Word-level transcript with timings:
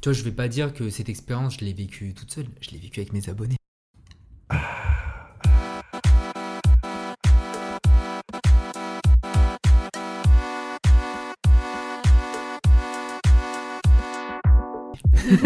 tu 0.00 0.08
vois, 0.08 0.12
je 0.14 0.22
vais 0.22 0.32
pas 0.32 0.48
dire 0.48 0.72
que 0.72 0.88
cette 0.90 1.08
expérience, 1.08 1.56
je 1.58 1.64
l'ai 1.64 1.72
vécue 1.72 2.14
toute 2.14 2.32
seule. 2.32 2.46
Je 2.60 2.70
l'ai 2.70 2.78
vécue 2.78 3.00
avec 3.00 3.12
mes 3.12 3.28
abonnés. 3.28 3.56
oui, 15.14 15.38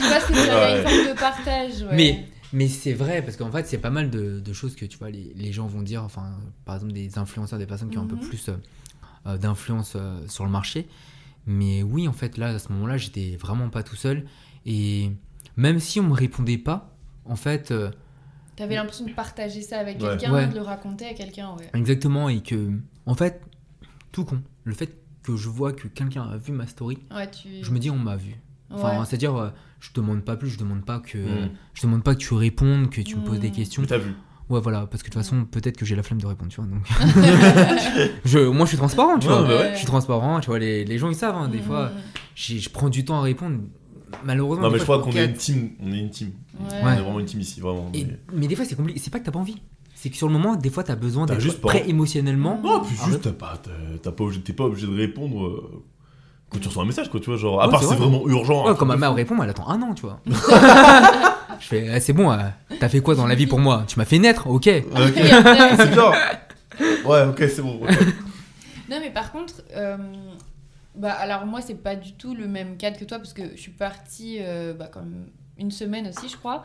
je 0.00 0.06
vois 0.06 0.20
ce 0.20 0.26
que 0.28 0.32
tu 0.32 0.50
as 0.50 0.76
une 0.78 0.82
forme 0.82 1.14
de 1.14 1.18
partage. 1.18 1.82
Ouais. 1.82 1.94
Mais, 1.96 2.24
mais 2.52 2.68
c'est 2.68 2.92
vrai, 2.92 3.22
parce 3.22 3.36
qu'en 3.36 3.50
fait, 3.50 3.66
c'est 3.66 3.78
pas 3.78 3.90
mal 3.90 4.10
de, 4.10 4.40
de 4.40 4.52
choses 4.52 4.76
que 4.76 4.84
tu 4.84 4.98
vois, 4.98 5.10
les, 5.10 5.32
les 5.34 5.52
gens 5.52 5.66
vont 5.66 5.82
dire, 5.82 6.02
enfin, 6.04 6.32
par 6.64 6.76
exemple, 6.76 6.92
des 6.92 7.18
influenceurs, 7.18 7.58
des 7.58 7.66
personnes 7.66 7.90
qui 7.90 7.98
ont 7.98 8.02
un 8.02 8.06
peu 8.06 8.16
Mhm. 8.16 8.28
plus 8.28 8.48
euh, 8.48 8.52
euh, 9.26 9.38
d'influence 9.38 9.94
euh, 9.96 10.18
sur 10.28 10.44
le 10.44 10.50
marché. 10.50 10.86
Mais 11.46 11.82
oui, 11.82 12.08
en 12.08 12.12
fait, 12.12 12.36
là, 12.38 12.48
à 12.48 12.58
ce 12.58 12.72
moment-là, 12.72 12.96
j'étais 12.96 13.36
vraiment 13.36 13.68
pas 13.70 13.82
tout 13.82 13.96
seul. 13.96 14.26
Et 14.64 15.10
même 15.56 15.78
si 15.78 16.00
on 16.00 16.04
me 16.04 16.12
répondait 16.12 16.58
pas, 16.58 16.96
en 17.24 17.36
fait, 17.36 17.70
euh, 17.70 17.90
T'avais 18.56 18.74
l'impression 18.76 19.04
de 19.06 19.12
partager 19.12 19.60
ça 19.62 19.78
avec 19.78 20.00
Ouais. 20.02 20.08
quelqu'un, 20.16 20.32
Ouais. 20.32 20.46
de 20.48 20.54
le 20.54 20.62
raconter 20.62 21.06
à 21.06 21.12
quelqu'un, 21.14 21.54
ouais. 21.56 21.68
exactement, 21.74 22.28
et 22.30 22.42
que, 22.42 22.72
en 23.04 23.14
fait, 23.14 23.42
tout 24.12 24.24
con, 24.24 24.42
le 24.64 24.72
fait 24.74 24.96
que 25.22 25.36
je 25.36 25.48
vois 25.50 25.72
que 25.72 25.88
quelqu'un 25.88 26.22
a 26.22 26.36
vu 26.38 26.52
ma 26.52 26.66
story, 26.66 26.98
Ouais, 27.14 27.30
tu. 27.30 27.48
je 27.62 27.70
me 27.70 27.78
dis, 27.78 27.90
on 27.90 27.98
m'a 27.98 28.16
vu. 28.16 28.34
Enfin, 28.70 28.98
Ouais. 28.98 29.04
c'est-à-dire, 29.04 29.36
euh, 29.36 29.50
je 29.78 29.90
demande 29.94 30.22
pas 30.24 30.36
plus, 30.36 30.48
je 30.50 30.58
demande 30.58 30.84
pas 30.84 31.00
que, 31.00 31.18
Mm. 31.18 31.50
je 31.74 31.82
demande 31.82 32.02
pas 32.02 32.14
que 32.14 32.20
tu 32.20 32.32
répondes, 32.34 32.88
que 32.90 33.00
tu 33.02 33.16
me 33.16 33.24
poses 33.24 33.40
des 33.40 33.50
Mm. 33.50 33.52
questions. 33.52 33.82
Mais 33.82 33.88
t'as 33.88 33.98
vu. 33.98 34.12
Ouais, 34.48 34.60
voilà, 34.60 34.86
parce 34.86 35.02
que 35.02 35.08
de 35.08 35.14
toute 35.14 35.22
façon, 35.22 35.44
peut-être 35.44 35.76
que 35.76 35.84
j'ai 35.84 35.96
la 35.96 36.02
flemme 36.04 36.20
de 36.20 36.26
répondre, 36.26 36.50
tu 36.52 36.60
vois. 36.60 36.70
Donc... 36.70 36.82
je, 38.24 38.38
moi, 38.48 38.64
je 38.64 38.68
suis 38.70 38.76
transparent, 38.78 39.18
tu 39.18 39.26
Ouais, 39.26 39.32
vois. 39.34 39.42
bah 39.42 39.56
ouais. 39.56 39.70
Je 39.72 39.78
suis 39.78 39.86
transparent, 39.86 40.38
tu 40.40 40.46
vois. 40.50 40.58
Les, 40.60 40.84
les 40.84 40.98
gens, 40.98 41.08
ils 41.08 41.16
savent, 41.16 41.34
hein, 41.36 41.48
des 41.48 41.58
fois, 41.60 41.90
j'ai- 42.36 42.58
je 42.60 42.70
prends 42.70 42.88
du 42.88 43.04
temps 43.04 43.18
à 43.18 43.22
répondre. 43.22 43.56
Malheureusement, 44.24 44.66
Non, 44.66 44.70
mais 44.70 44.78
je 44.78 44.84
fois, 44.84 44.98
crois 44.98 45.04
qu'on 45.06 45.12
peux 45.12 45.18
est 45.22 45.26
une 45.26 45.32
team. 45.34 45.70
On 45.82 45.92
est 45.92 45.98
une 45.98 46.10
team. 46.10 46.30
Ouais. 46.60 46.66
On 46.82 46.88
est 46.92 47.00
vraiment 47.00 47.18
une 47.20 47.26
team 47.26 47.40
ici, 47.40 47.60
vraiment. 47.60 47.90
Et- 47.92 48.04
mais- 48.04 48.18
mais 48.32 48.46
des 48.46 48.54
fois, 48.54 48.64
c'est 48.64 48.76
compliqué. 48.76 49.00
C'est 49.02 49.10
pas 49.12 49.18
que 49.18 49.24
t'as 49.24 49.32
pas 49.32 49.38
envie. 49.40 49.60
C'est 49.96 50.10
que 50.10 50.16
sur 50.16 50.28
le 50.28 50.32
moment, 50.32 50.54
des 50.54 50.70
fois, 50.70 50.84
t'as 50.84 50.94
besoin 50.94 51.26
d'être 51.26 51.60
pas 51.60 51.68
prêt 51.68 51.84
émotionnellement. 51.88 52.60
Non, 52.62 52.80
puis 52.82 52.94
Arrête. 53.00 53.10
juste, 53.14 53.22
t'as 53.24 53.32
pas, 53.32 53.60
pas 54.12 54.24
obligé, 54.24 54.40
t'es 54.42 54.52
pas 54.52 54.64
obligé 54.64 54.86
de 54.86 54.94
répondre 54.94 55.44
euh, 55.44 55.82
quand 56.50 56.58
tu 56.60 56.68
reçois 56.68 56.84
un 56.84 56.86
message, 56.86 57.10
quoi, 57.10 57.18
tu 57.18 57.26
vois, 57.30 57.36
genre, 57.36 57.60
à 57.60 57.64
Ouais, 57.66 57.70
part 57.72 57.80
c'est 57.80 57.86
si 57.88 57.92
c'est 57.94 57.98
vrai. 57.98 58.08
vraiment 58.08 58.28
urgent. 58.28 58.64
Ouais, 58.66 58.70
un 58.70 58.74
quand 58.74 58.86
ma 58.86 58.96
mère 58.96 59.12
répond, 59.14 59.42
elle 59.42 59.50
attend 59.50 59.68
un 59.68 59.82
an, 59.82 59.92
tu 59.94 60.02
vois. 60.02 60.20
je 61.60 61.66
fais, 61.66 61.88
ah, 61.92 62.00
c'est 62.00 62.12
bon, 62.12 62.30
euh, 62.30 62.38
t'as 62.80 62.88
fait 62.88 63.00
quoi 63.00 63.14
dans 63.14 63.26
la 63.26 63.34
vie 63.34 63.46
pour 63.46 63.58
moi? 63.58 63.84
Tu 63.86 63.98
m'as 63.98 64.04
fait 64.04 64.18
naître, 64.18 64.46
ok. 64.46 64.68
Ok, 64.68 65.16
après- 65.32 65.76
c'est 65.76 65.90
bien. 65.90 66.12
Ouais, 67.06 67.22
ok, 67.22 67.38
c'est 67.48 67.62
bon. 67.62 67.80
ok. 67.82 67.90
Non, 68.90 68.98
mais 69.00 69.10
par 69.10 69.32
contre, 69.32 69.54
euh, 69.74 69.96
bah, 70.94 71.12
alors 71.12 71.46
moi, 71.46 71.60
c'est 71.62 71.74
pas 71.82 71.96
du 71.96 72.12
tout 72.12 72.34
le 72.34 72.46
même 72.46 72.76
cadre 72.76 72.98
que 72.98 73.04
toi, 73.04 73.18
parce 73.18 73.32
que 73.32 73.42
je 73.54 73.60
suis 73.60 73.70
partie 73.72 74.38
euh, 74.40 74.74
bah, 74.74 74.88
comme 74.92 75.26
une 75.58 75.70
semaine 75.70 76.06
aussi, 76.08 76.28
je 76.28 76.36
crois, 76.36 76.64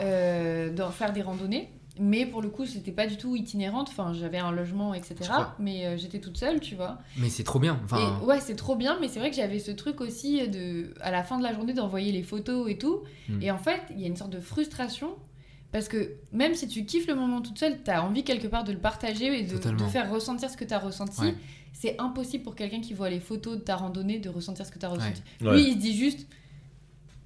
euh, 0.00 0.70
dans, 0.70 0.90
faire 0.90 1.12
des 1.12 1.22
randonnées. 1.22 1.70
Mais 2.00 2.26
pour 2.26 2.42
le 2.42 2.48
coup, 2.48 2.66
c'était 2.66 2.92
pas 2.92 3.06
du 3.06 3.16
tout 3.16 3.36
itinérante. 3.36 3.88
Enfin, 3.88 4.12
j'avais 4.12 4.38
un 4.38 4.52
logement, 4.52 4.94
etc. 4.94 5.16
Mais 5.58 5.86
euh, 5.86 5.96
j'étais 5.96 6.20
toute 6.20 6.36
seule, 6.36 6.60
tu 6.60 6.74
vois. 6.74 6.98
Mais 7.16 7.28
c'est 7.28 7.44
trop 7.44 7.58
bien. 7.58 7.80
Enfin, 7.84 8.18
Et 8.20 8.24
ouais, 8.24 8.40
c'est 8.40 8.56
trop 8.56 8.76
bien, 8.76 8.98
mais 9.00 9.08
c'est 9.08 9.18
vrai 9.18 9.30
que 9.30 9.36
j'avais 9.36 9.58
ce 9.58 9.70
truc 9.70 10.00
aussi 10.00 10.46
de, 10.48 10.94
à 11.00 11.10
la 11.10 11.22
fin 11.22 11.38
de 11.38 11.42
la 11.42 11.52
journée 11.52 11.74
d'envoyer 11.74 12.12
les 12.12 12.22
photos 12.22 12.70
et 12.70 12.78
tout. 12.78 13.02
Hmm. 13.28 13.42
Et 13.42 13.50
en 13.50 13.58
fait, 13.58 13.82
il 13.90 14.00
y 14.00 14.04
a 14.04 14.06
une 14.06 14.16
sorte 14.16 14.30
de 14.30 14.40
frustration. 14.40 15.16
Parce 15.70 15.88
que 15.88 16.12
même 16.32 16.54
si 16.54 16.66
tu 16.66 16.86
kiffes 16.86 17.06
le 17.06 17.14
moment 17.14 17.42
toute 17.42 17.58
seule, 17.58 17.82
t'as 17.82 18.00
envie 18.00 18.24
quelque 18.24 18.46
part 18.46 18.64
de 18.64 18.72
le 18.72 18.78
partager 18.78 19.38
et 19.38 19.42
de, 19.42 19.58
faire 19.88 20.10
ressentir 20.10 20.48
ce 20.48 20.56
que 20.56 20.64
t'as 20.64 20.78
ressenti. 20.78 21.20
Ouais. 21.20 21.34
C'est 21.74 22.00
impossible 22.00 22.42
pour 22.42 22.54
quelqu'un 22.54 22.80
qui 22.80 22.94
voit 22.94 23.10
les 23.10 23.20
photos 23.20 23.58
de 23.58 23.62
ta 23.62 23.76
randonnée 23.76 24.18
de 24.18 24.30
ressentir 24.30 24.64
ce 24.64 24.72
que 24.72 24.78
t'as 24.78 24.88
ressenti. 24.88 25.22
Ouais. 25.42 25.52
Lui, 25.52 25.68
il 25.68 25.72
se 25.74 25.78
dit 25.78 25.94
juste, 25.94 26.26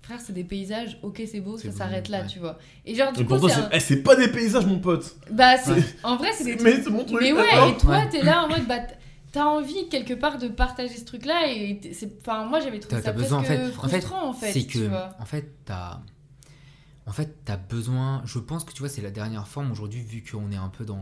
frère, 0.03 0.20
c'est 0.20 0.33
des 0.33 0.45
paysages, 0.45 0.98
ok, 1.03 1.22
c'est 1.31 1.41
beau, 1.41 1.56
ça 1.56 1.70
s'arrête 1.72 2.08
là, 2.08 2.22
ouais. 2.22 2.27
tu 2.27 2.39
vois. 2.41 2.58
Et 2.84 2.95
genre, 2.95 3.12
du 3.12 3.20
Et 3.20 3.25
coup, 3.25 3.31
pourtant, 3.39 3.48
c'est 3.48 3.55
c'est 3.55 3.61
un- 3.61 3.69
eh, 3.72 3.81
c'est 3.81 4.03
pas 4.03 4.17
des 4.17 4.28
paysages, 4.28 4.67
mon 4.67 4.78
pote. 4.81 5.14
bah, 5.31 5.56
c'est- 5.56 5.72
Ouais. 5.72 5.84
en 6.03 6.17
vrai, 6.17 6.30
c'est 6.36 6.45
des 6.45 6.57
trucs 6.57 6.63
Mais 6.77 6.83
c'est 6.83 6.90
mon 6.90 7.05
truc. 7.05 7.18
mais 7.20 7.33
ouais, 7.33 7.70
et 7.70 7.77
toi, 7.79 7.90
Ouais. 7.98 8.08
t'es 8.08 8.23
là 8.23 8.45
en 8.45 8.48
mode, 8.48 8.67
bah, 8.67 8.79
t'as 9.30 9.45
envie 9.45 9.89
quelque 9.89 10.14
part 10.14 10.39
de 10.39 10.48
partager 10.48 10.95
ce 10.96 11.05
truc-là, 11.05 11.46
et 11.48 11.80
c'est, 11.95 12.11
enfin, 12.20 12.45
moi 12.46 12.61
j'avais 12.61 12.80
trouvé 12.80 12.96
T'as- 12.96 13.02
ça 13.02 13.12
t'as 13.12 13.18
besoin, 13.18 13.39
en 13.39 13.42
presque 13.42 13.61
fait- 13.61 13.79
en 13.79 13.89
fait, 13.89 14.01
frustrant 14.01 14.29
en 14.29 14.33
fait, 14.35 14.52
c'est 14.52 14.67
tu 14.67 14.79
que 14.80 14.85
vois. 14.89 15.11
en 15.20 15.24
fait 15.24 15.55
t'as 15.64 16.01
en 17.07 17.12
fait 17.12 17.36
t'as 17.45 17.57
besoin 17.57 18.23
je 18.27 18.39
pense 18.39 18.62
que 18.64 18.73
tu 18.73 18.80
vois 18.80 18.89
c'est 18.89 19.01
la 19.02 19.11
dernière 19.11 19.48
forme 19.48 19.73
aujourd'hui 19.73 20.02
vu 20.02 20.23
qu'on 20.23 20.52
est 20.52 20.57
un 20.57 20.68
peu 20.68 20.85
dans 20.85 21.01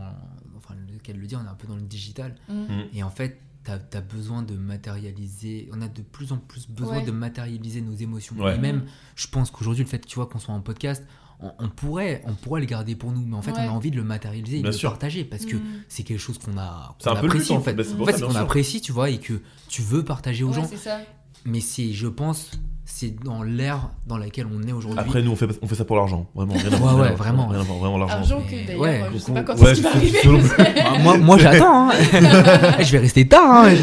enfin 0.57 0.75
lequel 0.93 1.17
le 1.17 1.27
dire 1.27 1.39
on 1.43 1.45
est 1.45 1.51
un 1.51 1.55
peu 1.55 1.67
dans 1.67 1.75
le 1.75 1.81
digital 1.81 2.35
Mm. 2.49 2.63
et 2.93 3.03
en 3.03 3.09
fait 3.11 3.39
t'as 3.63 3.77
as 3.93 4.01
besoin 4.01 4.41
de 4.43 4.55
matérialiser 4.55 5.69
on 5.73 5.81
a 5.81 5.87
de 5.87 6.01
plus 6.01 6.31
en 6.31 6.37
plus 6.37 6.67
besoin 6.69 6.97
Ouais. 6.97 7.05
de 7.05 7.11
matérialiser 7.11 7.81
nos 7.81 7.93
émotions 7.93 8.35
Ouais. 8.37 8.55
et 8.55 8.57
même 8.59 8.77
Mm. 8.77 8.85
je 9.15 9.27
pense 9.27 9.51
qu'aujourd'hui 9.51 9.83
le 9.83 9.89
fait 9.89 10.05
tu 10.05 10.15
vois 10.15 10.25
qu'on 10.27 10.39
soit 10.39 10.53
en 10.53 10.61
podcast 10.61 11.03
on, 11.39 11.51
on 11.59 11.69
pourrait 11.69 12.21
on 12.25 12.33
pourrait 12.33 12.61
le 12.61 12.67
garder 12.67 12.95
pour 12.95 13.11
nous 13.11 13.25
mais 13.25 13.35
en 13.35 13.41
fait 13.41 13.51
Ouais. 13.51 13.59
on 13.61 13.69
a 13.69 13.71
envie 13.71 13.91
de 13.91 13.95
le 13.97 14.03
matérialiser 14.03 14.57
et 14.59 14.61
Bien 14.61 14.71
de 14.71 14.75
sûr. 14.75 14.89
le 14.89 14.93
partager 14.93 15.23
parce 15.25 15.45
que 15.45 15.55
Mm. 15.57 15.61
c'est 15.87 16.03
quelque 16.03 16.19
chose 16.19 16.37
qu'on 16.39 16.57
a 16.57 16.95
but, 16.99 17.07
apprécie 17.07 17.53
en 17.53 17.61
fait. 17.61 17.73
Bah, 17.73 17.83
en 17.83 18.05
fait 18.05 18.11
ça, 18.13 18.17
c'est 18.17 18.25
qu'on 18.25 18.35
apprécie 18.35 18.81
tu 18.81 18.91
vois 18.91 19.09
et 19.09 19.19
que 19.19 19.41
tu 19.67 19.81
veux 19.81 20.03
partager 20.03 20.43
aux 20.43 20.49
Ouais, 20.49 20.53
gens 20.55 20.67
c'est 20.67 20.77
ça. 20.77 20.99
mais 21.45 21.59
c'est 21.61 21.91
je 21.93 22.07
pense 22.07 22.51
c'est 22.93 23.23
dans 23.23 23.41
l'ère 23.41 23.89
dans 24.05 24.17
laquelle 24.17 24.45
on 24.47 24.61
est 24.67 24.71
aujourd'hui 24.73 24.99
Après, 24.99 25.21
nous, 25.21 25.31
on 25.31 25.35
fait, 25.35 25.47
on 25.61 25.67
fait 25.67 25.75
ça 25.75 25.85
pour 25.85 25.95
l'argent. 25.95 26.29
Vraiment. 26.35 26.53
Rien 26.53 26.65
à 26.67 26.69
Ouais, 26.71 26.77
voir, 26.77 26.99
ouais, 26.99 27.13
vraiment. 27.15 27.47
Rien 27.47 27.61
à 27.61 27.63
voir, 27.63 27.77
vraiment 27.79 27.97
l'argent. 27.97 28.41
Que 28.41 28.67
d'ailleurs, 28.67 28.81
ouais, 28.81 29.01
je 29.13 29.17
sais 29.17 29.31
donc 29.31 29.45
pas 29.45 29.53
on- 29.53 29.55
quand 29.57 29.63
ouais, 29.63 29.71
est-ce 29.71 29.81
qu'il 29.81 29.83
va 29.83 29.91
c'est- 29.91 29.97
arriver. 29.97 30.19
selon- 30.21 30.39
parce 30.39 30.53
que- 30.53 30.79
Ah, 30.85 30.99
moi, 30.99 31.17
moi 31.17 31.37
j'attends, 31.37 31.89
hein. 31.89 31.93
je 32.81 32.91
vais 32.91 32.99
rester 32.99 33.27
tard. 33.27 33.65
hein. 33.65 33.73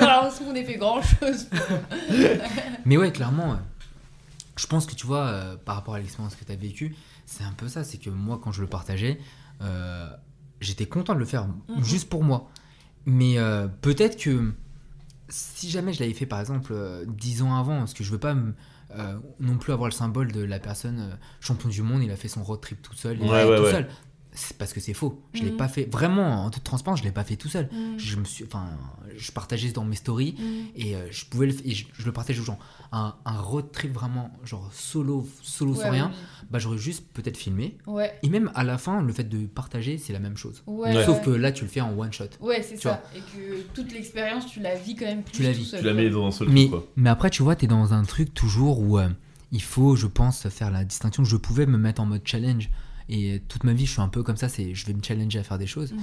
Alors, 0.00 0.30
on 0.48 0.54
ait 0.54 0.64
fait 0.64 0.76
grand 0.76 1.00
chose. 1.02 1.46
Mais 2.86 2.96
ouais, 2.96 3.12
clairement, 3.12 3.56
je 4.56 4.66
pense 4.66 4.86
que 4.86 4.94
tu 4.94 5.06
vois, 5.06 5.26
euh, 5.26 5.56
par 5.64 5.76
rapport 5.76 5.94
à 5.94 5.98
l'expérience 5.98 6.34
que 6.34 6.44
tu 6.44 6.52
as 6.52 6.56
vécue, 6.56 6.96
c'est 7.26 7.44
un 7.44 7.52
peu 7.56 7.68
ça. 7.68 7.84
C'est 7.84 7.98
que 7.98 8.10
moi, 8.10 8.40
quand 8.42 8.52
je 8.52 8.60
le 8.60 8.66
partageais, 8.66 9.18
euh, 9.62 10.08
j'étais 10.60 10.86
content 10.86 11.14
de 11.14 11.18
le 11.18 11.24
faire 11.24 11.46
Mhm. 11.46 11.84
juste 11.84 12.08
pour 12.08 12.24
moi. 12.24 12.48
Mais 13.06 13.38
euh, 13.38 13.66
peut-être 13.82 14.16
que 14.18 14.52
si 15.28 15.70
jamais 15.70 15.92
je 15.92 16.00
l'avais 16.00 16.14
fait, 16.14 16.26
par 16.26 16.40
exemple, 16.40 16.72
euh, 16.74 17.04
10 17.08 17.42
ans 17.42 17.56
avant, 17.56 17.78
parce 17.78 17.94
que 17.94 18.04
je 18.04 18.10
veux 18.10 18.18
pas 18.18 18.34
euh, 18.96 19.18
non 19.40 19.56
plus 19.58 19.72
avoir 19.72 19.88
le 19.88 19.94
symbole 19.94 20.30
de 20.32 20.42
la 20.42 20.58
personne 20.58 21.00
euh, 21.00 21.14
champion 21.40 21.68
du 21.68 21.82
monde, 21.82 22.02
il 22.02 22.10
a 22.10 22.16
fait 22.16 22.28
son 22.28 22.42
road 22.44 22.60
trip 22.60 22.82
tout 22.82 22.94
seul, 22.94 23.18
il 23.20 23.28
Ouais, 23.28 23.44
tout 23.44 23.62
ouais. 23.62 23.70
seul. 23.70 23.88
C'est 24.36 24.56
parce 24.58 24.72
que 24.72 24.80
c'est 24.80 24.94
faux. 24.94 25.22
Je 25.32 25.42
l'ai 25.44 25.52
Mhm. 25.52 25.56
pas 25.56 25.68
fait. 25.68 25.84
Vraiment, 25.92 26.44
en 26.44 26.50
toute 26.50 26.64
transparence, 26.64 26.98
je 26.98 27.04
l'ai 27.04 27.12
pas 27.12 27.22
fait 27.22 27.36
tout 27.36 27.48
seul. 27.48 27.66
Mm. 27.72 27.98
Je 27.98 28.16
me 28.16 28.24
suis, 28.24 28.44
enfin, 28.44 28.66
je 29.16 29.30
partageais 29.30 29.70
dans 29.70 29.84
mes 29.84 29.94
stories 29.94 30.34
Mm. 30.36 30.44
et 30.74 30.96
euh, 30.96 31.06
je 31.12 31.24
pouvais 31.26 31.46
le, 31.46 31.54
et 31.64 31.70
je, 31.72 31.86
je 31.96 32.04
le 32.04 32.10
partage 32.12 32.40
aux 32.40 32.42
gens. 32.42 32.58
Un, 32.90 33.14
un 33.24 33.38
road 33.40 33.70
trip 33.70 33.92
vraiment 33.92 34.30
genre 34.44 34.68
solo, 34.72 35.24
solo 35.40 35.74
sans 35.76 35.90
rien. 35.90 36.10
oui, 36.12 36.46
Bah 36.50 36.58
j'aurais 36.58 36.78
juste 36.78 37.04
peut-être 37.12 37.36
filmé. 37.36 37.78
Ouais. 37.86 38.12
Et 38.24 38.28
même 38.28 38.50
à 38.56 38.64
la 38.64 38.76
fin, 38.76 39.02
le 39.02 39.12
fait 39.12 39.22
de 39.28 39.46
partager, 39.46 39.98
c'est 39.98 40.12
la 40.12 40.18
même 40.18 40.36
chose. 40.36 40.64
Ouais. 40.66 41.04
Sauf 41.04 41.22
que 41.24 41.30
là, 41.30 41.52
tu 41.52 41.62
le 41.64 41.70
fais 41.70 41.80
en 41.80 41.96
one 41.96 42.12
shot. 42.12 42.24
Ouais, 42.40 42.60
c'est 42.62 42.74
tu 42.74 42.82
ça. 42.82 43.04
Et 43.14 43.20
que 43.20 43.62
toute 43.72 43.92
l'expérience, 43.92 44.46
tu 44.46 44.58
la 44.60 44.74
vis 44.74 44.96
quand 44.96 45.06
même 45.06 45.22
plus 45.22 45.32
Tu 45.32 45.42
la 45.44 45.52
tout 45.52 45.58
vis. 45.58 45.64
seul, 45.66 45.80
Tu 45.80 45.86
la 45.86 45.94
mets 45.94 46.10
dans 46.10 46.26
un 46.26 46.32
seul 46.32 46.48
Mais, 46.48 46.62
truc, 46.66 46.70
quoi. 46.72 46.86
mais 46.96 47.10
après, 47.10 47.30
tu 47.30 47.44
vois, 47.44 47.54
tu 47.54 47.66
es 47.66 47.68
dans 47.68 47.92
un 47.94 48.02
truc 48.02 48.34
toujours 48.34 48.80
où 48.80 48.98
euh, 48.98 49.08
il 49.52 49.62
faut, 49.62 49.94
je 49.94 50.08
pense, 50.08 50.48
faire 50.48 50.72
la 50.72 50.84
distinction. 50.84 51.22
Je 51.22 51.36
pouvais 51.36 51.66
me 51.66 51.78
mettre 51.78 52.00
en 52.02 52.06
mode 52.06 52.22
challenge. 52.24 52.68
Et 53.08 53.42
toute 53.48 53.64
ma 53.64 53.72
vie, 53.72 53.86
je 53.86 53.92
suis 53.92 54.00
un 54.00 54.08
peu 54.08 54.22
comme 54.22 54.36
ça. 54.36 54.48
C'est, 54.48 54.74
je 54.74 54.86
vais 54.86 54.94
me 54.94 55.02
challenger 55.02 55.38
à 55.38 55.42
faire 55.42 55.58
des 55.58 55.66
choses. 55.66 55.92
Mhm. 55.92 56.00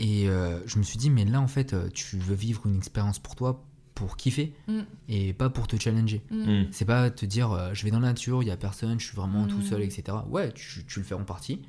Et 0.00 0.28
euh, 0.28 0.60
je 0.66 0.78
me 0.78 0.82
suis 0.82 0.98
dit, 0.98 1.10
mais 1.10 1.24
là, 1.24 1.40
en 1.40 1.46
fait, 1.48 1.72
euh, 1.74 1.88
tu 1.92 2.16
veux 2.18 2.34
vivre 2.34 2.66
une 2.66 2.76
expérience 2.76 3.18
pour 3.18 3.36
toi, 3.36 3.64
pour 3.94 4.16
kiffer, 4.16 4.54
Mm. 4.66 4.78
et 5.10 5.32
pas 5.34 5.50
pour 5.50 5.66
te 5.66 5.76
challenger. 5.78 6.22
Mm. 6.30 6.36
Mm. 6.62 6.66
C'est 6.72 6.86
pas 6.86 7.10
te 7.10 7.26
dire, 7.26 7.50
euh, 7.52 7.74
je 7.74 7.84
vais 7.84 7.90
dans 7.90 8.00
la 8.00 8.08
nature, 8.08 8.42
il 8.42 8.46
y 8.46 8.50
a 8.50 8.56
personne, 8.56 8.98
je 8.98 9.06
suis 9.06 9.14
vraiment 9.16 9.46
tout 9.46 9.60
seul, 9.60 9.82
etc. 9.82 10.16
Ouais, 10.30 10.52
tu, 10.52 10.84
tu 10.86 11.00
le 11.00 11.04
fais 11.04 11.14
en 11.14 11.24
partie. 11.24 11.60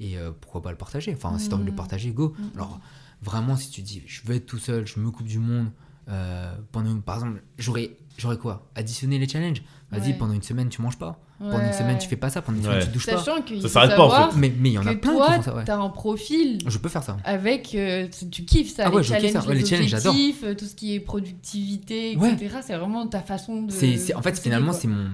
Et 0.00 0.16
euh, 0.16 0.30
pourquoi 0.40 0.62
pas 0.62 0.70
le 0.70 0.78
partager? 0.78 1.12
Enfin, 1.14 1.38
si 1.38 1.48
t'as 1.50 1.56
envie 1.56 1.64
de 1.66 1.70
le 1.70 1.76
partager, 1.76 2.10
go. 2.10 2.34
Mm. 2.38 2.42
Alors, 2.54 2.80
vraiment, 3.22 3.54
si 3.56 3.70
tu 3.70 3.82
dis, 3.82 4.02
je 4.06 4.22
veux 4.24 4.34
être 4.34 4.46
tout 4.46 4.58
seul, 4.58 4.86
je 4.86 4.98
me 4.98 5.10
coupe 5.10 5.26
du 5.26 5.38
monde, 5.38 5.70
euh, 6.08 6.54
pendant, 6.72 6.98
par 7.00 7.16
exemple, 7.16 7.42
j'aurais, 7.58 7.96
j'aurais 8.16 8.38
quoi? 8.38 8.70
Additionner 8.76 9.18
les 9.18 9.28
challenges. 9.28 9.62
Vas-y, 9.90 10.12
Ouais. 10.12 10.18
pendant 10.18 10.32
une 10.32 10.42
semaine, 10.42 10.70
tu 10.70 10.80
manges 10.80 10.98
pas. 10.98 11.20
Pendant 11.38 11.58
une 11.66 11.72
semaine, 11.72 11.98
tu 11.98 12.08
fais 12.08 12.16
pas 12.16 12.30
ça. 12.30 12.42
Pendant 12.42 12.58
une 12.58 12.64
Ouais. 12.66 12.72
semaine, 12.74 12.86
tu 12.86 12.92
douches 12.92 13.06
pas. 13.06 13.18
Sachant 13.18 13.42
qu'il 13.42 13.60
Ça 13.62 13.68
s'arrête 13.68 13.96
pas, 13.96 14.04
en 14.04 14.30
fait. 14.30 14.36
Mais 14.36 14.48
il 14.56 14.68
y 14.68 14.78
en 14.78 14.86
a 14.86 14.94
plein 14.94 15.12
toi, 15.12 15.26
qui 15.28 15.34
font 15.36 15.42
ça, 15.42 15.54
ouais. 15.56 15.64
t'as 15.64 15.76
un 15.76 15.88
profil 15.90 16.58
Je 16.66 16.78
peux 16.78 16.88
faire 16.88 17.02
ça. 17.02 17.16
avec 17.24 17.74
euh, 17.74 18.06
tu 18.08 18.28
tu 18.30 18.44
kiffes 18.44 18.74
ça 18.74 18.84
Ah 18.86 18.90
ouais, 18.90 18.98
les 18.98 19.02
je 19.02 19.12
kiffe 19.14 19.20
challenges 19.32 19.44
ça. 19.46 19.52
Les, 19.52 19.60
les 19.60 19.66
challenges, 19.66 19.88
j'adore. 19.88 20.14
euh, 20.44 20.54
tout 20.54 20.64
ce 20.64 20.74
qui 20.74 20.94
est 20.94 21.00
productivité 21.00 22.16
Ouais. 22.16 22.32
etc 22.32 22.58
c'est 22.62 22.76
vraiment 22.76 23.06
ta 23.06 23.20
façon 23.20 23.62
de 23.62 23.72
C'est, 23.72 23.96
c'est- 23.96 24.14
en 24.14 24.22
fait, 24.22 24.38
finalement, 24.38 24.72
c'est 24.72 24.88
mon, 24.88 25.10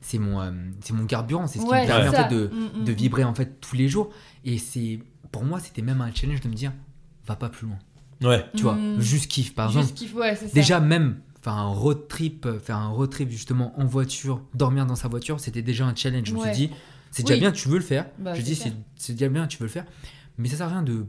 c'est 0.00 0.18
mon, 0.18 0.40
euh, 0.40 0.50
c'est 0.82 0.92
mon 0.92 1.06
carburant. 1.06 1.46
C'est 1.46 1.58
ce 1.58 1.64
qui 1.64 1.70
Ouais, 1.70 1.82
me 1.82 1.86
permet 1.86 2.08
en 2.08 2.12
fait 2.12 2.34
de, 2.34 2.50
Mm, 2.52 2.80
mm, 2.80 2.84
de 2.84 2.92
mm. 2.92 2.94
vibrer 2.94 3.24
en 3.24 3.34
fait 3.34 3.60
tous 3.60 3.76
les 3.76 3.88
jours. 3.88 4.10
Et 4.44 4.58
c'est, 4.58 4.98
pour 5.32 5.44
moi, 5.44 5.60
c'était 5.60 5.82
même 5.82 6.00
un 6.00 6.12
challenge 6.14 6.40
de 6.40 6.48
me 6.48 6.54
dire, 6.54 6.72
va 7.26 7.36
pas 7.36 7.48
plus 7.48 7.66
loin. 7.66 7.78
Ouais. 8.22 8.44
Tu 8.56 8.62
vois, 8.64 8.76
juste 8.98 9.30
kiffe. 9.30 9.54
Par 9.54 9.70
Juste 9.70 9.82
exemple, 9.92 9.98
kiff, 9.98 10.14
ouais, 10.14 10.36
c'est 10.36 10.48
ça. 10.48 10.52
déjà 10.54 10.80
même 10.80 11.20
faire 11.42 11.54
un 11.54 11.68
road 11.68 12.06
trip, 12.08 12.46
euh, 12.46 12.58
faire 12.58 12.76
un 12.76 12.88
road 12.88 13.10
trip 13.10 13.30
justement 13.30 13.78
en 13.80 13.84
voiture, 13.86 14.42
dormir 14.54 14.86
dans 14.86 14.96
sa 14.96 15.08
voiture, 15.08 15.40
c'était 15.40 15.62
déjà 15.62 15.86
un 15.86 15.94
challenge. 15.94 16.28
Je 16.28 16.34
me 16.34 16.40
suis 16.40 16.50
dit, 16.52 16.70
c'est 17.10 17.22
déjà 17.22 17.34
Oui. 17.34 17.40
bien, 17.40 17.52
tu 17.52 17.68
veux 17.68 17.78
le 17.78 17.84
faire. 17.84 18.06
Bah, 18.18 18.34
je 18.34 18.42
dis, 18.42 18.54
c'est, 18.54 19.12
déjà 19.12 19.28
bien, 19.28 19.46
tu 19.46 19.58
veux 19.58 19.64
le 19.64 19.70
faire. 19.70 19.86
Mais 20.38 20.48
ça 20.48 20.56
sert 20.58 20.66
à 20.66 20.70
rien 20.70 20.82
de 20.82 21.06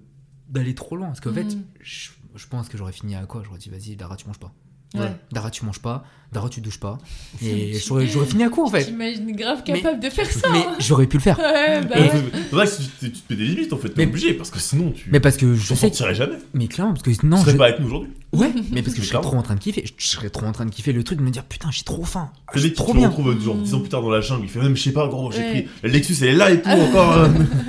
d'aller 0.49 0.75
trop 0.75 0.97
loin. 0.97 1.07
Parce 1.07 1.21
qu'en 1.21 1.31
fait, 1.33 1.45
Mm. 1.55 1.63
je, 1.79 2.09
je 2.35 2.47
pense 2.47 2.67
que 2.67 2.77
j'aurais 2.77 2.91
fini 2.91 3.15
à 3.15 3.25
quoi? 3.25 3.41
J'aurais 3.45 3.57
dit, 3.59 3.69
vas-y, 3.69 3.95
Dara, 3.95 4.17
tu 4.17 4.27
manges 4.27 4.39
pas. 4.39 4.53
Ouais. 4.95 5.15
Dara, 5.31 5.49
tu 5.49 5.63
manges 5.63 5.79
pas. 5.81 6.03
Dara, 6.31 6.47
tu 6.49 6.61
douches 6.61 6.79
pas. 6.79 6.97
Et 7.43 7.73
j'aurais 7.85 8.07
j'aurais 8.07 8.25
fini 8.25 8.43
à 8.43 8.49
coup 8.49 8.63
en 8.63 8.69
fait. 8.69 8.85
J'imagine 8.85 9.35
grave 9.35 9.61
Mais- 9.67 9.73
capable 9.81 9.99
de 10.01 10.09
faire 10.09 10.29
ça. 10.31 10.47
Mais 10.51 10.63
j'aurais 10.79 11.07
pu 11.07 11.17
le 11.17 11.21
faire. 11.23 11.37
Ouais, 11.51 11.81
bah 11.81 11.95
Et- 11.97 12.01
ouais. 12.03 12.11
C'est 12.49 12.55
vrai 12.55 12.65
que 12.65 12.71
si 12.71 12.89
tu, 12.99 13.11
tu 13.11 13.19
te 13.21 13.33
mets 13.33 13.37
des 13.39 13.45
limites 13.45 13.73
en 13.73 13.77
fait, 13.77 13.89
t'es 13.89 14.05
Mais- 14.05 14.07
obligé 14.11 14.33
parce 14.33 14.49
que 14.49 14.59
sinon 14.59 14.91
tu 14.91 15.09
Mais 15.11 15.19
parce 15.19 15.35
que 15.37 15.45
tu 15.45 15.55
je 15.59 15.67
sais 15.67 15.73
que. 15.73 15.79
sortirais 15.95 16.15
jamais. 16.15 16.37
Mais 16.53 16.67
clairement, 16.67 16.93
parce 16.93 17.03
que 17.03 17.11
Tu 17.11 17.25
non, 17.25 17.37
serais 17.37 17.51
je... 17.51 17.57
pas 17.57 17.65
avec 17.65 17.79
nous 17.79 17.87
aujourd'hui. 17.87 18.09
Ouais, 18.33 18.49
mais 18.71 18.81
parce 18.81 18.93
que 18.95 19.01
Mais 19.01 19.05
je 19.05 19.09
serais 19.11 19.21
trop 19.21 19.35
en 19.35 19.41
train 19.41 19.55
de 19.55 19.59
kiffer. 19.59 19.83
Je 19.97 20.07
serais 20.07 20.29
trop 20.29 20.45
en 20.45 20.53
train 20.53 20.65
de 20.65 20.71
kiffer 20.71 20.93
le 20.93 21.03
truc 21.03 21.17
de 21.19 21.23
me 21.23 21.29
dire 21.31 21.43
putain, 21.43 21.69
j'ai 21.71 21.83
trop 21.83 22.05
faim. 22.05 22.29
Le 22.53 22.59
j'ai 22.61 22.67
mec 22.69 22.77
qui 22.77 22.81
trop 22.83 22.93
bien. 22.93 23.09
retrouve 23.09 23.37
genre 23.41 23.55
10 23.55 23.73
ans 23.73 23.79
plus 23.81 23.89
tard 23.89 24.01
dans 24.01 24.09
la 24.09 24.21
jungle, 24.21 24.43
il 24.45 24.49
fait 24.49 24.59
même 24.59 24.75
je 24.77 24.83
sais 24.83 24.91
pas 24.93 25.07
gros, 25.07 25.31
j'ai 25.31 25.41
pris 25.49 25.67
la 25.83 25.89
Lexus 25.89 26.15
elle 26.21 26.27
est 26.29 26.33
là 26.33 26.51
et 26.51 26.61
tout 26.61 26.69
encore. 26.69 27.11
euh. 27.17 27.27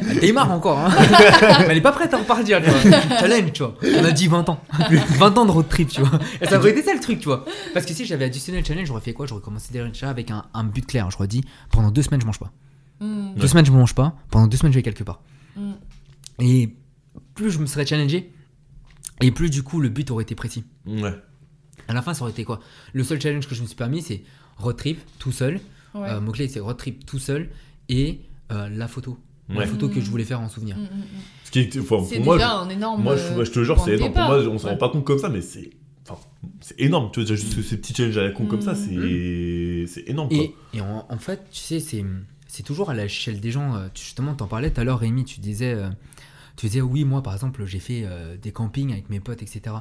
Elle 0.08 0.20
démarre 0.20 0.52
encore, 0.52 0.78
hein. 0.78 0.90
Mais 1.60 1.66
elle 1.70 1.78
est 1.78 1.80
pas 1.80 1.92
prête 1.92 2.14
à 2.14 2.18
repartir, 2.18 2.60
tu 2.62 2.70
vois. 2.70 3.00
Challenge, 3.18 3.52
tu 3.52 3.62
vois. 3.62 3.76
On 4.00 4.04
a 4.04 4.12
dit 4.12 4.28
20 4.28 4.48
ans. 4.50 4.60
20 5.18 5.38
ans 5.38 5.46
de 5.46 5.50
road 5.50 5.68
trip, 5.68 5.88
tu 5.88 6.00
vois. 6.00 6.18
Et 6.40 6.46
ça 6.46 6.58
aurait 6.58 6.70
été 6.70 6.82
ça 6.82 6.94
le 6.94 7.00
truc, 7.00 7.18
tu 7.18 7.24
vois. 7.26 7.44
Parce 7.74 7.84
que 7.86 7.92
si 7.92 8.04
j'avais 8.04 8.26
additionné 8.26 8.51
le 8.58 8.64
challenge, 8.64 8.86
j'aurais 8.88 9.00
fait 9.00 9.12
quoi? 9.12 9.26
J'aurais 9.26 9.40
commencé 9.42 9.72
déjà 9.72 10.08
avec 10.10 10.30
un, 10.30 10.44
un 10.54 10.64
but 10.64 10.86
clair. 10.86 11.10
J'aurais 11.10 11.28
dit 11.28 11.42
pendant 11.70 11.90
deux 11.90 12.02
semaines, 12.02 12.20
je 12.20 12.26
mange 12.26 12.38
pas. 12.38 12.52
Mm. 13.00 13.34
Deux 13.36 13.48
semaines, 13.48 13.66
je 13.66 13.72
mange 13.72 13.94
pas. 13.94 14.14
Pendant 14.30 14.46
deux 14.46 14.56
semaines, 14.56 14.72
je 14.72 14.78
vais 14.78 14.82
quelque 14.82 15.04
part. 15.04 15.22
Mm. 15.56 15.72
Et 16.40 16.76
plus 17.34 17.50
je 17.50 17.58
me 17.58 17.66
serais 17.66 17.86
challengé, 17.86 18.32
et 19.20 19.30
plus 19.30 19.50
du 19.50 19.62
coup, 19.62 19.80
le 19.80 19.88
but 19.88 20.10
aurait 20.10 20.22
été 20.24 20.34
précis. 20.34 20.64
Ouais. 20.86 21.14
À 21.88 21.94
la 21.94 22.02
fin, 22.02 22.14
ça 22.14 22.22
aurait 22.22 22.30
été 22.32 22.44
quoi? 22.44 22.60
Le 22.92 23.02
seul 23.04 23.20
challenge 23.20 23.46
que 23.48 23.54
je 23.54 23.62
me 23.62 23.66
suis 23.66 23.76
permis, 23.76 24.02
c'est 24.02 24.22
road 24.58 24.76
trip 24.76 25.00
tout 25.18 25.32
seul. 25.32 25.60
Ouais. 25.94 26.08
Euh, 26.08 26.20
Mot-clé, 26.20 26.48
c'est 26.48 26.60
road 26.60 26.76
trip 26.76 27.04
tout 27.04 27.18
seul 27.18 27.50
et 27.88 28.20
euh, 28.50 28.68
la 28.70 28.88
photo. 28.88 29.18
La 29.48 29.58
Ouais. 29.60 29.66
photo 29.66 29.88
que 29.88 29.98
Mm. 29.98 30.02
je 30.02 30.10
voulais 30.10 30.24
faire 30.24 30.40
en 30.40 30.48
souvenir. 30.48 30.76
Mm, 30.76 30.80
mm, 30.82 30.84
mm. 30.84 31.04
Ce 31.44 31.50
qui 31.50 31.58
est, 31.60 31.80
pour 31.82 32.00
moi, 32.24 32.36
déjà 32.38 32.52
un 32.56 32.68
énorme. 32.70 33.02
Moi, 33.02 33.16
je, 33.16 33.44
je 33.44 33.50
te 33.50 33.62
jure, 33.64 33.78
c'est 33.84 33.96
énorme. 33.96 34.12
Pour 34.12 34.22
moi, 34.22 34.38
on 34.38 34.58
s'en 34.58 34.66
Ouais. 34.68 34.70
rend 34.72 34.78
pas 34.78 34.88
compte 34.88 35.04
comme 35.04 35.18
ça, 35.18 35.28
mais 35.28 35.42
c'est. 35.42 35.70
Enfin, 36.08 36.20
c'est 36.60 36.80
énorme. 36.80 37.10
Tu 37.12 37.20
vois, 37.20 37.28
déjà 37.28 37.34
juste 37.40 37.62
ces 37.62 37.76
petits 37.76 37.94
challenges 37.94 38.18
à 38.18 38.22
la 38.24 38.30
con 38.30 38.46
comme 38.46 38.60
ça, 38.62 38.74
c'est. 38.74 39.84
C'est 39.86 40.08
énorme, 40.08 40.28
quoi. 40.28 40.38
Et, 40.38 40.54
et 40.74 40.80
en, 40.80 41.06
en 41.08 41.18
fait, 41.18 41.40
tu 41.50 41.60
sais, 41.60 41.80
c'est, 41.80 42.04
c'est 42.48 42.62
toujours 42.62 42.90
à 42.90 42.94
l'échelle 42.94 43.40
des 43.40 43.50
gens. 43.50 43.74
euh, 43.76 43.88
tu- 43.94 44.02
Justement, 44.04 44.34
t'en 44.34 44.46
parlais 44.46 44.70
tout 44.70 44.80
à 44.80 44.84
l'heure, 44.84 44.98
Rémi, 45.00 45.24
tu 45.24 45.40
disais, 45.40 45.74
euh, 45.74 45.88
tu 46.56 46.66
disais, 46.66 46.80
oui, 46.80 47.04
moi, 47.04 47.22
par 47.22 47.34
exemple, 47.34 47.64
j'ai 47.66 47.78
fait 47.78 48.02
euh, 48.04 48.36
des 48.36 48.52
campings 48.52 48.92
avec 48.92 49.10
mes 49.10 49.20
potes, 49.20 49.42
etc. 49.42 49.76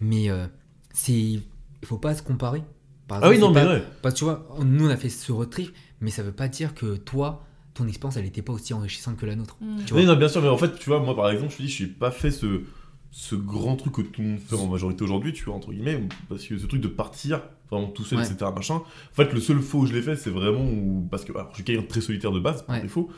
Mais 0.00 0.30
euh, 0.30 0.46
c'est, 0.92 1.12
il 1.12 1.42
faut 1.84 1.98
pas 1.98 2.14
se 2.14 2.22
comparer. 2.22 2.62
Par 3.06 3.20
Ah 3.22 3.28
oui, 3.28 3.36
exemple, 3.36 3.54
non, 3.54 3.60
c'est 3.60 3.66
mais 3.66 3.78
pas- 3.80 3.84
ouais. 3.84 3.90
Parce 4.02 4.14
que 4.14 4.18
tu 4.18 4.24
vois, 4.24 4.48
nous, 4.64 4.86
on 4.86 4.90
a 4.90 4.96
fait 4.96 5.08
ce 5.10 5.32
road 5.32 5.50
trip, 5.50 5.72
mais 6.00 6.10
ça 6.10 6.22
veut 6.22 6.32
pas 6.32 6.48
dire 6.48 6.74
que 6.74 6.96
toi, 6.96 7.44
ton 7.74 7.86
expérience, 7.88 8.16
elle 8.16 8.26
était 8.26 8.42
pas 8.42 8.52
aussi 8.52 8.74
enrichissante 8.74 9.16
que 9.16 9.26
la 9.26 9.36
nôtre. 9.36 9.56
Mm. 9.60 9.84
Tu 9.86 9.94
Oui, 9.94 10.04
non, 10.04 10.16
bien 10.16 10.28
sûr, 10.28 10.42
mais 10.42 10.48
en 10.48 10.58
fait, 10.58 10.78
tu 10.78 10.90
vois, 10.90 11.00
moi, 11.00 11.14
par 11.16 11.30
exemple, 11.30 11.52
je 11.52 11.56
te 11.58 11.62
dis, 11.62 11.68
je 11.68 11.84
n'ai 11.84 11.90
pas 11.90 12.10
fait 12.10 12.30
ce, 12.30 12.62
ce 13.10 13.34
grand 13.34 13.76
truc 13.76 13.94
que 13.94 14.02
tout 14.02 14.20
le 14.22 14.28
monde 14.28 14.38
fait 14.38 14.56
en 14.56 14.66
majorité 14.66 15.02
aujourd'hui, 15.04 15.32
tu 15.32 15.44
vois, 15.44 15.54
entre 15.54 15.72
guillemets, 15.72 16.00
parce 16.28 16.44
que 16.46 16.58
ce 16.58 16.66
truc 16.66 16.80
de 16.80 16.88
partir 16.88 17.40
vraiment 17.70 17.88
tout 17.88 18.04
seul, 18.04 18.18
Ouais. 18.18 18.24
etc., 18.26 18.50
machin. 18.54 18.74
En 18.76 18.82
fait, 19.14 19.32
le 19.32 19.40
seul 19.40 19.60
faux 19.60 19.80
où 19.80 19.86
je 19.86 19.92
l'ai 19.94 20.02
fait, 20.02 20.16
c'est 20.16 20.30
vraiment 20.30 20.64
où, 20.64 21.06
parce 21.10 21.24
que, 21.24 21.32
alors, 21.32 21.48
je 21.50 21.56
suis 21.56 21.64
quelqu'un 21.64 21.82
de 21.82 21.86
très 21.88 22.00
solitaire 22.00 22.32
de 22.32 22.40
base, 22.40 22.64
par 22.64 22.76
Ouais. 22.76 22.82
défaut, 22.82 23.10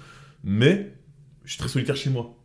mais 0.44 0.92
je 1.44 1.50
suis 1.50 1.58
très 1.58 1.68
solitaire 1.68 1.96
chez 1.96 2.10
moi. 2.10 2.36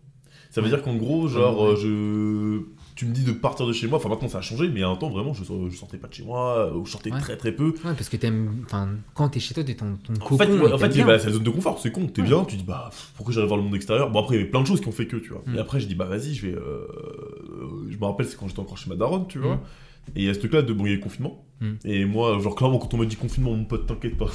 Ça 0.51 0.61
veut 0.61 0.69
dire 0.69 0.81
qu'en 0.81 0.95
gros, 0.95 1.27
genre, 1.27 1.65
euh, 1.65 1.75
je... 1.75 2.61
tu 2.95 3.05
me 3.05 3.11
dis 3.13 3.23
de 3.23 3.31
partir 3.33 3.67
de 3.67 3.73
chez 3.73 3.87
moi, 3.87 3.97
enfin 3.97 4.07
maintenant 4.09 4.29
ça 4.29 4.37
a 4.37 4.41
changé, 4.41 4.69
mais 4.69 4.81
a 4.81 4.87
un 4.87 4.95
temps, 4.95 5.09
vraiment, 5.09 5.33
je, 5.33 5.43
sor- 5.43 5.69
je 5.69 5.75
sortais 5.75 5.97
pas 5.97 6.07
de 6.07 6.13
chez 6.13 6.23
moi, 6.23 6.73
ou 6.75 6.85
je 6.85 6.91
sortais 6.91 7.11
Ouais. 7.11 7.19
très 7.19 7.35
très 7.35 7.51
peu. 7.51 7.65
Ouais, 7.83 7.93
parce 7.93 8.07
que 8.09 8.15
t'aimes, 8.17 8.63
enfin, 8.65 8.89
quand 9.13 9.27
t'es 9.29 9.39
chez 9.41 9.53
toi, 9.53 9.63
t'es 9.63 9.75
ton, 9.75 9.97
ton 9.97 10.13
En 10.13 10.17
cocon. 10.19 10.37
fait, 10.37 10.51
ouais, 10.51 10.71
en 10.73 10.77
fait 10.77 11.03
bah, 11.03 11.19
c'est 11.19 11.27
la 11.27 11.33
zone 11.33 11.43
de 11.43 11.49
confort, 11.49 11.77
c'est 11.79 11.91
con, 11.91 12.07
t'es 12.07 12.21
Ouais. 12.21 12.27
bien, 12.27 12.45
tu 12.45 12.55
dis 12.55 12.63
bah 12.63 12.89
pourquoi 13.17 13.33
j'irais 13.33 13.45
voir 13.47 13.57
le 13.57 13.63
monde 13.63 13.75
extérieur? 13.75 14.09
Bon 14.11 14.19
après 14.21 14.35
il 14.35 14.37
y 14.37 14.41
avait 14.41 14.49
plein 14.49 14.61
de 14.61 14.67
choses 14.67 14.79
qui 14.81 14.87
ont 14.87 14.93
fait 14.93 15.07
que, 15.07 15.17
tu 15.17 15.29
vois. 15.29 15.43
Mm. 15.45 15.55
Et 15.55 15.59
après 15.59 15.79
j'ai 15.81 15.87
dit 15.87 15.95
bah 15.95 16.05
vas-y, 16.05 16.33
je 16.33 16.47
vais... 16.47 16.53
euh, 16.53 16.87
Je 17.89 17.97
me 17.97 18.05
rappelle 18.05 18.25
c'est 18.27 18.37
quand 18.37 18.47
j'étais 18.47 18.59
encore 18.61 18.77
chez 18.77 18.89
ma 18.89 18.95
daronne, 18.95 19.27
tu 19.27 19.39
vois. 19.39 19.55
Mm. 19.55 19.59
Et 20.15 20.21
il 20.21 20.23
y 20.25 20.29
a 20.29 20.33
ce 20.33 20.39
truc 20.39 20.53
là 20.53 20.61
de 20.61 20.71
bon 20.71 20.85
il 20.85 20.89
y 20.89 20.93
a 20.93 20.95
le 20.95 21.01
confinement. 21.01 21.43
Mm. 21.61 21.71
Et 21.85 22.05
moi 22.05 22.37
genre 22.39 22.55
clairement 22.55 22.77
quand 22.77 22.93
on 22.93 22.97
m'a 22.97 23.05
dit 23.05 23.15
confinement 23.15 23.51
mon 23.51 23.65
pote 23.65 23.87
t'inquiète 23.87 24.17
pas. 24.17 24.29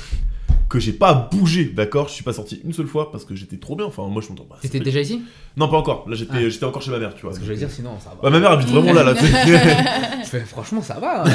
Que 0.70 0.78
j'ai 0.78 0.92
pas 0.92 1.28
bougé, 1.32 1.64
d'accord 1.64 2.06
Je 2.08 2.14
suis 2.14 2.22
pas 2.22 2.32
sorti 2.32 2.60
une 2.64 2.72
seule 2.72 2.86
fois 2.86 3.10
parce 3.10 3.24
que 3.24 3.34
j'étais 3.34 3.56
trop 3.56 3.74
bien. 3.74 3.86
Enfin 3.86 4.04
moi 4.08 4.22
je 4.22 4.28
m'entends 4.28 4.44
pas. 4.44 4.56
T'étais 4.62 4.78
déjà 4.80 5.00
ici? 5.00 5.20
Non 5.56 5.68
pas 5.68 5.76
encore, 5.76 6.04
là 6.08 6.14
j'étais 6.14 6.32
Ah. 6.36 6.48
j'étais 6.48 6.64
encore 6.64 6.80
chez 6.80 6.92
ma 6.92 6.98
mère, 7.00 7.12
tu 7.14 7.22
vois. 7.22 7.30
Parce 7.30 7.40
que 7.40 7.44
je 7.44 7.50
veux 7.50 7.56
dire, 7.58 7.68
sinon, 7.70 7.90
ça 7.98 8.10
va. 8.10 8.16
Bah 8.22 8.30
ma 8.30 8.38
mère 8.38 8.52
habite 8.52 8.68
vraiment 8.68 8.92
là, 8.92 9.02
là. 9.02 9.14
fais, 10.24 10.40
franchement, 10.40 10.80
ça 10.80 10.94
va. 11.00 11.26
euh, 11.26 11.30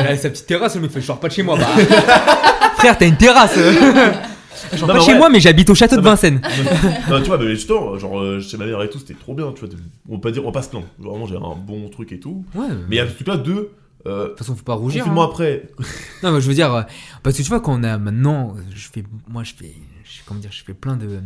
elle 0.00 0.06
a 0.08 0.16
sa 0.16 0.28
petite 0.28 0.46
terrasse, 0.46 0.74
le 0.74 0.80
mec 0.82 0.90
fait, 0.90 1.00
je 1.00 1.06
sors 1.06 1.20
pas 1.20 1.28
de 1.28 1.32
chez 1.32 1.44
moi. 1.44 1.56
Bah. 1.56 1.66
Frère, 2.78 2.98
t'as 2.98 3.06
une 3.06 3.16
terrasse. 3.16 3.56
Je 3.56 4.76
sors 4.78 4.88
Non, 4.88 4.94
pas 4.94 5.00
chez 5.00 5.12
ouais. 5.12 5.18
moi, 5.18 5.28
mais 5.28 5.38
j'habite 5.38 5.70
au 5.70 5.74
château 5.76 5.94
de 5.94 6.00
Non, 6.00 6.10
Vincennes. 6.10 6.40
non, 7.08 7.20
tu 7.20 7.26
vois, 7.28 7.38
mais 7.38 7.50
justement, 7.50 7.96
genre 7.96 8.18
euh, 8.20 8.40
chez 8.40 8.56
ma 8.56 8.66
mère 8.66 8.82
et 8.82 8.90
tout, 8.90 8.98
c'était 8.98 9.14
trop 9.14 9.34
bien, 9.34 9.52
tu 9.52 9.60
vois. 9.60 9.68
de- 9.68 9.76
On 10.08 10.14
va 10.16 10.20
pas 10.20 10.30
dire, 10.32 10.42
on 10.42 10.46
va 10.46 10.52
pas 10.52 10.62
se 10.62 10.70
plaindre. 10.70 10.86
Genre, 11.00 11.12
Vraiment 11.12 11.26
j'ai 11.26 11.36
un 11.36 11.54
bon 11.64 11.88
truc 11.90 12.10
et 12.10 12.18
tout. 12.18 12.44
Ouais, 12.56 12.66
Mais 12.88 12.96
il 12.96 12.98
y 12.98 13.00
a 13.00 13.06
ce 13.08 13.12
truc 13.14 13.28
là 13.28 13.36
de... 13.36 13.70
Euh, 14.06 14.24
de 14.24 14.28
toute 14.30 14.38
façon, 14.38 14.54
faut 14.56 14.64
pas 14.64 14.74
rougir. 14.74 15.02
confinement 15.04 15.22
hein. 15.24 15.28
après, 15.30 15.68
Non, 16.22 16.32
mais 16.32 16.40
je 16.40 16.48
veux 16.48 16.54
dire, 16.54 16.72
euh, 16.74 16.82
parce 17.22 17.36
que 17.36 17.42
tu 17.42 17.48
vois, 17.48 17.60
quand 17.60 17.78
on 17.78 17.82
a 17.82 17.96
maintenant, 17.98 18.54
je 18.74 18.88
fais, 18.92 19.02
moi, 19.28 19.44
je 19.44 19.54
fais, 19.54 19.74
je, 20.04 20.20
comment 20.26 20.40
dire, 20.40 20.52
je 20.52 20.62
fais 20.62 20.74
plein 20.74 20.96
de, 20.96 21.20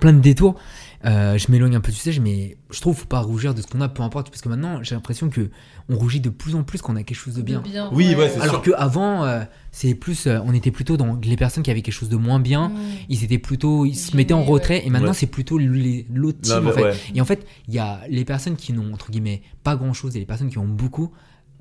plein 0.00 0.12
de 0.12 0.20
détours. 0.20 0.56
Euh, 1.04 1.36
je 1.36 1.52
m'éloigne 1.52 1.76
un 1.76 1.80
peu 1.80 1.92
du 1.92 1.98
siège, 1.98 2.18
mais 2.18 2.56
je 2.72 2.80
trouve 2.80 2.96
faut 2.96 3.04
pas 3.04 3.20
rougir 3.20 3.54
de 3.54 3.60
ce 3.60 3.66
qu'on 3.66 3.82
a, 3.82 3.88
peu 3.90 4.02
importe, 4.02 4.30
parce 4.30 4.40
que 4.40 4.48
maintenant, 4.48 4.82
j'ai 4.82 4.94
l'impression 4.94 5.28
que 5.28 5.50
on 5.90 5.96
rougit 5.96 6.18
de 6.20 6.30
plus 6.30 6.54
en 6.54 6.62
plus 6.62 6.80
qu'on 6.80 6.96
a 6.96 7.02
quelque 7.02 7.16
chose 7.18 7.34
de 7.34 7.42
bien. 7.42 7.62
Oui, 7.92 8.14
ouais, 8.14 8.30
c'est 8.30 8.40
Alors 8.40 8.54
sûr. 8.54 8.62
que 8.62 8.70
avant, 8.72 9.22
euh, 9.24 9.42
c'est 9.70 9.94
plus, 9.94 10.26
euh, 10.26 10.38
on 10.46 10.54
était 10.54 10.70
plutôt 10.70 10.96
dans 10.96 11.20
les 11.22 11.36
personnes 11.36 11.62
qui 11.62 11.70
avaient 11.70 11.82
quelque 11.82 11.92
chose 11.94 12.08
de 12.08 12.16
moins 12.16 12.40
bien. 12.40 12.70
Mm. 12.70 12.74
Ils 13.10 13.22
étaient 13.22 13.38
plutôt, 13.38 13.84
ils 13.84 13.94
se 13.94 14.16
mettaient 14.16 14.32
en 14.32 14.40
ouais. 14.40 14.46
retrait, 14.48 14.86
et 14.86 14.90
maintenant 14.90 15.08
Ouais. 15.08 15.14
c'est 15.14 15.26
plutôt 15.26 15.58
les- 15.58 16.06
l'autre 16.12 16.38
Non, 16.48 16.56
team 16.60 16.68
en 16.68 16.72
fait. 16.72 16.82
ouais. 16.82 16.94
Et 17.14 17.20
en 17.20 17.26
fait, 17.26 17.46
il 17.68 17.74
y 17.74 17.78
a 17.78 18.00
les 18.08 18.24
personnes 18.24 18.56
qui 18.56 18.72
n'ont 18.72 18.92
entre 18.94 19.10
guillemets 19.10 19.42
pas 19.62 19.76
grand 19.76 19.92
chose 19.92 20.16
et 20.16 20.20
les 20.20 20.26
personnes 20.26 20.48
qui 20.48 20.58
ont 20.58 20.66
beaucoup. 20.66 21.12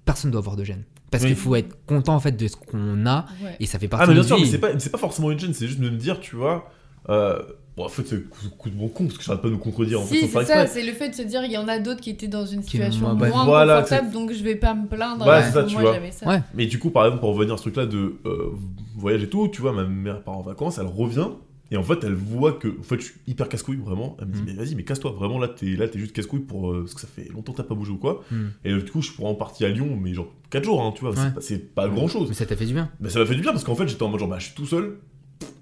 Personne 0.05 0.31
doit 0.31 0.39
avoir 0.39 0.55
de 0.55 0.63
gêne, 0.63 0.83
parce 1.11 1.23
Oui. 1.23 1.29
qu'il 1.29 1.37
faut 1.37 1.55
être 1.55 1.77
content 1.85 2.15
en 2.15 2.19
fait 2.19 2.33
de 2.33 2.47
ce 2.47 2.55
qu'on 2.57 3.05
a 3.05 3.25
Ouais. 3.43 3.55
et 3.59 3.65
ça 3.65 3.79
fait 3.79 3.87
partie 3.87 4.03
Ah, 4.03 4.07
mais 4.07 4.15
de 4.15 4.19
bien 4.19 4.27
sûr, 4.27 4.37
mais 4.39 4.45
c'est 4.45 4.57
pas, 4.57 4.77
c'est 4.79 4.91
pas 4.91 4.97
forcément 4.97 5.31
une 5.31 5.39
gêne, 5.39 5.53
c'est 5.53 5.67
juste 5.67 5.79
de 5.79 5.89
me 5.89 5.95
dire, 5.97 6.19
tu 6.19 6.35
vois. 6.35 6.69
Euh, 7.09 7.41
bon, 7.77 7.85
en 7.85 7.89
fait, 7.89 8.03
c'est 8.05 8.29
coup, 8.29 8.47
coup 8.57 8.69
de 8.69 8.75
bon 8.75 8.87
con, 8.89 9.05
parce 9.05 9.17
que 9.17 9.23
j'arrête 9.23 9.41
pas 9.41 9.47
de 9.49 9.53
me 9.53 9.57
contredire 9.59 9.99
en 10.01 10.03
fait, 10.03 10.15
Si, 10.15 10.27
c'est 10.27 10.45
ça, 10.45 10.67
c'est 10.67 10.83
le 10.83 10.91
fait 10.93 11.09
de 11.09 11.15
se 11.15 11.21
dire 11.21 11.43
il 11.45 11.51
y 11.51 11.57
en 11.57 11.67
a 11.67 11.79
d'autres 11.79 12.01
qui 12.01 12.09
étaient 12.09 12.27
dans 12.27 12.45
une 12.45 12.63
situation 12.63 13.13
moins- 13.15 13.29
moins. 13.29 13.45
Voilà, 13.45 13.81
confortable, 13.81 14.11
donc 14.11 14.31
je 14.33 14.43
vais 14.43 14.55
pas 14.55 14.73
me 14.73 14.87
plaindre. 14.87 15.25
Ouais, 15.25 15.31
alors 15.31 15.43
c'est 15.45 15.51
ça, 15.51 15.63
que 15.63 15.67
tu 15.67 15.73
moi, 15.75 15.81
vois. 15.83 15.93
j'avais 15.93 16.11
ça. 16.11 16.27
Ouais. 16.27 16.41
Mais 16.53 16.65
du 16.65 16.79
coup, 16.79 16.89
par 16.89 17.05
exemple, 17.05 17.21
pour 17.21 17.33
revenir 17.33 17.53
à 17.53 17.57
ce 17.57 17.63
truc-là 17.63 17.85
de 17.85 18.15
euh, 18.25 18.51
voyage 18.97 19.23
et 19.23 19.29
tout, 19.29 19.47
tu 19.49 19.61
vois, 19.61 19.71
ma 19.73 19.83
mère 19.85 20.21
part 20.23 20.37
en 20.37 20.41
vacances, 20.41 20.77
elle 20.79 20.87
revient, 20.87 21.27
et 21.73 21.77
en 21.77 21.83
fait, 21.83 22.03
elle 22.03 22.13
voit 22.13 22.53
que 22.53 22.67
en 22.79 22.83
fait, 22.83 22.97
je 22.99 23.05
suis 23.05 23.15
hyper 23.27 23.49
casse-couille, 23.49 23.77
vraiment. 23.77 24.15
Elle 24.21 24.27
me 24.27 24.33
dit, 24.33 24.41
Mm. 24.41 24.45
mais 24.45 24.53
vas-y, 24.53 24.75
mais 24.75 24.83
casse-toi, 24.83 25.11
vraiment, 25.11 25.39
là, 25.39 25.47
t'es 25.49 25.65
là, 25.75 25.87
t'es 25.87 25.99
juste 25.99 26.13
casse-couille 26.13 26.41
pour. 26.41 26.71
euh, 26.71 26.81
parce 26.83 26.93
que 26.93 27.01
ça 27.01 27.07
fait 27.07 27.29
longtemps 27.33 27.51
que 27.51 27.57
t'as 27.57 27.63
pas 27.67 27.75
bougé 27.75 27.91
ou 27.91 27.97
quoi. 27.97 28.23
Hmm. 28.31 28.47
Et 28.63 28.71
euh, 28.71 28.81
du 28.81 28.91
coup, 28.91 29.01
je 29.01 29.11
suis 29.11 29.23
en 29.23 29.33
partie 29.35 29.65
à 29.65 29.69
Lyon, 29.69 29.97
mais 30.01 30.13
genre 30.13 30.27
4 30.51 30.63
jours, 30.63 30.81
hein, 30.81 30.93
tu 30.95 31.01
vois, 31.01 31.09
Ouais. 31.11 31.17
c'est 31.17 31.33
pas- 31.33 31.41
c'est 31.41 31.73
pas 31.75 31.87
grand-chose. 31.89 32.29
Mais 32.29 32.35
ça 32.35 32.45
t'a 32.45 32.55
fait 32.55 32.65
du 32.67 32.73
bien. 32.73 32.89
Mais 33.01 33.09
ça 33.09 33.19
m'a 33.19 33.25
fait 33.25 33.35
du 33.35 33.41
bien 33.41 33.51
parce 33.51 33.63
qu'en 33.63 33.75
fait 33.75 33.87
j'étais 33.87 34.03
en 34.03 34.09
mode 34.09 34.19
genre 34.19 34.29
bah 34.29 34.37
je 34.39 34.45
suis 34.45 34.55
tout 34.55 34.65
seul. 34.67 34.97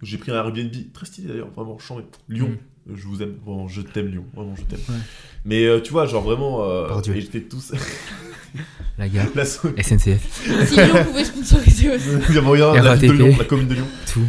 J'ai 0.03 0.17
pris 0.17 0.31
un 0.31 0.35
Airbnb 0.35 0.71
très 0.93 1.05
stylé 1.05 1.29
d'ailleurs, 1.29 1.49
vraiment 1.55 1.79
chambé. 1.79 2.03
Lyon, 2.29 2.49
Mm. 2.87 2.95
je 2.95 3.07
vous 3.07 3.21
aime, 3.23 3.35
vraiment 3.45 3.67
je 3.67 3.81
t'aime 3.81 4.07
Lyon, 4.07 4.25
vraiment 4.35 4.55
je 4.55 4.63
t'aime. 4.63 4.79
Ouais. 4.89 5.01
Mais 5.45 5.65
euh, 5.65 5.79
tu 5.79 5.91
vois 5.91 6.05
genre 6.07 6.23
vraiment 6.23 6.63
euh, 6.69 6.87
et 7.15 7.21
j'étais 7.21 7.41
tout 7.41 7.59
seul. 7.61 7.79
La 8.97 9.07
gare, 9.07 9.27
la 9.33 9.45
SNCF, 9.45 10.43
Si 10.67 10.75
Lyon 10.75 11.03
pouvait 11.05 11.23
sponsoriser 11.23 11.89
aussi. 11.95 12.05
il 12.29 12.35
y 12.35 12.37
a 12.37 12.41
moyen, 12.41 12.73
la 12.73 12.95
ville 12.95 13.11
de. 13.11 13.23
Lyon, 13.23 13.35
la 13.39 13.45
commune 13.45 13.67
de 13.67 13.73
Lyon. 13.75 13.87
tout. 14.11 14.19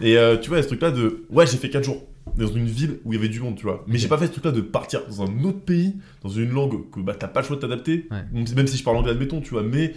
Et 0.00 0.16
euh, 0.16 0.36
tu 0.36 0.48
vois, 0.48 0.58
il 0.58 0.60
y 0.60 0.62
a 0.62 0.62
ce 0.64 0.68
truc 0.68 0.82
là 0.82 0.90
de 0.90 1.24
ouais, 1.30 1.46
j'ai 1.46 1.56
fait 1.56 1.70
4 1.70 1.84
jours 1.84 2.02
dans 2.36 2.46
une 2.46 2.66
ville 2.66 3.00
où 3.04 3.12
il 3.12 3.16
y 3.16 3.18
avait 3.18 3.28
du 3.28 3.40
monde, 3.40 3.56
tu 3.56 3.64
vois. 3.64 3.84
Mais 3.88 3.98
j'ai 3.98 4.08
pas 4.08 4.16
fait 4.18 4.26
ce 4.26 4.32
truc 4.32 4.44
là 4.44 4.52
de 4.52 4.60
partir 4.60 5.02
dans 5.08 5.22
un 5.22 5.44
autre 5.44 5.60
pays, 5.60 5.96
dans 6.22 6.28
une 6.28 6.50
langue 6.50 6.88
que 6.90 7.00
bah 7.00 7.14
t'as 7.18 7.28
pas 7.28 7.40
le 7.40 7.46
choix 7.46 7.56
de 7.56 7.60
t'adapter. 7.60 8.06
Ouais. 8.10 8.24
Même 8.54 8.66
si- 8.66 8.76
je 8.76 8.84
parle 8.84 8.96
anglais 8.98 9.12
admettons, 9.12 9.40
tu 9.40 9.50
vois, 9.50 9.62
mais 9.62 9.94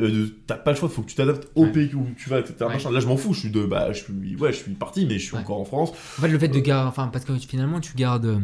euh, 0.00 0.28
t'as 0.46 0.56
pas 0.56 0.70
le 0.72 0.76
choix, 0.78 0.88
faut 0.88 1.02
que 1.02 1.08
tu 1.10 1.16
t'adaptes 1.16 1.48
au 1.54 1.64
Ouais. 1.64 1.72
pays 1.72 1.94
où 1.94 2.06
tu 2.16 2.30
vas, 2.30 2.38
etc. 2.40 2.54
Ouais. 2.62 2.92
Là, 2.92 3.00
je 3.00 3.06
m'en 3.06 3.16
fous, 3.16 3.34
je 3.34 3.40
suis 3.40 3.50
de, 3.50 3.64
bah, 3.64 3.92
je 3.92 4.02
suis, 4.04 4.36
ouais, 4.36 4.52
je 4.52 4.58
suis 4.58 4.72
parti, 4.72 5.04
mais 5.06 5.18
je 5.18 5.24
suis 5.26 5.36
encore 5.36 5.60
en 5.60 5.64
France. 5.66 5.90
En 6.18 6.22
fait, 6.22 6.28
le 6.28 6.38
fait 6.38 6.48
de 6.48 6.58
garder, 6.60 6.88
enfin, 6.88 7.08
parce 7.08 7.24
que 7.26 7.36
finalement, 7.36 7.80
tu 7.80 7.94
gardes, 7.96 8.24
euh, 8.26 8.38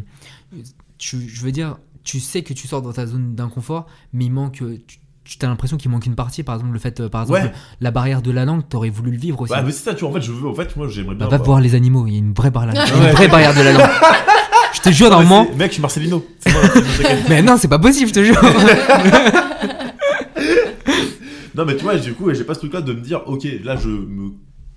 tu, 0.98 1.26
je 1.28 1.42
veux 1.42 1.52
dire, 1.52 1.78
tu 2.04 2.20
sais 2.20 2.42
que 2.42 2.52
tu 2.52 2.66
sors 2.66 2.82
dans 2.82 2.92
ta 2.92 3.06
zone 3.06 3.34
d'inconfort, 3.34 3.86
mais 4.12 4.26
il 4.26 4.32
manque, 4.32 4.62
euh, 4.62 4.78
tu, 4.86 4.98
tu 5.37 5.44
as 5.44 5.49
l'impression 5.49 5.76
qu'il 5.76 5.90
manque 5.90 6.06
une 6.06 6.14
partie. 6.14 6.42
Par 6.42 6.54
exemple, 6.54 6.73
le 6.73 6.78
fait, 6.78 7.00
euh, 7.00 7.08
par 7.08 7.23
exemple, 7.23 7.40
Ouais. 7.40 7.52
la 7.80 7.90
barrière 7.90 8.23
de 8.23 8.30
la 8.30 8.44
langue, 8.44 8.62
t'aurais 8.68 8.88
voulu 8.90 9.11
le 9.11 9.18
vivre 9.18 9.40
aussi. 9.42 9.52
Ouais, 9.52 9.62
mais 9.62 9.73
c'est 9.73 9.85
ça, 9.90 9.94
tu 9.94 10.00
vois, 10.00 10.11
en 10.11 10.12
fait, 10.14 10.20
je 10.23 10.32
veux, 10.32 10.49
en 10.49 10.54
fait, 10.54 10.75
moi, 10.76 10.87
j'aimerais 10.88 11.14
Bah, 11.16 11.26
bien. 11.28 11.37
va 11.38 11.44
voir 11.44 11.61
les 11.61 11.75
animaux, 11.75 12.06
il 12.06 12.12
y 12.12 12.16
a 12.16 12.18
une 12.20 12.32
vraie 12.32 12.50
barrière, 12.50 12.75
Ouais. 12.75 12.88
une 13.08 13.12
vraie 13.12 13.28
barrière 13.28 13.54
de 13.54 13.61
la 13.62 13.73
langue. 13.73 13.82
je 14.75 14.80
te 14.80 14.90
jure, 14.90 15.06
mais 15.11 15.16
normalement. 15.25 15.47
Mec, 15.56 15.68
je 15.68 15.73
suis 15.75 15.82
Marcelino. 15.82 16.25
Moi. 16.47 16.54
Mais 17.28 17.42
non, 17.42 17.56
c'est 17.58 17.68
pas 17.68 17.78
possible, 17.78 18.08
je 18.08 18.14
te 18.14 18.25
jure. 18.25 18.40
non, 21.54 21.64
mais 21.64 21.76
tu 21.76 21.82
vois, 21.85 21.97
du 21.97 22.14
coup, 22.14 22.32
j'ai 22.32 22.44
pas 22.44 22.54
ce 22.54 22.61
truc 22.61 22.73
là 22.73 22.80
de 22.80 22.92
me 22.92 23.00
dire, 23.00 23.23
ok, 23.26 23.47
là, 23.64 23.76
je 23.76 23.88
me. 23.88 24.30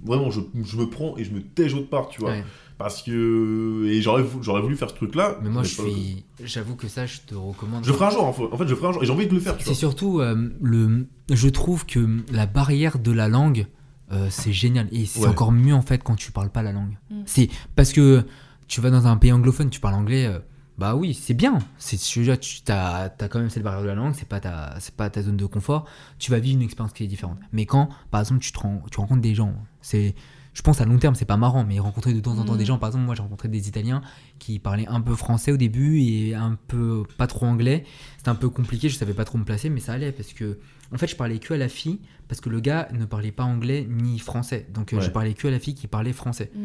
Vraiment, 0.04 0.32
je, 0.32 0.42
je 0.64 0.78
me 0.78 0.90
prends 0.90 1.16
et 1.18 1.24
je 1.24 1.32
me 1.32 1.42
tège 1.42 1.74
autre 1.74 1.90
part, 1.90 2.10
tu 2.10 2.22
vois. 2.22 2.32
Ouais. 2.32 2.44
Parce 2.78 3.04
que. 3.04 3.86
Et 3.88 4.02
j'aurais 4.02 4.24
vou- 4.24 4.42
j'aurais 4.42 4.62
voulu 4.62 4.76
faire 4.76 4.90
ce 4.90 4.96
truc 4.96 5.14
là. 5.16 5.38
Mais 5.44 5.50
moi, 5.50 5.64
je 5.64 5.70
suis, 5.82 6.24
j'avoue 6.44 6.76
que 6.76 6.88
ça, 6.88 7.06
je 7.06 7.20
te 7.20 7.36
recommande. 7.36 7.86
Je 7.86 7.92
ferai 7.94 8.06
un 8.06 8.10
jour, 8.10 8.24
en 8.24 8.34
fait, 8.34 8.44
en 8.52 8.58
fait, 8.58 8.68
je 8.68 8.74
ferai 8.76 8.88
un 8.88 8.92
jour. 8.94 9.04
Et 9.04 9.06
j'ai 9.06 9.12
envie 9.12 9.28
de 9.28 9.34
le 9.34 9.40
faire, 9.40 9.56
tu 9.58 9.64
C'est 9.64 9.70
vois. 9.70 9.76
surtout 9.78 10.20
euh, 10.22 10.50
le. 10.62 11.08
Je 11.30 11.48
trouve 11.50 11.86
que 11.86 12.24
la 12.32 12.48
barrière 12.48 12.98
de 12.98 13.12
la 13.12 13.28
langue, 13.28 13.68
euh, 14.12 14.28
c'est 14.32 14.54
génial. 14.54 14.88
Et 14.92 15.06
c'est 15.06 15.20
Ouais. 15.22 15.28
encore 15.28 15.52
mieux 15.52 15.76
en 15.76 15.82
fait 15.84 16.04
quand 16.04 16.16
tu 16.16 16.32
parles 16.32 16.50
pas 16.50 16.64
la 16.64 16.72
langue. 16.72 16.98
Mm. 17.12 17.22
C'est 17.26 17.50
parce 17.76 17.94
que 17.94 18.26
tu 18.68 18.82
vas 18.82 18.90
dans 18.90 19.06
un 19.06 19.18
pays 19.18 19.32
anglophone, 19.32 19.70
tu 19.70 19.80
parles 19.80 19.96
anglais. 19.96 20.26
euh, 20.26 20.40
bah 20.78 20.96
oui, 20.96 21.14
c'est 21.14 21.36
bien. 21.36 21.60
C'est 21.78 22.00
déjà, 22.20 22.36
tu 22.38 22.62
as, 22.70 23.14
quand 23.30 23.38
même 23.40 23.52
cette 23.52 23.62
barrière 23.62 23.84
de 23.84 23.88
la 23.88 23.94
langue, 23.94 24.16
c'est 24.18 24.28
pas 24.28 24.40
ta, 24.40 24.74
c'est 24.80 24.96
pas 24.96 25.12
ta 25.12 25.22
zone 25.22 25.38
de 25.38 25.46
confort. 25.46 25.86
Tu 26.18 26.32
vas 26.32 26.40
vivre 26.40 26.58
une 26.58 26.64
expérience 26.64 26.94
qui 26.94 27.04
est 27.04 27.08
différente. 27.08 27.38
Mais 27.52 27.68
quand, 27.68 27.90
par 28.10 28.22
exemple, 28.22 28.40
tu, 28.42 28.52
te 28.52 28.58
rends- 28.60 28.82
tu 28.90 29.00
rencontres 29.00 29.22
des 29.22 29.36
gens, 29.36 29.54
c'est, 29.82 30.16
je 30.54 30.62
pense 30.62 30.82
à 30.82 30.86
long 30.86 30.98
terme, 30.98 31.16
c'est 31.16 31.26
pas 31.26 31.38
marrant, 31.38 31.64
mais 31.64 31.80
rencontrer 31.80 32.14
de 32.14 32.20
temps 32.20 32.38
en 32.38 32.44
temps 32.46 32.56
Mm. 32.56 32.58
des 32.58 32.66
gens, 32.66 32.78
par 32.78 32.90
exemple, 32.90 33.06
moi 33.06 33.16
j'ai 33.16 33.22
rencontré 33.22 33.48
des 33.48 33.68
Italiens 33.70 34.02
qui 34.40 34.60
parlaient 34.60 34.88
un 34.88 35.02
peu 35.02 35.16
français 35.16 35.52
au 35.52 35.58
début 35.58 36.02
et 36.02 36.36
un 36.36 36.58
peu 36.68 37.04
pas 37.18 37.28
trop 37.28 37.46
anglais. 37.46 37.86
C'était 38.18 38.30
un 38.30 38.36
peu 38.36 38.50
compliqué, 38.50 38.90
je 38.90 38.98
savais 38.98 39.14
pas 39.14 39.26
trop 39.26 39.38
me 39.38 39.46
placer, 39.46 39.70
mais 39.70 39.80
ça 39.80 39.94
allait 39.94 40.12
parce 40.12 40.34
que, 40.34 40.60
en 40.94 40.98
fait, 40.98 41.08
je 41.08 41.16
parlais 41.16 41.40
que 41.40 41.54
à 41.54 41.58
la 41.58 41.70
fille 41.70 42.00
parce 42.28 42.42
que 42.42 42.50
le 42.50 42.60
gars 42.60 42.90
ne 42.94 43.06
parlait 43.06 43.32
pas 43.32 43.44
anglais 43.44 43.88
ni 43.90 44.20
français. 44.20 44.68
Donc 44.74 44.92
euh, 44.94 44.98
Ouais. 44.98 45.04
je 45.04 45.10
parlais 45.10 45.34
que 45.34 45.48
à 45.48 45.52
la 45.52 45.60
fille 45.60 45.76
qui 45.76 45.88
parlait 45.88 46.14
français. 46.14 46.52
Mm. 46.56 46.60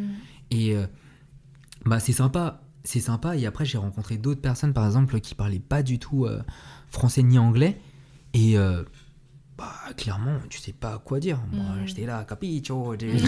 Et 0.51 0.75
euh, 0.77 0.87
bah, 1.85 2.01
c'est 2.01 2.13
sympa, 2.13 2.63
c'est 2.85 3.01
sympa. 3.01 3.37
Et 3.37 3.47
après, 3.47 3.65
j'ai 3.65 3.79
rencontré 3.79 4.17
d'autres 4.17 4.41
personnes, 4.41 4.73
par 4.73 4.85
exemple, 4.87 5.19
qui 5.21 5.35
parlaient 5.37 5.59
pas 5.61 5.83
du 5.85 5.99
tout 6.01 6.25
euh, 6.25 6.43
français 6.89 7.23
ni 7.23 7.39
anglais. 7.39 7.79
Et 8.35 8.59
euh, 8.59 8.83
bah, 9.59 9.73
clairement, 9.97 10.37
tu 10.51 10.59
sais 10.59 10.75
pas 10.79 11.01
quoi 11.03 11.19
dire. 11.19 11.39
Moi, 11.51 11.63
Mm. 11.65 11.87
j'étais 11.87 12.05
là, 12.05 12.27
capicho. 12.29 12.95
j'ai- 13.01 13.09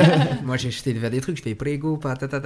Moi, 0.44 0.56
j'ai 0.56 0.70
j'étais 0.72 0.92
de 0.92 0.98
faire 0.98 1.10
des 1.10 1.20
trucs, 1.20 1.36
je 1.36 1.42
fais 1.42 1.54
prego, 1.54 1.96
patata. 1.96 2.42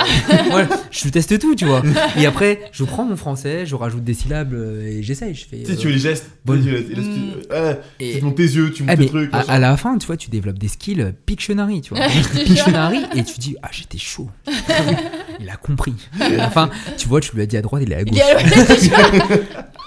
Moi, 0.50 0.64
je 0.90 1.08
teste 1.08 1.38
tout, 1.38 1.54
tu 1.54 1.64
vois. 1.64 1.82
Et 2.18 2.26
après, 2.26 2.60
je 2.72 2.84
prends 2.84 3.04
mon 3.06 3.16
français, 3.16 3.64
je 3.64 3.74
rajoute 3.76 4.04
des 4.04 4.12
syllabes 4.12 4.52
euh, 4.52 4.86
et 4.86 5.02
j'essaye. 5.02 5.34
Je 5.34 5.46
fais. 5.46 5.62
Tu 5.62 5.66
sais, 5.72 5.76
tu 5.76 5.86
euh, 5.86 5.90
fais 5.90 5.94
les 5.94 5.98
gestes. 6.00 6.30
bonne- 6.44 6.62
tu 6.62 6.70
sais, 6.70 6.84
tu- 6.84 6.94
là, 6.94 7.02
tu- 7.02 7.08
Mm. 7.08 7.32
euh, 7.52 7.74
et- 7.98 8.18
tu 8.18 8.24
montes 8.24 8.34
tes 8.36 8.42
yeux, 8.42 8.70
tu 8.72 8.82
ah, 8.86 8.90
montes 8.90 8.98
mais 8.98 9.04
tes 9.06 9.10
trucs. 9.10 9.30
à, 9.48 9.58
la 9.58 9.76
fin, 9.78 9.96
tu 9.96 10.06
vois, 10.06 10.16
tu 10.18 10.28
développes 10.28 10.58
des 10.58 10.68
skills 10.68 11.00
euh, 11.00 11.12
Pictionary, 11.24 11.80
tu 11.80 11.94
vois. 11.94 12.04
Pictionary, 12.44 13.04
et 13.14 13.24
tu 13.24 13.38
dis, 13.38 13.56
ah, 13.62 13.68
j'étais 13.72 13.96
chaud. 13.98 14.28
il 15.40 15.48
a 15.48 15.56
compris. 15.56 15.94
Et 16.20 16.24
à 16.24 16.28
la 16.36 16.50
fin, 16.50 16.68
tu 16.98 17.08
vois, 17.08 17.20
tu 17.20 17.34
lui 17.34 17.42
as 17.42 17.46
dit 17.46 17.56
à 17.56 17.62
droite, 17.62 17.82
il 17.86 17.92
est 17.92 17.96
à 17.96 18.04
gauche. 18.04 18.18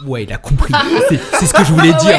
Ouais, 0.05 0.23
il 0.23 0.33
a 0.33 0.37
compris. 0.37 0.73
C'est 1.09 1.19
c'est 1.39 1.45
ce 1.47 1.53
que 1.53 1.63
je 1.63 1.73
voulais 1.73 1.93
dire. 1.93 2.17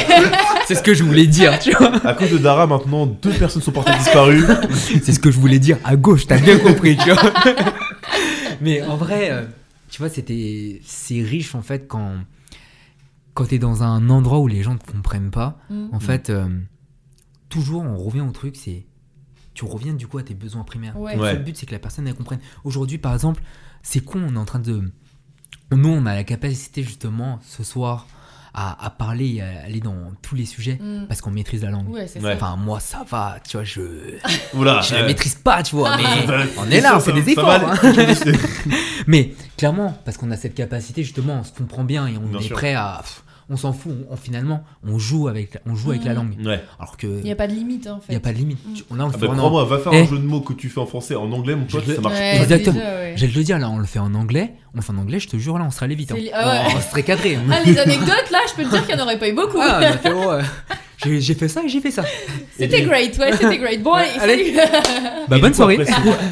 C'est 0.68 0.74
ce 0.74 0.82
que 0.82 0.92
je 0.92 1.02
voulais 1.02 1.26
dire, 1.26 1.58
tu 1.62 1.70
vois. 1.72 1.94
À 2.06 2.12
cause 2.12 2.30
de 2.30 2.36
Dara, 2.36 2.66
maintenant, 2.66 3.06
deux 3.06 3.32
personnes 3.32 3.62
sont 3.62 3.72
portées 3.72 3.96
disparues. 3.98 4.44
C'est 5.02 5.12
ce 5.12 5.18
que 5.18 5.30
je 5.30 5.38
voulais 5.40 5.58
dire 5.58 5.78
à 5.82 5.96
gauche, 5.96 6.26
t'as 6.26 6.38
bien 6.38 6.58
compris, 6.58 6.94
tu 6.98 7.10
vois. 7.10 7.32
Mais 8.60 8.82
en 8.82 8.96
vrai, 8.98 9.30
euh, 9.30 9.46
tu 9.88 9.98
vois, 9.98 10.10
c'était. 10.10 10.80
C'est 10.84 11.22
riche, 11.22 11.54
en 11.54 11.62
fait, 11.62 11.86
quand. 11.88 12.16
Quand 13.32 13.46
t'es 13.46 13.58
dans 13.58 13.82
un 13.82 14.10
endroit 14.10 14.40
où 14.40 14.46
les 14.48 14.62
gens 14.62 14.76
te 14.76 14.90
comprennent 14.90 15.30
pas. 15.30 15.58
Mm. 15.70 15.86
En 15.92 16.00
fait, 16.00 16.28
euh, 16.28 16.48
toujours, 17.48 17.82
on 17.82 17.96
revient 17.96 18.20
au 18.20 18.32
truc, 18.32 18.56
c'est. 18.56 18.84
Tu 19.54 19.64
reviens 19.64 19.94
du 19.94 20.06
coup 20.06 20.18
à 20.18 20.22
tes 20.22 20.34
besoins 20.34 20.64
primaires. 20.64 20.98
Ouais. 21.00 21.16
Le 21.16 21.22
Ouais. 21.22 21.30
seul 21.32 21.44
but, 21.44 21.56
c'est 21.56 21.64
que 21.66 21.72
la 21.72 21.78
personne, 21.78 22.06
elle 22.06 22.14
comprenne. 22.14 22.40
Aujourd'hui, 22.64 22.98
par 22.98 23.14
exemple, 23.14 23.42
c'est 23.82 24.00
con, 24.04 24.20
on 24.28 24.34
est 24.34 24.38
en 24.38 24.44
train 24.44 24.58
de. 24.60 24.82
Nous, 25.72 25.88
on 25.88 26.04
a 26.04 26.14
la 26.14 26.24
capacité, 26.24 26.82
justement, 26.82 27.40
ce 27.42 27.62
soir, 27.64 28.06
à, 28.60 28.84
à 28.86 28.90
parler 28.90 29.34
et 29.36 29.42
à 29.42 29.64
aller 29.66 29.80
dans 29.80 29.94
tous 30.22 30.34
les 30.34 30.44
sujets 30.46 30.78
Mm. 30.80 31.06
parce 31.08 31.20
qu'on 31.20 31.30
maîtrise 31.30 31.62
la 31.62 31.70
langue. 31.70 31.88
Ouais, 31.90 32.06
c'est 32.06 32.20
Ouais. 32.20 32.30
ça. 32.30 32.36
Enfin, 32.36 32.56
moi, 32.56 32.80
ça 32.80 33.04
va, 33.08 33.36
tu 33.48 33.56
vois, 33.56 33.64
je. 33.64 33.80
Oula. 34.54 34.80
Je 34.80 34.94
la 34.94 35.02
maîtrise 35.04 35.34
pas, 35.36 35.62
tu 35.62 35.76
vois, 35.76 35.96
mais 35.96 36.04
on 36.58 36.70
est 36.70 36.80
là, 36.80 36.96
on 36.96 37.00
fait 37.00 37.12
des 37.12 37.30
efforts. 37.30 37.50
hein. 37.50 37.76
Mais 39.06 39.34
clairement, 39.56 39.96
parce 40.04 40.16
qu'on 40.16 40.30
a 40.30 40.36
cette 40.36 40.54
capacité, 40.54 41.02
justement, 41.02 41.38
on 41.40 41.44
se 41.44 41.52
comprend 41.52 41.84
bien 41.84 42.06
et 42.06 42.16
on 42.16 42.26
Bien 42.26 42.40
est 42.40 42.42
sûr. 42.42 42.56
prêt 42.56 42.74
à. 42.74 42.98
pff, 43.02 43.22
On 43.50 43.56
s'en 43.56 43.72
fout, 43.72 43.92
on, 44.10 44.12
on- 44.12 44.16
finalement, 44.16 44.62
on 44.86 44.98
joue 44.98 45.26
avec, 45.28 45.58
on 45.66 45.74
joue 45.74 45.90
avec 45.90 46.04
la 46.04 46.12
langue. 46.12 46.34
Ouais. 46.44 46.62
Alors 46.78 46.96
que. 46.98 47.06
Il 47.06 47.24
n'y 47.24 47.32
a 47.32 47.36
pas 47.36 47.46
de 47.46 47.54
limite 47.54 47.86
hein, 47.86 47.94
en 47.96 48.00
fait. 48.00 48.06
Il 48.08 48.12
n'y 48.12 48.16
a 48.16 48.20
pas 48.20 48.32
de 48.32 48.36
limite. 48.38 48.58
Mm. 48.66 48.96
Là, 48.96 49.06
on 49.06 49.08
Ah 49.08 49.12
fait 49.18 49.26
bah, 49.26 49.64
va 49.64 49.78
faire 49.78 49.92
Eh. 49.94 50.00
un 50.02 50.06
jeu 50.06 50.18
de 50.18 50.24
mots 50.24 50.40
que 50.42 50.52
tu 50.52 50.68
fais 50.68 50.80
en 50.80 50.86
français, 50.86 51.14
en 51.14 51.32
anglais, 51.32 51.56
mon 51.56 51.64
pote, 51.64 51.84
ça 51.86 52.00
marche. 52.00 52.18
Ouais, 52.18 52.36
Exactement. 52.42 52.76
ouais. 52.78 53.14
J'allais 53.16 53.32
te 53.32 53.38
le 53.38 53.44
dire, 53.44 53.58
là, 53.58 53.70
on 53.70 53.78
le 53.78 53.86
fait 53.86 53.98
en 54.00 54.14
anglais. 54.14 54.52
On 54.74 54.76
le 54.76 54.82
fait 54.82 54.92
en 54.92 54.98
anglais, 54.98 55.18
je 55.18 55.28
te 55.28 55.36
jure, 55.38 55.58
là, 55.58 55.64
on 55.66 55.70
serait 55.70 55.86
allé 55.86 55.94
vite. 55.94 56.12
hein. 56.12 56.16
C'est 56.16 56.22
li- 56.24 56.30
ah 56.34 56.66
ouais. 56.68 56.74
On 56.76 56.80
serait 56.90 57.02
cadré. 57.02 57.38
Ah, 57.50 57.60
les 57.64 57.78
anecdotes 57.78 58.30
là, 58.30 58.38
je 58.48 58.54
peux 58.54 58.64
te 58.64 58.70
dire 58.70 58.86
qu'il 58.86 58.94
n'y 58.94 59.00
en 59.00 59.04
aurait 59.04 59.18
pas 59.18 59.28
eu 59.28 59.32
beaucoup. 59.32 59.58
Ah, 59.60 59.80
euh, 60.04 60.42
j'ai 61.04 61.20
j'ai 61.20 61.34
fait 61.34 61.48
ça 61.48 61.62
et 61.64 61.68
j'ai 61.68 61.80
fait 61.80 61.90
ça. 61.90 62.04
C'était 62.58 62.82
great, 62.82 63.16
ouais, 63.18 63.32
c'était 63.32 63.56
great. 63.58 63.82
Bon, 63.82 63.92
allez. 64.20 64.54
Bah, 65.28 65.38
bonne 65.38 65.54
soirée. 65.54 65.78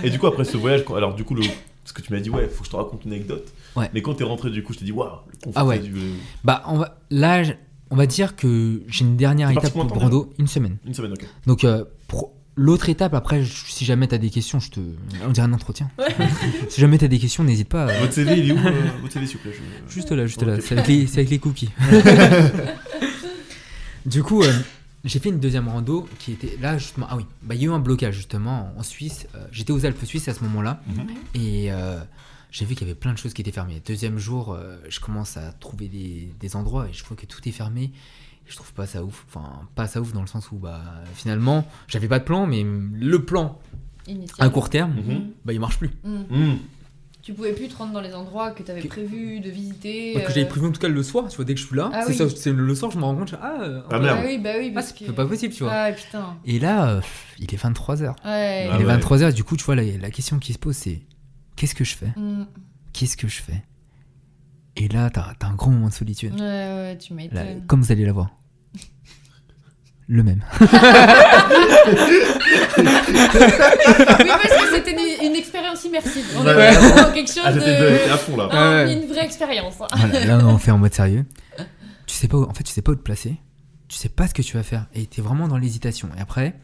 Et 0.05 0.11
du 0.11 0.19
coup, 0.19 0.27
après 0.27 0.45
ce 0.45 0.57
voyage, 0.59 0.85
alors 0.95 1.15
du 1.15 1.25
coup, 1.25 1.35
le... 1.35 1.43
parce 1.87 1.93
que 1.93 2.03
tu 2.03 2.13
m'as 2.13 2.19
dit, 2.19 2.31
ouais, 2.31 2.49
faut 2.49 2.63
que 2.63 2.67
je 2.67 2.71
te 2.73 2.77
raconte 2.77 3.05
une 3.05 3.13
anecdote. 3.13 3.47
Ouais. 3.77 3.89
Mais 3.95 4.03
quand 4.03 4.15
t'es 4.15 4.25
rentré, 4.25 4.51
du 4.51 4.61
coup, 4.65 4.73
je 4.73 4.81
t'ai 4.81 4.85
dit, 4.85 4.91
waouh, 4.91 5.09
le 5.31 5.37
confort, 5.45 5.53
Ah 5.55 5.65
ouais. 5.65 5.79
dû- 5.79 5.95
Bah, 6.43 6.65
on 6.67 6.79
va, 6.79 6.99
là, 7.11 7.45
on 7.91 7.97
va 7.97 8.07
dire 8.07 8.35
que 8.35 8.83
j'ai 8.89 9.05
une 9.05 9.17
dernière 9.17 9.49
étape 9.53 9.73
pour 9.73 9.85
Brando, 9.85 10.33
une 10.41 10.49
semaine. 10.49 10.79
Une 10.85 10.95
semaine, 10.95 11.13
ok. 11.13 11.25
Donc, 11.47 11.63
euh, 11.63 11.85
pour 12.09 12.33
l'autre 12.57 12.89
étape, 12.89 13.15
après, 13.15 13.45
si 13.45 13.85
jamais 13.85 14.09
t'as 14.09 14.19
des 14.19 14.31
questions, 14.31 14.59
je 14.59 14.73
te. 14.73 14.81
On 15.25 15.31
dirait 15.31 15.47
un 15.47 15.53
entretien. 15.53 15.89
si 16.69 16.81
jamais 16.81 16.99
t'as 16.99 17.07
des 17.07 17.21
questions, 17.21 17.45
n'hésite 17.45 17.69
pas. 17.69 17.87
euh, 17.89 18.01
Votre 18.01 18.15
CV, 18.15 18.37
il 18.39 18.51
est 18.51 18.53
où 18.53 18.59
euh, 18.59 18.73
Votre 19.03 19.13
CV, 19.13 19.27
s'il 19.29 19.37
vous 19.37 19.43
plaît. 19.45 19.53
je- 19.89 19.95
Juste 19.95 20.11
là, 20.11 20.27
juste 20.27 20.43
là. 20.43 20.61
C'est 20.61 20.75
avec, 20.77 20.89
les- 20.89 21.07
c'est 21.07 21.19
avec 21.19 21.31
les 21.31 21.39
cookies. 21.39 21.71
du 24.07 24.23
coup, 24.23 24.43
euh, 24.43 24.53
j'ai 25.07 25.19
fait 25.21 25.29
une 25.31 25.41
deuxième 25.41 25.69
rando 25.69 26.07
qui 26.19 26.33
était 26.33 26.57
là, 26.61 26.77
justement. 26.79 27.07
Ah 27.09 27.17
oui, 27.17 27.25
bah, 27.43 27.55
il 27.55 27.61
y 27.63 27.65
a 27.65 27.69
eu 27.69 27.73
un 27.73 27.79
blocage, 27.79 28.15
justement, 28.17 28.73
en 28.77 28.83
Suisse. 28.83 29.27
Euh, 29.35 29.47
J'étais 29.53 29.73
aux 29.73 29.87
Alpes 29.87 30.05
suisses 30.05 30.29
à 30.29 30.35
ce 30.35 30.43
moment-là. 30.45 30.83
Mhm. 30.89 31.07
Et 31.35 31.73
euh, 31.73 31.99
j'ai 32.51 32.65
vu 32.65 32.75
qu'il 32.75 32.87
y 32.87 32.91
avait 32.91 32.99
plein 32.99 33.13
de 33.13 33.19
choses 33.19 33.33
qui 33.33 33.41
étaient 33.43 33.53
fermées. 33.53 33.81
Deuxième 33.87 34.19
jour, 34.19 34.53
euh, 34.53 34.77
je 34.89 35.01
commence 35.01 35.37
à 35.37 35.53
trouver 35.53 35.89
des, 35.89 36.33
des 36.41 36.57
endroits 36.57 36.89
et 36.89 36.93
je 36.93 37.05
vois 37.05 37.17
que 37.17 37.27
tout 37.27 37.41
est 37.49 37.53
fermé. 37.53 37.85
Et 37.85 38.51
je 38.51 38.57
trouve 38.57 38.73
pas 38.75 38.87
ça 38.87 39.03
ouf. 39.05 39.25
Enfin, 39.29 39.63
pas 39.75 39.87
ça 39.87 40.01
ouf 40.01 40.13
dans 40.13 40.21
le 40.21 40.27
sens 40.27 40.51
où, 40.53 40.57
bah, 40.57 40.83
finalement, 41.15 41.67
j'avais 41.89 42.09
pas 42.09 42.19
de 42.19 42.25
plan, 42.25 42.47
mais 42.47 42.63
le 42.65 43.25
plan 43.25 43.59
Initial. 44.07 44.47
à 44.47 44.51
court 44.51 44.71
terme, 44.71 44.93
Mhm. 44.95 45.31
bah, 45.45 45.53
il 45.53 45.61
marche 45.61 45.79
plus. 45.79 45.91
Mm. 46.05 46.55
Tu 47.27 47.33
pouvais 47.33 47.53
plus 47.55 47.67
te 47.67 47.75
rendre 47.77 47.93
dans 47.93 48.01
les 48.01 48.15
endroits 48.15 48.53
que 48.53 48.63
tu 48.63 48.71
avais 48.71 48.81
Que- 48.83 48.87
prévu 48.87 49.41
de 49.41 49.51
visiter. 49.51 50.13
Que 50.15 50.19
euh, 50.21 50.29
j'avais 50.29 50.45
prévu 50.47 50.65
en 50.69 50.71
tout 50.71 50.81
cas 50.81 50.87
le 50.87 51.03
soir, 51.03 51.27
tu 51.27 51.35
vois, 51.35 51.45
dès 51.45 51.55
que 51.55 51.61
je 51.61 51.67
suis 51.67 51.75
là. 51.75 51.91
Ah 51.93 52.03
c'est 52.07 52.13
oui. 52.23 52.31
ça, 52.31 52.37
c'est 52.37 52.53
le 52.53 52.73
soir, 52.77 52.93
je 52.93 52.99
me 52.99 53.03
rends 53.03 53.17
compte, 53.17 53.31
je 53.31 53.35
ah, 53.43 53.57
euh, 53.63 53.83
Ah, 53.91 53.97
ouais. 53.99 54.05
merde. 54.05 54.19
Ah 54.23 54.27
oui, 54.29 54.39
bah 54.39 54.51
oui, 54.57 54.69
Ah, 54.71 54.75
parce 54.75 54.95
c'est 54.97 55.07
que. 55.07 55.11
pas 55.11 55.27
possible, 55.27 55.53
tu 55.53 55.65
vois. 55.65 55.73
Ah 55.73 55.91
putain. 55.93 56.37
Et 56.45 56.61
là, 56.61 56.89
euh, 56.91 57.01
il 57.41 57.53
est 57.53 57.57
23h. 57.57 58.11
Ouais. 58.11 58.15
Ah 58.25 58.77
il 58.77 58.81
est 58.81 58.85
ouais. 58.87 58.97
23h, 58.97 59.33
du 59.35 59.43
coup, 59.43 59.57
tu 59.57 59.65
vois, 59.65 59.75
la, 59.75 59.83
la 59.83 60.11
question 60.13 60.39
qui 60.39 60.53
se 60.53 60.59
pose, 60.61 60.77
c'est 60.77 61.03
qu'est-ce 61.57 61.75
que 61.75 61.83
je 61.83 61.97
fais? 61.97 62.13
Mm. 62.17 62.47
Qu'est-ce 62.93 63.17
que 63.17 63.27
je 63.27 63.43
fais? 63.43 63.65
Et 64.77 64.87
là, 64.87 65.11
t'as 65.11 65.33
as 65.41 65.47
un 65.49 65.55
grand 65.57 65.73
moment 65.73 65.89
de 65.89 65.93
solitude. 65.95 66.33
Ouais, 66.35 66.39
ouais, 66.41 66.99
tu 67.01 67.13
m'étonnes. 67.13 67.67
comme 67.67 67.81
vous 67.83 67.91
allez 67.91 68.05
la 68.07 68.13
voir. 68.13 68.31
Le 70.09 70.23
même. 70.23 70.43
Oui, 72.79 72.85
parce 74.29 74.63
que 74.63 74.75
c'était 74.75 74.93
une, 74.93 75.31
une 75.31 75.37
expérience 75.37 75.85
immersive. 75.85 76.25
On 76.37 76.45
Ouais, 76.45 76.53
est 76.53 76.57
ouais. 76.57 76.73
vraiment 76.73 77.03
dans 77.09 77.13
quelque 77.13 77.29
chose 77.33 77.43
Ah, 77.45 77.53
de. 77.53 78.11
à 78.13 78.17
fond 78.17 78.37
là. 78.37 78.49
Ah, 78.51 78.71
Ouais. 78.85 78.93
Une 78.93 79.07
vraie 79.07 79.25
expérience. 79.25 79.75
Voilà, 79.79 80.25
là, 80.25 80.47
on 80.47 80.59
fait 80.59 80.71
en 80.71 80.79
mode 80.79 80.95
sérieux. 80.95 81.25
Tu 82.07 82.15
sais 82.15 82.29
pas 82.29 82.37
où, 82.37 82.45
en 82.45 82.55
fait, 82.55 82.63
tu 82.63 82.73
sais 82.73 82.83
pas 82.83 82.93
où 82.93 82.95
te 82.95 83.01
placer. 83.03 83.35
Tu 83.89 83.97
sais 83.97 84.09
pas 84.09 84.29
ce 84.29 84.35
que 84.35 84.41
tu 84.43 84.57
vas 84.57 84.63
faire. 84.63 84.87
Et 84.95 85.07
t'es 85.07 85.21
vraiment 85.21 85.49
dans 85.49 85.59
l'hésitation. 85.59 86.09
Et 86.17 86.21
après, 86.21 86.55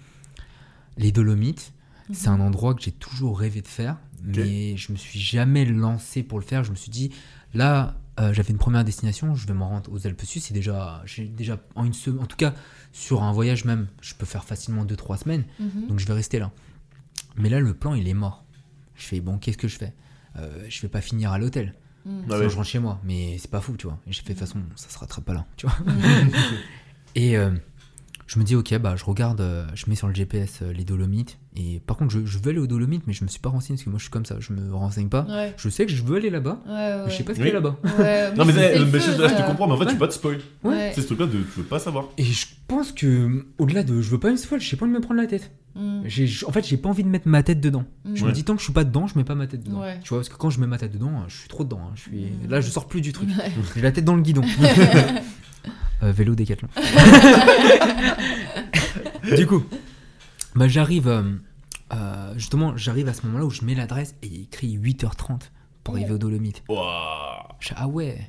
les 0.99 1.11
Dolomites, 1.11 1.72
c'est 2.12 2.28
un 2.28 2.38
endroit 2.38 2.75
que 2.75 2.82
j'ai 2.82 2.92
toujours 2.92 3.40
rêvé 3.40 3.61
de 3.61 3.66
faire. 3.66 3.96
Mais 4.22 4.76
je 4.76 4.92
me 4.92 4.96
suis 4.96 5.18
jamais 5.18 5.64
lancé 5.64 6.22
pour 6.22 6.38
le 6.38 6.44
faire. 6.44 6.62
Je 6.62 6.70
me 6.70 6.76
suis 6.76 6.90
dit, 6.92 7.11
là, 7.54 7.96
euh, 8.20 8.32
j'avais 8.32 8.50
une 8.50 8.58
première 8.58 8.84
destination. 8.84 9.34
Je 9.34 9.49
vais 9.49 9.52
m'en 9.54 9.68
rendre 9.68 9.90
aux 9.92 10.06
Alpes 10.06 10.22
Suisses. 10.22 10.44
C'est 10.46 10.54
déjà, 10.54 11.02
j'ai 11.06 11.25
déjà 11.25 11.56
en 11.75 11.84
une 11.84 11.92
semaine, 11.92 12.22
en 12.22 12.26
tout 12.26 12.37
cas, 12.37 12.54
sur 12.92 13.22
un 13.22 13.32
voyage 13.32 13.64
même, 13.64 13.88
je 14.00 14.14
peux 14.14 14.26
faire 14.26 14.44
facilement 14.44 14.84
2-3 14.84 15.18
semaines. 15.18 15.44
Mhm. 15.58 15.87
Donc 15.88 15.99
je 15.99 16.06
vais 16.06 16.12
rester 16.14 16.38
là. 16.38 16.50
Mais 17.37 17.49
là, 17.49 17.61
le 17.61 17.75
plan, 17.75 17.94
il 17.94 18.06
est 18.08 18.14
mort. 18.14 18.44
Je 18.94 19.06
fais, 19.06 19.20
bon, 19.20 19.38
qu'est-ce 19.38 19.56
que 19.58 19.68
je 19.68 19.78
fais? 19.78 19.94
Euh, 20.37 20.64
Je 20.68 20.80
vais 20.82 20.88
pas 20.88 21.00
finir 21.00 21.32
à 21.32 21.38
l'hôtel. 21.38 21.75
Mm. 22.04 22.11
Ah 22.11 22.22
Sinon, 22.25 22.37
ouais. 22.38 22.49
je 22.50 22.56
rentre 22.56 22.68
chez 22.68 22.78
moi. 22.78 23.00
Mais 23.04 23.37
c'est 23.38 23.50
pas 23.50 23.61
fou, 23.61 23.76
tu 23.76 23.87
vois. 23.87 23.99
Et 24.06 24.12
j'ai 24.12 24.22
fait, 24.22 24.34
de 24.34 24.38
toute 24.38 24.46
façon, 24.49 24.61
ça 24.76 24.88
se 24.90 24.99
rattrape 24.99 25.25
pas 25.25 25.34
là, 25.34 25.46
tu 25.56 25.66
vois. 25.66 25.76
Et 27.14 27.37
euh, 27.37 27.50
je 28.32 28.38
me 28.38 28.44
dis, 28.44 28.56
ok, 28.56 28.78
bah, 28.78 28.94
je 28.96 29.04
regarde, 29.04 29.40
euh, 29.42 29.66
je 29.74 29.84
mets 29.88 29.94
sur 29.94 30.08
le 30.08 30.14
GPS 30.14 30.60
euh, 30.62 30.72
les 30.72 30.84
Dolomites. 30.84 31.38
Et 31.54 31.80
par 31.86 31.98
contre, 31.98 32.12
je, 32.12 32.24
je 32.24 32.38
veux 32.38 32.48
aller 32.50 32.58
aux 32.58 32.66
Dolomites, 32.66 33.02
mais 33.06 33.12
je 33.12 33.24
me 33.24 33.28
suis 33.28 33.40
pas 33.40 33.50
renseigné 33.50 33.76
parce 33.76 33.84
que 33.84 33.90
moi, 33.90 33.98
je 33.98 34.04
suis 34.04 34.10
comme 34.10 34.24
ça, 34.24 34.36
je 34.40 34.54
me 34.54 34.74
renseigne 34.74 35.08
pas. 35.10 35.26
Ouais. 35.28 35.52
Je 35.58 35.68
sais 35.68 35.84
que 35.84 35.92
je 35.92 36.02
veux 36.02 36.16
aller 36.16 36.30
là-bas, 36.30 36.62
Ouais, 36.66 36.72
ouais. 36.72 37.02
mais 37.04 37.10
je 37.10 37.16
sais 37.16 37.24
pas 37.24 37.34
ce 37.34 37.38
qu'il 37.38 37.46
y 37.48 37.50
a 37.50 37.54
là-bas. 37.54 37.76
Non, 38.36 38.44
mais, 38.46 38.52
mais 38.54 38.78
feu, 38.86 39.00
je, 39.00 39.20
là, 39.20 39.28
je 39.28 39.34
te 39.34 39.46
comprends, 39.46 39.66
mais 39.66 39.74
en 39.74 39.76
fait, 39.76 39.84
Ouais. 39.84 39.88
tu 39.88 39.92
veux 39.94 39.98
pas 39.98 40.08
te 40.08 40.14
spoil. 40.14 40.38
Ouais. 40.64 40.92
C'est 40.94 41.02
ce 41.02 41.06
truc-là 41.08 41.26
de 41.26 41.32
tu 41.32 41.58
veux 41.58 41.62
pas 41.64 41.78
savoir. 41.78 42.06
Et 42.16 42.24
je 42.24 42.46
pense 42.68 42.92
que, 42.92 43.44
au-delà 43.58 43.82
de 43.82 44.00
je 44.00 44.08
veux 44.10 44.18
pas 44.20 44.30
me 44.30 44.36
spoil, 44.36 44.60
j'ai 44.60 44.76
pas 44.76 44.84
envie 44.86 44.94
de 44.94 44.98
me 44.98 45.02
prendre 45.02 45.20
la 45.20 45.26
tête. 45.26 45.50
Mm. 45.74 46.02
En 46.46 46.52
fait, 46.52 46.66
j'ai 46.66 46.76
pas 46.78 46.88
envie 46.88 47.02
de 47.04 47.08
mettre 47.08 47.28
ma 47.28 47.42
tête 47.42 47.60
dedans. 47.60 47.84
Je 48.14 48.24
Mm. 48.24 48.28
me 48.28 48.32
dis, 48.32 48.44
tant 48.44 48.54
que 48.54 48.60
je 48.60 48.64
suis 48.64 48.72
pas 48.72 48.84
dedans, 48.84 49.06
je 49.06 49.16
mets 49.18 49.24
pas 49.24 49.34
ma 49.34 49.46
tête 49.46 49.62
dedans. 49.62 49.80
Ouais. 49.82 49.98
Tu 50.02 50.08
vois, 50.10 50.18
parce 50.18 50.28
que 50.30 50.36
quand 50.36 50.48
je 50.50 50.58
mets 50.60 50.66
ma 50.66 50.78
tête 50.78 50.92
dedans, 50.92 51.10
je 51.28 51.36
suis 51.36 51.48
trop 51.48 51.64
dedans. 51.64 51.80
hein. 51.84 51.92
Je 51.96 52.00
suis... 52.00 52.18
Mm. 52.18 52.50
Là, 52.50 52.60
je 52.62 52.70
sors 52.70 52.86
plus 52.88 53.00
du 53.02 53.12
truc. 53.12 53.28
Ouais. 53.28 53.50
J'ai 53.74 53.82
la 53.82 53.92
tête 53.92 54.04
dans 54.06 54.16
le 54.16 54.22
guidon. 54.22 54.42
Euh, 56.02 56.12
vélo 56.12 56.35
décathlon. 56.35 56.69
du 59.37 59.47
coup, 59.47 59.64
bah, 60.54 60.69
j'arrive. 60.69 61.09
euh, 61.09 61.23
euh, 61.92 62.33
justement, 62.37 62.76
j'arrive 62.76 63.09
à 63.09 63.12
ce 63.14 63.26
moment-là 63.26 63.45
où 63.45 63.50
je 63.50 63.64
mets 63.64 63.75
l'adresse 63.75 64.14
et 64.23 64.26
il 64.26 64.42
écrit 64.42 64.76
8h30 64.78 65.40
pour 65.85 65.95
arriver 65.95 66.12
au 66.12 66.19
Dolomites. 66.19 66.62
Ouah. 66.69 67.49
Je 67.61 67.71
ah 67.76 67.87
ouais. 67.88 68.28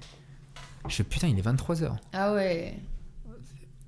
Je 0.89 0.95
fais, 0.95 1.03
putain, 1.03 1.27
il 1.29 1.39
est 1.39 1.45
23h. 1.47 1.91
Ah 2.13 2.33
ouais. 2.33 2.77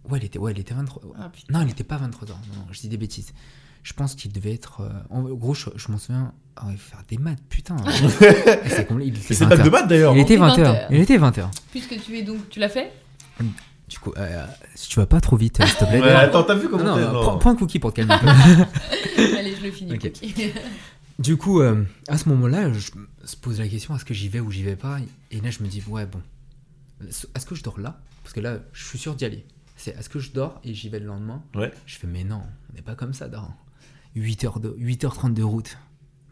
Ouais, 0.09 0.19
il 0.19 0.25
était, 0.25 0.39
ouais, 0.39 0.51
il 0.53 0.59
était 0.59 0.73
23 0.73 1.01
Ah. 1.19 1.31
Non, 1.49 1.61
il 1.63 1.69
était 1.71 1.83
pas 1.83 1.97
23h. 1.97 2.29
Non, 2.29 2.55
non, 2.57 2.65
je 2.71 2.79
dis 2.79 2.89
des 2.89 2.97
bêtises. 2.97 3.33
Je 3.83 3.93
pense 3.93 4.15
qu'il 4.15 4.31
devait 4.31 4.53
être. 4.53 4.81
euh, 4.81 4.89
en 5.09 5.23
gros, 5.23 5.53
je, 5.53 5.69
je 5.75 5.91
m'en 5.91 5.97
souviens. 5.97 6.31
Ah 6.55 6.67
ouais, 6.67 6.77
faire 6.77 7.01
des 7.09 7.17
maths, 7.17 7.41
putain. 7.49 7.75
c'est 7.85 8.87
il 8.89 9.13
pas 9.39 9.55
20 9.55 9.63
de 9.63 9.69
maths 9.69 9.87
d'ailleurs. 9.89 10.15
Il 10.15 10.21
était 10.21 10.37
On 10.37 10.41
20 10.41 10.55
fait 10.55 10.61
20 10.63 10.67
heures. 10.69 10.75
heures. 10.75 10.87
Il 10.91 10.99
était 11.01 11.17
20 11.17 11.37
heures. 11.37 11.51
Puisque 11.71 12.01
tu 12.01 12.17
es 12.17 12.23
donc. 12.23 12.49
Tu 12.49 12.59
l'as 12.59 12.69
fait? 12.69 12.91
Du 13.87 13.99
coup, 13.99 14.13
euh, 14.17 14.45
si 14.73 14.89
tu 14.89 14.99
vas 14.99 15.05
pas 15.05 15.21
trop 15.21 15.37
vite, 15.37 15.59
euh, 15.59 15.65
s'il 15.65 15.77
te 15.77 15.85
plaît. 15.85 15.99
Ouais, 16.01 16.09
attends, 16.09 16.43
t'as 16.43 16.55
vu 16.55 16.69
comment 16.69 16.83
non, 16.83 16.97
non, 16.97 17.13
non. 17.13 17.21
prends, 17.21 17.37
prends 17.37 17.49
un 17.51 17.55
cookie 17.55 17.79
pour 17.79 17.93
te 17.93 17.97
calmer. 17.97 18.13
un 18.13 18.19
peu. 18.19 18.27
Allez, 19.37 19.55
je 19.55 19.63
le 19.63 19.71
finis. 19.71 19.97
Cookie. 19.99 20.33
du 21.19 21.37
coup, 21.37 21.61
euh, 21.61 21.83
à 22.07 22.17
ce 22.17 22.27
moment-là, 22.29 22.73
je 22.73 22.91
me 22.95 23.07
pose 23.41 23.59
la 23.59 23.67
question 23.67 23.95
est-ce 23.95 24.05
que 24.05 24.13
j'y 24.13 24.29
vais 24.29 24.39
ou 24.39 24.49
j'y 24.49 24.63
vais 24.63 24.75
pas? 24.75 24.97
Et 25.29 25.39
là, 25.39 25.51
je 25.51 25.61
me 25.61 25.67
dis 25.67 25.83
ouais, 25.87 26.05
bon. 26.05 26.21
Est-ce 27.07 27.45
que 27.45 27.53
je 27.53 27.63
dors 27.63 27.79
là? 27.79 27.99
Parce 28.23 28.33
que 28.33 28.39
là, 28.39 28.57
je 28.73 28.85
suis 28.85 28.97
sûr 28.97 29.15
d'y 29.15 29.25
aller. 29.25 29.45
C'est 29.77 29.91
est-ce 29.91 30.09
que 30.09 30.19
je 30.19 30.31
dors 30.31 30.59
et 30.63 30.73
j'y 30.73 30.89
vais 30.89 30.99
le 30.99 31.05
lendemain? 31.05 31.43
Ouais. 31.53 31.71
Je 31.85 31.97
fais 31.97 32.07
mais 32.07 32.23
non, 32.23 32.41
on 32.71 32.75
n'est 32.75 32.81
pas 32.81 32.95
comme 32.95 33.13
ça, 33.13 33.27
Daran. 33.27 33.55
8h 34.15 34.61
de, 34.61 34.69
8h30 34.79 35.33
de 35.33 35.43
route. 35.43 35.77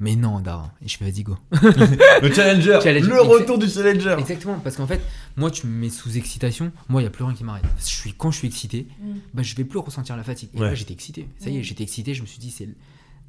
Mais 0.03 0.17
non, 0.17 0.41
Daran. 0.41 0.69
Et 0.83 0.89
je 0.89 0.98
fais 0.98 1.10
vas-y, 1.10 1.24
go. 1.24 1.38
Le 1.51 2.33
challenger, 2.33 2.77
Challenge- 2.83 3.07
le 3.07 3.22
retour 3.22 3.57
du 3.57 3.69
challenger. 3.69 4.15
Exactement, 4.19 4.60
parce 4.60 4.75
qu'en 4.75 4.86
fait, 4.86 5.01
moi, 5.38 5.50
tu 5.50 5.65
me 5.65 5.72
mets 5.72 5.89
sous 5.89 6.17
excitation, 6.17 6.74
moi, 6.89 7.00
il 7.00 7.05
n'y 7.05 7.07
a 7.07 7.10
plus 7.10 7.24
rien 7.24 7.33
qui 7.33 7.45
m'arrête. 7.45 7.63
Je 7.79 7.86
suis, 7.86 8.13
quand 8.13 8.29
je 8.29 8.38
suis 8.39 8.48
excité, 8.50 8.88
Mm. 9.00 9.13
bah, 9.33 9.43
je 9.43 9.55
vais 9.55 9.63
plus 9.63 9.79
ressentir 9.79 10.17
la 10.17 10.24
fatigue. 10.24 10.50
Et 10.53 10.60
Ouais. 10.60 10.67
là, 10.67 10.75
j'étais 10.75 10.91
excité. 10.93 11.29
Ça 11.39 11.50
y 11.50 11.55
est, 11.55 11.60
Mm. 11.60 11.63
j'étais 11.63 11.83
excité, 11.83 12.13
je 12.13 12.22
me 12.22 12.27
suis 12.27 12.39
dit, 12.39 12.51
c'est. 12.51 12.67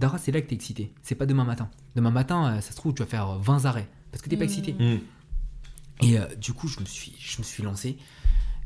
Dara, 0.00 0.18
c'est 0.18 0.32
là 0.32 0.40
que 0.40 0.48
t'es 0.48 0.56
excité. 0.56 0.92
C'est 1.04 1.14
pas 1.14 1.26
demain 1.26 1.44
matin. 1.44 1.70
Demain 1.94 2.10
matin, 2.10 2.56
euh, 2.56 2.60
ça 2.60 2.72
se 2.72 2.76
trouve, 2.76 2.92
tu 2.92 3.02
vas 3.02 3.08
faire 3.08 3.28
euh, 3.30 3.38
20 3.40 3.64
arrêts. 3.66 3.88
Parce 4.10 4.20
que 4.22 4.28
t'es 4.28 4.36
pas 4.36 4.42
Mm. 4.42 4.48
excité. 4.48 4.72
Hmm. 4.72 4.98
Et 6.02 6.18
euh, 6.18 6.26
du 6.40 6.52
coup, 6.54 6.66
je 6.66 6.80
me 6.80 6.84
suis, 6.86 7.14
je 7.20 7.38
me 7.38 7.44
suis 7.44 7.62
lancé. 7.62 7.96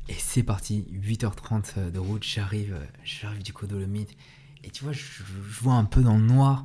Et 0.09 0.15
c'est 0.19 0.43
parti, 0.43 0.87
8h30 0.91 1.91
de 1.93 1.99
route, 1.99 2.25
j'arrive, 2.25 2.73
euh, 2.73 2.85
j'arrive 3.05 3.43
du 3.43 3.53
Codolomite. 3.53 4.17
Et 4.65 4.71
tu 4.71 4.83
vois, 4.85 4.95
je, 4.95 5.01
je 5.03 5.61
vois 5.61 5.75
un 5.75 5.85
peu 5.85 6.01
dans 6.01 6.17
le 6.17 6.23
noir. 6.25 6.65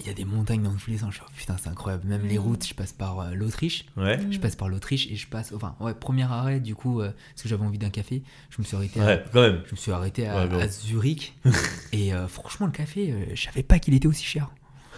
Il 0.00 0.06
y 0.06 0.10
a 0.10 0.14
des 0.14 0.24
montagnes 0.24 0.62
dans 0.62 0.72
tous 0.72 0.90
les 0.90 0.98
sens. 0.98 1.14
Oh, 1.20 1.26
putain, 1.36 1.56
c'est 1.62 1.68
incroyable. 1.68 2.06
Même 2.08 2.26
les 2.26 2.38
Mm. 2.38 2.42
routes, 2.42 2.66
je 2.66 2.74
passe 2.74 2.92
par 2.92 3.20
euh, 3.20 3.30
l'Autriche. 3.34 3.84
Ouais. 3.96 4.18
Je 4.30 4.38
passe 4.38 4.56
par 4.56 4.68
l'Autriche 4.68 5.06
et 5.10 5.16
je 5.16 5.26
passe. 5.28 5.52
Enfin, 5.54 5.74
ouais, 5.80 5.92
premier 5.94 6.22
arrêt, 6.24 6.58
du 6.60 6.74
coup, 6.74 7.00
euh, 7.00 7.10
parce 7.34 7.42
que 7.42 7.48
j'avais 7.48 7.64
envie 7.64 7.78
d'un 7.78 7.90
café. 7.90 8.22
Je 8.50 8.56
me 8.60 8.64
suis 8.64 8.76
arrêté 8.76 9.00
à, 9.00 9.04
Ouais, 9.04 9.24
quand 9.32 9.40
même. 9.42 9.60
je 9.66 9.72
me 9.72 9.76
suis 9.76 9.92
arrêté 9.92 10.26
à, 10.26 10.36
Ouais, 10.36 10.48
bon. 10.48 10.58
à 10.58 10.68
Zurich. 10.68 11.34
et 11.92 12.14
euh, 12.14 12.26
franchement, 12.28 12.66
le 12.66 12.72
café, 12.72 13.10
euh, 13.12 13.24
je 13.34 13.42
savais 13.42 13.62
pas 13.62 13.78
qu'il 13.78 13.92
était 13.94 14.08
aussi 14.08 14.24
cher. 14.24 14.48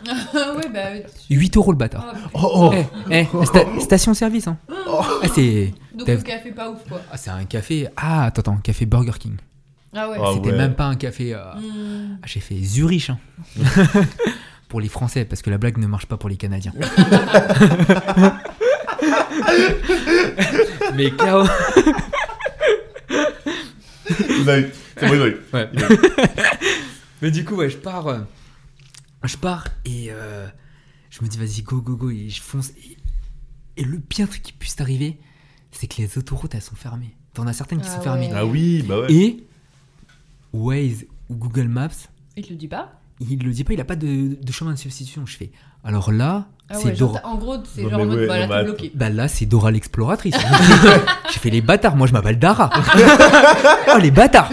ouais, 0.05 0.69
bah. 0.73 0.99
tu- 1.29 1.35
8 1.37 1.57
euros 1.57 1.73
le 1.73 1.79
bâtard. 1.79 2.05
Ah, 2.15 2.19
Oh, 2.35 2.71
oh. 2.73 2.75
Eh, 3.11 3.21
eh, 3.21 3.25
sta- 3.45 3.81
station-service, 3.81 4.47
hein. 4.49 4.57
Ah, 4.69 5.27
c'est. 5.35 5.73
Donc 5.97 6.09
le 6.09 6.17
café 6.19 6.51
pas 6.53 6.71
ouf 6.71 6.79
quoi. 6.89 7.01
Ah, 7.11 7.17
c'est 7.17 7.31
un 7.31 7.45
café. 7.45 7.89
Ah, 7.97 8.25
attends, 8.25 8.41
attends, 8.41 8.57
café 8.57 8.85
Burger 8.87 9.13
King. 9.19 9.37
Ah 9.95 10.09
ouais. 10.11 10.17
Ah 10.21 10.31
C'était 10.35 10.51
ouais. 10.51 10.57
même 10.57 10.75
pas 10.75 10.87
un 10.87 10.97
café. 10.97 11.35
euh, 11.35 11.53
Hmm. 11.55 12.19
ah, 12.23 12.27
J'ai 12.27 12.41
fait 12.41 12.57
Zurich. 12.63 13.11
hein. 13.11 13.19
pour 14.73 14.81
les 14.81 14.89
Français, 14.89 15.27
parce 15.27 15.43
que 15.43 15.51
la 15.51 15.59
blague 15.59 15.77
ne 15.77 15.87
marche 15.87 16.07
pas 16.07 16.17
pour 16.17 16.31
les 16.31 16.39
Canadiens. 16.39 16.73
Mais 20.97 21.11
eu. 24.61 24.67
C'est 24.97 25.07
bon. 25.09 25.33
Ouais. 25.53 25.71
Mais 27.21 27.31
du 27.31 27.45
coup, 27.45 27.57
ouais, 27.57 27.69
je 27.69 27.77
pars. 27.77 28.07
euh, 28.09 28.21
je 29.25 29.37
pars 29.37 29.67
et 29.85 30.07
euh, 30.11 30.47
je 31.11 31.23
me 31.23 31.29
dis, 31.29 31.37
vas-y, 31.37 31.61
go, 31.63 31.83
go, 31.83 31.97
go. 31.97 32.09
Et 32.11 32.31
je 32.31 32.41
fonce. 32.41 32.71
Et, 32.71 32.97
et 33.77 33.85
le 33.85 33.99
pire 34.01 34.27
truc 34.31 34.43
qui 34.43 34.55
puisse 34.55 34.77
t'arriver, 34.77 35.19
c'est 35.71 35.87
que 35.87 36.01
les 36.01 36.17
autoroutes, 36.17 36.55
elles 36.55 36.63
sont 36.63 36.77
fermées. 36.77 37.15
T'en 37.35 37.47
as 37.47 37.53
certaines 37.53 37.83
qui 37.83 37.89
Ah 37.91 37.97
sont 37.97 38.01
fermées. 38.03 38.29
ouais. 38.29 38.35
Ah 38.35 38.47
oui, 38.47 38.83
bah 38.89 39.01
ouais. 39.01 39.13
Et 39.13 39.47
Waze 40.55 41.05
ou 41.29 41.35
Google 41.37 41.69
Maps, 41.69 41.89
Il 42.39 42.45
te 42.47 42.51
le 42.51 42.57
dit 42.57 42.69
pas? 42.69 43.02
Il 43.31 43.43
le 43.45 43.51
dit 43.53 43.65
pas, 43.65 43.73
il 43.73 43.81
a 43.81 43.85
pas 43.85 43.97
de, 43.97 44.37
de 44.41 44.53
chemin 44.53 44.73
de 44.73 44.79
substitution. 44.79 45.25
Je 45.27 45.37
fais. 45.37 45.51
Alors 45.85 46.13
là, 46.13 46.47
Ah 46.69 46.75
c'est 46.79 46.87
ouais, 46.87 46.93
Dora. 46.93 47.21
en 47.25 47.37
gros, 47.37 47.57
c'est 47.75 47.83
genre 47.89 48.01
en 48.01 48.07
mode, 48.07 48.19
ouais, 48.21 48.27
bah 48.27 48.39
là, 48.47 48.59
t'es 48.59 48.65
bloqué. 48.65 48.93
Bah 48.95 49.11
là, 49.11 49.29
c'est 49.29 49.47
Dora 49.47 49.71
l'exploratrice. 49.71 50.35
J'ai 51.33 51.39
fait 51.41 51.51
les 51.51 51.61
bâtards. 51.61 51.97
Moi, 51.97 52.07
je 52.07 52.13
m'appelle 52.13 52.39
Dara. 52.39 52.71
oh, 53.95 53.99
les 53.99 54.11
bâtards. 54.11 54.51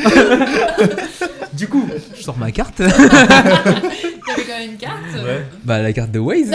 du 1.54 1.68
coup, 1.68 1.88
je 2.16 2.22
sors 2.24 2.38
ma 2.38 2.52
carte. 2.52 2.78
T'avais 2.88 4.44
quand 4.44 4.58
même 4.60 4.72
une 4.72 4.78
carte? 4.78 4.96
Ouais. 5.24 5.46
Bah 5.64 5.82
la 5.82 5.94
carte 5.94 6.12
de 6.12 6.20
Waze 6.20 6.52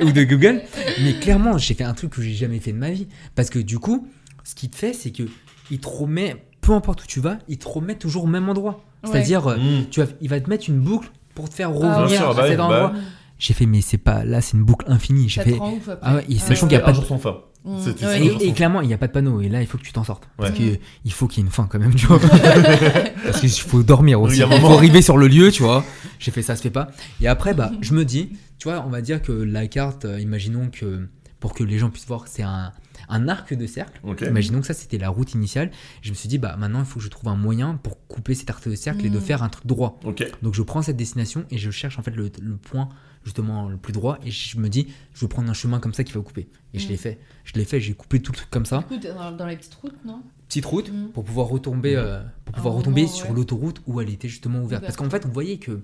ou 0.00 0.12
de 0.12 0.24
Google. 0.24 0.62
Mais 1.02 1.14
clairement, 1.14 1.58
j'ai 1.58 1.74
fait 1.74 1.84
un 1.84 1.94
truc 1.94 2.10
que 2.12 2.22
j'ai 2.22 2.34
jamais 2.34 2.58
fait 2.60 2.72
de 2.72 2.78
ma 2.78 2.90
vie. 2.90 3.08
Parce 3.34 3.50
que 3.50 3.58
du 3.58 3.78
coup, 3.78 4.08
ce 4.44 4.54
qu'il 4.54 4.70
te 4.70 4.76
fait, 4.76 4.92
c'est 4.92 5.10
que 5.10 5.24
il 5.70 5.78
te 5.78 5.88
remet, 5.88 6.36
peu 6.64 6.72
importe 6.72 7.04
où 7.04 7.06
tu 7.06 7.20
vas, 7.20 7.38
il 7.48 7.58
te 7.58 7.68
remet 7.68 7.94
toujours 7.96 8.24
au 8.24 8.26
même 8.26 8.48
endroit. 8.48 8.80
Ouais. 9.04 9.10
C'est-à-dire, 9.12 9.46
euh, 9.46 9.56
Hmm. 9.56 9.84
tu 9.90 10.00
vas, 10.02 10.06
il 10.20 10.28
va 10.30 10.40
te 10.40 10.48
mettre 10.48 10.68
une 10.68 10.80
boucle 10.80 11.10
pour 11.34 11.48
te 11.48 11.54
faire 11.54 11.70
Ah, 11.70 12.00
revenir 12.02 12.28
à 12.30 12.34
bah 12.34 12.48
cet 12.48 12.58
endroit. 12.60 12.88
bah 12.88 12.98
J'ai 13.38 13.52
fait, 13.52 13.66
mais 13.66 13.80
c'est 13.82 13.98
pas 13.98 14.24
là, 14.24 14.40
c'est 14.40 14.56
une 14.56 14.64
boucle 14.64 14.86
infinie. 14.88 15.28
J'ai 15.28 15.42
fait. 15.42 15.58
ouf 15.58 15.88
après. 15.88 15.98
Ah 16.02 16.14
ouais, 16.16 16.24
et 16.28 16.38
sachant 16.38 16.66
Ouais, 16.66 16.70
qu'il 16.70 16.78
y 16.78 16.80
a 16.80 16.84
pas 16.84 16.92
de- 16.92 16.96
jour 16.96 17.04
sans 17.06 17.18
fin. 17.18 17.36
Mm. 17.64 17.76
Ouais. 17.76 18.26
Et, 18.42 18.48
et 18.48 18.52
clairement, 18.52 18.80
il 18.82 18.88
n'y 18.88 18.94
a 18.94 18.98
pas 18.98 19.06
de 19.06 19.12
panneau. 19.12 19.40
Et 19.40 19.48
là, 19.48 19.60
il 19.62 19.66
faut 19.66 19.76
que 19.78 19.82
tu 19.82 19.92
t'en 19.92 20.04
sortes. 20.04 20.28
Parce 20.36 20.50
Ouais. 20.50 20.56
que 20.74 20.78
il 21.04 21.12
faut 21.12 21.26
qu'il 21.26 21.42
y 21.42 21.44
ait 21.44 21.46
une 21.46 21.52
fin 21.52 21.66
quand 21.66 21.78
même, 21.78 21.94
tu 21.94 22.06
vois. 22.06 22.18
Parce 23.24 23.40
qu'il 23.40 23.50
faut 23.50 23.82
dormir 23.82 24.20
aussi. 24.20 24.38
il 24.40 24.60
faut 24.60 24.66
arriver 24.72 25.02
sur 25.02 25.16
le 25.16 25.28
lieu, 25.28 25.50
tu 25.50 25.62
vois. 25.62 25.84
J'ai 26.18 26.30
fait 26.30 26.42
ça, 26.42 26.56
se 26.56 26.62
fait 26.62 26.70
pas. 26.70 26.88
Et 27.20 27.26
après, 27.28 27.54
bah, 27.54 27.72
je 27.80 27.92
me 27.94 28.04
dis, 28.04 28.30
tu 28.58 28.68
vois, 28.68 28.84
on 28.86 28.90
va 28.90 29.00
dire 29.00 29.20
que 29.22 29.32
la 29.32 29.66
carte, 29.66 30.04
euh, 30.04 30.20
imaginons 30.20 30.68
que 30.70 31.08
pour 31.40 31.52
que 31.54 31.64
les 31.64 31.78
gens 31.78 31.90
puissent 31.90 32.06
voir, 32.06 32.24
c'est 32.26 32.42
un, 32.42 32.72
un 33.08 33.28
arc 33.28 33.54
de 33.54 33.66
cercle. 33.66 34.00
Imaginons 34.26 34.60
que 34.60 34.66
ça, 34.66 34.74
c'était 34.74 34.98
la 34.98 35.08
route 35.08 35.34
initiale. 35.34 35.70
Je 36.02 36.10
me 36.10 36.14
suis 36.14 36.28
dit, 36.28 36.38
bah, 36.38 36.56
maintenant, 36.58 36.80
il 36.80 36.84
faut 36.86 36.98
que 36.98 37.04
je 37.04 37.10
trouve 37.10 37.28
un 37.30 37.36
moyen 37.36 37.76
pour 37.76 38.06
couper 38.06 38.34
cet 38.34 38.50
arc 38.50 38.68
de 38.68 38.74
cercle 38.74 39.04
et 39.06 39.10
de 39.10 39.18
Mm. 39.18 39.22
faire 39.22 39.42
un 39.42 39.48
truc 39.48 39.66
droit. 39.66 39.98
Donc, 40.42 40.54
je 40.54 40.62
prends 40.62 40.82
cette 40.82 40.96
destination 40.96 41.44
et 41.50 41.58
je 41.58 41.70
cherche 41.70 41.98
en 41.98 42.02
fait 42.02 42.14
le, 42.14 42.30
le 42.40 42.56
point 42.56 42.88
justement 43.24 43.68
le 43.68 43.76
plus 43.78 43.92
droit. 43.92 44.18
Et 44.24 44.30
je 44.30 44.58
me 44.58 44.68
dis, 44.68 44.88
je 45.14 45.20
vais 45.22 45.28
prendre 45.28 45.48
un 45.50 45.54
chemin 45.54 45.80
comme 45.80 45.94
ça 45.94 46.04
qui 46.04 46.12
va 46.12 46.20
couper. 46.20 46.48
Et 46.74 46.78
je 46.78 46.86
Mm. 46.86 46.90
l'ai 46.90 46.96
fait. 46.96 47.18
Je 47.44 47.52
l'ai 47.54 47.64
fait, 47.64 47.80
j'ai 47.80 47.94
coupé 47.94 48.20
tout 48.20 48.32
le 48.32 48.36
truc 48.36 48.50
comme 48.50 48.66
ça 48.66 48.78
Du 48.78 48.84
coup, 48.84 48.96
t'es 48.98 49.12
dans, 49.14 49.32
dans 49.32 49.46
les 49.46 49.56
petites 49.56 49.74
routes, 49.74 50.04
non? 50.04 50.22
Petite 50.48 50.66
route 50.66 50.90
Mm. 50.92 51.08
pour 51.12 51.24
pouvoir 51.24 51.48
retomber, 51.48 51.96
euh, 51.96 52.22
pour 52.44 52.54
pouvoir 52.54 52.74
Un 52.74 52.78
retomber 52.78 53.02
moment, 53.02 53.12
sur 53.14 53.28
ouais. 53.30 53.34
l'autoroute 53.36 53.80
où 53.86 54.00
elle 54.00 54.10
était 54.10 54.28
justement 54.28 54.58
ouverte. 54.58 54.82
Ouverte. 54.82 54.84
Parce 54.84 54.96
qu'en 54.96 55.08
fait, 55.10 55.24
on 55.26 55.30
voyait 55.32 55.56
que 55.58 55.80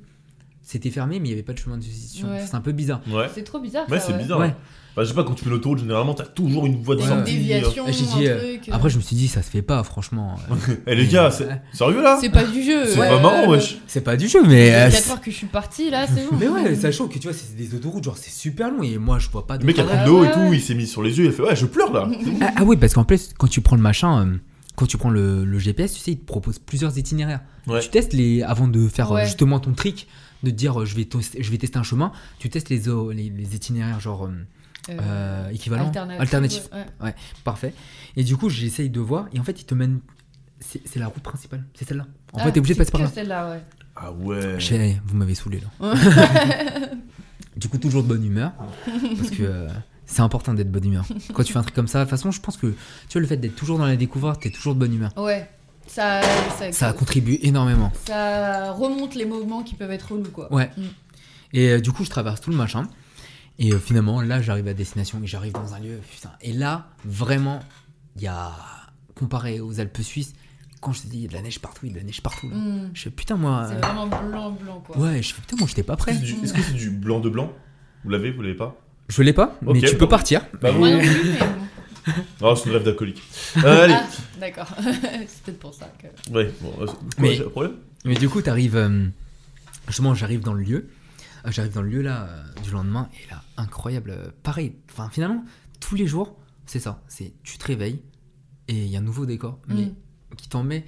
c'était 0.71 0.91
fermé, 0.91 1.19
mais 1.21 1.27
il 1.27 1.31
n'y 1.31 1.35
avait 1.35 1.43
pas 1.43 1.53
de 1.53 1.59
chemin 1.59 1.77
de 1.79 1.83
substitution. 1.83 2.29
Ouais. 2.31 2.45
C'est 2.47 2.55
un 2.55 2.61
peu 2.61 2.73
bizarre. 2.73 3.01
Ouais. 3.11 3.27
C'est 3.35 3.43
trop 3.45 3.59
bizarre. 3.61 3.89
Ouais, 3.91 3.99
c'est 4.01 4.17
bizarre. 4.17 4.39
Ouais. 4.41 4.55
Bah, 4.97 5.05
je 5.05 5.09
sais 5.09 5.15
pas, 5.15 5.23
quand 5.23 5.35
tu 5.35 5.45
fais 5.45 5.51
l'autoroute, 5.51 5.79
généralement, 5.79 6.15
t'as 6.15 6.25
toujours 6.25 6.67
une 6.67 6.83
voie 6.83 6.97
de 6.97 7.01
Il 7.01 7.05
y 7.07 7.09
a 7.09 7.11
Ouais. 7.13 7.19
une 7.19 7.25
sortie. 7.25 7.33
déviation, 7.39 7.87
Et 7.89 7.93
j'ai 7.93 8.05
dit, 8.07 8.27
un 8.27 8.31
euh, 8.33 8.39
truc. 8.57 8.69
euh, 8.69 8.73
Après, 8.75 8.91
je 8.91 8.97
me 8.97 9.03
suis 9.03 9.15
dit, 9.15 9.29
ça 9.29 9.41
se 9.43 9.49
fait 9.49 9.63
pas, 9.63 9.83
franchement. 9.85 10.37
Euh, 10.51 10.75
Eh 10.89 10.95
les 10.97 11.07
gars, 11.07 11.31
c'est 11.31 11.49
sérieux 11.73 12.03
là 12.03 12.19
C'est 12.21 12.31
pas 12.31 12.43
du 12.45 12.63
jeu. 12.63 12.87
C'est 12.87 12.99
ouais, 12.99 13.09
pas 13.09 13.21
marrant, 13.21 13.43
ouais, 13.43 13.57
wesh. 13.59 13.79
c'est 13.87 14.01
pas 14.01 14.17
du 14.17 14.27
jeu, 14.29 14.43
mais. 14.47 14.75
euh, 14.75 14.87
Les 14.87 14.91
c'est- 14.91 15.03
4 15.03 15.11
heures 15.13 15.21
que 15.21 15.31
je 15.31 15.37
suis 15.37 15.47
partie 15.47 15.91
là, 15.91 16.07
c'est 16.09 16.29
bon. 16.29 16.37
mais 16.41 16.49
ouais, 16.49 16.75
sachant 16.75 17.07
que 17.07 17.15
tu 17.19 17.29
vois, 17.29 17.33
c'est 17.33 17.55
des 17.57 17.75
autoroutes, 17.75 18.03
genre 18.05 18.17
c'est 18.17 18.31
super 18.33 18.71
long 18.73 18.83
et 18.83 18.99
moi 18.99 19.19
je 19.21 19.29
vois 19.31 19.47
pas 19.47 19.59
de. 19.59 19.63
Le 19.63 19.67
mec 19.69 19.79
a 19.79 19.85
pris 19.85 19.97
de 19.99 20.07
l'eau 20.07 20.25
et 20.25 20.27
ouais, 20.27 20.33
tout, 20.33 20.53
il 20.53 20.61
s'est 20.61 20.75
mis 20.75 20.87
sur 20.89 21.03
les 21.05 21.17
yeux, 21.19 21.25
il 21.27 21.29
a 21.29 21.33
fait 21.33 21.43
Ouais, 21.43 21.55
je 21.57 21.67
pleure 21.67 21.93
là. 21.93 22.09
Ah, 22.43 22.53
ah 22.57 22.65
oui, 22.65 22.77
parce 22.77 22.95
qu'en 22.95 23.05
plus, 23.05 23.31
quand 23.39 23.47
tu 23.49 23.61
prends 23.61 23.77
le 23.77 23.83
machin, 23.83 24.27
euh, 24.27 24.37
quand 24.75 24.87
tu 24.87 24.97
prends 24.99 25.11
le, 25.11 25.45
le 25.45 25.59
GPS, 25.61 25.95
tu 25.95 26.01
sais, 26.01 26.11
il 26.13 26.19
te 26.19 26.25
propose 26.27 26.59
plusieurs 26.59 26.99
itinéraires. 26.99 27.41
Ouais. 27.69 27.79
Tu 27.81 27.91
testes 27.91 28.13
les. 28.13 28.43
Avant 28.43 28.67
de 28.67 28.89
faire 28.89 29.13
euh, 29.13 29.17
Ouais. 29.17 29.25
justement 29.27 29.61
ton 29.61 29.73
trick, 29.73 30.09
de 30.43 30.51
te 30.51 30.55
dire 30.55 30.81
euh, 30.81 30.85
je 30.87 30.95
vais, 30.97 31.05
tester- 31.05 31.43
je 31.43 31.51
vais 31.51 31.59
tester 31.59 31.79
un 31.79 31.83
chemin, 31.83 32.13
tu 32.39 32.49
testes 32.49 32.69
les, 32.71 32.83
les, 33.15 33.31
les 33.31 33.55
itinéraires, 33.57 34.01
genre. 34.01 34.27
euh, 34.27 34.31
euh, 34.89 35.49
équivalent, 35.51 35.87
alternatif. 35.87 36.21
alternatif. 36.21 36.63
ouais, 36.73 36.87
ouais. 37.07 37.15
Parfait. 37.45 37.75
Et 38.17 38.25
du 38.25 38.37
coup, 38.37 38.49
j'essaye 38.49 38.89
de 38.91 38.99
voir, 39.01 39.27
et 39.33 39.39
en 39.39 39.45
fait, 39.45 39.61
il 39.61 39.65
te 39.65 39.75
mène. 39.75 40.01
C'est 40.59 40.81
c'est 40.87 40.99
la 40.99 41.07
route 41.09 41.23
principale, 41.23 41.65
c'est 41.75 41.87
celle-là. 41.87 42.07
En 42.33 42.39
Ah, 42.39 42.45
fait, 42.45 42.53
t'es 42.53 42.59
obligé 42.61 42.75
de 42.75 42.79
passer 42.79 42.91
par 42.91 43.01
là. 43.03 43.09
celle-là, 43.09 43.51
ouais. 43.51 43.61
Ah 43.97 44.13
ouais. 44.13 45.01
Vous 45.05 45.17
m'avez 45.17 45.35
saoulé 45.35 45.61
là. 45.61 45.95
du 47.57 47.69
coup, 47.69 47.79
toujours 47.79 48.03
de 48.03 48.09
bonne 48.09 48.25
humeur. 48.25 48.53
Parce 49.17 49.31
que 49.31 49.43
euh, 49.43 49.69
c'est 50.07 50.21
important 50.23 50.55
d'être 50.55 50.69
de 50.71 50.73
bonne 50.79 50.87
humeur. 50.91 51.05
Quand 51.35 51.43
tu 51.45 51.53
fais 51.53 51.59
un 51.59 51.63
truc 51.63 51.75
comme 51.75 51.89
ça, 51.89 52.01
de 52.01 52.05
toute 52.05 52.11
façon, 52.11 52.31
je 52.31 52.41
pense 52.41 52.57
que 52.57 52.69
tu 52.69 53.13
vois, 53.13 53.21
le 53.21 53.27
fait 53.27 53.37
d'être 53.37 53.57
toujours 53.57 53.79
dans 53.79 53.87
la 53.87 53.97
découverte, 53.97 54.43
t'es 54.43 54.51
toujours 54.51 54.75
de 54.75 54.81
bonne 54.81 54.95
humeur. 54.95 55.13
Ouais. 55.17 55.49
Ça, 55.93 56.21
ça, 56.57 56.71
Ça 56.71 56.93
contribue 56.93 57.39
énormément. 57.43 57.91
ça 58.07 58.71
remonte 58.71 59.17
les 59.17 59.25
mouvements 59.25 59.63
qui 59.65 59.75
peuvent 59.75 59.91
être 59.91 60.13
relous, 60.13 60.31
quoi. 60.31 60.53
Ouais. 60.53 60.71
Mm. 60.77 60.83
Et 61.53 61.69
euh, 61.71 61.81
du 61.81 61.91
coup, 61.91 62.05
je 62.05 62.11
traverse 62.11 62.41
tout 62.41 62.51
le 62.51 62.57
machin. 62.57 62.85
Et 63.59 63.73
euh, 63.73 63.79
finalement, 63.81 64.23
là, 64.23 64.41
j'arrive 64.41 64.69
à 64.69 64.73
destination 64.75 65.21
et 65.23 65.27
j'arrive 65.27 65.53
dans 65.53 65.75
un 65.75 65.81
lieu. 65.81 65.99
Putain. 66.13 66.31
Et 66.43 66.53
là, 66.53 66.87
vraiment, 67.05 67.61
il 68.17 68.23
y 68.23 68.27
a. 68.29 68.53
Comparé 69.17 69.61
aux 69.61 69.81
Alpes 69.81 69.99
suisses, 70.01 70.33
quand 70.81 70.93
je 70.93 71.03
te 71.03 71.07
dis, 71.09 71.19
il 71.19 71.23
y 71.23 71.27
a 71.27 71.29
de 71.29 71.35
la 71.35 71.43
neige 71.43 71.59
partout, 71.59 71.85
il 71.85 71.89
y 71.89 71.91
a 71.91 71.95
de 71.97 71.99
la 71.99 72.05
neige 72.07 72.23
partout. 72.23 72.49
Là. 72.49 72.57
Mm. 72.57 72.91
Je 72.95 73.03
fais 73.03 73.11
putain, 73.11 73.37
moi. 73.37 73.67
C'est 73.69 73.75
euh, 73.75 73.81
vraiment 73.81 74.07
blanc, 74.07 74.51
blanc, 74.53 74.83
quoi. 74.87 74.97
Ouais, 74.97 75.21
je 75.23 75.35
fais 75.35 75.41
putain, 75.43 75.57
moi, 75.59 75.67
j'étais 75.69 75.83
pas 75.83 75.97
prêt. 75.97 76.13
Est-ce 76.13 76.21
que 76.21 76.27
c'est 76.27 76.35
du- 76.37 76.45
est-ce 76.45 76.53
que 76.55 76.63
c'est 76.63 76.73
du 76.75 76.91
blanc 76.91 77.19
de 77.21 77.29
blanc? 77.29 77.53
Vous 78.05 78.11
l'avez, 78.11 78.31
vous 78.31 78.41
l'avez 78.43 78.55
pas? 78.55 78.77
Je 79.09 79.23
l'ai 79.23 79.33
pas, 79.35 79.59
mais 79.61 79.81
tu 79.81 79.95
peux 79.97 80.05
bon. 80.05 80.11
partir. 80.11 80.47
Bah, 80.63 80.71
Moi 80.73 80.89
oui. 80.89 81.09
Non 82.07 82.15
mais. 82.17 82.25
Oh, 82.43 82.55
c'est 82.57 82.67
une 82.69 82.73
rêve 82.77 82.85
d'alcoolique. 82.85 83.23
Euh, 83.59 83.85
allez. 83.85 83.95
Ah, 83.95 84.07
d'accord. 84.39 84.69
c'est 84.83 85.43
peut-être 85.45 85.59
pour 85.59 85.75
ça 85.75 85.91
que. 85.99 86.33
Ouais, 86.33 86.53
bon, 86.61 86.73
euh, 86.81 86.87
quoi, 86.87 86.97
Mais- 87.19 87.35
j'ai 87.35 87.45
un 87.45 87.49
problème 87.51 87.75
Mais 88.05 88.15
du 88.15 88.29
coup, 88.29 88.41
t'arrives. 88.43 88.77
euh, 88.77 89.07
justement, 89.87 90.15
j'arrive 90.15 90.41
dans 90.41 90.55
le 90.55 90.63
lieu. 90.63 90.89
Euh, 91.47 91.51
J'arrive 91.51 91.73
dans 91.73 91.83
le 91.83 91.89
lieu 91.89 92.03
là 92.03 92.25
euh, 92.29 92.61
du 92.63 92.71
lendemain 92.71 93.09
et 93.15 93.31
là, 93.31 93.43
incroyable. 93.57 94.11
euh, 94.11 94.31
pareil. 94.43 94.75
Enfin, 94.93 95.09
finalement, 95.11 95.43
tous 95.81 95.95
les 95.95 96.07
jours, 96.07 96.37
c'est 96.67 96.81
ça. 96.81 97.03
C'est 97.09 97.33
tu 97.45 97.57
te 97.59 97.65
réveilles 97.67 98.01
et 98.69 98.75
il 98.75 98.89
y 98.89 98.97
a 98.97 98.99
un 98.99 99.03
nouveau 99.03 99.25
décor, 99.27 99.59
mais 99.67 99.87
Mm. 99.87 99.95
qui 100.37 100.49
t'en 100.51 100.63
met 100.63 100.85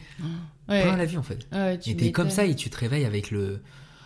Ouais. 0.69 0.83
plein 0.83 0.97
la 0.97 1.05
vie 1.07 1.17
en 1.17 1.23
fait. 1.23 1.47
Ouais, 1.53 1.79
tu 1.79 1.91
Et 1.91 1.97
t'es 1.97 2.13
comme 2.13 2.27
m'étonnes. 2.27 2.37
ça 2.37 2.45
et 2.45 2.55
tu 2.55 2.69
te 2.71 2.77
réveilles 2.77 3.05
avec 3.07 3.31
le 3.31 3.63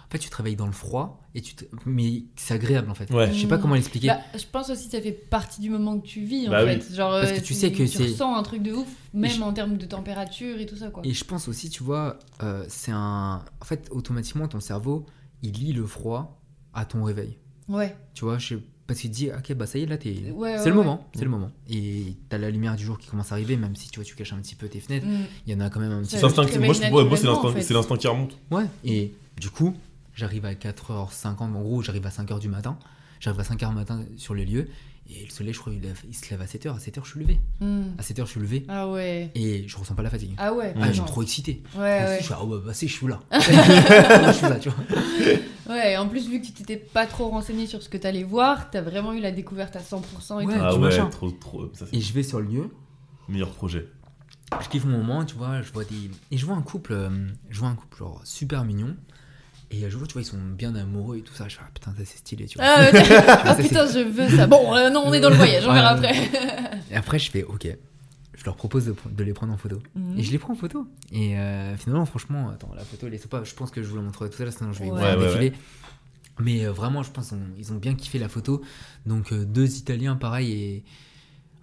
En 0.08 0.10
fait, 0.12 0.18
tu 0.20 0.30
travailles 0.30 0.54
dans 0.56 0.66
le 0.66 0.72
froid, 0.72 1.20
et 1.36 1.42
tu 1.42 1.54
te- 1.54 1.64
mais 1.84 2.22
c'est 2.34 2.54
agréable 2.54 2.90
en 2.90 2.94
fait. 2.94 3.10
Ouais. 3.12 3.30
Je 3.32 3.40
sais 3.42 3.46
pas 3.46 3.58
Mm. 3.58 3.60
comment 3.60 3.74
l'expliquer. 3.74 4.08
Bah, 4.08 4.20
je 4.36 4.44
pense 4.50 4.70
aussi 4.70 4.86
que 4.86 4.92
ça 4.96 5.02
fait 5.02 5.12
partie 5.12 5.60
du 5.60 5.68
moment 5.70 5.98
que 6.00 6.06
tu 6.06 6.20
vis 6.20 6.48
en 6.48 6.50
Bah 6.50 6.64
fait. 6.66 6.94
Genre, 6.94 7.10
Parce 7.10 7.30
que 7.32 7.38
euh, 7.38 7.42
tu 7.42 7.52
sais 7.54 7.70
que 7.70 7.86
c'est- 7.86 8.02
ressens 8.04 8.34
un 8.36 8.42
truc 8.42 8.62
de 8.62 8.72
ouf, 8.72 8.88
même 9.14 9.30
je- 9.30 9.42
en 9.42 9.52
termes 9.52 9.76
de 9.76 9.84
température 9.86 10.58
et 10.58 10.66
tout 10.66 10.76
ça 10.76 10.88
quoi. 10.90 11.02
Et 11.04 11.12
je 11.12 11.24
pense 11.24 11.46
aussi, 11.46 11.68
tu 11.70 11.82
vois, 11.84 12.18
euh, 12.42 12.64
c'est 12.68 12.92
un. 12.92 13.44
En 13.60 13.64
fait, 13.64 13.88
automatiquement, 13.90 14.48
ton 14.48 14.60
cerveau, 14.60 15.04
il 15.42 15.52
lit 15.52 15.72
le 15.74 15.84
froid 15.86 16.40
à 16.72 16.84
ton 16.86 17.04
réveil. 17.04 17.36
Ouais. 17.68 17.94
Tu 18.14 18.24
vois, 18.24 18.38
je... 18.38 18.54
parce 18.86 19.00
qu'il 19.00 19.10
dit, 19.10 19.28
ok, 19.30 19.52
bah 19.54 19.66
ça 19.66 19.78
y 19.78 19.82
est, 19.82 19.86
là, 19.86 19.98
t'es. 19.98 20.30
Ouais, 20.30 20.56
c'est 20.56 20.64
ouais, 20.64 20.64
le 20.66 20.70
ouais. 20.70 20.70
moment, 20.72 21.06
c'est 21.14 21.24
le 21.24 21.30
moment. 21.30 21.50
Et 21.68 22.14
t'as 22.28 22.38
la 22.38 22.48
lumière 22.50 22.76
du 22.76 22.84
jour 22.84 22.96
qui 22.98 23.08
commence 23.08 23.32
à 23.32 23.34
arriver, 23.34 23.56
même 23.56 23.74
si 23.76 23.90
tu 23.90 23.96
vois, 23.98 24.04
tu 24.04 24.14
caches 24.14 24.32
un 24.32 24.38
petit 24.40 24.54
peu 24.54 24.68
tes 24.68 24.80
fenêtres, 24.80 25.04
Mm. 25.06 25.24
il 25.46 25.52
y 25.52 25.56
en 25.56 25.60
a 25.60 25.68
quand 25.68 25.80
même 25.80 25.92
un 25.92 26.02
petit 26.02 26.16
peu. 26.16 26.22
moi, 26.90 27.04
moi, 27.04 27.16
c'est 27.16 27.74
l'instinct 27.74 27.96
qui 27.96 28.06
remonte. 28.08 28.38
Ouais, 28.50 28.64
et 28.84 29.12
du 29.40 29.50
coup, 29.50 29.74
j'arrive 30.16 30.44
à 30.46 30.54
4h50, 30.54 31.38
en 31.42 31.60
gros, 31.62 31.82
j'arrive 31.82 32.04
à 32.06 32.10
5h 32.10 32.40
du 32.40 32.48
matin. 32.48 32.76
J'arrive 33.20 33.38
à 33.40 33.44
5h 33.44 33.72
matin 33.72 34.04
sur 34.16 34.34
le 34.34 34.42
lieu, 34.44 34.68
et 35.08 35.24
le 35.24 35.30
soleil, 35.30 35.52
je 35.54 35.60
crois, 35.60 35.72
il, 35.72 35.80
lève- 35.80 36.02
il 36.08 36.14
se 36.14 36.28
lève 36.30 36.42
à 36.42 36.46
7h. 36.46 36.74
À 36.74 36.78
7h, 36.78 37.04
je 37.04 37.10
suis 37.10 37.20
levé. 37.20 37.40
Mm. 37.60 37.82
À 37.98 38.02
7h, 38.02 38.20
je 38.26 38.30
suis 38.30 38.40
levé, 38.40 38.66
Ah 38.68 38.88
ouais. 38.88 39.30
et 39.36 39.66
je 39.68 39.76
ressens 39.76 39.94
pas 39.94 40.02
la 40.02 40.10
fatigue. 40.10 40.34
Ah 40.36 40.52
ouais. 40.52 40.74
Ah, 40.80 40.88
je 40.88 40.94
suis 40.94 41.02
trop 41.04 41.22
excité. 41.22 41.62
Ouais, 41.76 41.80
ouais. 41.82 42.16
Je 42.20 42.24
suis, 42.24 42.34
ah 42.36 42.44
ouais, 42.44 42.58
bah 42.66 42.74
c'est, 42.74 42.88
je 42.88 42.92
suis 42.92 43.06
là. 43.06 43.20
je 43.32 44.32
suis 44.32 44.42
là, 44.42 44.58
tu 44.58 44.68
vois. 44.70 44.84
Ouais, 45.68 45.96
en 45.96 46.06
plus, 46.06 46.28
vu 46.28 46.40
que 46.40 46.46
tu 46.46 46.52
t'étais 46.52 46.76
pas 46.76 47.06
trop 47.06 47.28
renseigné 47.28 47.66
sur 47.66 47.82
ce 47.82 47.88
que 47.88 47.96
t'allais 47.96 48.22
voir, 48.22 48.70
t'as 48.70 48.82
vraiment 48.82 49.12
eu 49.12 49.18
la 49.20 49.32
découverte 49.32 49.74
à 49.74 49.80
100% 49.80 50.40
et 50.40 50.46
Ouais. 50.46 50.54
tout. 50.54 50.60
Ah 50.62 50.68
du 50.72 50.74
ouais, 50.76 50.84
machin. 50.84 51.06
trop, 51.08 51.28
trop. 51.32 51.68
Ça, 51.74 51.86
c'est 51.90 51.96
Et 51.96 52.00
je 52.00 52.12
vais 52.12 52.22
sur 52.22 52.38
le 52.40 52.46
lieu, 52.46 52.70
le 53.26 53.32
meilleur 53.32 53.50
projet. 53.50 53.88
je 54.62 54.68
kiffe 54.68 54.84
mon 54.84 54.98
moment, 54.98 55.24
tu 55.24 55.34
vois, 55.34 55.62
je 55.62 55.72
vois 55.72 55.82
des... 55.82 56.08
Et 56.30 56.36
je 56.38 56.46
vois 56.46 56.54
un 56.54 56.62
couple, 56.62 56.92
euh, 56.92 57.10
je 57.50 57.58
vois 57.58 57.68
un 57.68 57.74
couple 57.74 57.98
genre 57.98 58.20
super 58.24 58.64
mignon. 58.64 58.94
Et 59.76 59.84
euh, 59.84 59.90
je 59.90 59.96
vois, 59.96 60.06
tu 60.06 60.14
vois, 60.14 60.22
ils 60.22 60.26
sont 60.26 60.38
bien 60.38 60.74
amoureux 60.74 61.18
et 61.18 61.22
tout 61.22 61.34
ça. 61.34 61.48
Je 61.48 61.56
fais, 61.56 61.62
ah 61.64 61.70
putain, 61.72 61.92
ça 61.96 62.04
c'est 62.04 62.18
stylé, 62.18 62.46
tu 62.46 62.58
vois. 62.58 62.66
Ah, 62.66 62.80
ouais, 62.80 62.90
ah, 63.28 63.54
putain, 63.54 63.86
je 63.86 64.00
veux 64.00 64.28
ça. 64.36 64.46
Bon, 64.46 64.74
euh, 64.74 64.90
non, 64.90 65.02
on 65.06 65.12
est 65.12 65.20
dans 65.20 65.30
le 65.30 65.36
voyage, 65.36 65.66
on 65.66 65.72
verra 65.72 65.90
après. 65.90 66.14
Et 66.90 66.96
après, 66.96 67.18
je 67.18 67.30
fais, 67.30 67.44
ok. 67.44 67.68
Je 68.36 68.44
leur 68.44 68.56
propose 68.56 68.86
de, 68.86 68.94
de 69.10 69.24
les 69.24 69.32
prendre 69.32 69.52
en 69.52 69.56
photo. 69.56 69.82
Mhm. 69.94 70.18
Et 70.18 70.22
je 70.22 70.30
les 70.30 70.38
prends 70.38 70.52
en 70.52 70.56
photo. 70.56 70.86
Et 71.10 71.38
euh, 71.38 71.76
finalement, 71.76 72.06
franchement, 72.06 72.50
attends, 72.50 72.72
la 72.76 72.84
photo, 72.84 73.06
elle 73.06 73.14
est 73.14 73.26
pas. 73.26 73.42
Je 73.44 73.54
pense 73.54 73.70
que 73.70 73.82
je 73.82 73.88
vous 73.88 73.96
la 73.96 74.02
montrerai 74.02 74.30
tout 74.30 74.40
à 74.40 74.44
l'heure, 74.44 74.54
sinon 74.54 74.72
je 74.72 74.84
vais 74.84 74.90
Ouais. 74.90 75.16
Ouais. 75.16 75.52
Mais 76.38 76.66
euh, 76.66 76.72
vraiment, 76.72 77.02
je 77.02 77.10
pense 77.10 77.30
qu'ils 77.30 77.38
ils 77.58 77.72
ont 77.72 77.76
bien 77.76 77.94
kiffé 77.94 78.18
la 78.18 78.28
photo. 78.28 78.62
Donc, 79.06 79.32
euh, 79.32 79.44
deux 79.44 79.76
Italiens, 79.78 80.16
pareil. 80.16 80.52
Et. 80.52 80.84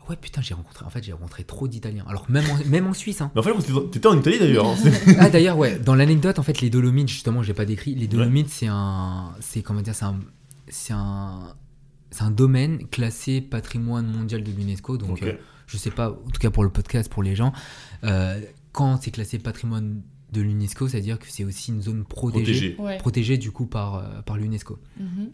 Ouais, 0.10 0.16
putain, 0.18 0.42
j'ai 0.42 0.54
rencontré. 0.54 0.86
En 0.86 0.90
fait, 0.90 1.04
j'ai 1.04 1.14
rencontré 1.14 1.44
trop 1.46 1.68
d'Italiens. 1.68 2.04
Alors, 2.08 2.26
même 2.30 2.44
en, 2.50 2.70
même 2.70 2.88
en 2.88 2.94
Suisse, 2.94 3.22
hein. 3.22 3.32
Mais 3.36 3.40
en 3.40 3.44
fait, 3.44 3.54
t'étais- 3.92 4.08
en 4.08 4.18
Italie 4.20 4.38
d'ailleurs. 4.40 4.66
hein. 4.68 4.76
Ah 5.20 5.30
d'ailleurs 5.30 5.58
ouais, 5.58 5.80
dans 5.80 5.96
l'anecdote 5.96 6.40
en 6.40 6.44
fait 6.44 6.60
les 6.62 6.70
Dolomites 6.70 7.08
justement, 7.10 7.42
je 7.42 7.48
l'ai 7.48 7.54
pas 7.54 7.66
décrit. 7.66 7.96
Les 7.96 8.08
Dolomites 8.08 8.50
c'est 8.50 8.68
un 8.68 9.32
c'est 9.40 9.62
comment 9.62 9.82
dire, 9.82 9.96
c'est 9.96 10.06
un 10.06 10.20
c'est 10.68 10.94
un 10.94 11.56
c'est 12.12 12.24
un 12.24 12.32
domaine 12.32 12.88
classé 12.90 13.42
patrimoine 13.42 14.06
mondial 14.08 14.44
de 14.44 14.52
l'UNESCO 14.52 14.98
donc 14.98 15.12
Ok. 15.14 15.24
euh, 15.24 15.34
je 15.68 15.78
sais 15.78 15.90
pas 15.92 16.12
en 16.12 16.30
tout 16.30 16.40
cas 16.40 16.52
pour 16.52 16.64
le 16.64 16.70
podcast 16.70 17.10
pour 17.12 17.24
les 17.24 17.36
gens 17.36 17.54
euh, 18.04 18.40
quand 18.72 19.02
c'est 19.02 19.12
classé 19.12 19.40
patrimoine 19.40 20.02
de 20.32 20.42
l'UNESCO, 20.42 20.88
c'est-à-dire 20.88 21.20
que 21.20 21.26
c'est 21.30 21.44
aussi 21.46 21.72
une 21.72 21.82
zone 21.82 22.04
protégée. 22.06 22.76
Ouais. 22.80 22.98
protégée 22.98 23.38
du 23.38 23.52
coup 23.52 23.66
par 23.68 23.96
euh, 23.96 24.22
par 24.26 24.36
l'UNESCO. 24.38 24.80
Mhm. 25.00 25.30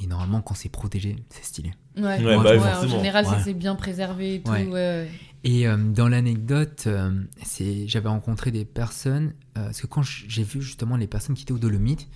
Et 0.00 0.06
normalement 0.06 0.40
quand 0.42 0.54
c'est 0.54 0.68
protégé, 0.68 1.16
c'est 1.30 1.44
stylé. 1.44 1.72
Ouais, 1.96 2.02
Ouais, 2.24 2.36
bah, 2.36 2.56
Ouais, 2.56 2.74
en 2.86 2.88
général, 2.88 3.26
c'est 3.26 3.36
que 3.36 3.42
c'est 3.42 3.54
bien 3.54 3.74
préservé 3.74 4.36
et 4.36 4.40
tout. 4.42 4.50
Ouais. 4.52 4.64
Ouais. 4.66 4.72
ouais. 4.72 5.10
Et 5.44 5.66
euh, 5.68 5.76
dans 5.76 6.08
l'anecdote, 6.08 6.84
euh, 6.86 7.22
c'est 7.42 7.86
j'avais 7.88 8.08
rencontré 8.08 8.50
des 8.50 8.64
personnes, 8.64 9.34
euh, 9.56 9.64
parce 9.66 9.80
que 9.80 9.86
quand 9.86 10.02
j'ai 10.02 10.42
vu 10.42 10.60
justement 10.62 10.96
les 10.96 11.06
personnes 11.06 11.34
qui 11.36 11.42
étaient 11.42 11.52
aux 11.52 11.58
Dolomites, 11.58 12.08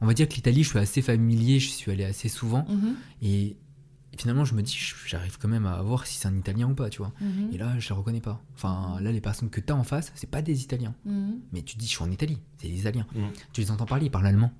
on 0.00 0.06
va 0.06 0.12
dire 0.14 0.28
que 0.28 0.34
l'Italie, 0.34 0.62
je 0.62 0.68
suis 0.70 0.78
assez 0.78 1.00
familier, 1.02 1.58
je 1.58 1.68
suis 1.70 1.90
allé 1.90 2.04
assez 2.04 2.28
souvent, 2.28 2.66
Mhm. 2.68 2.94
et 3.22 3.56
finalement 4.18 4.44
je 4.44 4.54
me 4.54 4.60
dis, 4.62 4.76
j'arrive 5.06 5.38
quand 5.38 5.48
même 5.48 5.64
à 5.66 5.80
voir 5.82 6.06
si 6.06 6.18
c'est 6.18 6.28
un 6.28 6.36
Italien 6.36 6.68
ou 6.68 6.74
pas, 6.74 6.90
tu 6.90 6.98
vois. 6.98 7.12
Mhm. 7.20 7.50
Et 7.54 7.58
là, 7.58 7.78
je 7.78 7.88
les 7.88 7.94
reconnais 7.94 8.20
pas. 8.20 8.42
Enfin, 8.54 8.98
là, 9.00 9.10
les 9.12 9.20
personnes 9.22 9.48
que 9.50 9.60
tu 9.60 9.72
as 9.72 9.76
en 9.76 9.84
face, 9.84 10.12
c'est 10.14 10.30
pas 10.30 10.42
des 10.42 10.62
Italiens. 10.62 10.94
Mhm. 11.06 11.36
Mais 11.52 11.62
tu 11.62 11.76
te 11.76 11.80
dis, 11.80 11.86
je 11.86 11.92
suis 11.92 12.02
en 12.04 12.10
Italie, 12.10 12.38
c'est 12.58 12.68
des 12.68 12.78
Italiens. 12.80 13.06
Mhm. 13.14 13.28
Tu 13.54 13.60
les 13.62 13.70
entends 13.70 13.86
parler, 13.86 14.06
ils 14.06 14.10
parlent 14.10 14.26
allemand. 14.26 14.52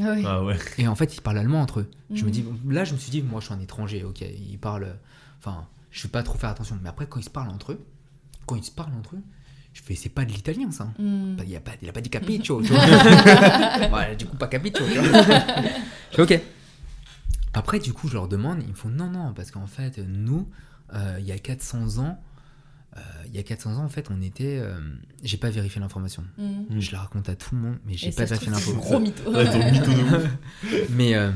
Ah 0.00 0.02
ouais. 0.12 0.22
Ah 0.26 0.42
ouais. 0.44 0.56
Et 0.78 0.88
en 0.88 0.94
fait, 0.94 1.14
ils 1.16 1.20
parlent 1.20 1.38
allemand 1.38 1.60
entre 1.62 1.80
eux. 1.80 1.90
Je 2.12 2.22
me 2.22 2.28
Mhm. 2.28 2.32
dis, 2.32 2.44
là, 2.68 2.84
je 2.84 2.92
me 2.94 2.98
suis 2.98 3.10
dit, 3.10 3.22
moi, 3.22 3.40
je 3.40 3.46
suis 3.46 3.54
un 3.54 3.60
étranger, 3.60 4.04
ok, 4.04 4.20
ils 4.22 4.58
parlent. 4.58 4.96
Enfin, 5.38 5.66
je 5.90 6.02
vais 6.02 6.08
pas 6.08 6.22
trop 6.22 6.36
faire 6.38 6.50
attention. 6.50 6.78
Mais 6.82 6.88
après, 6.88 7.06
quand 7.06 7.20
ils 7.20 7.24
se 7.24 7.30
parlent 7.30 7.50
entre 7.50 7.72
eux, 7.72 7.84
quand 8.46 8.56
ils 8.56 8.64
se 8.64 8.70
parlent 8.72 8.94
entre 8.98 9.16
eux, 9.16 9.22
je 9.72 9.82
fais, 9.82 9.94
c'est 9.94 10.08
pas 10.08 10.24
de 10.24 10.30
l'italien, 10.32 10.70
ça. 10.70 10.88
Mhm. 10.98 11.36
Il 11.46 11.56
a, 11.56 11.60
pas, 11.60 11.72
il 11.82 11.88
a 11.88 11.92
pas 11.92 12.00
dit 12.00 12.10
capiccio, 12.10 12.62
tu 12.62 12.68
vois. 12.72 12.78
ouais, 13.98 14.16
du 14.16 14.26
coup, 14.26 14.36
pas 14.36 14.48
capiccio, 14.48 14.84
tu 14.86 14.98
vois. 14.98 15.22
je 16.10 16.16
fais, 16.16 16.22
ok. 16.22 16.40
Après, 17.52 17.78
du 17.78 17.92
coup, 17.92 18.08
je 18.08 18.14
leur 18.14 18.26
demande, 18.28 18.58
ils 18.62 18.68
me 18.70 18.74
font, 18.74 18.88
non, 18.88 19.08
non, 19.10 19.32
parce 19.32 19.50
qu'en 19.52 19.66
fait, 19.68 19.98
nous, 19.98 20.48
euh, 20.92 21.16
il 21.20 21.24
y 21.26 21.32
a 21.32 21.38
400 21.38 21.98
ans, 21.98 22.20
euh, 22.96 23.00
il 23.26 23.34
y 23.34 23.38
a 23.38 23.42
400 23.42 23.74
ans, 23.78 23.84
en 23.84 23.88
fait, 23.88 24.08
on 24.10 24.20
était. 24.22 24.58
euh, 24.60 24.78
j'ai 25.22 25.36
pas 25.36 25.50
vérifié 25.50 25.80
l'information. 25.80 26.22
Mhm. 26.38 26.66
Mm. 26.70 26.80
Je 26.80 26.92
la 26.92 26.98
raconte 27.00 27.28
à 27.28 27.34
tout 27.36 27.54
le 27.54 27.60
monde, 27.60 27.78
mais 27.86 27.94
j'ai 27.96 28.10
pas 28.12 28.24
vérifié 28.24 28.50
l'info. 28.50 28.70
c'est 28.72 28.76
Gros 28.76 29.00
mytho. 29.00 29.32
Ouais, 29.32 29.70
mytho 29.72 29.90
de. 29.92 30.28
Mais 30.90 31.14
euh, 31.14 31.32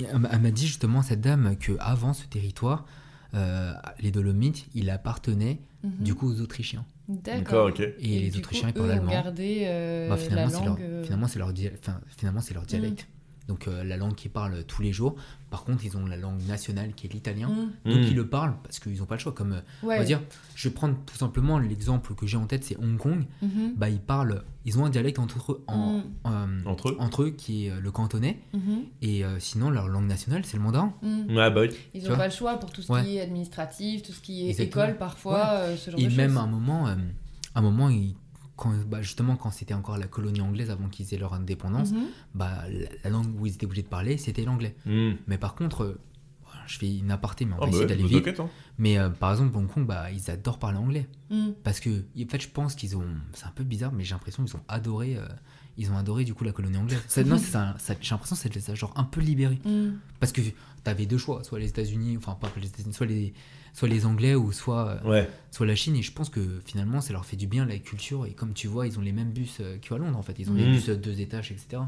elle 0.00 0.18
m'a- 0.18 0.50
dit 0.50 0.66
justement, 0.66 1.02
cette 1.02 1.20
dame, 1.20 1.56
que 1.56 1.72
avant 1.80 2.12
ce 2.14 2.24
territoire, 2.26 2.86
euh, 3.34 3.72
les 4.00 4.10
Dolomites, 4.10 4.66
il 4.74 4.88
appartenait 4.90 5.60
Mhm. 5.84 5.92
du 6.00 6.14
coup 6.14 6.28
aux 6.32 6.40
Autrichiens. 6.40 6.84
D'accord, 7.08 7.68
ok. 7.68 7.80
Et, 7.80 8.18
les 8.20 8.36
Autrichiens, 8.36 8.68
ils 8.68 8.74
parlent 8.74 8.90
allemand. 8.90 9.10
gardé 9.10 9.62
euh, 9.66 10.08
Bah, 10.08 10.16
la 10.16 10.20
finalement, 10.22 10.50
c'est 10.58 10.64
leur, 10.64 10.76
euh, 10.80 11.04
finalement, 11.04 11.28
c'est 11.28 11.38
leur, 11.38 11.52
dia- 11.52 11.70
enfin, 11.78 12.00
finalement, 12.16 12.40
c'est 12.40 12.52
leur 12.54 12.64
dialecte. 12.64 13.06
Donc 13.48 13.66
euh, 13.66 13.82
la 13.82 13.96
langue 13.96 14.14
qu'ils 14.14 14.30
parlent 14.30 14.62
tous 14.64 14.82
les 14.82 14.92
jours. 14.92 15.16
Par 15.50 15.64
contre, 15.64 15.82
ils 15.84 15.96
ont 15.96 16.04
la 16.04 16.18
langue 16.18 16.42
nationale 16.46 16.92
qui 16.94 17.06
est 17.06 17.12
l'italien. 17.12 17.48
mhm. 17.48 17.70
Donc 17.92 18.00
Mm. 18.04 18.08
ils 18.08 18.14
le 18.14 18.26
parlent 18.26 18.54
parce 18.62 18.78
qu'ils 18.78 18.98
n'ont 18.98 19.06
pas 19.06 19.14
le 19.14 19.20
choix. 19.20 19.32
Comme 19.32 19.52
euh, 19.54 19.60
on 19.82 19.86
va 19.88 20.04
dire, 20.04 20.20
je 20.54 20.68
vais 20.68 20.74
prendre 20.74 20.94
tout 21.06 21.16
simplement 21.16 21.58
l'exemple 21.58 22.14
que 22.14 22.26
j'ai 22.26 22.36
en 22.36 22.46
tête, 22.46 22.64
c'est 22.64 22.76
Hong 22.76 22.98
Kong. 22.98 23.24
Mhm. 23.40 23.72
Bah 23.76 23.88
ils 23.88 24.00
parlent, 24.00 24.42
ils 24.66 24.78
ont 24.78 24.84
un 24.84 24.90
dialecte 24.90 25.18
entre 25.18 25.52
eux, 25.52 25.64
en- 25.66 25.94
Mhm. 25.98 26.02
euh, 26.26 26.46
Entre 26.66 26.90
eux 26.90 26.96
entre 26.98 27.22
eux 27.22 27.30
qui 27.30 27.66
est 27.66 27.80
le 27.80 27.90
cantonais. 27.90 28.38
Mhm. 28.52 28.82
Et 29.00 29.24
euh, 29.24 29.38
sinon 29.40 29.70
leur 29.70 29.88
langue 29.88 30.06
nationale 30.06 30.44
c'est 30.44 30.58
le 30.58 30.62
mandarin. 30.62 30.92
Ouais, 31.02 31.50
bah 31.50 31.62
oui. 31.62 31.70
Ils 31.94 32.06
n'ont 32.06 32.16
pas 32.16 32.26
le 32.28 32.32
choix 32.34 32.58
pour 32.58 32.70
tout 32.70 32.82
ce 32.82 32.92
Ouais. 32.92 33.02
qui 33.02 33.16
est 33.16 33.20
administratif, 33.22 34.02
tout 34.02 34.12
ce 34.12 34.20
qui 34.20 34.46
est 34.46 34.50
Exactement. 34.50 34.84
école 34.84 34.98
parfois, 34.98 35.46
euh, 35.54 35.76
ce 35.76 35.90
genre 35.90 35.98
Et 36.00 36.06
de 36.08 36.14
même 36.14 36.36
à 36.36 36.42
un 36.42 36.46
moment, 36.46 36.88
euh, 36.88 36.94
un 37.54 37.60
moment, 37.62 37.88
ils- 37.88 38.14
quand, 38.58 38.74
bah, 38.86 39.00
justement 39.00 39.36
quand 39.36 39.50
c'était 39.50 39.72
encore 39.74 39.96
la 39.96 40.06
colonie 40.08 40.42
anglaise 40.42 40.70
avant 40.70 40.88
qu'ils 40.88 41.14
aient 41.14 41.18
leur 41.18 41.32
indépendance, 41.32 41.92
Mhm. 41.92 42.06
bah, 42.34 42.64
la, 42.68 42.88
la 43.04 43.10
langue 43.10 43.40
où 43.40 43.46
ils 43.46 43.54
étaient 43.54 43.64
obligés 43.66 43.82
de 43.84 43.88
parler, 43.88 44.18
c'était 44.18 44.44
l'anglais. 44.44 44.76
Mm. 44.84 45.12
Mais 45.28 45.38
par 45.38 45.54
contre, 45.54 45.84
euh, 45.84 46.00
voilà, 46.44 46.60
je 46.66 46.76
fais 46.78 46.98
une 46.98 47.10
aparté, 47.10 47.44
mais 47.46 47.52
on 47.54 47.56
Ah 47.56 47.60
va 47.60 47.66
bah 47.66 47.68
essayer 47.70 47.82
ouais, 47.84 47.88
d'aller 47.88 48.02
bah 48.02 48.30
vite. 48.30 48.40
hein. 48.40 48.50
Mais 48.78 48.98
euh, 48.98 49.08
par 49.08 49.30
exemple, 49.32 49.56
Hong 49.56 49.66
Kong, 49.68 49.86
bah, 49.86 50.10
ils 50.10 50.30
adorent 50.30 50.58
parler 50.58 50.78
anglais. 50.78 51.08
Mhm. 51.30 51.54
Parce 51.64 51.80
que, 51.80 51.90
en 51.90 52.28
fait, 52.28 52.40
je 52.42 52.48
pense 52.48 52.74
qu'ils 52.74 52.96
ont. 52.96 53.04
C'est 53.32 53.46
un 53.46 53.50
peu 53.54 53.64
bizarre, 53.64 53.92
mais 53.92 54.04
j'ai 54.04 54.14
l'impression 54.14 54.44
qu'ils 54.44 54.56
ont 54.56 54.64
adoré. 54.68 55.16
euh, 55.16 55.26
ils 55.78 55.90
ont 55.90 55.96
adoré 55.96 56.24
du 56.24 56.34
coup 56.34 56.44
la 56.44 56.52
colonie 56.52 56.76
anglaise. 56.76 56.98
Ça- 57.08 57.22
non, 57.24 57.38
c'est 57.38 57.50
ça- 57.52 57.74
ça- 57.78 57.94
j'ai 58.00 58.10
l'impression 58.10 58.36
que 58.36 58.42
ça 58.42 58.48
les 58.48 58.70
a 58.70 58.74
genre 58.74 58.92
un 58.96 59.04
peu 59.04 59.20
libérés. 59.20 59.58
Mhm. 59.64 59.98
Parce 60.20 60.32
que 60.32 60.40
t'avais 60.84 61.06
deux 61.06 61.18
choix, 61.18 61.42
soit 61.44 61.58
les 61.58 61.68
États-Unis, 61.68 62.16
enfin 62.18 62.36
pas 62.40 62.50
les 62.60 62.66
États-Unis, 62.66 62.92
soit 62.92 63.06
les, 63.06 63.32
soit 63.72 63.88
les 63.88 64.04
Anglais 64.06 64.34
ou 64.34 64.50
soit, 64.52 65.00
euh, 65.04 65.08
Ouais. 65.10 65.30
soit 65.50 65.66
la 65.66 65.74
Chine. 65.76 65.94
Et 65.96 66.02
je 66.02 66.12
pense 66.12 66.28
que 66.30 66.60
finalement, 66.66 67.00
ça 67.00 67.12
leur 67.12 67.24
fait 67.24 67.36
du 67.36 67.46
bien 67.46 67.64
la 67.64 67.78
culture. 67.78 68.26
Et 68.26 68.32
comme 68.32 68.52
tu 68.54 68.66
vois, 68.66 68.86
ils 68.86 68.98
ont 68.98 69.02
les 69.02 69.12
mêmes 69.12 69.30
bus 69.30 69.58
euh, 69.60 69.78
qu'à 69.78 69.96
Londres 69.98 70.18
en 70.18 70.22
fait. 70.22 70.34
Ils 70.38 70.50
ont 70.50 70.54
les 70.54 70.66
Mhm. 70.66 70.72
bus 70.72 70.88
euh, 70.88 70.96
deux 70.96 71.20
étages, 71.20 71.52
etc. 71.52 71.82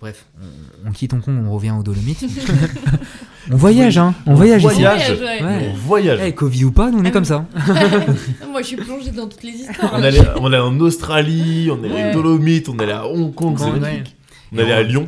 Bref, 0.00 0.26
on, 0.40 0.88
on 0.88 0.92
quitte 0.92 1.12
Hong 1.12 1.20
Kong, 1.20 1.36
on 1.46 1.52
revient 1.54 1.72
aux 1.72 1.82
Dolomites. 1.82 2.24
on 3.50 3.56
voyage, 3.56 3.98
hein 3.98 4.14
On 4.26 4.34
voyage 4.34 4.64
ici. 4.64 4.74
voyage. 4.82 5.10
ouais. 5.10 5.42
Ouais. 5.42 5.70
On 5.72 5.76
voyage. 5.76 6.20
Eh, 6.24 6.32
Covid 6.32 6.64
ou 6.64 6.72
pas, 6.72 6.90
nous 6.90 6.98
on 6.98 7.04
est 7.04 7.08
Ah 7.08 7.12
comme 7.12 7.24
ça. 7.24 7.46
Moi, 8.50 8.62
je 8.62 8.66
suis 8.66 8.76
plongée 8.76 9.10
dans 9.12 9.28
toutes 9.28 9.42
les 9.42 9.50
histoires. 9.52 9.92
On 9.94 10.02
allait, 10.02 10.20
on 10.40 10.46
allait 10.46 10.58
en 10.58 10.78
Australie, 10.80 11.70
on 11.70 11.82
allait 11.84 11.94
Ouais. 11.94 12.10
aux 12.10 12.14
Dolomites, 12.22 12.68
on 12.68 12.78
allait 12.78 12.92
à 12.92 13.06
Hong 13.06 13.34
Kong, 13.34 13.56
c'est 13.58 13.64
Ouais. 13.64 13.78
magnifique. 13.80 14.16
On 14.52 14.58
allait 14.58 14.72
à 14.72 14.82
Lyon. 14.82 15.06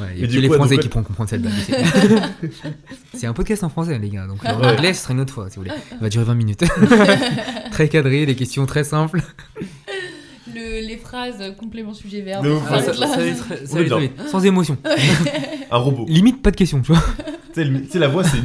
Ouais, 0.00 0.06
Il 0.16 0.20
y 0.22 0.24
a 0.24 0.26
que 0.26 0.32
les 0.40 0.48
coup, 0.48 0.54
Français 0.54 0.78
qui 0.78 0.88
pourront 0.88 1.04
comprendre 1.04 1.30
cette 1.30 1.42
blague. 1.42 1.54
ici. 1.54 1.72
C'est 3.14 3.26
un 3.26 3.32
podcast 3.32 3.62
en 3.64 3.68
français, 3.68 3.98
les 3.98 4.08
gars. 4.08 4.26
Donc 4.26 4.44
en 4.44 4.60
anglais, 4.62 4.92
ce 4.92 5.02
sera 5.04 5.14
une 5.14 5.20
autre 5.20 5.32
fois, 5.32 5.48
si 5.50 5.56
vous 5.56 5.62
voulez. 5.62 5.74
Il 5.92 5.98
va 6.00 6.08
durer 6.08 6.24
20 6.24 6.34
minutes. 6.34 6.64
très 7.70 7.88
cadré, 7.88 8.26
des 8.26 8.34
questions 8.34 8.66
très 8.66 8.84
simples. 8.84 9.22
Le- 10.54 10.86
les 10.86 10.96
phrases 10.96 11.54
complément 11.58 11.94
sujet 11.94 12.20
verbe. 12.22 12.44
De 12.44 12.50
ouf, 12.50 12.68
ça 12.68 12.92
très- 12.92 13.66
ça 13.66 13.74
très 13.84 14.00
vite, 14.00 14.12
sans 14.30 14.44
émotion. 14.44 14.78
Un 15.70 15.78
robot. 15.78 16.06
Limite, 16.08 16.42
pas 16.42 16.50
de 16.50 16.56
questions, 16.56 16.80
tu 16.82 16.92
vois. 16.92 17.02
Tu 17.54 17.86
sais, 17.88 17.98
la 17.98 18.08
voix, 18.08 18.24
c'est 18.24 18.42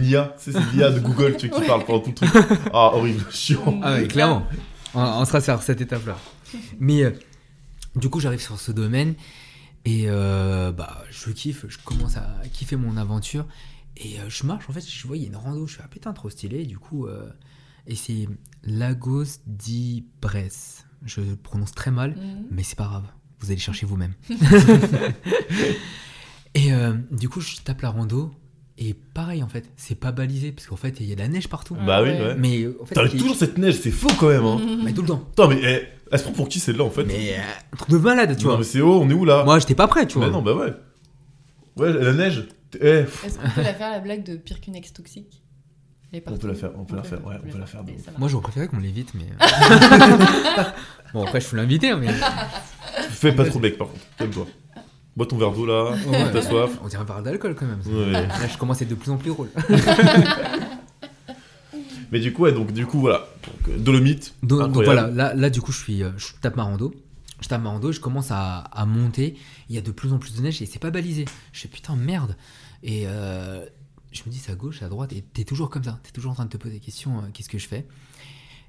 sais, 0.52 0.52
c'est 0.52 0.76
Nia 0.76 0.92
de 0.92 1.00
Google 1.00 1.36
tu 1.38 1.48
sais, 1.48 1.54
qui 1.54 1.62
parle 1.68 1.84
pendant 1.86 2.00
tout 2.02 2.10
le 2.12 2.16
truc. 2.16 2.30
Ah, 2.74 2.92
horrible, 2.94 3.26
chiant. 3.32 3.80
Ah 3.84 3.94
ouais, 3.96 4.08
clairement. 4.08 4.46
On, 4.94 5.02
on 5.02 5.26
sera 5.26 5.42
sur 5.42 5.62
cette 5.64 5.82
étape-là. 5.82 6.18
Mais 6.80 7.04
euh, 7.04 7.12
du 7.96 8.10
coup, 8.10 8.20
j'arrive 8.20 8.40
sur 8.42 8.60
ce 8.60 8.72
domaine 8.72 9.16
et 9.86 10.04
euh, 10.08 10.72
bah, 10.72 11.04
je 11.10 11.32
kiffe. 11.32 11.66
Je 11.70 11.78
commence 11.84 12.18
à 12.18 12.28
kiffer 12.54 12.76
mon 12.76 12.98
aventure 12.98 13.46
et 13.98 14.20
euh, 14.20 14.24
je 14.30 14.46
marche. 14.46 14.70
En 14.70 14.74
fait, 14.74 14.88
je 14.88 15.08
vois, 15.08 15.18
il 15.18 15.24
y 15.24 15.26
a 15.26 15.30
une 15.30 15.36
rando. 15.36 15.66
Je 15.68 15.74
suis 15.74 15.82
ah 15.84 15.88
putain, 15.90 16.14
trop 16.14 16.30
stylé. 16.30 16.66
Du 16.66 16.78
coup, 16.78 17.08
euh, 17.08 17.30
et 17.88 17.96
c'est 17.96 18.28
Lagos 18.64 19.26
di 19.48 20.06
Bresse. 20.22 20.86
Je 21.06 21.22
le 21.22 21.36
prononce 21.36 21.72
très 21.74 21.92
mal, 21.92 22.12
Mhm. 22.12 22.46
mais 22.52 22.64
c'est 22.64 22.78
pas 22.78 22.86
grave. 22.86 23.04
Vous 23.40 23.52
allez 23.52 23.60
chercher 23.60 23.86
vous-même. 23.86 24.14
et 26.56 26.74
euh, 26.74 26.94
du 27.12 27.30
coup, 27.30 27.42
je 27.42 27.58
tape 27.64 27.82
la 27.82 27.90
rando. 27.90 28.32
Et 28.82 28.94
pareil, 28.94 29.44
en 29.44 29.48
fait, 29.50 29.70
c'est 29.76 29.96
pas 29.96 30.12
balisé. 30.14 30.52
Parce 30.54 30.68
qu'en 30.68 30.76
fait, 30.78 31.00
il 31.00 31.06
y 31.08 31.12
a 31.12 31.16
de 31.16 31.20
la 31.20 31.28
neige 31.28 31.48
partout. 31.50 31.76
Ah 31.80 31.86
Bah 31.86 32.04
oui, 32.04 32.10
ouais. 32.12 32.36
Mais 32.38 32.62
euh, 32.64 32.78
en 32.82 32.86
fait, 32.86 32.96
T'arrives 32.96 33.12
il- 33.16 33.20
toujours 33.20 33.36
cette 33.36 33.58
neige, 33.58 33.78
c'est 33.82 33.92
faux 33.92 34.08
quand 34.20 34.30
même, 34.30 34.46
hein. 34.46 34.60
Mais 34.84 34.94
tout 34.94 35.02
le 35.02 35.08
temps. 35.10 35.28
Attends, 35.34 35.50
mais 35.50 35.60
eh, 35.64 35.88
elle 36.12 36.20
se 36.20 36.24
prend 36.24 36.32
pour 36.34 36.48
qui 36.50 36.60
celle-là 36.60 36.84
en 36.86 36.90
fait 36.90 37.04
Mais 37.04 37.36
euh, 37.38 37.42
un 37.74 37.76
truc 37.76 37.90
de 37.92 37.98
malade, 37.98 38.36
tu 38.38 38.44
Non, 38.46 38.52
vois. 38.52 38.58
mais 38.60 38.64
c'est 38.64 38.80
haut, 38.82 39.00
on 39.02 39.10
est 39.10 39.14
où 39.14 39.26
là 39.26 39.44
Moi, 39.44 39.60
j'étais 39.60 39.76
pas 39.76 39.88
prêt, 39.88 40.08
tu 40.08 40.18
Mais 40.18 40.26
vois. 40.26 40.34
non, 40.34 40.42
bah 40.42 40.56
ouais. 40.56 40.74
Ouais, 41.78 41.92
la 41.94 42.14
neige. 42.14 42.48
Eh, 42.80 42.88
Est-ce 43.26 43.38
qu'on 43.38 43.50
peut 43.50 43.62
la 43.62 43.74
faire 43.74 43.92
la 43.92 44.00
blague 44.00 44.24
de 44.24 44.36
pire 44.38 44.62
qu'une 44.62 44.76
ex 44.76 44.94
toxique? 44.94 45.42
On 46.26 46.38
peut 46.38 46.48
la 46.48 46.56
faire, 46.56 46.72
on 46.76 46.86
peut 46.86 46.96
la 46.96 47.04
faire, 47.04 47.26
ouais, 47.26 47.36
on 47.46 47.52
peut 47.52 47.60
la 47.60 47.66
faire. 47.68 47.84
Moi, 48.18 48.30
j'aurais 48.30 48.42
préféré 48.44 48.68
qu'on 48.68 48.80
l'évite, 48.80 49.14
mais. 49.14 49.28
bon, 51.14 51.24
après, 51.24 51.40
je 51.40 51.48
suis 51.48 51.56
l'invité, 51.58 51.92
hein, 51.92 52.00
mais. 52.02 52.08
fais 53.10 53.32
pas 53.32 53.46
trop 53.46 53.60
bec 53.60 53.78
par 53.78 53.88
contre, 53.90 54.02
calme-toi. 54.18 54.48
Bois 55.16 55.26
ton 55.28 55.38
verre 55.38 55.52
d'eau 55.52 55.66
là, 55.66 55.92
Ouais. 56.08 56.32
t'as 56.32 56.42
soif. 56.42 56.72
On 56.84 56.88
dirait 56.88 57.02
un 57.02 57.06
verre 57.06 57.22
d'alcool 57.22 57.54
quand 57.56 57.66
même. 57.66 57.82
Ouais. 57.86 58.12
Là, 58.12 58.48
je 58.52 58.58
commence 58.58 58.82
à 58.82 58.86
être 58.86 58.90
de 58.90 58.96
plus 58.96 59.12
en 59.12 59.18
plus 59.18 59.30
drôle. 59.30 59.50
Mais 62.12 62.20
du 62.20 62.34
coup, 62.34 62.44
ouais, 62.44 62.52
donc 62.54 62.72
du 62.74 62.86
coup, 62.86 63.00
voilà. 63.00 63.28
Donc, 63.46 63.70
euh, 63.70 63.78
Dolomite, 63.78 64.34
Donc, 64.42 64.72
voilà, 64.74 65.08
là, 65.08 65.34
là 65.36 65.50
du 65.50 65.62
coup 65.62 65.72
je 65.72 65.78
suis, 65.78 66.02
euh, 66.04 66.10
je 66.18 66.28
tape 66.42 66.56
ma 66.56 66.64
rando, 66.64 66.92
je 67.40 67.48
tape 67.48 67.62
ma 67.62 67.70
rando, 67.70 67.92
je 67.92 68.00
commence 68.00 68.32
à, 68.32 68.60
à 68.60 68.86
monter, 68.86 69.38
il 69.70 69.76
y 69.76 69.78
a 69.78 69.82
de 69.82 69.92
plus 69.92 70.12
en 70.12 70.18
plus 70.18 70.36
de 70.36 70.42
neige 70.42 70.60
et 70.62 70.66
c'est 70.66 70.80
pas 70.80 70.90
balisé. 70.90 71.26
Je 71.54 71.62
fais 71.62 71.68
putain 71.68 71.96
merde. 71.96 72.36
Et 72.82 73.04
euh, 73.06 73.64
je 74.12 74.24
me 74.26 74.30
dis 74.32 74.38
c'est 74.38 74.52
à 74.52 74.56
gauche, 74.56 74.82
à 74.82 74.90
droite 74.90 75.14
et 75.14 75.22
t'es 75.22 75.44
toujours 75.44 75.70
comme 75.70 75.84
ça, 75.84 76.00
t'es 76.04 76.12
toujours 76.12 76.32
en 76.32 76.36
train 76.36 76.46
de 76.46 76.50
te 76.50 76.58
poser 76.58 76.76
des 76.76 76.80
questions, 76.80 77.20
euh, 77.20 77.28
qu'est-ce 77.34 77.50
que 77.50 77.58
je 77.58 77.68
fais? 77.68 77.86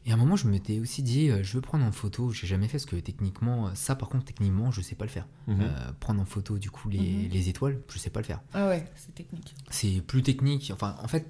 Et 0.06 0.12
à 0.12 0.14
un 0.14 0.16
moment 0.16 0.34
je 0.36 0.48
m'étais 0.48 0.78
aussi 0.80 1.02
dit 1.02 1.28
euh, 1.30 1.42
je 1.42 1.52
veux 1.54 1.60
prendre 1.60 1.84
en 1.84 1.92
photo, 1.92 2.30
j'ai 2.32 2.46
jamais 2.46 2.66
fait 2.68 2.78
parce 2.78 2.86
que 2.86 2.96
techniquement, 2.96 3.66
euh, 3.66 3.70
ça 3.74 3.94
par 3.94 4.08
contre 4.08 4.24
techniquement 4.24 4.70
je 4.70 4.80
sais 4.80 4.94
pas 4.94 5.04
le 5.04 5.10
faire. 5.10 5.26
Mhm. 5.46 5.56
Euh, 5.60 5.66
prendre 6.00 6.20
en 6.20 6.24
photo 6.24 6.56
du 6.58 6.70
coup 6.70 6.88
les, 6.88 6.98
Mhm. 6.98 7.28
les 7.32 7.48
étoiles, 7.50 7.78
je 7.92 7.98
sais 7.98 8.10
pas 8.10 8.20
le 8.20 8.26
faire. 8.26 8.40
Ah 8.54 8.68
ouais, 8.68 8.84
c'est 8.96 9.14
technique. 9.14 9.54
C'est 9.70 10.00
plus 10.06 10.22
technique, 10.22 10.70
enfin 10.74 10.96
en 11.02 11.08
fait, 11.08 11.26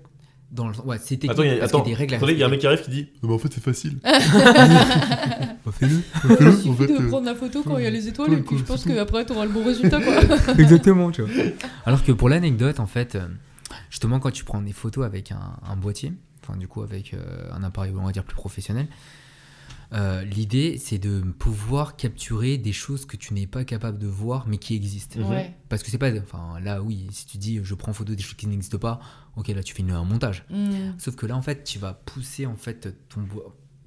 dans 0.52 0.68
le, 0.68 0.74
ouais 0.82 0.98
c'est 0.98 1.16
technique 1.16 1.32
Attends, 1.32 1.42
il 1.42 1.48
y 1.48 1.50
a, 1.50 1.58
parce 1.58 1.70
qu'il 1.72 1.78
y 1.78 1.80
attends, 1.80 1.86
a 1.86 1.88
des 1.90 1.94
règles 1.94 2.14
attendez, 2.14 2.32
il 2.34 2.38
y 2.38 2.42
a 2.42 2.46
un 2.46 2.48
mec 2.48 2.60
qui 2.60 2.66
arrive 2.68 2.82
qui 2.82 2.90
dit 2.90 3.08
Non, 3.22 3.28
mais 3.30 3.34
en 3.34 3.38
fait, 3.38 3.52
c'est 3.52 3.62
facile. 3.62 3.98
Bah, 5.64 5.72
fais-le. 5.72 5.96
Il 6.24 6.52
suffit 6.56 6.68
en 6.70 6.74
fait, 6.74 6.86
de 6.86 6.92
euh, 6.94 7.08
prendre 7.08 7.26
la 7.26 7.34
photo 7.34 7.62
quand 7.62 7.76
il 7.78 7.84
y 7.84 7.86
a 7.86 7.90
les 7.90 8.08
étoiles 8.08 8.30
ouais, 8.30 8.38
et 8.38 8.42
puis 8.42 8.56
je 8.56 8.62
pense 8.64 8.84
qu'après 8.84 9.24
t'auras 9.26 9.44
le 9.44 9.52
bon 9.52 9.62
résultat 9.64 10.00
quoi. 10.00 10.54
Exactement, 10.58 11.10
tu 11.10 11.20
vois. 11.22 11.30
Alors 11.84 12.02
que 12.02 12.12
pour 12.12 12.28
l'anecdote, 12.30 12.80
en 12.80 12.86
fait, 12.86 13.14
euh, 13.14 13.28
justement, 13.90 14.20
quand 14.20 14.30
tu 14.30 14.44
prends 14.44 14.62
des 14.62 14.72
photos 14.72 15.04
avec 15.04 15.32
un, 15.32 15.56
un 15.62 15.76
boîtier, 15.76 16.12
enfin, 16.42 16.56
du 16.56 16.68
coup, 16.68 16.82
avec 16.82 17.14
euh, 17.14 17.48
un 17.52 17.62
appareil, 17.62 17.92
on 17.96 18.04
va 18.04 18.12
dire, 18.12 18.24
plus 18.24 18.34
professionnel, 18.36 18.88
euh, 19.92 20.22
l'idée, 20.22 20.78
c'est 20.78 20.98
de 20.98 21.20
pouvoir 21.20 21.96
capturer 21.96 22.58
des 22.58 22.72
choses 22.72 23.06
que 23.06 23.16
tu 23.16 23.34
n'es 23.34 23.48
pas 23.48 23.64
capable 23.64 23.98
de 23.98 24.06
voir, 24.06 24.46
mais 24.46 24.56
qui 24.58 24.76
existent. 24.76 25.20
Ouais. 25.28 25.52
Parce 25.68 25.82
que 25.82 25.90
c'est 25.90 25.98
pas. 25.98 26.12
Enfin, 26.16 26.60
là, 26.60 26.80
oui, 26.80 27.08
si 27.10 27.26
tu 27.26 27.38
dis 27.38 27.58
je 27.62 27.74
prends 27.74 27.92
photo 27.92 28.14
des 28.14 28.22
choses 28.22 28.34
qui 28.34 28.46
n'existent 28.46 28.78
pas, 28.78 29.00
ok, 29.36 29.48
là, 29.48 29.62
tu 29.64 29.74
fais 29.74 29.82
une- 29.82 29.90
un 29.90 30.04
montage. 30.04 30.44
Mhm. 30.50 30.94
Sauf 30.98 31.16
que 31.16 31.26
là, 31.26 31.36
en 31.36 31.42
fait, 31.42 31.64
tu 31.64 31.80
vas 31.80 31.92
pousser, 31.94 32.46
en 32.46 32.54
fait, 32.54 32.96
ton, 33.08 33.22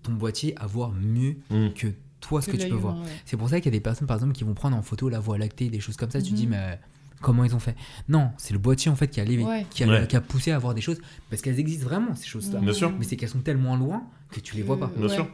ton 0.01 0.11
boîtier 0.11 0.53
à 0.59 0.67
voir 0.67 0.91
mieux 0.91 1.37
Mhm. 1.49 1.73
que 1.73 1.87
toi 2.19 2.41
ce 2.41 2.49
que, 2.49 2.57
tu 2.57 2.67
peux 2.67 2.75
voir. 2.75 2.97
ouais. 2.99 3.07
C'est 3.25 3.37
pour 3.37 3.47
ça 3.49 3.57
qu'il 3.61 3.65
y 3.71 3.75
a 3.75 3.77
des 3.77 3.81
personnes, 3.81 4.07
par 4.07 4.17
exemple, 4.17 4.33
qui 4.33 4.43
vont 4.43 4.53
prendre 4.53 4.75
en 4.75 4.81
photo 4.81 5.07
la 5.07 5.19
voie 5.21 5.37
lactée, 5.37 5.69
des 5.69 5.79
choses 5.79 5.95
comme 5.95 6.11
ça. 6.11 6.21
Tu 6.21 6.31
te 6.31 6.35
dis, 6.35 6.47
mais 6.47 6.79
comment 7.23 7.43
ils 7.43 7.55
ont 7.55 7.59
fait 7.59 7.75
Non, 8.07 8.29
c'est 8.37 8.53
le 8.53 8.59
boîtier 8.59 8.91
en 8.91 8.95
fait 8.95 9.07
qui 9.07 9.19
a, 9.19 9.25
levé, 9.25 9.43
Ouais. 9.43 9.65
qui, 9.71 9.83
a, 9.83 9.87
Ouais. 9.87 10.07
qui 10.07 10.15
a 10.15 10.21
poussé 10.21 10.51
à 10.51 10.59
voir 10.59 10.75
des 10.75 10.81
choses 10.81 10.99
parce 11.31 11.41
qu'elles 11.41 11.59
existent 11.59 11.85
vraiment 11.85 12.13
ces 12.15 12.27
choses-là. 12.27 12.59
Bien 12.59 12.73
sûr. 12.73 12.91
Mais 12.99 13.05
c'est 13.05 13.15
qu'elles 13.15 13.29
sont 13.29 13.39
tellement 13.39 13.75
loin 13.75 14.03
que 14.31 14.39
tu 14.39 14.55
les 14.55 14.61
vois 14.61 14.79
pas. 14.79 14.91
Bien 14.95 15.09
sûr. 15.09 15.27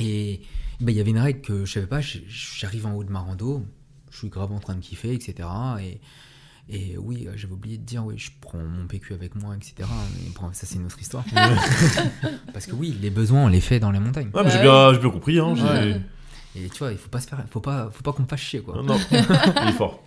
Et 0.00 0.40
bah, 0.80 0.90
il 0.90 0.96
y 0.96 1.00
avait 1.00 1.10
une 1.10 1.18
règle 1.18 1.40
que 1.40 1.64
je 1.64 1.72
savais 1.72 1.86
pas. 1.86 2.00
J'arrive 2.00 2.86
en 2.86 2.94
haut 2.94 3.04
de 3.04 3.10
ma 3.10 3.20
rando, 3.20 3.64
je 4.10 4.18
suis 4.18 4.28
grave 4.28 4.52
en 4.52 4.58
train 4.60 4.74
de 4.74 4.80
kiffer, 4.80 5.12
etc. 5.12 5.48
Et, 5.80 6.00
et 6.70 6.96
oui, 6.98 7.26
euh, 7.26 7.32
j'avais 7.36 7.54
oublié 7.54 7.78
de 7.78 7.82
dire, 7.84 8.04
oui, 8.04 8.14
je 8.18 8.30
prends 8.40 8.58
mon 8.58 8.86
PQ 8.86 9.14
avec 9.14 9.34
moi, 9.34 9.56
etc. 9.56 9.88
Mais 10.14 10.30
bon, 10.40 10.50
ça 10.52 10.66
c'est 10.66 10.76
une 10.76 10.84
autre 10.86 11.00
histoire. 11.00 11.24
Parce 12.52 12.66
que 12.66 12.72
oui, 12.74 12.96
les 13.00 13.10
besoins, 13.10 13.44
on 13.44 13.48
les 13.48 13.60
fait 13.60 13.80
dans 13.80 13.90
les 13.90 14.00
montagnes. 14.00 14.30
Ouais, 14.34 14.42
mais 14.44 14.50
j'ai 14.50 14.58
Bah 14.58 14.90
bien, 14.90 14.92
j'ai 14.94 15.00
bien 15.00 15.10
compris, 15.10 15.38
hein. 15.38 15.54
Et 16.56 16.68
tu 16.70 16.78
vois, 16.78 16.92
il 16.92 16.98
faut 16.98 17.08
pas 17.10 17.20
se 17.20 17.28
faire, 17.28 17.44
faut 17.50 17.60
pas, 17.60 17.90
faut 17.90 18.02
pas 18.02 18.12
qu'on 18.12 18.22
me 18.22 18.28
fasse 18.28 18.40
chier 18.40 18.60
quoi. 18.62 18.74
Non, 18.76 18.82
non, 18.84 18.98
il 19.10 19.68
est 19.68 19.72
fort. 19.72 20.02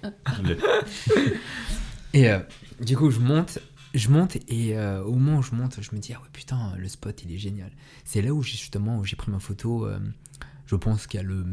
Et 2.13 2.29
euh, 2.29 2.39
du 2.81 2.97
coup, 2.97 3.09
je 3.11 3.19
monte, 3.19 3.59
je 3.93 4.09
monte 4.09 4.35
et 4.47 4.77
euh, 4.77 5.03
au 5.03 5.13
moment 5.13 5.37
où 5.39 5.43
je 5.43 5.53
monte, 5.55 5.77
je 5.81 5.95
me 5.95 5.99
dis 6.01 6.13
ah 6.13 6.19
ouais 6.21 6.27
putain, 6.33 6.73
le 6.77 6.87
spot 6.87 7.21
il 7.23 7.31
est 7.33 7.37
génial. 7.37 7.71
C'est 8.03 8.21
là 8.21 8.33
où 8.33 8.41
j'ai 8.43 8.57
justement 8.57 8.97
où 8.97 9.05
j'ai 9.05 9.15
pris 9.15 9.31
ma 9.31 9.39
photo. 9.39 9.85
euh, 9.85 9.99
je 10.65 10.75
pense 10.75 11.07
qu'il 11.07 11.19
y 11.19 11.23
a 11.23 11.25
le 11.25 11.45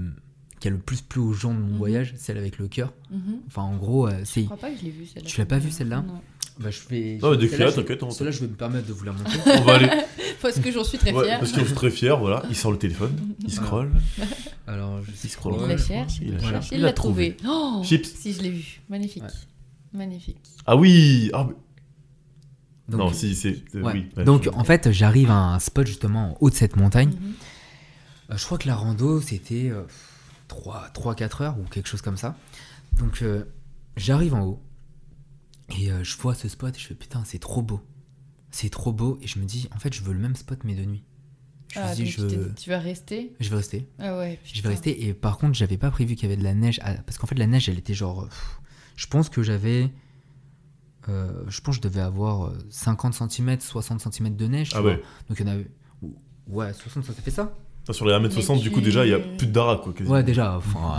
qui 0.60 0.66
a 0.66 0.70
le 0.72 0.78
plus 0.78 1.02
plu 1.02 1.20
aux 1.20 1.32
gens 1.32 1.54
de 1.54 1.60
mon 1.60 1.68
Mhm. 1.68 1.76
voyage, 1.78 2.14
celle 2.16 2.36
avec 2.38 2.58
le 2.58 2.66
cœur. 2.66 2.92
Mhm. 3.12 3.42
Enfin, 3.46 3.62
en 3.62 3.76
gros, 3.76 4.08
euh, 4.08 4.22
c'est. 4.24 4.40
Je 4.40 4.46
crois 4.46 4.56
pas 4.56 4.70
que 4.72 4.78
je 4.78 4.84
l'ai 4.84 4.90
vue 4.90 5.06
celle-là? 5.06 5.28
Tu 5.28 5.38
l'as 5.38 5.46
pas 5.46 5.58
vue, 5.58 5.70
celle-là? 5.70 6.02
Non. 6.02 6.20
Bah, 6.58 6.70
je 6.70 6.80
vais. 6.88 7.18
Non, 7.22 7.30
mais 7.30 7.40
je 7.40 7.46
vais- 7.56 7.72
t'inquiète, 7.72 8.02
hein. 8.02 8.10
Celle-là, 8.10 8.30
je 8.32 8.40
vais 8.40 8.48
me 8.48 8.54
permettre 8.54 8.86
de 8.88 8.92
vous 8.92 9.04
la 9.04 9.12
montrer. 9.12 9.38
On 9.46 9.62
va 9.62 9.74
aller. 9.76 9.90
Parce 10.42 10.58
que 10.60 10.70
j'en 10.72 10.84
suis 10.84 10.98
très 10.98 11.12
Ouais, 11.12 11.24
fière. 11.24 11.40
parce 11.40 11.50
qu'il 11.50 11.62
est 11.62 11.74
très 11.74 11.90
fier, 11.90 12.16
voilà. 12.16 12.44
Il 12.48 12.54
sort 12.54 12.70
le 12.70 12.78
téléphone, 12.78 13.12
il 13.44 13.52
scrolle. 13.52 13.90
Alors, 14.68 15.02
je 15.02 15.10
Il 15.24 15.30
scrolle. 15.30 15.54
Il 15.62 15.66
la 15.68 15.76
cherche, 15.78 16.18
il 16.22 16.32
la 16.34 16.38
cherche. 16.38 16.68
Il 16.70 16.80
l'a 16.80 16.92
trouvé. 16.92 17.36
Oh 17.44 17.82
Chips. 17.84 18.06
Si, 18.14 18.32
je 18.34 18.42
l'ai 18.42 18.50
vu. 18.50 18.80
Magnifique. 18.88 19.24
Ouais. 19.24 19.28
Magnifique. 19.98 20.38
Ah 20.64 20.76
oui 20.76 21.30
ah, 21.34 21.44
mais- 21.48 21.54
Donc, 22.88 23.00
Non, 23.00 23.12
si, 23.12 23.34
c'est. 23.34 23.62
c'est- 23.72 23.80
ouais. 23.80 23.92
Oui. 23.92 24.06
ouais, 24.16 24.24
Donc, 24.24 24.44
je- 24.44 24.50
en 24.50 24.62
fait, 24.62 24.92
j'arrive 24.92 25.30
à 25.32 25.54
un 25.54 25.58
spot 25.58 25.86
justement 25.88 26.32
en 26.32 26.36
haut 26.40 26.50
de 26.50 26.54
cette 26.54 26.76
montagne. 26.76 27.10
Mhm. 27.10 27.32
Euh, 28.30 28.36
je 28.36 28.44
crois 28.44 28.58
que 28.58 28.68
la 28.68 28.76
rando, 28.76 29.20
c'était 29.20 29.72
3-4 30.48 31.42
heures 31.42 31.58
ou 31.58 31.64
quelque 31.64 31.88
chose 31.88 32.02
comme 32.02 32.16
ça. 32.16 32.36
Donc, 32.98 33.22
euh, 33.22 33.44
j'arrive 33.96 34.34
en 34.34 34.42
haut 34.44 34.62
et 35.76 35.90
euh, 35.90 36.02
je 36.04 36.16
vois 36.16 36.34
ce 36.34 36.48
spot 36.48 36.74
et 36.74 36.78
je 36.78 36.86
fais 36.86 36.94
putain, 36.94 37.24
c'est 37.24 37.38
trop 37.38 37.62
beau. 37.62 37.80
C'est 38.50 38.70
trop 38.70 38.92
beau 38.92 39.18
et 39.20 39.26
je 39.26 39.38
me 39.38 39.44
dis, 39.44 39.68
en 39.74 39.78
fait, 39.78 39.92
je 39.92 40.02
veux 40.02 40.12
le 40.12 40.18
même 40.18 40.36
spot 40.36 40.60
mais 40.64 40.74
de 40.74 40.84
nuit. 40.84 41.04
Je 41.72 41.78
Ah, 41.80 41.90
me 41.90 41.94
dis, 41.94 42.04
donc 42.04 42.12
je, 42.30 42.52
tu, 42.54 42.70
vas 42.70 42.78
rester? 42.78 43.34
Je 43.40 43.50
vais 43.50 43.56
rester. 43.56 43.88
Ah 43.98 44.16
ouais. 44.18 44.38
Je 44.44 44.62
vais 44.62 44.70
rester 44.70 45.06
et 45.06 45.12
par 45.12 45.36
contre, 45.36 45.54
j'avais 45.54 45.76
pas 45.76 45.90
prévu 45.90 46.14
qu'il 46.14 46.24
y 46.28 46.32
avait 46.32 46.38
de 46.40 46.44
la 46.44 46.54
neige. 46.54 46.78
à- 46.82 46.94
Parce 46.94 47.18
qu'en 47.18 47.26
fait, 47.26 47.34
la 47.38 47.46
neige, 47.46 47.68
elle 47.68 47.78
était 47.78 47.92
genre. 47.94 48.22
euh, 48.22 48.26
pff, 48.26 48.60
je 48.96 49.06
pense 49.06 49.28
que 49.28 49.42
j'avais. 49.42 49.92
euh, 51.08 51.44
je 51.48 51.60
pense 51.60 51.76
que 51.78 51.82
je 51.84 51.88
devais 51.88 52.00
avoir 52.00 52.46
euh, 52.48 52.58
50 52.70 53.14
cm, 53.30 53.60
60 53.60 54.00
cm 54.12 54.34
de 54.36 54.46
neige. 54.46 54.70
Ah 54.74 54.82
ouais. 54.82 55.02
Donc 55.28 55.38
il 55.40 55.46
y 55.46 55.48
en 55.50 55.52
avait. 55.52 55.70
Ouais, 56.46 56.72
60, 56.72 57.04
ça 57.04 57.12
fait 57.12 57.30
ça 57.30 57.52
Ah, 57.54 57.58
Sur 57.92 58.06
les 58.06 58.12
1m60, 58.14 58.54
Mais 58.56 58.58
du 58.62 58.68
tu- 58.68 58.70
coup, 58.70 58.80
déjà, 58.80 59.04
il 59.06 59.10
y 59.10 59.14
a 59.14 59.18
plus 59.18 59.46
de 59.46 59.52
dara, 59.52 59.76
quoi. 59.76 59.92
quasiment. 59.92 60.14
Ouais, 60.16 60.22
déjà. 60.22 60.56
Enfin, 60.58 60.94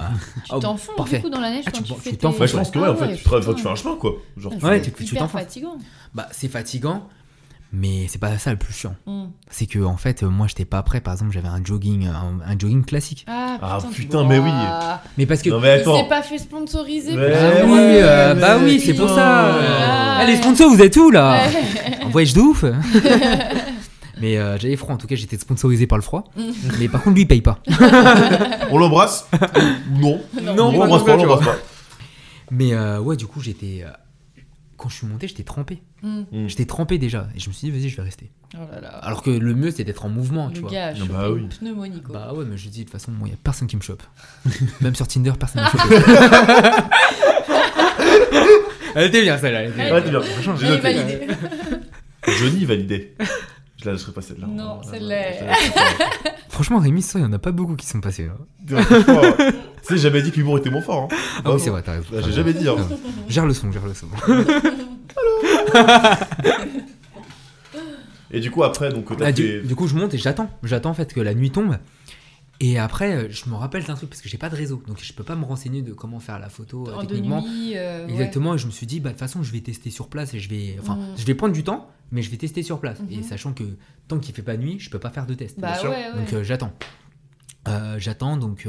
Tu 0.45 0.51
Ah, 0.51 0.57
t'enfonces 0.59 0.95
parfait. 0.95 1.17
du 1.17 1.23
coup 1.23 1.29
dans 1.29 1.39
la 1.41 1.51
neige 1.51 1.63
Ah, 1.67 1.71
quand 1.71 1.77
tu- 1.81 1.83
tu 1.83 1.93
tu 1.93 1.99
fais 2.01 2.15
t'enfonces, 2.15 2.35
tes- 2.37 2.41
Ouais, 2.41 2.47
je 2.47 2.55
pense 2.57 2.71
que 2.71 2.79
ouais, 2.79 2.85
Ah 2.87 2.91
en 2.91 2.95
fait, 2.95 3.05
ouais, 3.05 3.15
tu, 3.15 3.23
tu 3.55 3.61
fais 3.63 3.69
un 3.69 3.75
chemin, 3.75 3.95
quoi. 3.95 4.13
Genre, 4.37 4.53
Ah, 4.61 4.65
Ouais, 4.65 4.81
c'est 4.83 4.91
tu- 4.91 5.03
tu 5.03 5.11
hyper 5.11 5.21
t'enfonces. 5.23 5.41
fatigant. 5.41 5.77
bah, 6.15 6.27
c'est 6.31 6.47
fatigant, 6.47 7.07
mais 7.71 8.07
c'est 8.09 8.17
pas 8.17 8.35
ça 8.39 8.49
le 8.51 8.57
plus 8.57 8.73
chiant. 8.73 8.95
Mm. 9.05 9.25
C'est 9.51 9.67
que 9.67 9.77
en 9.83 9.97
fait, 9.97 10.23
euh, 10.23 10.29
moi, 10.29 10.47
j'étais 10.47 10.65
pas 10.65 10.81
prêt. 10.81 10.99
Par 11.01 11.13
exemple, 11.13 11.31
j'avais 11.31 11.47
un 11.47 11.63
jogging, 11.63 12.07
un, 12.07 12.39
un 12.43 12.57
jogging 12.57 12.83
classique. 12.83 13.25
Ah 13.27 13.57
Ah, 13.61 13.77
putain, 13.77 13.89
tu- 13.93 14.01
putain, 14.01 14.23
mais 14.27 14.39
oui. 14.39 14.49
Ouah. 14.49 15.01
Mais 15.17 15.25
parce 15.27 15.41
que. 15.43 15.49
Non, 15.51 15.59
mais 15.59 15.77
Il 15.77 15.81
attends. 15.81 15.97
s'est 16.01 16.09
pas 16.09 16.23
fait 16.23 16.37
sponsoriser. 16.39 17.15
Ouais, 17.15 17.33
Ah 17.35 17.65
oui, 17.65 17.71
ouais, 17.71 18.01
euh, 18.01 18.33
mais 18.35 18.41
bah 18.41 18.57
oui, 18.63 18.79
c'est 18.83 18.93
pour 18.95 19.09
ça. 19.09 19.53
Ah, 20.21 20.25
les 20.25 20.33
ouais. 20.33 20.37
sponsors, 20.41 20.69
vous 20.71 20.81
êtes 20.81 20.95
où 20.97 21.11
là? 21.11 21.43
Ouais. 21.47 22.05
En 22.05 22.09
voyage 22.09 22.33
de 22.33 22.39
ouf 22.41 22.63
Mais 24.21 24.37
euh, 24.37 24.57
j'avais 24.57 24.75
froid, 24.75 24.93
en 24.93 24.97
tout 24.97 25.07
cas 25.07 25.15
j'étais 25.15 25.37
sponsorisé 25.37 25.87
par 25.87 25.97
le 25.97 26.01
froid. 26.03 26.25
mais 26.79 26.87
par 26.87 27.01
contre 27.03 27.15
lui 27.15 27.23
il 27.23 27.27
paye 27.27 27.41
pas. 27.41 27.59
On 28.71 28.77
l'embrasse 28.77 29.27
Non? 29.91 30.21
Non, 30.41 30.55
Non, 30.55 30.67
on 30.69 30.79
l'embrasse 30.79 31.03
pas, 31.05 31.13
on 31.15 31.23
l'embrasse 31.23 31.45
pas. 31.45 31.57
Mais 32.51 32.73
euh, 32.73 32.99
ouais 32.99 33.15
du 33.15 33.27
coup 33.27 33.41
j'étais... 33.41 33.83
euh, 33.85 33.89
quand 34.75 34.89
je 34.89 34.95
suis 34.95 35.05
monté 35.07 35.27
j'étais 35.27 35.43
trempé. 35.43 35.81
Mm. 36.01 36.47
J'étais 36.47 36.65
trempé 36.65 36.97
déjà. 36.97 37.27
Et 37.35 37.39
je 37.39 37.47
me 37.49 37.53
suis 37.53 37.69
dit 37.69 37.77
vas-y 37.79 37.89
je 37.89 37.95
vais 37.97 38.01
rester. 38.01 38.31
Oh 38.55 38.59
là 38.73 38.81
là. 38.81 38.87
Alors 38.89 39.21
que 39.21 39.29
le 39.29 39.53
mieux 39.53 39.69
c'est 39.69 39.83
d'être 39.83 40.03
en 40.05 40.09
mouvement 40.09 40.49
tu 40.49 40.55
le 40.55 40.61
vois. 40.61 40.71
gars 40.71 40.85
a 40.87 40.89
Ah 40.89 40.95
chopé 40.95 41.13
bah 41.13 41.29
oui. 41.31 41.41
une 41.41 41.49
pneumonie 41.49 42.01
quoi. 42.01 42.15
Bah 42.17 42.33
ouais 42.33 42.45
mais 42.49 42.57
je 42.57 42.69
dis 42.69 42.79
de 42.79 42.83
toute 42.85 42.91
façon 42.93 43.11
il 43.25 43.29
y 43.29 43.33
a 43.33 43.37
personne 43.43 43.67
qui 43.67 43.75
me 43.77 43.81
chope. 43.81 44.01
Même 44.81 44.95
sur 44.95 45.07
Tinder 45.07 45.33
personne 45.39 45.61
ne 45.61 45.67
me 45.67 45.71
chope. 45.71 46.89
elle 48.95 49.07
était 49.07 49.21
bien 49.21 49.37
celle-là. 49.37 49.63
elle 49.63 49.69
était 49.69 49.83
bien. 49.85 49.93
Ouais, 49.93 50.01
t'es 50.03 50.09
bien. 50.09 50.21
Franchement, 50.21 50.55
J'ai 50.55 50.65
Elle 50.65 50.71
est 50.73 50.75
noté. 50.77 50.93
validée. 51.27 51.27
Johnny 52.39 52.65
validé. 52.65 53.15
Je 53.81 53.85
la 53.85 53.93
lâcherai 53.93 54.11
pas 54.11 54.21
celle-là. 54.21 54.47
Non, 54.47 54.81
celle-là. 54.83 55.15
pas. 55.75 56.31
Franchement 56.49 56.79
Rémi 56.79 57.01
ça 57.01 57.17
il 57.19 57.21
y 57.21 57.25
en 57.25 57.31
a 57.31 57.39
pas 57.39 57.51
beaucoup 57.53 57.75
qui 57.75 57.85
sont 57.85 58.01
passés. 58.01 58.29
Ouais, 58.69 58.81
franchement, 58.81 59.21
Tu 59.37 59.43
sais, 59.43 59.53
j'ai 59.91 59.97
jamais 59.97 60.21
dit 60.21 60.31
que 60.31 60.35
l'humour 60.37 60.57
était 60.57 60.69
mon 60.69 60.81
fort. 60.81 61.07
Hein. 61.11 61.15
Ah 61.45 61.53
oui 61.53 61.59
c'est 61.61 61.69
vrai 61.69 61.81
t'as 61.81 61.93
raison. 61.93 62.05
Bah, 62.11 62.17
j'ai 62.25 62.31
jamais 62.33 62.53
dit. 62.53 62.67
Hein. 62.67 62.75
Gère 63.29 63.45
le 63.45 63.53
son, 63.53 63.71
gère 63.71 63.85
le 63.85 63.93
son. 63.93 64.07
Et 68.31 68.39
du 68.41 68.51
coup, 68.51 68.63
après, 68.63 68.89
donc, 68.91 69.05
t'as 69.17 69.25
Ah, 69.27 69.31
du, 69.31 69.41
fait- 69.61 69.61
du 69.67 69.75
coup, 69.75 69.87
je 69.87 69.95
monte 69.95 70.13
et 70.13 70.17
j'attends. 70.19 70.49
J'attends 70.63 70.91
en 70.91 70.93
fait 70.93 71.13
que 71.13 71.19
la 71.19 71.33
nuit 71.33 71.49
tombe. 71.49 71.77
Et 72.61 72.77
après, 72.77 73.15
euh, 73.15 73.27
je 73.29 73.49
me 73.49 73.55
rappelle 73.55 73.83
d'un 73.85 73.95
truc 73.95 74.09
parce 74.09 74.21
que 74.21 74.27
j'ai 74.27 74.37
pas 74.37 74.49
de 74.49 74.55
réseau. 74.55 74.83
Donc, 74.85 74.99
je 75.01 75.13
peux 75.13 75.23
pas 75.23 75.35
me 75.37 75.45
renseigner 75.45 75.81
de 75.81 75.93
comment 75.93 76.19
faire 76.19 76.39
la 76.39 76.49
photo 76.49 76.87
euh, 76.89 76.93
En 76.95 77.05
techniquement. 77.05 77.41
nuit. 77.41 77.77
euh, 77.77 78.05
ouais. 78.05 78.11
Exactement. 78.11 78.55
Et 78.55 78.57
je 78.57 78.65
me 78.65 78.71
suis 78.71 78.85
dit, 78.85 78.99
bah, 78.99 79.09
de 79.09 79.13
toute 79.13 79.19
façon, 79.19 79.43
je 79.43 79.51
vais 79.53 79.61
tester 79.61 79.89
sur 79.91 80.09
place 80.09 80.33
et 80.33 80.39
je 80.39 80.49
vais. 80.49 80.75
Enfin, 80.79 80.95
Mm. 80.95 81.15
je 81.17 81.25
vais 81.25 81.35
prendre 81.35 81.53
du 81.53 81.63
temps, 81.63 81.89
mais 82.11 82.21
je 82.21 82.29
vais 82.29 82.37
tester 82.37 82.61
sur 82.63 82.79
place. 82.81 82.99
Mhm. 82.99 83.11
Et 83.19 83.23
sachant 83.23 83.53
que 83.53 83.63
tant 84.09 84.19
qu'il 84.19 84.35
fait 84.35 84.41
pas 84.41 84.57
nuit, 84.57 84.77
je 84.79 84.89
peux 84.89 84.99
pas 84.99 85.09
faire 85.09 85.25
de 85.25 85.33
test. 85.35 85.57
Bah 85.59 85.71
Bien 85.71 85.79
sûr. 85.79 85.89
ouais, 85.91 86.09
ouais. 86.11 86.19
Donc, 86.19 86.33
euh, 86.33 86.43
j'attends. 86.43 86.73
Euh, 87.67 87.95
j'attends 87.99 88.35
donc 88.37 88.67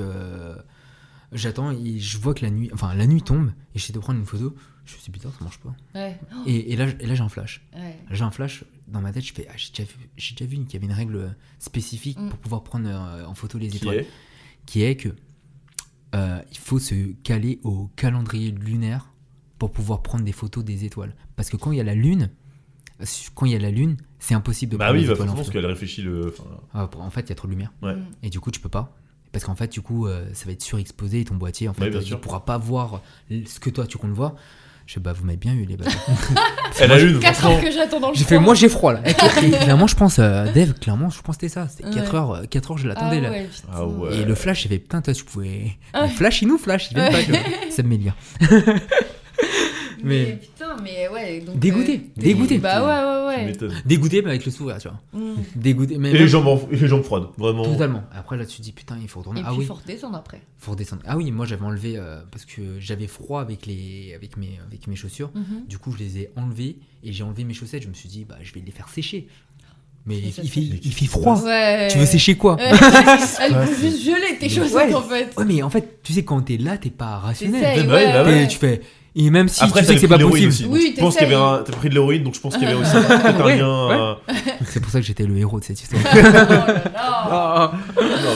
j'attends 1.33 1.71
et 1.71 1.99
je 1.99 2.19
vois 2.19 2.35
que 2.35 2.45
la 2.45 2.51
nuit 2.51 2.71
enfin 2.75 2.93
la 2.95 3.07
nuit 3.07 3.23
tombe 3.23 3.51
et 3.75 3.79
j'essaie 3.79 3.93
de 3.93 3.99
prendre 4.01 4.19
une 4.19 4.27
photo 4.27 4.55
je 4.91 4.97
me 4.97 5.01
suis 5.01 5.13
dit 5.13 5.19
putain 5.19 5.31
ça 5.37 5.43
marche 5.45 5.59
pas 5.59 5.75
Ouais. 5.95 6.19
et, 6.47 6.73
et 6.73 6.77
là 6.77 6.87
et 7.01 7.07
là 7.07 7.15
j'ai 7.15 7.23
un 7.23 7.29
flash 7.29 7.63
Ouais. 7.75 7.97
j'ai 8.11 8.23
un 8.25 8.31
flash 8.31 8.65
dans 8.89 9.01
ma 9.01 9.13
tête 9.13 9.25
je 9.25 9.33
fais 9.33 9.47
ah, 9.51 9.55
j'ai 9.57 9.71
déjà 9.71 9.85
vu 9.85 10.09
j'ai 10.17 10.35
déjà 10.35 10.45
vu 10.51 10.57
qu'il 10.65 10.75
y 10.75 10.77
avait 10.77 10.87
une 10.87 10.93
règle 10.93 11.35
spécifique 11.59 12.19
Mm. 12.19 12.29
pour 12.31 12.39
pouvoir 12.39 12.63
prendre 12.65 12.89
euh, 12.89 13.25
en 13.25 13.35
photo 13.35 13.59
les 13.59 13.69
Qui 13.69 13.77
étoiles 13.79 13.97
est? 13.99 14.07
Qui 14.67 14.83
est 14.83 14.97
que 14.97 15.09
euh, 16.15 16.41
il 16.51 16.59
faut 16.59 16.79
se 16.79 17.13
caler 17.23 17.61
au 17.63 17.89
calendrier 17.97 18.51
lunaire 18.51 19.13
pour 19.59 19.71
pouvoir 19.71 20.03
prendre 20.03 20.25
des 20.25 20.33
photos 20.33 20.65
des 20.65 20.85
étoiles 20.85 21.15
parce 21.37 21.51
que 21.51 21.57
quand 21.57 21.71
il 21.73 21.79
y 21.79 21.81
a 21.81 21.85
la 21.85 21.95
lune 21.95 22.31
quand 23.35 23.47
il 23.47 23.53
y 23.53 23.55
a 23.55 23.59
la 23.59 23.71
lune 23.71 23.97
c'est 24.19 24.35
impossible 24.35 24.73
de 24.73 24.77
Bah 24.77 24.87
prendre 24.87 24.97
oui, 24.99 25.03
les 25.03 25.09
bah 25.09 25.15
étoiles 25.15 25.29
en 25.29 25.33
forcément, 25.37 25.45
parce 25.45 25.53
qu'elle 25.55 25.67
réfléchit 25.67 26.03
le. 26.03 26.29
enfin, 26.29 26.45
Ah, 26.75 26.87
pour- 26.87 27.01
en 27.01 27.11
fait 27.11 27.23
il 27.23 27.29
y 27.31 27.33
a 27.33 27.35
trop 27.35 27.47
de 27.47 27.53
lumière 27.53 27.73
Ouais. 27.83 27.95
Mm. 27.95 28.05
et 28.25 28.29
du 28.31 28.41
coup 28.41 28.51
tu 28.51 28.61
peux 28.61 28.69
pas 28.69 28.97
parce 29.33 29.45
qu'en 29.45 29.55
fait 29.55 29.71
du 29.73 29.81
coup 29.81 30.07
euh, 30.07 30.29
ça 30.35 30.47
va 30.47 30.53
être 30.53 30.63
surexposé 30.63 31.21
et 31.21 31.25
ton 31.25 31.37
boîtier 31.37 31.69
en 31.69 31.73
fait 31.75 31.83
Ouais, 31.85 31.91
bien 31.91 32.01
euh, 32.01 32.03
il 32.03 32.07
sûr. 32.09 32.21
pourra 32.21 32.45
pas 32.45 32.59
voir 32.59 33.01
ce 33.31 33.61
que 33.61 33.71
toi 33.71 33.87
tu 33.87 33.97
comptes 33.97 34.11
voir 34.11 34.35
je 34.91 34.95
sais 34.95 35.01
bah 35.01 35.13
vous 35.13 35.25
m'avez 35.25 35.37
bien 35.37 35.55
eu 35.55 35.65
les 35.67 35.77
bâtards 35.77 35.95
Elle 36.81 36.91
a 36.91 36.99
une, 36.99 37.21
4 37.21 37.37
franchement. 37.37 37.57
heures 37.59 37.63
que 37.65 37.71
j'attends 37.71 38.01
dans 38.01 38.09
le 38.09 38.15
j'ai 38.17 38.25
fait 38.25 38.41
moi 38.41 38.57
j'ai 38.57 38.69
froid 38.69 38.93
là 38.93 39.01
Et 39.05 39.15
clairement 39.15 39.87
je 39.87 39.95
pense 39.95 40.19
euh, 40.19 40.51
Dave 40.53 40.75
clairement 40.75 41.11
je 41.11 41.21
pense 41.23 41.37
que 41.37 41.47
c'était 41.47 41.55
ça 41.55 41.69
c'était 41.69 41.89
4 41.91 42.11
Ouais. 42.13 42.19
heures 42.19 42.31
euh, 42.33 42.43
4 42.51 42.71
heures 42.73 42.79
je 42.79 42.87
Ah 42.87 42.89
l'attendais 42.89 43.21
là 43.21 43.31
ouais, 43.31 43.45
putain. 43.55 43.69
Ah 43.73 43.87
ouais. 43.87 44.17
et 44.17 44.25
le 44.25 44.35
flash 44.35 44.63
j'ai 44.65 44.69
fait 44.69 44.79
putain 44.81 45.01
toi 45.01 45.15
tu 45.15 45.23
pouvais 45.25 45.77
Ouais. 45.95 46.03
Le 46.03 46.09
flash 46.09 46.43
il 46.43 46.49
nous 46.49 46.59
flash 46.59 46.89
il 46.91 46.97
vient 46.97 47.09
Ouais. 47.09 47.25
pas 47.25 47.39
ça 47.71 47.85
me 47.85 47.89
met 47.89 47.99
bien 47.99 48.15
Mais, 50.05 50.25
Mais- 50.25 50.33
putain, 50.37 50.77
mais 50.83 51.09
ouais. 51.09 51.41
Donc, 51.41 51.59
Dégoûté, 51.59 51.95
euh, 51.95 52.21
dégoûté. 52.21 52.59
Bah 52.59 52.81
ouais, 52.83 53.37
ouais, 53.47 53.47
ouais. 53.47 53.69
dégoûté 53.85 54.23
mais 54.23 54.31
avec 54.31 54.45
le 54.45 54.51
sourire 54.51 54.79
tu 54.79 54.89
vois 54.89 55.01
Mm. 55.13 55.35
dégoûté 55.57 55.99
mais 55.99 56.11
Et 56.11 56.13
les 56.15 56.19
même- 56.21 56.29
jambes, 56.29 56.47
en- 56.49 56.69
et 56.71 56.77
les 56.77 56.89
jambes 56.89 57.03
froides, 57.03 57.27
vraiment. 57.39 57.65
totalement 57.65 58.03
après 58.13 58.37
là 58.37 58.45
tu 58.47 58.57
te 58.59 58.63
dis 58.63 58.73
putain 58.73 58.97
il 59.01 59.09
faut 59.09 59.21
retourner 59.21 59.41
Et 59.41 59.45
ah 59.47 59.51
puis, 59.51 59.61
oui 59.61 59.65
faut 59.67 59.75
redescendre 59.75 60.17
après. 60.17 60.41
faut 60.59 60.73
redescendre 60.73 61.03
ah 61.07 61.17
oui 61.17 61.31
moi 61.31 61.47
j'avais 61.47 61.65
enlevé 61.65 61.95
euh, 61.97 62.21
parce 62.31 62.45
que 62.45 62.79
j'avais 62.81 63.07
froid 63.07 63.41
avec 63.41 63.67
les 63.67 64.13
avec 64.15 64.37
mes 64.37 64.59
avec 64.67 64.87
mes 64.87 64.97
chaussures 64.97 65.31
Mhm. 65.35 65.67
Du 65.69 65.79
coup, 65.79 65.93
je 65.93 65.99
les 65.99 66.19
ai 66.19 66.31
enlevés 66.37 66.77
et 67.05 67.13
j'ai 67.13 67.23
enlevé 67.23 67.45
mes 67.45 67.55
chaussettes. 67.55 67.83
Je 67.83 67.89
me 67.89 67.95
suis 67.95 68.09
dit, 68.09 68.25
bah, 68.25 68.37
je 68.43 68.53
vais 68.53 68.61
les 68.65 68.73
faire 68.73 68.89
sécher. 68.89 69.29
Mais 70.07 70.17
il, 70.19 70.27
il 70.43 70.51
fait, 70.51 70.61
il 70.61 71.09
froid. 71.09 71.39
Ouais. 71.43 71.89
Tu 71.91 71.99
veux 71.99 72.07
sécher 72.07 72.35
quoi 72.35 72.57
Ouais. 72.57 72.71
Elles 72.71 73.53
Ouais, 73.53 73.67
c'est- 73.67 73.81
juste 73.83 74.03
geler 74.05 74.39
tes 74.41 74.49
chaussettes 74.49 74.89
Ouais. 74.89 74.95
en 74.95 75.03
fait. 75.03 75.33
Ouais, 75.37 75.45
mais 75.45 75.63
en 75.63 75.69
fait, 75.71 76.01
tu 76.03 76.13
sais, 76.15 76.25
quand 76.25 76.41
t'es 76.41 76.57
là, 76.57 76.79
t'es 76.79 76.89
pas 76.91 77.19
rationnel. 77.19 77.87
Bah. 77.87 78.47
Tu 78.47 78.57
fais. 78.59 78.81
Et 79.17 79.29
même 79.31 79.49
si 79.49 79.63
Après, 79.65 79.81
tu 79.81 79.87
sais 79.87 79.95
que 79.95 80.01
c'est 80.01 80.09
pas 80.09 80.19
possible. 80.19 80.53
Oui, 80.69 80.95
je 80.97 81.01
pense 81.01 81.17
qu'il 81.17 81.29
y 81.29 81.35
avait 81.35 81.43
un... 81.43 81.63
T'as 81.65 81.73
pris 81.73 81.89
de 81.89 81.95
l'héroïne, 81.95 82.23
donc 82.23 82.35
je 82.35 82.41
pense 82.41 82.55
qu'il 82.57 82.63
y 82.63 82.67
avait 82.67 82.81
aussi 82.81 82.97
un 82.97 83.01
Ouais, 83.45 83.57
lien. 83.59 83.89
ouais. 83.89 83.95
euh, 83.97 84.15
C'est 84.67 84.81
pour 84.81 84.91
ça 84.93 85.01
que 85.01 85.07
j'étais 85.07 85.25
le 85.25 85.37
héros 85.37 85.59
de 85.59 85.65
cette 85.65 85.81
histoire. 85.83 86.03
Oh 86.15 87.31
là 87.31 87.33
là. 87.33 87.73
Non, 88.01 88.35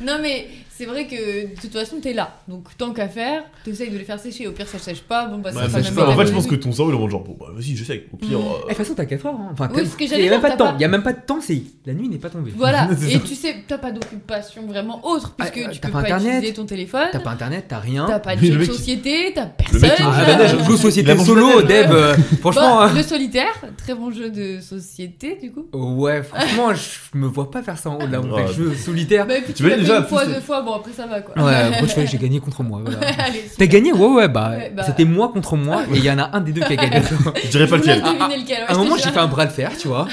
mais... 0.00 0.06
Non 0.06 0.18
mais 0.22 0.48
c'est 0.76 0.86
vrai 0.86 1.06
que 1.06 1.54
de 1.54 1.60
toute 1.60 1.72
façon 1.72 1.96
t'es 2.02 2.12
là. 2.12 2.36
Donc 2.48 2.64
tant 2.76 2.92
qu'à 2.92 3.08
faire, 3.08 3.44
t'essayes 3.64 3.90
de 3.90 3.98
les 3.98 4.04
faire 4.04 4.18
sécher. 4.18 4.46
Au 4.48 4.52
pire 4.52 4.66
ça 4.68 4.78
sèche 4.78 5.02
pas, 5.02 5.26
bon 5.26 5.38
bah 5.38 5.50
Ouais, 5.54 5.68
ça 5.68 5.80
je 5.80 5.84
même 5.86 5.94
pas, 5.94 6.08
en 6.08 6.16
fait, 6.16 6.26
je 6.26 6.32
pense 6.32 6.46
que 6.46 6.54
ton 6.56 6.72
cerveau, 6.72 6.90
il 6.90 6.94
est 6.94 6.98
en 6.98 7.00
mode 7.00 7.10
genre, 7.10 7.22
bon, 7.24 7.36
bah 7.38 7.46
vas-y, 7.54 7.76
je 7.76 7.84
sais. 7.84 8.06
Au 8.12 8.16
pire. 8.16 8.38
Mm. 8.38 8.42
euh, 8.42 8.62
De 8.62 8.68
toute 8.68 8.76
façon, 8.76 8.94
t'as 8.94 9.04
4 9.06 9.26
heures. 9.26 9.34
hein. 9.34 9.48
Enfin, 9.52 9.68
Oui, 9.74 9.82
t'as- 9.82 9.88
ce 9.88 9.96
que 9.96 10.02
il 10.02 10.06
y 10.06 10.08
j'allais 10.10 10.28
a 10.28 10.30
même 10.32 10.40
dire, 10.40 10.48
pas 10.48 10.50
de 10.54 10.58
temps. 10.58 10.66
pas- 10.70 10.74
Il 10.78 10.80
y 10.80 10.84
a 10.84 10.88
même 10.88 11.02
pas 11.02 11.12
de 11.12 11.20
temps. 11.26 11.38
C'est 11.40 11.62
la 11.86 11.92
nuit 11.94 12.08
n'est 12.08 12.18
pas 12.18 12.30
tombée. 12.30 12.52
Voilà, 12.56 12.88
et 13.08 13.12
ça. 13.12 13.18
tu 13.20 13.34
sais, 13.34 13.56
t'as 13.68 13.78
pas 13.78 13.92
d'occupation 13.92 14.66
vraiment 14.66 15.06
autre, 15.06 15.34
puisque 15.36 15.60
Ah, 15.66 15.70
tu 15.70 15.80
t'as 15.80 15.88
peux 15.88 15.92
pas 15.92 16.00
pas, 16.02 16.06
internet, 16.14 16.34
utiliser 16.38 16.54
ton 16.54 16.66
téléphone, 16.66 17.08
T'as 17.12 17.20
pas 17.20 17.30
internet, 17.30 17.64
t'as 17.68 17.78
rien. 17.78 18.06
t'as 18.06 18.18
pas 18.18 18.36
de 18.36 18.64
société, 18.64 19.32
t'as 19.34 19.46
personne. 19.46 19.80
Ah, 20.00 20.24
Il 20.26 20.30
a 20.70 20.76
société 20.76 21.18
solo. 21.18 21.62
Deb. 21.62 21.90
euh, 21.90 22.14
franchement. 22.40 22.78
Bah, 22.78 22.90
le 22.94 23.02
solitaire, 23.02 23.52
très 23.76 23.94
bon 23.94 24.10
jeu 24.10 24.30
de 24.30 24.60
société 24.60 25.38
du 25.40 25.52
coup. 25.52 25.66
Ouais, 25.72 26.22
franchement, 26.22 26.74
je 26.74 27.18
me 27.18 27.26
vois 27.26 27.50
pas 27.50 27.62
faire 27.62 27.78
ça 27.78 27.90
en 27.90 27.96
haut 27.98 28.06
de 28.06 28.12
la 28.12 28.20
montagne. 28.20 28.46
Ouais. 28.46 28.52
Jeu 28.52 28.74
solitaire. 28.74 29.26
Bah, 29.26 29.34
Tu 29.54 29.68
l'as 29.68 29.76
déjà, 29.76 30.02
fois, 30.04 30.26
deux 30.26 30.40
fois, 30.40 30.62
bon 30.64 30.74
après 30.74 30.92
ça 30.92 31.06
va 31.06 31.20
quoi. 31.20 31.42
Ouais, 31.42 31.54
après, 31.54 31.80
tu 31.82 31.88
fais, 31.88 32.06
j'ai 32.06 32.18
gagné 32.18 32.40
contre 32.40 32.62
moi. 32.62 32.80
Voilà. 32.84 32.98
Allez, 33.18 33.44
T'as 33.56 33.66
gagné 33.66 33.92
Ouais, 33.92 34.06
ouais, 34.08 34.28
bah, 34.28 34.50
Ouais, 34.50 34.72
bah. 34.74 34.82
c'était 34.84 35.04
moi 35.04 35.28
contre 35.28 35.56
moi, 35.56 35.82
et 35.92 35.96
il 35.98 36.04
y 36.04 36.10
en 36.10 36.18
a 36.18 36.30
un 36.36 36.40
des 36.40 36.52
deux 36.52 36.60
qui 36.62 36.72
a 36.72 36.76
gagné. 36.76 37.00
Je 37.44 37.48
dirais 37.50 37.66
pas 37.66 37.76
lequel. 37.76 38.02
deviner 38.02 38.36
lequel. 38.38 38.58
ouais, 38.58 38.64
À 38.68 38.74
un 38.74 38.78
moment, 38.78 38.96
j'ai 38.96 39.10
fait 39.10 39.18
un 39.18 39.26
bras 39.26 39.46
de 39.46 39.52
fer, 39.52 39.70
tu 39.78 39.88
vois, 39.88 40.08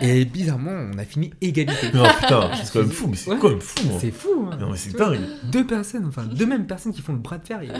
et 0.00 0.24
bizarrement, 0.24 0.70
on 0.94 0.98
a 0.98 1.04
fini 1.04 1.32
égalité. 1.40 1.88
Non, 1.94 2.04
putain, 2.20 2.50
c'est 2.62 2.72
quand 2.72 2.80
même 2.80 2.90
fou, 2.90 3.06
mais 3.08 3.16
c'est 3.16 3.30
Ouais. 3.30 3.36
quand 3.40 3.50
même 3.50 3.60
fou. 3.60 3.80
hein. 3.86 3.98
C'est 4.00 4.10
fou, 4.10 4.48
hein. 4.50 4.56
Non, 4.60 4.70
mais 4.70 4.76
c'est 4.76 4.96
dingue. 4.96 5.20
Deux 5.44 5.66
personnes, 5.66 6.06
enfin, 6.08 6.22
deux 6.24 6.46
mêmes 6.46 6.66
personnes 6.66 6.92
qui 6.92 7.02
font 7.02 7.12
le 7.12 7.18
bras 7.18 7.38
de 7.38 7.46
fer, 7.46 7.60
il 7.62 7.70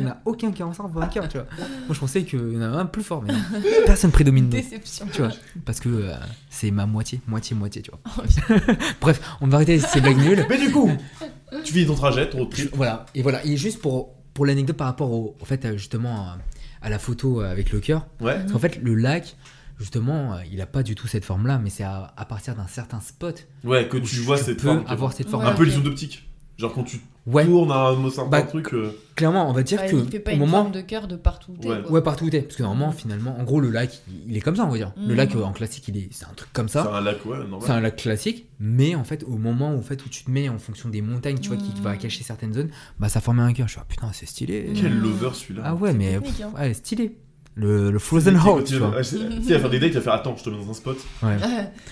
n'y 0.00 0.06
en 0.06 0.10
a 0.10 0.16
aucun 0.24 0.52
qui 0.52 0.62
en 0.62 0.72
sort 0.72 0.88
vainqueur, 0.88 1.28
tu 1.28 1.38
vois. 1.38 1.46
Moi, 1.58 1.94
je 1.94 1.98
pensais 2.00 2.22
qu'il 2.22 2.52
y 2.52 2.56
en 2.58 2.62
avait 2.62 2.76
un 2.76 2.86
plus 2.86 3.02
fort, 3.02 3.22
mais 3.26 3.32
non. 3.32 3.38
personne 3.86 4.10
prédomine 4.10 4.48
Déception. 4.48 5.06
tu 5.12 5.22
vois, 5.22 5.30
parce 5.64 5.80
que 5.80 5.88
euh, 5.88 6.12
c'est 6.50 6.70
ma 6.70 6.84
moitié, 6.84 7.20
moitié, 7.26 7.56
moitié, 7.56 7.80
tu 7.80 7.90
vois. 7.90 8.24
Putain. 8.24 8.74
Bref, 9.00 9.20
on 9.40 9.46
va 9.46 9.56
arrêter 9.56 9.78
ces 9.78 10.00
blagues 10.02 10.18
nulles. 10.18 10.44
Mais 10.50 10.58
du 10.58 10.70
coup, 10.70 10.90
tu 11.64 11.72
finis 11.72 11.86
ton 11.86 11.94
trajet, 11.94 12.28
ton 12.28 12.38
road 12.38 12.50
trip. 12.50 12.70
Voilà, 12.74 13.06
et 13.14 13.22
voilà, 13.22 13.44
et 13.46 13.56
juste 13.56 13.80
pour, 13.80 14.14
pour 14.34 14.44
l'anecdote 14.46 14.76
par 14.76 14.86
rapport 14.88 15.10
au, 15.12 15.36
au 15.40 15.44
fait, 15.46 15.64
euh, 15.64 15.76
justement, 15.78 16.16
à, 16.26 16.38
à 16.82 16.90
la 16.90 16.98
photo 16.98 17.40
euh, 17.40 17.50
avec 17.50 17.72
le 17.72 17.80
cœur, 17.80 18.06
Ouais. 18.20 18.38
parce 18.40 18.52
qu'en 18.52 18.58
fait, 18.58 18.80
le 18.82 18.94
lac, 18.94 19.36
justement, 19.78 20.34
euh, 20.34 20.38
il 20.50 20.60
a 20.60 20.66
pas 20.66 20.82
du 20.82 20.94
tout 20.94 21.06
cette 21.06 21.24
forme-là, 21.24 21.58
mais 21.62 21.70
c'est 21.70 21.84
à, 21.84 22.12
à 22.16 22.24
partir 22.24 22.54
d'un 22.56 22.66
certain 22.66 23.00
spot 23.00 23.46
Ouais, 23.64 23.88
que 23.88 23.96
tu 23.96 24.16
vois 24.16 24.36
cette 24.36 24.58
peux 24.58 24.66
forme. 24.68 24.84
avoir 24.88 25.12
cette 25.12 25.28
forme. 25.28 25.44
Ouais. 25.44 25.50
Un 25.50 25.54
peu 25.54 25.62
les 25.64 25.70
ok. 25.70 25.76
zones 25.76 25.84
d'optique. 25.84 26.28
Genre 26.60 26.72
quand 26.74 26.84
tu 26.84 27.00
Ouais, 27.26 27.44
tournes 27.44 27.70
un 27.72 27.94
mot 27.96 28.10
certain 28.10 28.30
Bah, 28.30 28.42
truc. 28.42 28.72
euh, 28.74 28.92
clairement, 29.14 29.48
on 29.48 29.52
va 29.52 29.62
dire 29.62 29.78
Ouais, 29.80 29.90
que 29.90 29.96
il 29.96 30.08
fait 30.10 30.20
pas 30.20 30.30
au 30.32 30.34
une 30.34 30.40
moment, 30.40 30.62
forme 30.62 30.72
de 30.72 30.80
cœur 30.80 31.06
de 31.08 31.16
partout 31.16 31.52
où 31.52 31.56
t'es, 31.56 31.68
Ouais. 31.68 31.80
ouais, 31.88 32.02
partout 32.02 32.24
où 32.26 32.30
t'es, 32.30 32.40
parce 32.42 32.56
que 32.56 32.62
normalement, 32.62 32.92
finalement, 32.92 33.38
en 33.38 33.44
gros, 33.44 33.60
le 33.60 33.70
lac, 33.70 34.00
il, 34.26 34.36
est 34.36 34.40
comme 34.40 34.56
ça, 34.56 34.64
on 34.64 34.70
va 34.70 34.76
dire. 34.76 34.92
Le 34.96 35.08
Mhm. 35.12 35.14
lac 35.14 35.34
euh, 35.36 35.42
en 35.44 35.52
classique, 35.52 35.88
il 35.88 35.96
est, 35.98 36.08
c'est 36.12 36.24
un 36.26 36.32
truc 36.34 36.50
comme 36.52 36.68
C'est 36.68 36.78
ça. 36.82 36.90
un 36.94 37.00
lac, 37.02 37.24
ouais, 37.26 37.36
C'est 37.42 37.48
normal. 37.48 37.70
un 37.70 37.80
lac 37.80 37.96
classique, 37.96 38.46
mais 38.58 38.94
en 38.94 39.04
fait, 39.04 39.22
au 39.24 39.36
moment 39.36 39.74
où, 39.74 39.78
en 39.78 39.82
fait, 39.82 40.04
où 40.04 40.08
tu 40.08 40.24
te 40.24 40.30
mets 40.30 40.48
en 40.48 40.58
fonction 40.58 40.88
des 40.88 41.02
montagnes, 41.02 41.38
tu 41.38 41.48
vois, 41.48 41.56
qui, 41.58 41.72
qui 41.72 41.80
va 41.82 41.92
Mhm. 41.92 41.98
cacher 41.98 42.24
certaines 42.24 42.52
zones, 42.54 42.70
bah 42.98 43.08
ça 43.08 43.20
formait 43.20 43.42
un 43.42 43.52
cœur. 43.52 43.68
Je 43.68 43.72
suis 43.72 43.80
ah, 43.82 43.86
putain, 43.88 44.10
c'est 44.12 44.26
stylé. 44.26 44.72
Quel 44.74 44.92
Mhm. 44.94 45.00
lover 45.02 45.30
celui-là. 45.34 45.62
Ah 45.64 45.74
ouais, 45.74 45.92
C'est 45.92 45.98
mais 45.98 46.20
pff, 46.20 46.40
hein. 46.42 46.52
ouais, 46.58 46.74
stylé. 46.74 47.16
Le, 47.60 47.90
le 47.90 47.98
Frozen 47.98 48.34
Tu 48.36 48.40
quand 48.40 48.62
tu 48.64 48.72
il 48.74 48.78
va- 48.78 48.86
vois. 48.88 48.98
Tu 49.00 49.04
sais, 49.04 49.16
il 49.18 49.52
va 49.52 49.58
faire 49.58 49.68
des 49.70 49.78
dates, 49.78 49.90
il 49.90 49.94
va 49.96 50.00
faire 50.00 50.12
Attends, 50.14 50.34
je 50.38 50.44
te 50.44 50.48
mets 50.50 50.56
dans 50.56 50.70
un 50.70 50.74
spot. 50.74 50.96
Ouais. 51.22 51.36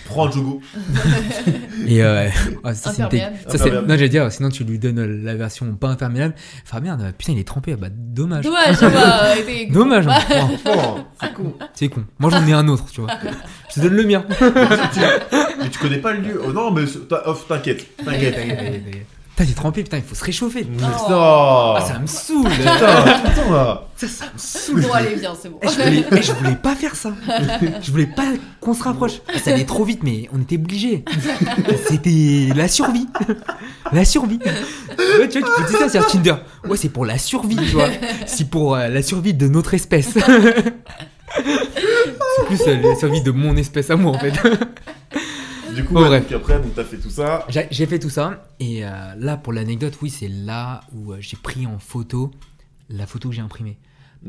Prends 0.05 0.27
un 0.27 0.31
jogo. 0.31 0.61
Et 1.85 2.03
euh, 2.03 2.27
ah, 2.63 2.73
ça, 2.73 2.91
c'est 2.91 3.57
ça, 3.57 3.65
non, 3.69 3.81
j'allais 3.89 4.09
dire, 4.09 4.31
sinon 4.31 4.49
tu 4.49 4.63
lui 4.63 4.79
donnes 4.79 4.97
euh, 4.99 5.21
la 5.23 5.35
version 5.35 5.71
pas 5.75 5.89
imperméable. 5.89 6.33
Enfin 6.65 6.79
merde, 6.79 7.13
putain, 7.17 7.33
il 7.33 7.39
est 7.39 7.47
trempé. 7.47 7.75
Bah 7.75 7.87
dommage. 7.91 8.43
Dommage, 8.45 8.75
ça 8.75 8.89
va. 8.89 9.35
t'es- 9.45 9.67
Dommage. 9.71 10.07
hein. 10.07 10.17
Oh, 10.65 10.97
c'est 11.21 11.33
con. 11.33 11.53
c'est 11.73 11.89
con. 11.89 12.03
Moi 12.17 12.31
j'en 12.31 12.45
ai 12.47 12.53
un 12.53 12.67
autre, 12.67 12.85
tu 12.91 13.01
vois. 13.01 13.11
Je 13.69 13.75
te 13.75 13.79
donne 13.81 13.93
le 13.95 14.03
mien. 14.05 14.25
Mais 15.61 15.69
tu 15.69 15.77
connais 15.79 15.97
pas 15.99 16.13
le 16.13 16.21
lieu. 16.21 16.41
Oh 16.47 16.51
non, 16.51 16.71
mais 16.71 16.83
t'inquiète, 17.47 17.85
t'inquiète, 18.03 18.35
t'inquiète. 18.35 19.05
Putain, 19.39 19.51
il 19.51 19.51
est 19.53 19.55
trempé, 19.55 19.83
putain, 19.83 19.97
il 19.97 20.03
faut 20.03 20.15
se 20.15 20.23
réchauffer. 20.25 20.67
Oh. 20.69 20.81
ça. 20.81 20.95
Ah, 21.09 21.85
ça 21.87 21.97
me 21.97 22.07
saoule. 22.07 22.49
Putain, 22.49 22.73
putain 22.73 23.51
là. 23.51 23.87
Ça, 23.95 24.07
ça 24.09 24.25
me 24.25 24.37
saoule. 24.37 24.81
Bon, 24.81 24.91
allez, 24.91 25.15
viens, 25.15 25.33
c'est 25.41 25.47
bon. 25.47 25.59
Eh, 25.61 25.67
je, 25.69 25.75
voulais, 25.75 26.05
eh, 26.11 26.21
je 26.21 26.33
voulais 26.33 26.57
pas 26.57 26.75
faire 26.75 26.93
ça. 26.93 27.13
Je 27.81 27.89
voulais 27.89 28.07
pas 28.13 28.25
qu'on 28.59 28.73
se 28.73 28.83
rapproche. 28.83 29.21
Ça 29.41 29.51
allait 29.51 29.63
trop 29.63 29.85
vite, 29.85 30.03
mais 30.03 30.27
on 30.33 30.41
était 30.41 30.57
obligés. 30.57 31.05
C'était 31.87 32.49
la 32.53 32.67
survie. 32.67 33.07
La 33.93 34.03
survie. 34.03 34.39
Ouais, 35.19 35.29
tu 35.29 35.39
vois, 35.39 35.49
tu 35.55 35.63
peux 35.63 35.69
dire 35.69 35.79
ça 35.79 35.87
sur 35.87 36.05
Tinder. 36.07 36.35
Ouais, 36.67 36.75
c'est 36.75 36.89
pour 36.89 37.05
la 37.05 37.17
survie, 37.17 37.55
tu 37.55 37.75
vois. 37.75 37.87
C'est 38.25 38.49
pour 38.49 38.75
euh, 38.75 38.89
la 38.89 39.01
survie 39.01 39.33
de 39.33 39.47
notre 39.47 39.73
espèce. 39.73 40.09
C'est 40.15 40.23
plus 42.45 42.59
euh, 42.67 42.81
la 42.81 42.95
survie 42.95 43.21
de 43.21 43.31
mon 43.31 43.55
espèce 43.55 43.89
à 43.89 43.95
moi, 43.95 44.11
en 44.11 44.19
fait. 44.19 44.33
Du 45.81 45.87
coup, 45.87 45.95
ouais, 45.95 46.19
donc 46.19 46.31
après, 46.31 46.59
donc 46.61 46.75
t'as 46.75 46.83
fait 46.83 46.97
tout 46.97 47.09
ça. 47.09 47.45
J'ai 47.71 47.85
fait 47.85 47.99
tout 47.99 48.09
ça. 48.09 48.47
Et 48.59 48.85
euh, 48.85 48.89
là, 49.17 49.37
pour 49.37 49.53
l'anecdote, 49.53 49.97
oui, 50.01 50.09
c'est 50.09 50.27
là 50.27 50.81
où 50.93 51.13
euh, 51.13 51.17
j'ai 51.19 51.37
pris 51.37 51.65
en 51.65 51.79
photo 51.79 52.31
la 52.89 53.05
photo 53.07 53.29
que 53.29 53.35
j'ai 53.35 53.41
imprimée. 53.41 53.77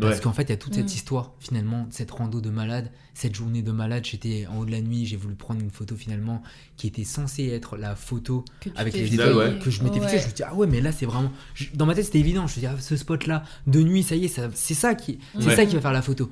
Parce 0.00 0.16
Ouais. 0.16 0.20
qu'en 0.22 0.32
fait, 0.32 0.42
il 0.44 0.50
y 0.50 0.52
a 0.52 0.56
toute 0.56 0.74
cette 0.74 0.84
Mm. 0.84 0.94
histoire, 0.94 1.32
finalement, 1.40 1.88
cette 1.90 2.12
rando 2.12 2.40
de 2.40 2.48
malade, 2.50 2.92
cette 3.12 3.34
journée 3.34 3.60
de 3.62 3.72
malade. 3.72 4.04
J'étais 4.06 4.46
en 4.46 4.58
haut 4.58 4.64
de 4.64 4.70
la 4.70 4.80
nuit, 4.80 5.04
j'ai 5.04 5.16
voulu 5.16 5.34
prendre 5.34 5.60
une 5.60 5.72
photo 5.72 5.96
finalement 5.96 6.42
qui 6.76 6.86
était 6.86 7.02
censée 7.02 7.48
être 7.48 7.76
la 7.76 7.96
photo 7.96 8.44
avec 8.76 8.94
les 8.94 9.12
étoiles 9.12 9.34
ouais. 9.34 9.58
que 9.58 9.68
je 9.68 9.82
m'étais 9.82 9.98
fixé. 9.98 10.20
Je 10.20 10.26
me 10.28 10.32
dis, 10.32 10.42
ah 10.44 10.54
ouais, 10.54 10.68
mais 10.68 10.80
là, 10.80 10.92
c'est 10.92 11.06
vraiment. 11.06 11.32
je- 11.54 11.66
Dans 11.74 11.86
ma 11.86 11.96
tête, 11.96 12.04
c'était 12.04 12.20
évident. 12.20 12.46
Je 12.46 12.54
me 12.54 12.60
dis, 12.60 12.66
ah, 12.66 12.76
ce 12.78 12.96
spot-là, 12.96 13.42
de 13.66 13.82
nuit, 13.82 14.04
ça 14.04 14.14
y 14.14 14.26
est, 14.26 14.28
ça- 14.28 14.48
c'est 14.54 14.74
ça, 14.74 14.94
qui... 14.94 15.18
c'est 15.40 15.46
Ouais. 15.46 15.56
ça 15.56 15.66
qui 15.66 15.74
va 15.74 15.80
faire 15.80 15.92
la 15.92 16.02
photo. 16.02 16.30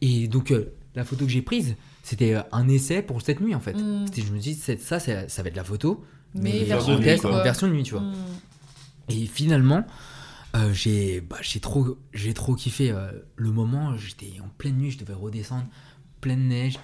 Et 0.00 0.28
donc, 0.28 0.52
euh, 0.52 0.72
la 0.94 1.04
photo 1.04 1.24
que 1.24 1.30
j'ai 1.32 1.42
prise, 1.42 1.74
c'était 2.02 2.34
euh, 2.34 2.42
un 2.52 2.68
essai 2.68 3.02
pour 3.02 3.22
cette 3.22 3.40
nuit, 3.40 3.54
en 3.54 3.60
fait. 3.60 3.74
Mm. 3.74 4.06
C'était- 4.06 4.22
Je 4.22 4.32
me 4.32 4.38
dis, 4.38 4.54
c'est- 4.54 4.80
ça, 4.80 4.98
c'est- 5.00 5.28
ça 5.28 5.42
va 5.42 5.48
être 5.48 5.56
la 5.56 5.64
photo. 5.64 6.04
Mais 6.34 6.64
version 6.64 6.94
en 6.94 6.96
nuit, 6.98 7.04
test, 7.04 7.22
quoi. 7.22 7.40
en 7.40 7.42
version 7.42 7.66
nuit, 7.68 7.82
tu 7.82 7.92
vois. 7.92 8.00
Mm. 8.02 8.14
Et 9.10 9.26
finalement, 9.26 9.84
euh, 10.56 10.72
j'ai 10.72 11.20
bah, 11.20 11.36
j'ai 11.42 11.60
trop, 11.60 11.98
j'ai 12.14 12.32
trop 12.34 12.54
kiffé 12.54 12.90
euh, 12.90 13.10
le 13.36 13.50
moment. 13.50 13.96
J'étais 13.96 14.32
en 14.42 14.48
pleine 14.58 14.76
nuit, 14.78 14.90
je 14.90 14.98
devais 14.98 15.12
redescendre, 15.14 15.66
pleine 16.20 16.48
neige, 16.48 16.78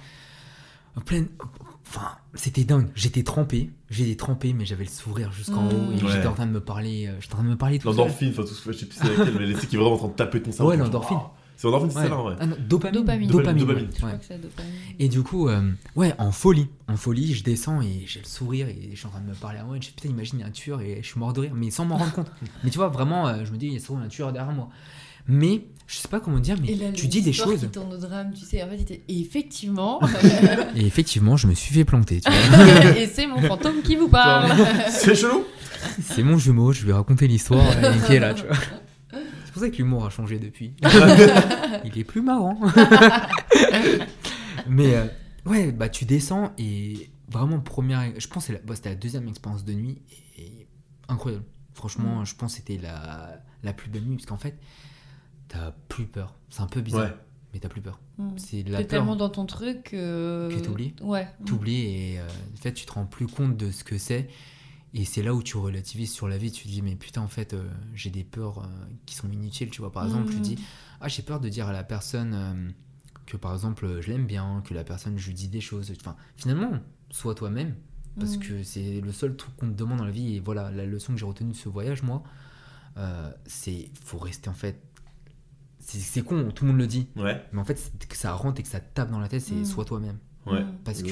en 0.97 1.01
pleine. 1.01 1.29
Enfin, 1.87 2.11
c'était 2.35 2.65
dingue. 2.65 2.89
J'étais 2.95 3.23
trempé, 3.23 3.71
j'étais 3.89 4.17
trempé, 4.17 4.53
mais 4.53 4.67
j'avais 4.67 4.85
le 4.85 4.91
sourire 4.91 5.33
jusqu'en 5.33 5.63
Mm. 5.63 5.69
haut 5.69 5.93
et 5.93 6.05
Ouais. 6.05 6.13
j'étais 6.13 6.27
en 6.27 6.35
train 6.35 6.47
de 6.47 6.53
me 6.53 6.61
parler. 6.61 7.07
euh, 7.07 7.15
j'étais 7.21 7.33
en 7.35 7.39
train 7.39 7.47
de 7.47 7.51
me 7.51 7.57
parler 7.57 7.79
tout 7.79 7.89
seul. 7.89 7.97
L'endorphine, 7.97 8.29
enfin 8.31 8.43
tout 8.43 8.49
ce 8.55 8.63
que 8.63 8.73
je 8.73 8.79
sais 8.79 8.87
plus 8.87 8.99
c'est 9.01 9.17
laquelle, 9.17 9.35
mais 9.39 9.55
c'est 9.59 9.67
qui 9.67 9.77
est 9.77 9.79
vraiment 9.79 9.95
en 9.95 9.99
train 9.99 10.09
de 10.09 10.13
taper 10.13 10.43
ton 10.43 10.53
cerveau. 10.53 10.71
Ouais, 10.71 10.77
l'endorphine. 10.77 11.17
ah, 11.21 11.33
C'est 11.61 11.67
endorphine, 11.67 11.91
c'est 11.91 11.99
Ouais. 11.99 12.09
ça, 12.09 12.17
en 12.17 12.23
vrai. 12.23 12.37
Ah 12.39 12.47
non, 12.47 12.57
dopamine. 12.69 13.01
Dopamine. 13.01 13.29
Dopamine. 13.29 13.59
Dopamine. 13.67 13.85
ouais. 13.87 13.91
Je 13.93 13.97
crois 13.99 14.11
Ouais. 14.13 14.19
que 14.19 14.25
c'est 14.25 14.35
la 14.35 14.39
dopamine. 14.39 14.73
Et 15.01 15.09
du 15.09 15.23
coup, 15.23 15.49
euh, 15.49 15.71
ouais, 15.97 16.15
en 16.19 16.31
folie. 16.33 16.69
En 16.87 16.97
folie, 16.97 17.35
je 17.35 17.43
descends 17.43 17.83
et 17.83 18.05
j'ai 18.07 18.21
le 18.21 18.27
sourire 18.27 18.69
et 18.69 18.91
je 18.93 18.97
suis 18.97 19.07
en 19.07 19.11
train 19.11 19.21
de 19.21 19.27
me 19.29 19.35
parler 19.35 19.59
à 19.59 19.65
moi. 19.65 19.77
Et 19.77 19.81
je 19.83 19.87
dis, 19.89 19.93
putain, 19.95 20.09
imagine, 20.09 20.39
il 20.39 20.43
y 20.43 20.45
a 20.45 20.47
un 20.47 20.51
tueur 20.53 20.81
et 20.81 21.01
je 21.03 21.07
suis 21.09 21.19
mort 21.19 21.33
de 21.33 21.41
rire, 21.41 21.53
mais 21.55 21.71
sans 21.71 21.85
m'en 21.85 21.97
rendre 21.97 22.13
compte. 22.13 22.31
Mais 22.65 22.71
tu 22.71 22.79
vois, 22.79 22.89
vraiment, 22.89 23.27
euh, 23.27 23.45
je 23.45 23.51
me 23.53 23.57
dis, 23.59 23.67
il 23.67 23.73
y 23.75 23.77
a 23.77 23.81
sûrement 23.81 24.03
un 24.05 24.09
tueur 24.09 24.33
derrière 24.33 24.55
moi. 24.55 24.69
Mais, 25.31 25.65
je 25.87 25.97
sais 25.99 26.09
pas 26.09 26.21
comment 26.21 26.39
dire, 26.39 26.57
mais 26.63 26.75
là, 26.75 26.91
tu 26.91 27.07
dis 27.07 27.21
des 27.21 27.35
choses. 27.35 27.61
qui 27.61 27.69
tourne 27.69 27.93
au 27.93 27.99
drame, 27.99 28.33
tu 28.33 28.47
sais. 28.47 28.63
En 28.63 28.69
fait, 28.69 28.77
était- 28.81 29.03
et 29.09 29.21
effectivement, 29.21 30.01
Et 30.77 30.87
effectivement, 30.87 31.37
je 31.37 31.47
me 31.49 31.55
suis 31.55 31.75
fait 31.75 31.85
planter. 31.85 32.21
Tu 32.23 32.31
vois. 32.31 32.97
et 32.97 33.07
c'est 33.09 33.27
mon 33.27 33.43
fantôme 33.43 33.83
qui 33.83 33.97
vous 33.97 34.09
parle. 34.09 34.51
C'est 34.91 35.15
chelou 35.15 35.45
C'est 36.03 36.23
mon 36.23 36.39
jumeau, 36.39 36.73
je 36.73 36.83
lui 36.85 36.91
ai 36.91 36.95
raconté 36.95 37.27
l'histoire 37.29 37.67
et 37.85 37.99
qui 38.07 38.15
est 38.15 38.21
là, 38.21 38.33
tu 38.33 38.47
vois. 38.47 38.57
Pour 39.59 39.67
ça 39.67 39.71
que 39.71 39.77
l'humour 39.77 40.07
a 40.07 40.11
changé 40.11 40.39
depuis. 40.39 40.75
Il 41.85 41.99
est 41.99 42.05
plus 42.05 42.23
marrant. 42.23 42.59
Mais 44.69 44.95
euh, 44.95 45.07
ouais, 45.47 45.73
bah 45.73 45.89
tu 45.89 46.05
descends 46.05 46.53
et 46.59 47.11
vraiment 47.29 47.61
première, 47.61 48.03
je 48.19 48.29
pense 48.29 48.49
que 48.49 48.53
la- 48.55 48.59
bah, 48.61 48.75
c'était 48.77 48.91
la 48.91 48.95
deuxième 48.97 49.29
expérience 49.29 49.65
de 49.65 49.73
nuit 49.73 50.03
et 50.39 50.67
incroyable. 51.09 51.45
Franchement, 51.75 52.21
Mm. 52.21 52.27
je 52.27 52.35
pense 52.35 52.53
que 52.53 52.59
c'était 52.59 52.79
la, 52.83 53.41
la 53.63 53.73
plus 53.73 53.91
belle 53.91 54.03
nuit 54.05 54.17
parce 54.17 54.27
qu'en 54.27 54.37
fait, 54.37 54.59
t'as 55.49 55.73
plus 55.89 56.07
peur. 56.07 56.35
C'est 56.51 56.63
un 56.63 56.67
peu 56.67 56.81
bizarre, 56.81 57.03
Ouais. 57.03 57.15
mais 57.55 57.61
t'as 57.61 57.69
plus 57.69 57.81
peur. 57.81 58.01
Mm. 58.19 58.29
C'est 58.37 58.63
de 58.63 58.73
la 58.73 58.79
T'es 58.79 58.85
peur. 58.85 58.91
tellement 58.99 59.17
dans 59.17 59.31
ton 59.31 59.47
truc 59.47 59.91
euh, 59.95 60.51
Que 60.51 60.63
t'oublies 60.65 60.95
Ouais. 61.03 61.29
t'oublies 61.47 61.87
et 62.15 62.19
euh, 62.21 62.27
en 62.55 62.61
fait 62.61 62.73
tu 62.73 62.85
te 62.85 62.93
rends 62.93 63.07
plus 63.07 63.27
compte 63.27 63.57
de 63.57 63.71
ce 63.71 63.85
que 63.85 63.97
c'est 63.97 64.29
et 64.95 65.05
c'est 65.05 65.23
là 65.23 65.35
où 65.35 65.43
tu 65.43 65.57
relativises 65.57 66.13
sur 66.13 66.29
la 66.29 66.39
vie 66.39 66.51
tu 66.51 66.65
te 66.65 66.69
dis 66.69 66.81
mais 66.83 66.95
putain 66.97 67.21
en 67.21 67.29
fait 67.29 67.53
euh, 67.55 67.69
j'ai 67.95 68.11
des 68.11 68.25
peurs 68.25 68.61
euh, 68.61 68.67
qui 69.07 69.15
sont 69.15 69.31
inutiles 69.31 69.71
tu 69.71 69.81
vois 69.83 69.93
par 69.93 70.05
exemple 70.07 70.31
tu 70.33 70.39
Mm. 70.39 70.43
dis 70.43 70.59
ah 71.01 71.09
j'ai 71.09 71.23
peur 71.23 71.41
de 71.41 71.49
dire 71.49 71.67
à 71.69 71.73
la 71.73 71.85
personne 71.85 72.33
euh, 72.35 72.71
que 73.27 73.37
par 73.37 73.53
exemple 73.53 74.01
je 74.01 74.09
l'aime 74.11 74.27
bien 74.27 74.63
que 74.65 74.73
la 74.73 74.85
personne 74.85 75.19
je 75.19 75.27
lui 75.29 75.35
dis 75.35 75.49
des 75.49 75.61
choses 75.61 75.93
enfin 76.01 76.17
finalement 76.37 76.73
sois 77.11 77.35
toi-même 77.35 77.75
parce 78.19 78.37
Mm. 78.37 78.41
que 78.41 78.63
c'est 78.63 79.01
le 79.01 79.13
seul 79.13 79.37
truc 79.37 79.55
qu'on 79.57 79.69
te 79.69 79.75
demande 79.77 79.99
dans 79.99 80.05
la 80.07 80.11
vie 80.11 80.37
et 80.37 80.41
voilà 80.41 80.71
la 80.71 80.87
leçon 80.87 81.13
que 81.13 81.19
j'ai 81.19 81.27
retenue 81.27 81.53
de 81.53 81.57
ce 81.57 81.69
voyage 81.69 82.03
moi 82.03 82.23
euh, 82.97 83.31
c'est 83.47 83.91
faut 84.05 84.19
rester 84.19 84.49
en 84.49 84.55
fait 84.55 84.83
c'est 85.81 86.23
con 86.23 86.51
tout 86.55 86.65
le 86.65 86.71
monde 86.73 86.81
le 86.81 86.87
dit 86.87 87.07
Ouais, 87.17 87.43
mais 87.53 87.61
en 87.61 87.65
fait 87.65 87.79
c'est 87.79 88.07
que 88.09 88.17
ça 88.17 88.33
rentre 88.35 88.61
et 88.61 88.63
que 88.63 88.69
ça 88.69 88.81
tape 88.81 89.11
dans 89.11 89.21
la 89.21 89.29
tête 89.29 89.43
c'est 89.43 89.55
Mm. 89.55 89.65
sois 89.65 89.85
toi-même 89.85 90.19
ouais. 90.47 90.65
Parce 90.85 91.03
que 91.03 91.11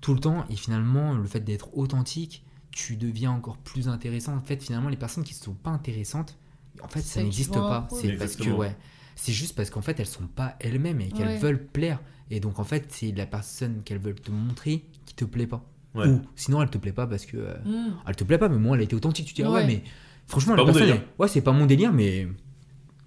tout 0.00 0.12
le 0.14 0.20
temps 0.20 0.44
et 0.50 0.56
finalement 0.56 1.14
le 1.14 1.24
fait 1.26 1.40
d'être 1.40 1.76
authentique 1.76 2.44
tu 2.74 2.96
deviens 2.96 3.30
encore 3.30 3.56
plus 3.58 3.88
intéressant. 3.88 4.34
En 4.36 4.40
fait 4.40 4.62
finalement 4.62 4.88
les 4.88 4.96
personnes 4.96 5.22
qui 5.24 5.32
ne 5.34 5.38
sont 5.38 5.54
pas 5.54 5.70
intéressantes 5.70 6.36
en 6.82 6.88
fait 6.88 7.00
ça 7.02 7.22
n'existe 7.22 7.52
pas. 7.54 7.86
C'est 7.90 8.12
parce 8.14 8.36
que 8.36 8.50
ouais. 8.50 8.76
C'est 9.16 9.32
juste 9.32 9.54
parce 9.54 9.70
qu'en 9.70 9.80
fait 9.82 9.98
elles 10.00 10.06
sont 10.06 10.26
pas 10.26 10.56
elles-mêmes 10.58 11.00
et 11.00 11.08
qu'elles 11.08 11.28
Ouais. 11.28 11.38
veulent 11.38 11.64
plaire. 11.64 12.00
Et 12.30 12.40
donc 12.40 12.58
en 12.58 12.64
fait 12.64 12.86
c'est 12.90 13.12
la 13.12 13.26
personne 13.26 13.82
qu'elles 13.84 14.00
veulent 14.00 14.20
te 14.20 14.32
montrer 14.32 14.84
qui 15.06 15.14
te 15.14 15.24
plaît 15.24 15.46
pas. 15.46 15.64
Ouais. 15.94 16.08
ou 16.08 16.20
sinon 16.34 16.60
elle 16.60 16.70
te 16.70 16.78
plaît 16.78 16.92
pas 16.92 17.06
parce 17.06 17.24
que 17.24 17.36
euh, 17.36 17.54
Mm. 17.64 17.94
elle 18.08 18.16
te 18.16 18.24
plaît 18.24 18.38
pas 18.38 18.48
mais 18.48 18.58
moi 18.58 18.74
elle 18.76 18.80
a 18.80 18.84
été 18.84 18.96
authentique 18.96 19.26
tu 19.28 19.34
dis 19.34 19.44
ah 19.44 19.50
ouais, 19.52 19.60
Ouais. 19.60 19.66
mais 19.68 19.84
franchement 20.26 20.56
la 20.56 20.64
personne 20.64 20.88
elle- 20.88 21.02
ouais 21.20 21.28
c'est 21.28 21.40
pas 21.40 21.52
mon 21.52 21.66
délire 21.66 21.92
mais 21.92 22.26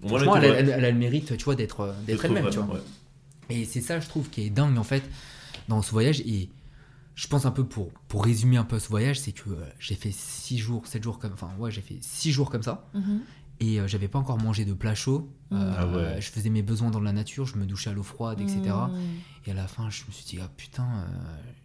Bon, 0.00 0.08
franchement 0.08 0.36
elle, 0.36 0.70
elle- 0.70 0.84
a 0.86 0.90
le 0.90 0.96
mérite 0.96 1.36
tu 1.36 1.44
vois 1.44 1.54
d'être 1.54 1.80
euh, 1.80 1.92
d'être 2.06 2.24
elle-même 2.24 2.48
tu 2.48 2.58
vois. 2.58 2.80
et 3.50 3.66
c'est 3.66 3.82
ça, 3.82 4.00
je 4.00 4.08
trouve, 4.08 4.30
qui 4.30 4.40
est 4.46 4.50
dingue 4.50 4.78
en 4.78 4.84
fait 4.84 5.02
dans 5.68 5.82
ce 5.82 5.90
voyage. 5.90 6.20
Et 6.20 6.48
je 7.20 7.26
pense 7.26 7.46
un 7.46 7.50
peu 7.50 7.64
pour, 7.64 7.90
pour 8.06 8.24
résumer 8.24 8.58
un 8.58 8.64
peu 8.64 8.78
ce 8.78 8.88
voyage, 8.88 9.18
c'est 9.18 9.32
que 9.32 9.50
euh, 9.50 9.56
j'ai 9.80 9.96
fait 9.96 10.12
6 10.12 10.58
jours, 10.58 10.86
7 10.86 11.02
jours 11.02 11.18
comme. 11.18 11.32
Enfin, 11.32 11.50
ouais, 11.58 11.72
j'ai 11.72 11.80
fait 11.80 11.98
6 12.00 12.30
jours 12.30 12.48
comme 12.48 12.62
ça. 12.62 12.88
Mhm. 12.94 13.20
Et 13.60 13.80
euh, 13.80 13.88
j'avais 13.88 14.06
pas 14.06 14.20
encore 14.20 14.38
mangé 14.38 14.64
de 14.64 14.72
plat 14.72 14.94
chaud. 14.94 15.28
Mm. 15.50 15.56
Euh, 15.56 15.72
Ah 15.76 15.86
ouais. 15.88 16.20
Je 16.20 16.30
faisais 16.30 16.48
mes 16.48 16.62
besoins 16.62 16.90
dans 16.92 17.00
la 17.00 17.10
nature, 17.12 17.44
je 17.44 17.56
me 17.56 17.66
douchais 17.66 17.90
à 17.90 17.92
l'eau 17.92 18.04
froide, 18.04 18.40
etc. 18.40 18.60
Mm. 18.60 19.48
Et 19.48 19.50
à 19.50 19.54
la 19.54 19.66
fin, 19.66 19.90
je 19.90 20.04
me 20.06 20.12
suis 20.12 20.24
dit, 20.26 20.38
ah 20.40 20.48
putain, 20.56 20.84
euh, 20.84 21.06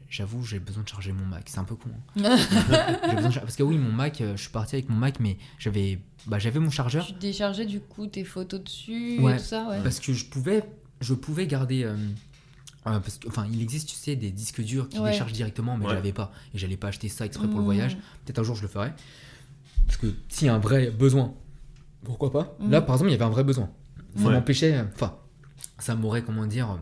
j'avoue, 0.10 0.44
j'ai 0.44 0.58
besoin 0.58 0.82
de 0.82 0.90
charger 0.90 1.12
mon 1.14 1.26
Mac. 1.28 1.44
C'est 1.46 1.60
un 1.60 1.66
peu 1.66 1.76
con. 1.76 1.90
hein. 1.94 2.02
De 2.36 3.40
Parce 3.40 3.56
que 3.56 3.62
oui, 3.62 3.78
mon 3.78 3.92
Mac, 3.92 4.22
euh, 4.22 4.36
je 4.36 4.42
suis 4.42 4.50
parti 4.52 4.74
avec 4.76 4.90
mon 4.90 4.96
Mac, 4.96 5.20
mais 5.20 5.38
j'avais 5.60 6.00
bah, 6.26 6.40
j'avais 6.40 6.60
mon 6.60 6.72
chargeur. 6.72 7.06
Tu 7.06 7.14
déchargeais 7.14 7.68
du 7.68 7.80
coup 7.80 8.08
tes 8.08 8.24
photos 8.24 8.64
dessus 8.64 9.20
Ouais. 9.20 9.36
et 9.36 9.38
tout 9.38 9.44
ça, 9.44 9.68
ouais. 9.70 9.84
Parce 9.84 10.00
que 10.00 10.14
je 10.14 10.26
pouvais, 10.26 10.64
je 11.00 11.14
pouvais 11.14 11.46
garder. 11.46 11.88
Parce 12.84 13.18
que, 13.18 13.28
enfin, 13.28 13.46
il 13.52 13.62
existe, 13.62 13.90
tu 13.90 13.96
sais, 13.96 14.16
des 14.16 14.32
disques 14.32 14.62
durs 14.62 14.90
qui 14.90 15.00
Ouais. 15.00 15.12
déchargent 15.12 15.32
directement, 15.34 15.78
mais 15.78 15.86
Ouais. 15.86 15.92
je 15.92 15.96
l'avais 15.96 16.14
pas. 16.14 16.32
Et 16.54 16.58
j'allais 16.58 16.78
pas 16.78 16.88
acheter 16.90 17.10
ça 17.10 17.26
exprès 17.26 17.48
pour 17.48 17.58
le 17.58 17.62
Mm. 17.62 17.66
voyage. 17.66 17.98
Peut-être 18.26 18.40
un 18.40 18.44
jour 18.44 18.56
je 18.56 18.62
le 18.62 18.68
ferai. 18.68 18.92
Parce 19.86 19.98
que 19.98 20.08
s'il 20.30 20.48
y 20.48 20.50
a 20.50 20.56
un 20.56 20.60
vrai 20.60 20.92
besoin, 20.92 21.34
pourquoi 22.04 22.32
pas? 22.32 22.56
Mm. 22.60 22.70
Là, 22.72 22.82
par 22.82 22.96
exemple, 22.96 23.10
il 23.10 23.14
y 23.14 23.16
avait 23.16 23.26
un 23.26 23.30
vrai 23.30 23.44
besoin. 23.44 23.70
Ça 24.16 24.26
Ouais. 24.28 24.34
m'empêchait, 24.34 24.84
enfin, 24.94 25.16
ça 25.80 25.96
m'aurait, 25.96 26.24
comment 26.24 26.46
dire, 26.46 26.80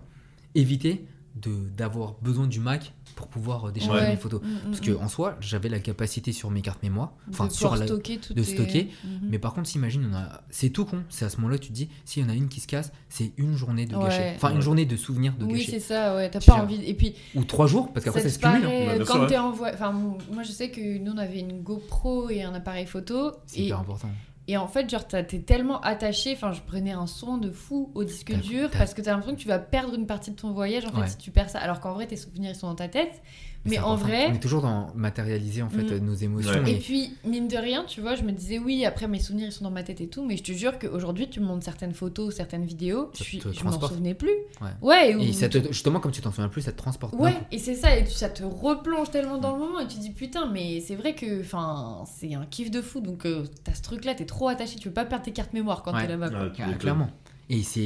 évité 0.56 1.06
d'avoir 1.36 2.16
besoin 2.22 2.48
du 2.48 2.60
Mac 2.60 2.94
pour 3.16 3.28
pouvoir 3.28 3.66
euh, 3.68 3.72
décharger 3.72 4.02
Ouais. 4.02 4.10
mes 4.12 4.18
photos. 4.18 4.42
Mm, 4.42 4.48
mm, 4.48 4.60
Parce 4.66 4.80
que 4.82 4.92
mm. 4.92 4.98
en 5.04 5.08
soi, 5.08 5.38
j'avais 5.40 5.70
la 5.70 5.80
capacité 5.80 6.32
sur 6.34 6.50
mes 6.52 6.62
cartes 6.62 6.82
mémoire, 6.84 7.14
De 7.28 7.34
enfin 7.34 7.50
sur 7.50 7.76
la, 7.76 7.86
stocker 7.86 8.18
tout 8.18 8.34
de 8.34 8.42
tes- 8.44 8.54
stocker, 8.54 8.90
Mhm. 9.04 9.30
mais 9.30 9.40
par 9.40 9.54
contre, 9.54 9.68
s'imagine, 9.70 10.08
on 10.12 10.16
a... 10.16 10.42
c'est 10.50 10.70
tout 10.70 10.86
con. 10.86 11.04
C'est 11.10 11.26
à 11.26 11.30
ce 11.30 11.38
moment-là, 11.38 11.58
tu 11.58 11.70
te 11.70 11.74
dis, 11.74 11.90
s'il 12.06 12.24
y 12.24 12.26
en 12.26 12.30
a 12.30 12.34
une 12.34 12.48
qui 12.50 12.60
se 12.60 12.68
casse, 12.68 12.92
c'est 13.10 13.32
une 13.38 13.56
journée 13.56 13.86
de 13.86 13.96
Ouais. 13.96 14.04
gâcher. 14.04 14.34
Enfin, 14.36 14.54
une 14.54 14.62
journée 14.62 14.86
de 14.86 14.96
souvenirs 14.98 15.34
de 15.38 15.46
Oui, 15.46 15.60
gâcher. 15.60 15.72
c'est 15.72 15.80
ça, 15.80 16.16
ouais. 16.16 16.30
T'as 16.30 16.40
pas 16.42 16.56
envie. 16.62 16.84
Et 16.86 16.94
puis, 16.94 17.16
Ou 17.36 17.44
trois 17.44 17.68
jours, 17.68 17.92
parce 17.94 18.04
qu'après, 18.06 18.22
ça, 18.22 18.30
ça 18.30 18.36
se 18.36 18.40
cumule. 18.40 18.66
hein. 18.66 18.96
bien 18.98 19.06
quand 19.06 19.26
t'es 19.28 19.38
en 19.38 19.52
voie. 19.52 19.72
Enfin, 19.74 19.92
moi, 19.92 20.44
je 20.44 20.52
sais 20.52 20.70
que 20.70 20.98
nous, 21.00 21.12
on 21.12 21.18
avait 21.18 21.40
une 21.40 21.62
GoPro 21.62 22.30
et 22.30 22.44
un 22.44 22.54
appareil 22.54 22.86
photo. 22.86 23.32
C'est 23.46 23.60
Et, 23.60 23.66
hyper 23.66 23.80
important. 23.80 24.10
Et 24.48 24.58
en 24.58 24.68
fait, 24.68 24.90
genre, 24.90 25.08
t'es 25.08 25.24
tellement 25.24 25.80
attaché. 25.82 26.34
Enfin, 26.34 26.52
je 26.52 26.62
prenais 26.62 26.92
un 26.92 27.08
son 27.08 27.38
de 27.38 27.52
fou 27.52 27.92
au 27.96 28.04
disque 28.04 28.34
dur 28.34 28.70
parce 28.72 28.94
que 28.94 29.02
t'as 29.02 29.12
l'impression 29.12 29.36
que 29.36 29.42
tu 29.42 29.48
vas 29.48 29.60
perdre 29.60 29.94
une 29.96 30.08
partie 30.08 30.32
de 30.32 30.36
ton 30.36 30.52
voyage, 30.52 30.86
en 30.86 30.90
fait, 30.92 30.98
Ouais. 31.02 31.08
si 31.08 31.18
tu 31.18 31.32
perds 31.32 31.50
ça. 31.50 31.60
Alors 31.60 31.80
qu'en 31.80 31.94
vrai, 31.94 32.08
tes 32.08 32.18
souvenirs, 32.18 32.52
ils 32.52 32.56
sont 32.56 32.68
dans 32.68 32.76
ta 32.76 32.88
tête. 32.88 33.22
Mais 33.64 33.78
en 33.78 33.94
important. 33.94 34.06
vrai- 34.08 34.28
On 34.30 34.34
est 34.34 34.40
toujours 34.40 34.62
dans 34.64 34.92
matérialiser, 34.96 35.62
en 35.62 35.70
fait, 35.70 35.84
Mm. 35.84 35.98
nos 36.06 36.14
émotions. 36.16 36.64
Ouais. 36.64 36.72
Et 36.72 36.76
Et... 36.76 36.80
puis, 36.80 37.16
mine 37.26 37.48
de 37.48 37.58
rien, 37.58 37.84
tu 37.86 38.02
vois, 38.02 38.16
je 38.16 38.24
me 38.24 38.32
disais, 38.32 38.58
oui, 38.58 38.86
après 38.86 39.08
mes 39.08 39.20
souvenirs, 39.20 39.48
ils 39.50 39.52
sont 39.52 39.64
dans 39.64 39.70
ma 39.72 39.84
tête 39.84 40.02
et 40.02 40.08
tout, 40.08 40.26
mais 40.26 40.36
je 40.38 40.44
te 40.44 40.52
jure 40.52 40.80
qu'aujourd'hui, 40.80 41.30
tu 41.30 41.40
me 41.40 41.46
montres 41.46 41.64
certaines 41.64 41.94
photos, 41.94 42.34
certaines 42.36 42.66
vidéos, 42.66 43.12
Ça 43.14 43.20
je, 43.20 43.24
suis, 43.24 43.38
te 43.40 43.52
je 43.52 43.64
m'en 43.64 43.80
souvenais 43.80 44.16
plus. 44.16 44.32
Ouais. 44.62 44.70
Ouais, 44.82 45.16
ou- 45.16 45.20
Et 45.22 45.32
ça 45.34 45.48
te- 45.48 45.68
justement, 45.68 46.00
comme 46.00 46.12
tu 46.12 46.22
t'en 46.22 46.32
souviens 46.32 46.50
plus, 46.50 46.64
ça 46.64 46.72
te 46.72 46.78
transporte. 46.78 47.14
Ouais, 47.14 47.36
et 47.52 47.60
c'est 47.60 47.76
ça, 47.76 47.96
et 47.98 48.06
ça 48.08 48.30
te 48.30 48.44
replonge 48.44 49.12
tellement 49.12 49.38
dans 49.38 49.54
le 49.54 49.60
moment, 49.60 49.80
et 49.80 49.88
tu 49.88 50.00
dis, 50.00 50.10
putain, 50.10 50.48
mais 50.52 50.80
c'est 50.80 50.96
vrai 50.96 51.14
que, 51.14 51.42
enfin, 51.42 52.04
c'est 52.20 52.34
un 52.34 52.46
kiff 52.46 52.72
de 52.72 52.82
fou, 52.82 53.00
donc 53.00 53.26
euh, 53.28 53.46
t'as 53.64 53.74
ce 53.76 53.84
truc-là, 53.84 54.16
t'es 54.16 54.26
trop 54.26 54.48
attaché, 54.48 54.78
tu 54.80 54.88
veux 54.88 54.94
pas 54.94 55.06
perdre 55.06 55.26
tes 55.26 55.32
cartes 55.34 55.54
mémoire 55.54 55.84
quand 55.84 55.94
Ouais. 55.94 56.02
t'es 56.02 56.08
là-bas. 56.08 56.50
clairement. 56.80 57.10
Et 57.50 57.62
c'est. 57.64 57.80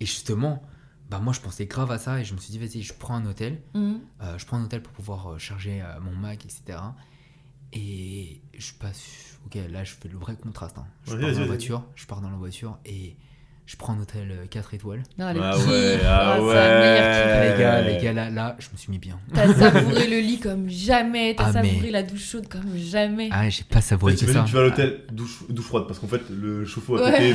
Et 0.00 0.06
justement, 0.06 0.62
bah 1.12 1.20
moi 1.22 1.32
je 1.32 1.40
pensais 1.40 1.66
grave 1.66 1.90
à 1.92 1.98
ça 1.98 2.18
et 2.20 2.24
je 2.24 2.32
me 2.34 2.38
suis 2.38 2.50
dit, 2.52 2.58
vas-y, 2.58 2.82
je 2.82 2.92
prends 2.94 3.14
un 3.14 3.26
hôtel. 3.26 3.60
Mhm. 3.74 4.00
Euh, 4.22 4.38
je 4.38 4.46
prends 4.46 4.56
un 4.56 4.64
hôtel 4.64 4.82
pour 4.82 4.92
pouvoir 4.94 5.28
euh, 5.32 5.38
charger 5.38 5.80
euh, 5.82 6.00
mon 6.00 6.12
Mac, 6.16 6.44
etc. 6.44 6.78
Et 7.72 8.40
je 8.58 8.72
passe. 8.80 9.38
Ok, 9.46 9.56
là 9.70 9.84
je 9.84 9.92
fais 9.92 10.08
le 10.08 10.18
vrai 10.18 10.36
contraste. 10.36 10.76
hein. 10.78 10.86
Je 11.06 11.12
pars 11.16 11.20
dans 11.32 11.40
la 11.40 11.46
voiture, 11.46 11.84
je 11.94 12.06
pars 12.06 12.20
dans 12.20 12.30
la 12.30 12.36
voiture 12.36 12.78
et 12.86 13.16
je 13.66 13.76
prends 13.76 13.94
un 13.94 14.00
hôtel 14.00 14.46
4 14.50 14.74
étoiles. 14.74 15.02
Ah, 15.18 15.32
le 15.32 15.40
Ah 15.42 15.56
ouais, 15.58 16.00
ah 16.06 16.36
c'est 16.38 16.42
ouais. 16.44 17.52
Les 17.52 17.58
gars, 17.62 17.82
les 17.82 18.02
gars, 18.02 18.12
là, 18.12 18.30
là, 18.30 18.56
je 18.58 18.68
me 18.72 18.76
suis 18.76 18.90
mis 18.90 18.98
bien. 18.98 19.18
T'as 19.34 19.52
savouré 19.54 20.08
le 20.08 20.18
lit 20.20 20.38
comme 20.40 20.68
jamais, 20.68 21.34
t'as 21.36 21.44
Ah, 21.54 21.62
mais- 21.62 21.68
savouré 21.70 21.90
la 21.90 22.02
douche 22.02 22.24
chaude 22.28 22.48
comme 22.48 22.76
jamais. 22.76 23.28
Ah, 23.32 23.48
j'ai 23.48 23.64
pas 23.64 23.80
savouré 23.80 24.14
que 24.14 24.26
ça. 24.26 24.44
tu 24.46 24.52
vas 24.54 24.60
à 24.60 24.64
l'hôtel, 24.64 25.04
douche, 25.10 25.44
douche 25.48 25.64
froide, 25.66 25.84
parce 25.86 25.98
qu'en 25.98 26.08
fait, 26.08 26.22
le 26.30 26.64
chauffe-eau 26.64 26.96
à 26.96 27.04
Ouais. 27.10 27.32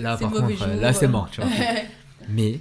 Là, 0.00 0.16
par 0.16 0.30
contre, 0.30 0.50
jour. 0.56 0.66
là, 0.80 0.92
c'est 0.92 1.08
mort, 1.08 1.28
tu 1.30 1.40
vois. 1.40 1.50
Mais 2.30 2.60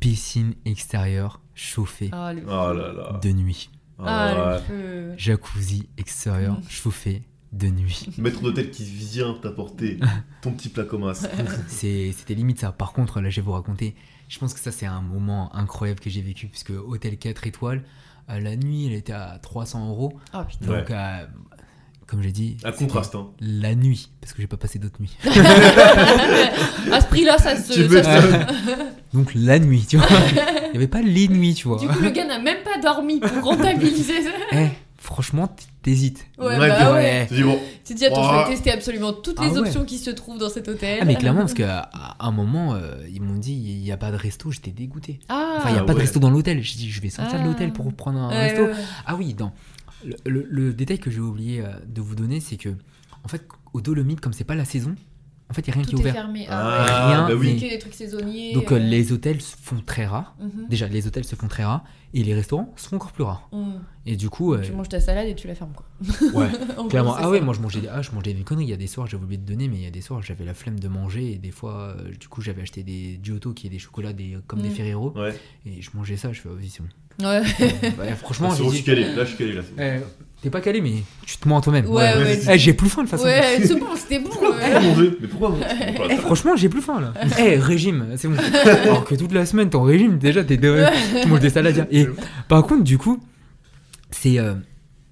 piscine 0.00 0.54
extérieure 0.64 1.40
chauffée 1.54 2.10
Ah, 2.12 2.32
le 2.32 2.42
Oh 2.46 2.72
là 2.72 2.92
là. 2.92 3.20
de 3.22 3.30
nuit. 3.30 3.70
Ah, 3.98 4.04
Ah, 4.06 4.34
le 4.34 4.52
ouais. 4.54 4.60
feu. 4.60 5.14
Jacuzzi 5.16 5.88
extérieur 5.96 6.58
chauffé 6.68 7.22
de 7.52 7.68
nuit. 7.68 8.08
Maître 8.18 8.42
d'hôtel 8.42 8.70
qui 8.70 8.84
vient 8.84 9.34
t'apporter 9.34 9.98
ton 10.42 10.52
petit 10.52 10.68
plat 10.68 10.84
comme 10.84 11.04
as. 11.04 11.26
C'est- 11.68 12.12
C'était 12.12 12.34
limite 12.34 12.60
ça. 12.60 12.72
Par 12.72 12.92
contre, 12.92 13.20
là, 13.20 13.30
je 13.30 13.36
vais 13.40 13.44
vous 13.44 13.52
raconter. 13.52 13.94
Je 14.28 14.38
pense 14.38 14.52
que 14.52 14.60
ça, 14.60 14.72
c'est 14.72 14.86
un 14.86 15.00
moment 15.00 15.54
incroyable 15.54 16.00
que 16.00 16.10
j'ai 16.10 16.20
vécu, 16.20 16.48
puisque 16.48 16.70
hôtel 16.70 17.16
4 17.16 17.46
étoiles, 17.46 17.84
euh, 18.28 18.40
la 18.40 18.56
nuit, 18.56 18.86
elle 18.86 18.92
était 18.92 19.12
à 19.12 19.38
300 19.40 19.88
euros. 19.88 20.18
Oh 20.34 20.38
putain. 20.48 20.66
Donc, 20.66 20.90
euh, 20.90 21.26
comme 22.06 22.22
j'ai 22.22 22.32
dit, 22.32 22.56
c'était 22.58 22.72
contraste, 22.76 23.14
hein. 23.16 23.28
La 23.40 23.74
nuit, 23.74 24.10
parce 24.20 24.32
que 24.32 24.40
j'ai 24.42 24.46
pas 24.48 24.56
passé 24.56 24.78
d'autres 24.78 25.00
nuits. 25.00 25.16
à 26.92 27.00
ce 27.00 27.06
prix-là, 27.06 27.38
ça 27.38 27.56
se. 27.56 27.72
Tu 27.72 27.88
ça 28.02 28.20
Donc 29.12 29.32
la 29.34 29.58
nuit, 29.58 29.84
tu 29.88 29.96
vois. 29.96 30.06
Il 30.66 30.70
n'y 30.72 30.76
avait 30.76 30.88
pas 30.88 31.02
les 31.02 31.28
nuits, 31.28 31.54
tu 31.54 31.68
vois. 31.68 31.78
Du 31.78 31.88
coup, 31.88 32.00
le 32.02 32.10
gars 32.10 32.24
n'a 32.26 32.38
même 32.38 32.62
pas 32.64 32.80
dormi 32.80 33.20
pour 33.20 33.44
rentabiliser 33.44 34.22
ça. 34.22 34.30
Eh, 34.52 34.66
franchement, 34.98 35.54
t'hésites. 35.82 36.26
Ouais, 36.38 36.58
Ouais, 36.58 36.68
bah 36.68 36.92
ouais. 36.92 36.96
ouais. 36.98 37.26
Tu 37.28 37.34
dis 37.34 37.42
bon, 37.42 37.58
Tu 37.84 37.94
te 37.94 37.98
dis, 37.98 38.06
attends, 38.06 38.22
je 38.22 38.28
Oh. 38.28 38.44
vais 38.44 38.54
tester 38.54 38.70
absolument 38.72 39.12
toutes 39.12 39.36
Ah 39.40 39.44
les 39.46 39.52
ouais. 39.52 39.58
options 39.60 39.84
qui 39.84 39.98
se 39.98 40.10
trouvent 40.10 40.38
dans 40.38 40.48
cet 40.50 40.68
hôtel. 40.68 40.98
Ah, 41.00 41.04
mais 41.04 41.14
clairement, 41.16 41.40
parce 41.40 41.54
qu'à 41.54 41.88
à 41.92 42.26
un 42.26 42.30
moment, 42.30 42.74
euh, 42.74 42.94
ils 43.12 43.22
m'ont 43.22 43.38
dit, 43.38 43.54
il 43.54 43.80
n'y 43.82 43.92
a 43.92 43.96
pas 43.96 44.10
de 44.10 44.16
resto, 44.16 44.50
j'étais 44.50 44.70
dégoûté. 44.72 45.20
Ah, 45.28 45.54
Enfin, 45.58 45.68
il 45.70 45.72
n'y 45.72 45.78
a 45.78 45.82
Ah 45.82 45.86
pas 45.86 45.94
de 45.94 45.98
resto 46.00 46.18
dans 46.20 46.30
l'hôtel. 46.30 46.62
J'ai 46.62 46.76
dit, 46.76 46.90
je 46.90 47.00
vais 47.00 47.10
sortir 47.10 47.38
Ah. 47.40 47.42
de 47.42 47.48
l'hôtel 47.48 47.72
pour 47.72 47.92
prendre 47.94 48.18
un 48.18 48.28
Ouais, 48.28 48.48
resto. 48.48 48.62
ouais, 48.62 48.68
ouais. 48.70 48.74
Ah 49.06 49.14
oui, 49.16 49.34
dans 49.34 49.52
le, 50.06 50.16
le- 50.30 50.46
le 50.48 50.72
détail 50.74 50.98
que 50.98 51.10
j'ai 51.10 51.20
oublié 51.20 51.60
euh, 51.60 51.68
de 51.86 52.00
vous 52.00 52.14
donner, 52.14 52.40
c'est 52.40 52.56
que 52.56 52.70
en 53.24 53.28
fait, 53.28 53.46
au 53.72 53.80
Dolomite, 53.80 54.20
comme 54.20 54.32
c'est 54.32 54.44
pas 54.44 54.54
la 54.54 54.64
saison, 54.64 54.94
En 55.48 55.54
fait, 55.54 55.62
il 55.62 55.68
y 55.68 55.70
a 55.70 55.74
rien 55.74 55.82
qui 55.84 55.90
est 55.90 55.92
Tout 55.92 55.98
est 55.98 56.00
ouvert. 56.00 56.14
fermé. 56.14 56.44
Ah, 56.50 57.06
Rien, 57.08 57.22
bah 57.22 57.28
ouais. 57.28 57.34
oui. 57.38 57.52
mais- 57.54 57.60
Que 57.68 57.70
des 57.74 57.78
trucs 57.78 57.94
saisonniers. 57.94 58.52
Donc 58.52 58.72
euh, 58.72 58.76
euh, 58.76 58.78
les 58.80 59.12
hôtels 59.12 59.40
se 59.40 59.54
font 59.56 59.80
très 59.80 60.04
rares. 60.04 60.34
mhm. 60.40 60.66
Déjà, 60.68 60.88
les 60.88 61.06
hôtels 61.06 61.24
se 61.24 61.36
font 61.36 61.46
très 61.46 61.62
rares 61.64 61.84
et 62.14 62.24
les 62.24 62.34
restaurants 62.34 62.72
se 62.76 62.88
font 62.88 62.96
encore 62.96 63.12
plus 63.12 63.22
rares. 63.22 63.48
Mhm. 63.52 63.80
Et 64.06 64.16
du 64.16 64.28
coup, 64.28 64.54
euh, 64.54 64.60
Tu 64.62 64.72
manges 64.72 64.88
ta 64.88 64.98
salade 64.98 65.28
et 65.28 65.36
tu 65.36 65.46
la 65.46 65.54
fermes 65.54 65.72
quoi. 65.72 65.86
ouais, 66.34 66.48
En 66.72 66.74
gros, 66.82 66.88
clairement. 66.88 67.14
Ah 67.16 67.30
ouais, 67.30 67.40
moi 67.40 67.54
je 67.54 67.60
mangeais 67.60 67.80
des, 67.80 67.86
ah, 67.88 68.02
je 68.02 68.10
mangeais 68.10 68.34
des 68.34 68.42
conneries. 68.42 68.64
Il 68.66 68.70
y 68.70 68.72
a 68.72 68.76
des 68.76 68.88
soirs, 68.88 69.06
j'avais 69.06 69.22
oublié 69.22 69.38
de 69.38 69.46
donner, 69.46 69.68
mais 69.68 69.76
il 69.76 69.82
y 69.84 69.86
a 69.86 69.90
des 69.92 70.00
soirs, 70.00 70.20
j'avais 70.20 70.44
la 70.44 70.54
flemme 70.54 70.80
de 70.80 70.88
manger 70.88 71.32
et 71.34 71.38
des 71.38 71.52
fois, 71.52 71.94
euh, 71.96 72.10
du 72.18 72.26
coup, 72.26 72.42
j'avais 72.42 72.62
acheté 72.62 72.82
des 72.82 73.20
Giotto 73.22 73.52
qui 73.54 73.68
est 73.68 73.70
des 73.70 73.78
chocolats 73.78 74.12
des, 74.12 74.38
comme 74.48 74.60
des 74.62 74.68
Mm. 74.70 74.72
Ferrero 74.72 75.12
Ouais. 75.16 75.38
et 75.64 75.80
je 75.80 75.90
mangeais 75.94 76.16
ça. 76.16 76.32
Je 76.32 76.40
fais, 76.40 76.48
oh, 76.52 76.56
vas-y, 76.56 76.70
c'est 76.70 76.82
bon. 76.82 76.88
Ouais. 77.20 77.40
Ouais, 77.60 78.14
franchement, 78.20 78.50
C'est 78.50 78.62
dit, 78.62 78.70
suis 78.76 78.84
calé. 78.84 79.04
Là, 79.14 79.24
je 79.24 79.28
suis 79.28 79.36
calé. 79.36 79.52
Là, 79.54 79.62
eh, 79.78 80.00
t'es 80.42 80.50
pas 80.50 80.60
calé, 80.60 80.80
mais 80.80 80.92
tu 81.24 81.38
te 81.38 81.48
mens 81.48 81.58
à 81.58 81.60
toi-même. 81.62 81.86
Ouais, 81.86 82.14
ouais. 82.16 82.40
Eh, 82.50 82.58
j'ai 82.58 82.74
plus 82.74 82.88
faim 82.88 83.04
de 83.04 83.08
toute 83.08 83.18
façon. 83.18 83.24
Ouais, 83.24 83.58
c'est 83.64 83.74
bon, 83.78 83.86
c'était 83.96 84.18
bon. 84.18 84.28
Pourquoi 84.28 84.56
ouais. 84.56 84.80
manger 84.80 85.18
Mais 85.20 85.28
pourquoi 85.28 85.48
manger. 85.50 85.64
Eh, 86.10 86.16
franchement, 86.16 86.56
j'ai 86.56 86.68
plus 86.68 86.82
faim 86.82 87.00
là. 87.00 87.14
Eh, 87.38 87.56
régime, 87.56 88.06
c'est 88.16 88.28
bon. 88.28 88.36
Alors 88.64 89.04
que 89.04 89.14
toute 89.14 89.32
la 89.32 89.46
semaine, 89.46 89.70
ton 89.70 89.82
régime, 89.82 90.18
déjà, 90.18 90.44
t'es 90.44 90.56
de... 90.58 90.84
tu 91.22 91.28
manges 91.28 91.40
des 91.40 91.50
salades. 91.50 91.88
Et 91.90 92.06
par 92.48 92.62
contre, 92.66 92.84
du 92.84 92.98
coup, 92.98 93.18
c'est. 94.10 94.38
euh, 94.38 94.54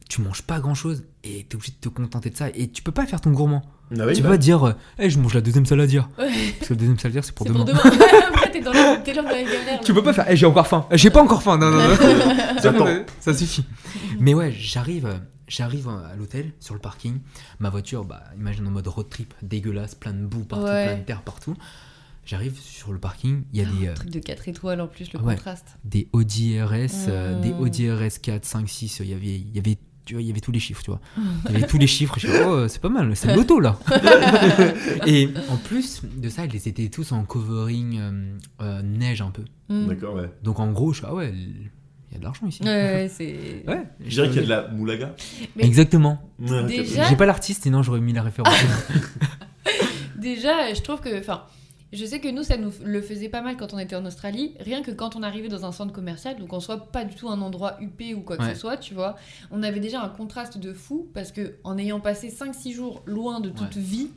tu 0.08 0.20
manges 0.20 0.42
pas 0.42 0.60
grand 0.60 0.74
chose 0.74 1.04
et 1.24 1.46
t'es 1.48 1.56
obligé 1.56 1.72
de 1.72 1.88
te 1.88 1.88
contenter 1.88 2.28
de 2.30 2.36
ça. 2.36 2.48
Et 2.54 2.68
tu 2.68 2.82
peux 2.82 2.92
pas 2.92 3.06
faire 3.06 3.20
ton 3.20 3.30
gourmand. 3.30 3.62
Ah 3.98 4.04
oui, 4.06 4.12
tu 4.14 4.22
peux 4.22 4.28
bah. 4.28 4.34
pas 4.34 4.38
dire, 4.38 4.64
euh, 4.64 4.72
Eh, 4.98 5.08
je 5.10 5.18
mange 5.18 5.34
la 5.34 5.40
deuxième 5.40 5.66
saladière. 5.66 6.08
Ouais. 6.18 6.28
Parce 6.58 6.68
que 6.68 6.74
la 6.74 6.78
deuxième 6.80 6.98
saladière, 6.98 7.24
c'est 7.24 7.34
pour 7.34 7.46
demain. 7.46 7.64
pour 7.64 7.66
demain. 7.66 7.80
T'es 8.54 8.60
dans 8.60 8.72
la, 8.72 8.96
t'es 8.98 9.12
dans 9.12 9.22
la 9.22 9.42
galère. 9.42 9.80
Tu 9.84 9.92
peux 9.92 10.02
pas 10.02 10.12
faire, 10.12 10.26
Eh, 10.30 10.36
j'ai 10.36 10.46
encore 10.46 10.66
faim. 10.68 10.86
Eh, 10.90 10.96
J'ai 10.96 11.10
pas 11.10 11.20
encore 11.22 11.42
faim. 11.42 11.58
Non, 11.58 11.70
non, 11.70 11.78
non. 11.78 11.94
Euh, 12.86 13.04
ça 13.20 13.34
suffit. 13.34 13.64
Mais 14.20 14.32
ouais, 14.32 14.52
j'arrive. 14.56 15.06
euh, 15.06 15.18
J'arrive 15.48 15.88
à 15.88 16.14
l'hôtel, 16.16 16.52
sur 16.60 16.72
le 16.74 16.80
parking. 16.80 17.18
Ma 17.58 17.68
voiture, 17.68 18.04
bah, 18.06 18.22
imagine 18.38 18.66
en 18.66 18.70
mode 18.70 18.86
road 18.88 19.10
trip, 19.10 19.34
dégueulasse, 19.42 19.94
plein 19.94 20.12
de 20.14 20.24
boue 20.24 20.44
partout, 20.44 20.64
Ouais. 20.64 20.86
plein 20.86 20.96
de 20.96 21.02
terre 21.02 21.20
partout. 21.22 21.54
J'arrive 22.24 22.58
sur 22.58 22.92
le 22.92 22.98
parking, 22.98 23.42
il 23.52 23.58
y 23.60 23.62
a 23.62 23.66
des, 23.66 23.88
euh, 23.88 23.90
Un 23.90 23.94
truc 23.94 24.10
de 24.10 24.20
4 24.20 24.48
étoiles 24.48 24.80
en 24.80 24.86
plus, 24.86 25.12
le 25.12 25.20
Ouais. 25.20 25.34
contraste. 25.34 25.76
des 25.84 26.08
Audi 26.14 26.58
RS, 26.58 27.08
euh, 27.08 27.38
des 27.42 27.52
Audi 27.52 27.90
RS 27.90 28.18
4, 28.22 28.46
5, 28.46 28.66
6, 28.66 29.00
il 29.00 29.10
y 29.10 29.12
avait, 29.12 29.26
il 29.26 29.54
y 29.54 29.58
avait, 29.58 29.76
tu 30.04 30.14
vois, 30.14 30.22
il 30.22 30.26
y 30.26 30.30
avait 30.30 30.40
tous 30.40 30.52
les 30.52 30.58
chiffres, 30.60 30.82
tu 30.82 30.90
vois. 30.90 31.00
Il 31.48 31.52
y 31.52 31.56
avait 31.56 31.66
tous 31.66 31.78
les 31.78 31.86
chiffres, 31.86 32.18
je 32.18 32.26
suis 32.28 32.38
oh, 32.46 32.68
c'est 32.68 32.80
pas 32.80 32.88
mal, 32.88 33.14
c'est 33.16 33.34
l'auto 33.34 33.58
là. 33.60 33.78
et 35.06 35.28
en 35.48 35.56
plus 35.56 36.02
de 36.04 36.28
ça, 36.28 36.44
ils 36.44 36.68
étaient 36.68 36.88
tous 36.88 37.12
en 37.12 37.24
covering 37.24 37.98
euh, 37.98 38.38
euh, 38.62 38.82
neige 38.82 39.22
un 39.22 39.30
peu. 39.30 39.42
Mm. 39.68 39.86
D'accord, 39.88 40.14
ouais. 40.16 40.30
Donc 40.42 40.60
en 40.60 40.70
gros, 40.72 40.92
je 40.92 40.98
suis 40.98 41.06
ah 41.08 41.14
ouais, 41.14 41.32
il 41.34 41.70
y 42.12 42.16
a 42.16 42.18
de 42.18 42.24
l'argent 42.24 42.46
ici. 42.46 42.62
Ouais, 42.62 42.68
ouais, 42.68 43.10
c'est. 43.12 43.64
Ouais, 43.66 43.84
Je 44.04 44.10
dirais 44.10 44.28
qu'il 44.28 44.36
y 44.36 44.40
a 44.40 44.42
de 44.42 44.48
la 44.48 44.68
moulaga. 44.68 45.14
Mais- 45.56 45.64
Exactement. 45.64 46.30
Déjà- 46.38 47.08
J'ai 47.08 47.16
pas 47.16 47.26
l'artiste, 47.26 47.62
sinon 47.62 47.82
j'aurais 47.82 48.00
mis 48.00 48.12
la 48.12 48.22
référence. 48.22 48.54
Déjà, 50.18 50.72
je 50.74 50.80
trouve 50.82 51.00
que. 51.00 51.18
Enfin, 51.18 51.42
je 51.94 52.04
sais 52.04 52.20
que 52.20 52.28
nous, 52.28 52.42
ça 52.42 52.56
nous 52.56 52.72
le 52.84 53.00
faisait 53.00 53.28
pas 53.28 53.40
mal 53.42 53.56
quand 53.56 53.72
on 53.74 53.78
était 53.78 53.96
en 53.96 54.04
Australie. 54.04 54.54
Rien 54.60 54.82
que 54.82 54.90
quand 54.90 55.16
on 55.16 55.22
arrivait 55.22 55.48
dans 55.48 55.64
un 55.64 55.72
centre 55.72 55.92
commercial, 55.92 56.36
donc 56.38 56.52
en 56.52 56.60
soit 56.60 56.86
pas 56.92 57.04
du 57.04 57.14
tout 57.14 57.28
un 57.28 57.40
endroit 57.40 57.76
huppé 57.80 58.14
ou 58.14 58.20
quoi 58.20 58.36
que 58.36 58.42
Ouais. 58.42 58.54
ce 58.54 58.60
soit, 58.60 58.76
tu 58.76 58.94
vois, 58.94 59.16
on 59.50 59.62
avait 59.62 59.80
déjà 59.80 60.02
un 60.02 60.08
contraste 60.08 60.58
de 60.58 60.72
fou 60.72 61.08
parce 61.14 61.32
que 61.32 61.54
en 61.64 61.78
ayant 61.78 62.00
passé 62.00 62.28
5-6 62.30 62.72
jours 62.72 63.02
loin 63.06 63.40
de 63.40 63.48
toute 63.50 63.76
Ouais. 63.76 63.80
vie, 63.82 64.10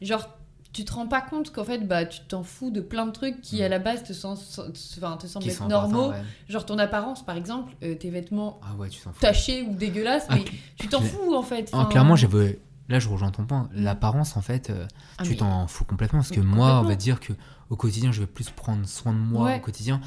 genre. 0.00 0.28
Tu 0.72 0.84
te 0.84 0.92
rends 0.92 1.06
pas 1.06 1.20
compte 1.20 1.52
qu'en 1.52 1.62
fait, 1.62 1.86
bah, 1.86 2.04
tu 2.04 2.18
t'en 2.26 2.42
fous 2.42 2.72
de 2.72 2.80
plein 2.80 3.06
de 3.06 3.12
trucs 3.12 3.40
qui, 3.40 3.62
à 3.62 3.68
la 3.68 3.78
base, 3.78 4.02
te, 4.02 4.12
sens, 4.12 4.58
enfin, 4.98 5.16
te 5.16 5.28
semblent 5.28 5.48
être 5.48 5.68
normaux. 5.68 6.08
ouais. 6.10 6.16
Genre 6.48 6.66
ton 6.66 6.78
apparence, 6.80 7.24
par 7.24 7.36
exemple, 7.36 7.72
euh, 7.84 7.94
tes 7.94 8.10
vêtements 8.10 8.58
Ah 8.60 8.74
ouais, 8.74 8.88
tu 8.88 8.98
tachés 9.20 9.62
ou 9.62 9.72
dégueulasses, 9.76 10.26
Ah, 10.30 10.34
mais 10.34 10.42
tu 10.76 10.88
t'en 10.88 11.00
fous, 11.00 11.32
en 11.32 11.44
fait. 11.44 11.70
Ah, 11.72 11.86
clairement, 11.88 12.16
j'avais. 12.16 12.58
Là, 12.88 12.98
je 12.98 13.08
rejoins 13.08 13.30
ton 13.30 13.44
point. 13.46 13.68
L'apparence, 13.72 14.36
en 14.36 14.42
fait, 14.42 14.68
euh, 14.70 14.86
ah, 15.18 15.22
tu 15.22 15.36
t'en 15.36 15.66
fous 15.66 15.84
complètement. 15.84 16.18
Parce 16.18 16.30
que 16.30 16.40
moi, 16.40 16.80
on 16.80 16.84
va 16.84 16.96
dire 16.96 17.18
que 17.20 17.32
au 17.70 17.76
quotidien, 17.76 18.12
je 18.12 18.20
vais 18.20 18.26
plus 18.26 18.50
prendre 18.50 18.86
soin 18.86 19.12
de 19.12 19.18
moi 19.18 19.44
Ouais. 19.46 19.56
au 19.56 19.60
quotidien. 19.60 20.00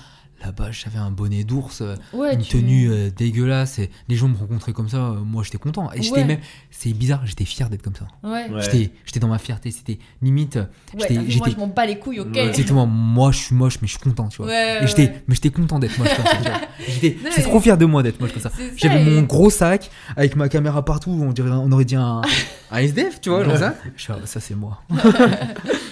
Là-bas, 0.46 0.70
j'avais 0.72 1.00
un 1.00 1.10
bonnet 1.10 1.44
d'ours, 1.44 1.82
euh, 1.82 1.96
Ouais, 2.14 2.36
une 2.36 2.42
tu- 2.42 2.60
tenue 2.60 2.92
euh, 2.92 3.10
dégueulasse. 3.10 3.80
Et 3.80 3.90
les 4.08 4.16
gens 4.16 4.28
me 4.28 4.38
rencontraient 4.38 4.72
comme 4.72 4.88
ça. 4.88 4.98
euh, 4.98 5.16
moi, 5.26 5.42
j'étais 5.44 5.58
content. 5.58 5.92
Et 5.94 6.04
j'étais 6.04 6.18
Ouais. 6.20 6.26
même. 6.26 6.40
C'est 6.70 6.94
bizarre, 6.94 7.26
j'étais 7.26 7.44
fier 7.44 7.70
d'être 7.72 7.82
comme 7.82 7.96
ça. 7.96 8.08
Ouais. 8.24 8.48
J'étais 8.62 8.92
j'étais 9.06 9.20
dans 9.20 9.30
ma 9.30 9.40
fierté. 9.40 9.72
C'était 9.72 9.98
limite. 10.22 10.56
Ouais, 10.58 10.68
j'étais- 11.00 11.14
moi 11.38 11.48
je 11.50 11.56
m'en 11.58 11.68
bats 11.68 11.86
les 11.88 11.98
couilles, 11.98 12.20
ok. 12.20 12.36
Ouais. 12.36 12.48
Exactement. 12.50 12.86
Moi, 12.86 13.32
je 13.32 13.38
suis 13.40 13.56
moche, 13.56 13.80
mais 13.82 13.88
je 13.88 13.94
suis 13.94 14.02
content, 14.02 14.28
tu 14.28 14.38
vois. 14.38 14.46
Ouais, 14.48 14.84
et 14.84 14.88
j'étais, 14.88 15.02
ouais. 15.08 15.24
mais 15.28 15.34
j'étais 15.36 15.50
content 15.50 15.80
d'être 15.80 15.98
moche 15.98 16.16
comme 16.16 16.26
ça. 16.44 16.62
J'étais, 16.88 17.18
mais- 17.24 17.42
trop 17.42 17.60
fier 17.60 17.76
de 17.78 17.86
moi 17.86 18.04
d'être 18.04 18.22
moche 18.22 18.32
comme 18.34 18.42
ça. 18.42 18.50
Ça, 18.52 18.58
J'avais 18.76 19.02
et- 19.02 19.06
mon 19.06 19.24
gros 19.24 19.50
sac 19.50 19.90
avec 20.16 20.36
ma 20.36 20.48
caméra 20.50 20.86
partout. 20.86 21.10
On 21.10 21.32
dirait, 21.34 21.50
on 21.50 21.72
aurait 21.72 21.86
dit 21.86 21.96
un, 21.96 22.22
un 22.72 22.78
SDF, 22.78 23.20
tu 23.22 23.30
vois, 23.32 23.44
genre 23.44 23.58
ça. 23.58 23.74
Je 23.96 24.02
suis, 24.04 24.14
ah, 24.14 24.20
ça 24.26 24.40
c'est 24.40 24.54
moi. 24.56 24.84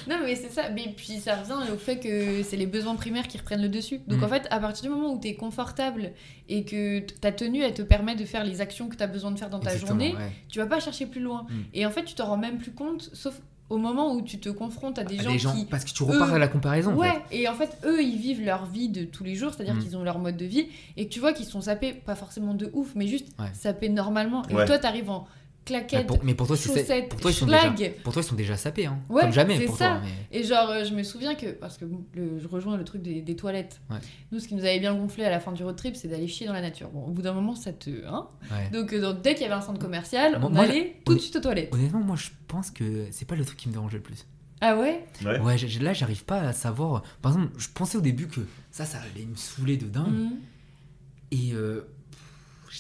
Non, 0.08 0.15
mais 0.26 0.36
c'est 0.36 0.50
ça. 0.52 0.70
Mais 0.70 0.94
puis 0.96 1.14
ça 1.20 1.36
revient 1.36 1.72
au 1.72 1.78
fait 1.78 2.00
que 2.00 2.44
c'est 2.44 2.58
les 2.58 2.66
besoins 2.68 2.96
primaires 2.96 3.28
qui 3.28 3.38
reprennent 3.38 3.62
le 3.62 3.70
dessus. 3.70 4.00
Donc 4.08 4.20
Mm. 4.20 4.24
en 4.24 4.28
fait, 4.28 4.48
à 4.52 4.60
partir 4.60 4.84
du 4.84 4.90
moment 4.96 5.14
où 5.14 5.20
tu 5.20 5.28
es 5.30 5.36
confortable 5.36 6.12
et 6.50 6.64
que 6.66 7.00
ta 7.00 7.32
tenue, 7.32 7.62
elle 7.62 7.74
te 7.74 7.82
permet 7.82 8.16
de 8.16 8.26
faire 8.26 8.44
les 8.44 8.62
actions 8.62 8.88
que 8.90 8.96
tu 8.96 9.04
as 9.04 9.08
besoin 9.08 9.32
de 9.32 9.40
faire 9.40 9.50
dans 9.50 9.60
ta 9.60 9.72
Exactement, 9.74 10.00
journée, 10.00 10.16
ouais. 10.16 10.32
tu 10.50 10.60
vas 10.60 10.66
pas 10.68 10.80
chercher 10.80 11.06
plus 11.06 11.22
loin. 11.22 11.46
Mm. 11.50 11.54
Et 11.74 11.86
en 11.86 11.92
fait, 11.92 12.04
tu 12.04 12.16
t'en 12.16 12.26
rends 12.26 12.38
même 12.38 12.58
plus 12.58 12.72
compte, 12.72 13.10
sauf 13.14 13.40
au 13.68 13.78
moment 13.78 14.14
où 14.14 14.22
tu 14.22 14.38
te 14.40 14.50
confrontes 14.50 15.00
à 15.00 15.04
des 15.04 15.18
gens, 15.18 15.36
gens, 15.40 15.56
qui. 15.56 15.66
parce 15.66 15.84
que 15.84 15.90
tu 15.92 16.04
repars 16.04 16.30
eux- 16.30 16.36
à 16.36 16.38
la 16.38 16.48
comparaison. 16.48 16.92
en 16.94 16.98
Ouais, 16.98 17.12
fait. 17.30 17.40
et 17.42 17.48
en 17.50 17.56
fait, 17.56 17.76
eux, 17.84 18.04
ils 18.04 18.18
vivent 18.18 18.46
leur 18.46 18.68
vie 18.68 18.90
de 18.90 19.06
tous 19.06 19.24
les 19.24 19.34
jours, 19.34 19.54
c'est-à-dire 19.56 19.74
Mm. 19.74 19.80
qu'ils 19.80 19.98
ont 19.98 20.04
leur 20.04 20.20
mode 20.20 20.38
de 20.38 20.46
vie, 20.46 20.68
et 20.98 21.08
que 21.08 21.12
tu 21.12 21.20
vois 21.20 21.34
qu'ils 21.34 21.48
sont 21.48 21.62
sapés, 21.62 21.92
pas 21.94 22.14
forcément 22.14 22.54
de 22.54 22.70
ouf, 22.74 22.92
mais 22.94 23.08
juste 23.08 23.28
Ouais. 23.40 23.48
sapés 23.54 23.90
normalement. 23.90 24.44
Et 24.50 24.54
Ouais. 24.54 24.66
toi, 24.66 24.78
t'arrives 24.78 25.10
en 25.10 25.26
Mais 25.68 25.80
claquettes, 25.80 26.08
pour, 26.08 26.24
mais 26.24 26.36
pour 26.36 26.46
toi, 26.48 26.56
c'est 26.56 26.68
chaussettes, 26.70 27.10
pour 27.10 27.20
toi, 27.20 27.32
ils 27.32 27.34
sont 27.34 27.46
déjà, 27.48 27.60
schlag. 27.76 27.94
pour 28.04 28.14
toi, 28.14 28.22
ils 28.22 28.26
sont 28.26 28.36
déjà 28.36 28.56
sapés, 28.56 28.86
hein. 28.86 29.00
Ouais, 29.10 29.22
Comme 29.24 29.32
jamais 29.34 29.58
c'est 29.58 29.66
pour 29.66 29.78
ça. 29.78 29.88
toi. 29.88 30.02
mais- 30.04 30.38
Et 30.40 30.44
genre, 30.44 30.70
euh, 30.70 30.84
je 30.84 30.94
me 30.94 31.02
souviens 31.02 31.34
que, 31.34 31.48
parce 31.48 31.78
que 31.78 31.86
le- 32.14 32.40
je 32.40 32.48
rejoins 32.48 32.78
le 32.78 32.84
truc 32.84 33.02
des, 33.02 33.22
des 33.22 33.36
toilettes. 33.36 33.82
Ouais. 33.90 33.98
Nous, 34.32 34.40
ce 34.40 34.48
qui 34.48 34.54
nous 34.56 34.64
avait 34.64 34.80
bien 34.80 34.94
gonflé 34.94 35.26
à 35.26 35.30
la 35.32 35.40
fin 35.40 35.52
du 35.54 35.64
road 35.64 35.76
trip, 35.76 35.96
c'est 35.96 36.08
d'aller 36.08 36.28
chier 36.28 36.46
dans 36.46 36.54
la 36.54 36.62
nature. 36.62 36.90
Bon, 36.90 37.04
au 37.06 37.12
bout 37.12 37.22
d'un 37.24 37.34
moment, 37.34 37.56
ça 37.56 37.74
te. 37.74 37.90
Hein 38.08 38.28
ouais. 38.52 38.70
Donc, 38.72 38.94
euh, 38.94 39.02
donc, 39.02 39.22
dès 39.24 39.34
qu'il 39.34 39.42
y 39.44 39.46
avait 39.46 39.56
un 39.56 39.62
centre 39.62 39.80
commercial, 39.80 40.40
Moi- 40.40 40.50
on 40.50 40.54
moi, 40.54 40.64
allait 40.66 40.98
tout 41.06 41.16
de 41.16 41.20
suite 41.20 41.36
aux 41.38 41.42
toilettes. 41.42 41.74
Honnêtement, 41.74 42.00
moi, 42.02 42.16
je 42.16 42.30
pense 42.48 42.70
que 42.70 43.06
c'est 43.12 43.26
pas 43.28 43.36
le 43.36 43.44
truc 43.44 43.58
qui 43.58 43.68
me 43.68 43.74
dérangeait 43.74 43.98
le 43.98 44.04
plus. 44.04 44.26
Ah 44.62 44.78
ouais? 44.78 45.04
Ouais. 45.26 45.40
Ouais, 45.40 45.58
j'ai- 45.58 45.80
là, 45.80 45.94
j'arrive 45.94 46.24
pas 46.26 46.40
à 46.42 46.54
savoir. 46.54 47.02
Par 47.22 47.34
exemple, 47.34 47.52
je 47.58 47.68
pensais 47.74 47.98
au 47.98 48.02
début 48.02 48.28
que 48.28 48.42
ça, 48.72 48.86
ça 48.86 49.00
allait 49.00 49.26
me 49.26 49.36
saouler 49.36 49.78
de 49.78 49.86
dingue. 49.88 50.08
Mhm. 50.14 50.32
Et 51.32 51.52
euh, 51.54 51.88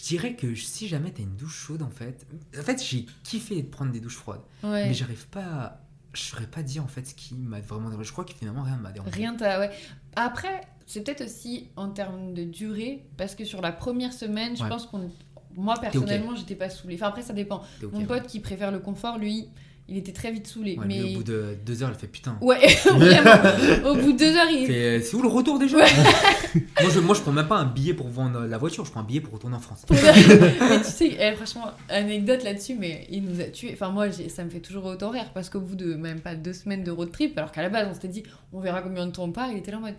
dirais 0.08 0.36
que 0.36 0.54
si 0.56 0.88
jamais 0.88 1.12
t'as 1.12 1.24
une 1.24 1.36
douche 1.36 1.56
chaude, 1.56 1.82
en 1.82 1.90
fait. 1.90 2.26
En 2.58 2.62
fait, 2.64 2.84
j'ai 2.84 3.06
kiffé 3.24 3.62
de 3.62 3.68
prendre 3.68 3.92
des 3.92 4.00
douches 4.00 4.18
froides. 4.18 4.42
Ouais. 4.64 4.88
Mais 4.88 4.94
j'arrive 4.94 5.28
pas. 5.28 5.44
à- 5.46 5.82
Je 6.14 6.22
saurais 6.22 6.48
pas 6.48 6.64
dire 6.64 6.82
en 6.82 6.88
fait 6.88 7.06
ce 7.06 7.14
qui 7.14 7.36
m'a 7.36 7.60
vraiment 7.60 7.90
dérangé. 7.90 8.08
Je 8.08 8.14
crois 8.14 8.24
que 8.24 8.34
finalement 8.34 8.64
rien 8.64 8.78
m'a 8.78 8.92
dérangé. 8.94 9.12
Rien 9.12 9.36
t'a. 9.36 9.60
Ouais. 9.60 9.70
Après, 10.16 10.62
c'est 10.86 11.02
peut-être 11.04 11.26
aussi 11.26 11.68
en 11.76 11.90
termes 11.90 12.34
de 12.34 12.44
durée, 12.46 13.06
parce 13.18 13.36
que 13.36 13.44
sur 13.44 13.60
la 13.62 13.74
première 13.74 14.14
semaine, 14.14 14.56
je 14.56 14.64
Ouais. 14.64 14.70
pense 14.70 14.86
qu'on. 14.86 15.12
Moi, 15.58 15.76
personnellement, 15.80 16.36
j'étais 16.36 16.56
pas 16.56 16.70
saoulée. 16.70 16.96
Enfin, 16.96 17.08
après, 17.08 17.22
ça 17.22 17.34
dépend. 17.34 17.64
Mon 17.92 18.00
ouais. 18.00 18.06
pote 18.06 18.28
qui 18.28 18.40
préfère 18.40 18.72
le 18.72 18.80
confort, 18.80 19.18
lui, 19.18 19.48
il 19.88 19.98
était 19.98 20.12
très 20.12 20.32
vite 20.32 20.48
saoulé. 20.48 20.76
Ouais, 20.78 20.86
mais. 20.88 21.00
mais 21.04 21.12
au 21.12 21.18
bout 21.18 21.24
de 21.24 21.56
deux 21.64 21.84
heures, 21.84 21.90
elle 21.90 22.00
fait 22.00 22.08
putain. 22.08 22.38
Ouais, 22.42 22.58
vraiment. 22.86 23.90
Au 23.90 23.96
bout 23.96 24.14
de 24.14 24.18
deux 24.18 24.36
heures, 24.36 24.50
il. 24.50 24.66
Fait, 24.66 24.98
euh, 24.98 25.02
C'est 25.02 25.16
où 25.16 25.22
le 25.22 25.28
retour 25.28 25.60
déjà 25.60 25.78
Ouais. 25.78 25.86
moi, 26.82 26.90
je, 26.92 27.00
moi 27.00 27.16
je 27.16 27.22
prends 27.22 27.32
même 27.32 27.48
pas 27.48 27.58
un 27.58 27.66
billet 27.66 27.94
pour 27.94 28.08
vendre 28.08 28.46
la 28.46 28.58
voiture, 28.58 28.84
je 28.84 28.92
prends 28.92 29.02
un 29.02 29.06
billet 29.06 29.22
pour 29.22 29.34
retourner 29.34 29.58
en 29.58 29.60
France. 29.60 29.86
mais 29.90 30.82
tu 30.84 30.90
sais, 30.90 31.16
eh, 31.20 31.36
franchement, 31.36 31.72
anecdote 31.90 32.44
là-dessus, 32.44 32.76
mais 32.80 33.06
il 33.12 33.26
nous 33.26 33.42
a 33.42 33.46
tués. 33.46 33.72
Enfin, 33.74 33.90
moi, 33.90 34.08
ça 34.12 34.44
me 34.44 34.50
fait 34.50 34.60
toujours 34.60 34.86
autant 34.86 35.12
rire 35.12 35.30
parce 35.34 35.50
qu'au 35.50 35.60
bout 35.60 35.76
de 35.76 35.94
même 35.94 36.20
pas 36.20 36.36
deux 36.36 36.54
semaines 36.54 36.84
de 36.84 36.92
road 36.92 37.12
trip, 37.12 37.38
alors 37.38 37.52
qu'à 37.52 37.62
la 37.62 37.70
base, 37.70 37.88
on 37.90 37.94
s'était 37.94 38.08
dit, 38.08 38.24
on 38.54 38.62
verra 38.62 38.82
combien 38.82 39.06
de 39.06 39.12
temps 39.12 39.26
on 39.26 39.32
part, 39.32 39.52
il 39.52 39.58
était 39.58 39.72
là 39.72 39.78
en 39.78 39.82
mode. 39.82 39.96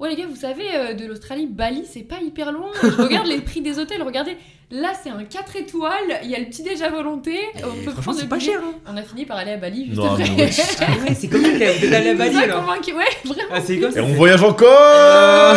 Ouais, 0.00 0.08
les 0.08 0.16
gars, 0.16 0.26
vous 0.26 0.36
savez, 0.36 0.64
euh, 0.74 0.94
de 0.94 1.04
l'Australie, 1.04 1.46
Bali, 1.46 1.84
c'est 1.86 2.02
pas 2.02 2.22
hyper 2.22 2.52
loin. 2.52 2.70
Je 2.82 3.02
regarde 3.02 3.26
les 3.26 3.42
prix 3.42 3.60
des 3.60 3.78
hôtels, 3.78 4.02
regardez, 4.02 4.36
là, 4.70 4.92
c'est 5.02 5.10
un 5.10 5.24
4 5.24 5.56
étoiles, 5.56 6.20
il 6.22 6.30
y 6.30 6.34
a 6.34 6.38
le 6.38 6.46
petit 6.46 6.62
déj 6.62 6.80
à 6.82 6.90
volonté. 6.90 7.32
Et 7.34 7.64
on 7.64 7.68
peut 7.84 7.90
franchement, 7.90 8.02
prendre 8.02 8.18
c'est 8.20 8.28
pas 8.28 8.38
cher. 8.38 8.60
Hein. 8.64 8.74
On 8.90 8.96
a 8.96 9.02
fini 9.02 9.24
par 9.26 9.36
aller 9.38 9.52
à 9.52 9.56
Bali 9.56 9.86
juste 9.86 9.98
Non, 9.98 10.12
après. 10.12 10.24
mais 10.36 10.44
ouais. 10.44 10.50
Ah 10.80 10.92
ouais, 11.08 11.14
c'est 11.14 11.28
comme 11.28 11.44
allé 11.44 12.10
à 12.10 12.14
Bali 12.14 12.36
alors. 12.36 12.60
convaincu, 12.64 12.92
ouais, 12.94 13.04
vraiment. 13.24 13.42
Ah, 13.52 13.60
c'est 13.60 13.78
comme 13.78 13.96
Et 13.96 14.00
on 14.00 14.14
voyage 14.14 14.42
encore 14.42 15.56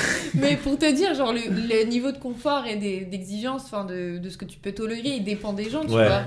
Mais 0.34 0.56
pour 0.56 0.78
te 0.78 0.90
dire, 0.90 1.14
genre, 1.14 1.32
le, 1.32 1.40
le 1.48 1.84
niveau 1.86 2.12
de 2.12 2.18
confort 2.18 2.64
et 2.66 2.76
des- 2.76 3.00
d'exigence, 3.00 3.64
enfin, 3.64 3.84
de, 3.84 4.18
de 4.18 4.28
ce 4.28 4.36
que 4.38 4.44
tu 4.44 4.58
peux 4.58 4.72
tolérer, 4.72 5.16
il 5.16 5.24
dépend 5.24 5.52
des 5.52 5.68
gens, 5.68 5.80
tu 5.84 5.92
Ouais. 5.92 6.06
vois. 6.06 6.22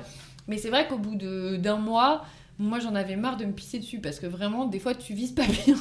Mais 0.48 0.58
c'est 0.58 0.70
vrai 0.70 0.88
qu'au 0.88 0.98
bout 0.98 1.16
de- 1.16 1.56
d'un 1.56 1.78
mois, 1.78 2.26
moi 2.60 2.80
j'en 2.80 2.94
avais 2.96 3.16
marre 3.16 3.38
de 3.38 3.46
me 3.46 3.52
pisser 3.52 3.80
dessus 3.80 4.00
parce 4.00 4.20
que 4.20 4.28
vraiment, 4.28 4.66
des 4.66 4.80
fois, 4.80 4.94
tu 4.94 5.14
vises 5.14 5.32
pas 5.32 5.44
bien. 5.66 5.76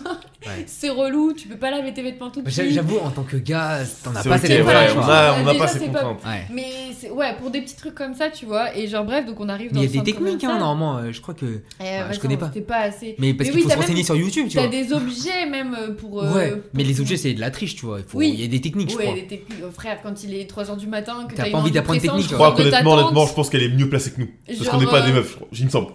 Ouais. 0.47 0.65
c'est 0.67 0.89
relou, 0.89 1.33
tu 1.35 1.47
peux 1.49 1.57
pas 1.57 1.71
laver 1.71 1.93
tes 1.93 2.03
vêtements 2.03 2.31
tout 2.31 2.41
de 2.43 2.49
suite. 2.51 2.65
j'a- 2.67 2.71
J'avoue, 2.73 2.99
en 2.99 3.11
tant 3.11 3.23
que 3.25 3.37
gars, 3.37 3.81
t'en 4.03 4.11
as 4.17 4.23
pas 4.25 4.37
ok, 4.37 4.41
cette 4.41 4.51
ouais, 4.51 4.59
contrainte, 4.65 4.97
on 4.97 5.01
a, 5.03 5.35
on 5.43 5.47
a 5.47 5.53
Déjà, 5.53 5.65
pas 5.65 5.69
ces 5.69 5.79
c'est 5.81 5.89
pas- 5.93 6.03
contraintes. 6.05 6.25
Ouais. 6.25 6.47
Mais 6.53 7.11
ouais, 7.11 7.35
pour 7.39 7.51
des 7.51 7.61
petits 7.61 7.77
trucs 7.77 7.95
comme 7.95 8.15
ça, 8.15 8.31
tu 8.31 8.47
vois. 8.47 8.77
Et 8.77 8.89
genre, 8.89 9.05
bref, 9.05 9.27
donc 9.27 9.39
on 9.41 9.49
arrive 9.49 9.73
dans 9.73 9.81
il 9.81 9.85
y 9.95 9.99
a 9.99 10.03
des 10.03 10.13
techniques, 10.13 10.43
hein, 10.45 10.59
normalement. 10.59 10.99
euh, 10.99 11.13
Je 11.13 11.21
crois 11.21 11.35
que. 11.35 11.45
Ouais, 11.47 11.61
vas-y, 11.81 12.15
je 12.15 12.21
connais 12.21 12.37
pas. 12.39 12.49
Pas 12.67 12.79
assez. 12.81 13.17
Mais 13.19 13.35
parce 13.35 13.51
qu'il 13.51 13.59
oui, 13.59 13.63
faut 13.65 13.69
t'as 13.69 13.75
se 13.77 13.81
renseigner 13.81 14.03
sur 14.05 14.17
YouTube, 14.17 14.47
tu 14.49 14.55
T'as 14.57 14.63
vois. 14.63 14.71
des 14.71 14.93
objets 14.93 15.47
même 15.51 15.77
euh, 15.79 15.93
pour. 15.95 16.23
euh, 16.23 16.33
Ouais, 16.35 16.51
pour- 16.53 16.61
mais 16.75 16.85
les 16.85 17.01
objets, 17.01 17.17
c'est 17.19 17.35
de 17.35 17.41
la 17.41 17.51
triche, 17.51 17.77
tu 17.77 17.85
vois. 17.87 17.99
Il, 18.01 18.05
faut... 18.07 18.19
Oui. 18.19 18.31
il 18.33 18.41
y 18.41 18.45
a 18.45 18.49
des 18.49 18.61
techniques, 18.61 18.91
je 18.91 18.97
Ouais, 18.97 19.05
crois. 19.05 19.15
des 19.15 19.27
techniques. 19.27 19.59
Oh, 19.63 19.71
frère, 19.73 19.99
quand 20.03 20.25
il 20.25 20.35
est 20.35 20.51
3h 20.51 20.77
du 20.79 20.87
matin, 20.87 21.27
que 21.29 21.35
T'as 21.35 21.45
t'as 21.45 21.51
pas 21.51 21.59
envie 21.59 21.71
d'apprendre 21.71 22.01
technique 22.01 22.13
technique, 22.23 22.31
Je 22.31 22.35
crois 22.35 22.53
qu'honnêtement, 22.53 22.93
honnêtement, 22.95 23.27
je 23.27 23.35
pense 23.35 23.51
qu'elle 23.51 23.63
est 23.63 23.69
mieux 23.69 23.89
placée 23.91 24.11
que 24.13 24.21
nous. 24.21 24.29
Parce 24.47 24.69
qu'on 24.69 24.81
n'est 24.81 24.87
pas 24.87 25.03
des 25.03 25.11
euh, 25.11 25.17
meufs, 25.17 25.39
il 25.53 25.65
me 25.67 25.71
semble. 25.71 25.89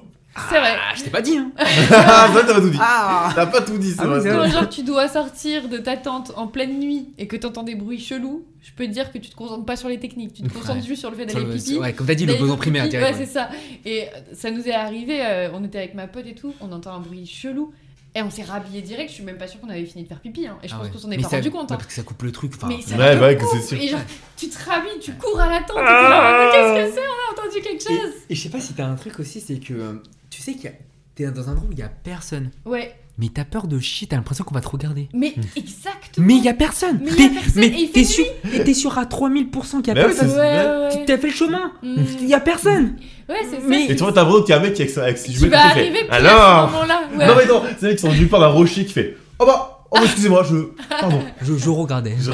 C'est 0.49 0.59
vrai. 0.59 0.75
Ah, 0.77 0.93
je 0.95 1.03
t'ai 1.03 1.09
pas 1.09 1.21
dit, 1.21 1.37
hein. 1.37 1.51
Ah, 1.91 2.29
ça, 2.33 2.43
t'as 2.45 2.53
pas 2.53 2.61
tout 2.61 2.69
dit. 2.69 2.77
Ah 2.81 3.29
T'as 3.35 3.45
pas 3.47 3.61
tout 3.61 3.77
dit, 3.77 3.91
c'est 3.91 4.01
Ah 4.01 4.07
vrai. 4.07 4.29
Quand 4.29 4.47
genre 4.51 4.69
tu 4.69 4.83
dois 4.83 5.07
sortir 5.07 5.67
de 5.69 5.77
ta 5.77 5.97
tente 5.97 6.31
en 6.35 6.47
pleine 6.47 6.79
nuit 6.79 7.07
et 7.17 7.27
que 7.27 7.35
t'entends 7.35 7.63
des 7.63 7.75
bruits 7.75 7.99
chelous, 7.99 8.45
je 8.61 8.71
peux 8.73 8.85
te 8.85 8.91
dire 8.91 9.11
que 9.11 9.17
tu 9.17 9.29
te 9.29 9.35
concentres 9.35 9.65
pas 9.65 9.75
sur 9.75 9.89
les 9.89 9.99
techniques, 9.99 10.33
tu 10.33 10.43
te 10.43 10.53
concentres 10.53 10.79
Ouais. 10.81 10.85
juste 10.87 10.99
sur 11.01 11.09
le 11.09 11.17
fait 11.17 11.25
d'aller 11.25 11.45
le- 11.45 11.53
pipi. 11.53 11.77
Ouais, 11.77 11.93
comme 11.93 12.07
t'as 12.07 12.15
dit, 12.15 12.25
le 12.25 12.33
besoin 12.33 12.55
pipi, 12.57 12.71
primaire 12.71 12.85
Ouais, 12.85 13.13
c'est 13.17 13.25
ça. 13.25 13.49
Et 13.85 14.07
ça 14.33 14.51
nous 14.51 14.67
est 14.67 14.73
arrivé, 14.73 15.19
euh, 15.25 15.49
on 15.53 15.63
était 15.63 15.79
avec 15.79 15.93
ma 15.95 16.07
pote 16.07 16.25
et 16.27 16.35
tout, 16.35 16.53
on 16.61 16.71
entend 16.71 16.93
un 16.93 16.99
bruit 16.99 17.25
chelou 17.25 17.71
et 18.15 18.21
on 18.21 18.29
s'est 18.29 18.43
rhabillé 18.43 18.81
direct. 18.81 19.09
Je 19.09 19.15
suis 19.15 19.23
même 19.23 19.37
pas 19.37 19.47
sûre 19.47 19.59
qu'on 19.61 19.69
avait 19.69 19.85
fini 19.85 20.03
de 20.03 20.07
faire 20.07 20.19
pipi. 20.19 20.47
hein, 20.47 20.57
et 20.63 20.67
je 20.67 20.73
Ah 20.73 20.77
pense 20.77 20.87
ouais. 20.87 20.91
qu'on 20.93 20.99
s'en 20.99 21.11
est 21.11 21.17
Mais 21.17 21.23
pas 21.23 21.29
rendu 21.29 21.51
compte. 21.51 21.71
hein. 21.71 21.75
parce 21.75 21.87
que 21.87 21.93
ça 21.93 22.03
coupe 22.03 22.21
le 22.23 22.31
truc. 22.31 22.53
Enfin, 22.55 22.67
Mais 22.67 22.81
ça 22.81 22.95
Ouais, 22.95 23.15
te 23.15 23.21
ouais, 23.21 23.35
que 23.37 23.41
coupe, 23.43 23.49
c'est 23.53 23.61
sûr. 23.75 23.81
Et 23.81 23.87
genre, 23.89 23.99
tu 24.35 24.49
te 24.49 24.57
rhabilles, 24.69 24.99
tu 25.01 25.13
cours 25.13 25.39
à 25.39 25.49
la 25.49 25.59
tente 25.61 25.77
et 25.77 25.81
là, 25.81 26.37
mais 26.39 26.51
qu'est-ce 26.51 26.89
que 26.89 26.95
c'est? 26.95 27.07
On 27.07 27.41
a 27.41 27.41
entendu 27.41 27.61
quelque 27.61 27.83
Et, 27.91 27.95
chose 27.97 28.13
et 28.29 28.35
je 28.35 28.41
sais 28.41 28.49
pas 28.49 28.59
si 28.59 28.73
t'as 28.73 28.85
un 28.85 28.95
truc 28.95 29.19
aussi, 29.19 29.39
c'est 29.41 29.57
que 29.59 29.73
euh, 29.73 29.93
tu 30.29 30.41
sais 30.41 30.53
qu'il 30.53 30.65
y 30.65 30.67
a- 30.67 30.71
t'es 31.15 31.25
dans 31.31 31.49
un 31.49 31.53
endroit 31.53 31.67
où 31.69 31.71
il 31.73 31.79
y 31.79 31.83
a 31.83 31.89
personne, 31.89 32.51
Ouais, 32.65 32.93
mais 33.17 33.29
t'as 33.33 33.43
peur 33.45 33.67
de 33.67 33.79
chier, 33.79 34.07
t'as 34.07 34.15
l'impression 34.17 34.43
qu'on 34.43 34.53
va 34.53 34.61
te 34.61 34.67
regarder. 34.69 35.09
mais 35.13 35.33
Hmm. 35.35 35.41
exactement. 35.55 36.27
Mais 36.27 36.35
il 36.35 36.43
y 36.43 36.49
a 36.49 36.53
personne. 36.53 36.99
Mais 37.03 37.09
y 37.09 37.13
a 37.13 37.15
T'es- 37.15 37.29
personne, 37.29 37.51
mais 37.55 37.67
et 37.67 37.71
il 37.81 37.87
fait 37.87 37.93
t'es 37.93 37.99
nuit. 38.01 38.05
sûr, 38.05 38.25
et 38.53 38.63
t'es 38.63 38.73
sûr 38.73 38.97
à 38.97 39.05
3000% 39.05 39.81
qu'il 39.81 39.87
y 39.95 39.99
a 39.99 40.03
personne. 40.03 40.29
c'est- 40.29 40.35
Ouais, 40.35 40.41
ouais, 40.41 40.89
Tu 40.91 40.97
ouais. 40.99 41.05
t'as 41.05 41.17
fait 41.17 41.27
le 41.27 41.33
chemin. 41.33 41.71
Mm. 41.81 41.95
Il 42.21 42.27
y 42.27 42.33
a 42.33 42.39
personne. 42.39 42.95
Ouais, 43.29 43.35
c'est 43.49 43.57
ça. 43.57 43.67
Mais- 43.67 43.85
Et 43.85 43.95
tu 43.95 44.03
vois, 44.03 44.13
t'as 44.13 44.21
l'impression 44.23 44.43
qu'il 44.43 44.53
y 44.55 44.57
a 44.57 44.61
un 44.61 44.63
mec 44.63 44.73
qui 44.73 44.81
avec, 44.83 44.97
avec 44.97 45.17
ses 45.17 45.31
fait, 45.33 45.53
arriver 45.53 46.07
Alors? 46.09 46.67
ce 46.69 46.73
moment-là. 46.73 47.01
Ouais. 47.17 47.27
Non, 47.27 47.33
mais 47.35 47.45
non, 47.45 47.63
c'est 47.77 47.81
le 47.81 47.87
mec 47.89 47.95
qui 47.97 48.01
sont 48.03 48.09
venus 48.09 48.29
par 48.29 48.39
d'un 48.39 48.47
rocher 48.47 48.85
qui 48.85 48.93
fait 48.93 49.17
Oh 49.39 49.45
bah, 49.45 49.85
oh 49.91 49.95
bah, 49.97 50.01
excusez-moi, 50.05 50.43
je. 50.49 50.55
Pardon. 50.89 51.21
Je, 51.41 51.57
je 51.57 51.69
regardais. 51.69 52.15
Je- 52.19 52.31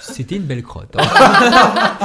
C'était 0.00 0.34
une 0.36 0.42
belle 0.42 0.62
crotte. 0.62 0.94
hein. 0.98 1.02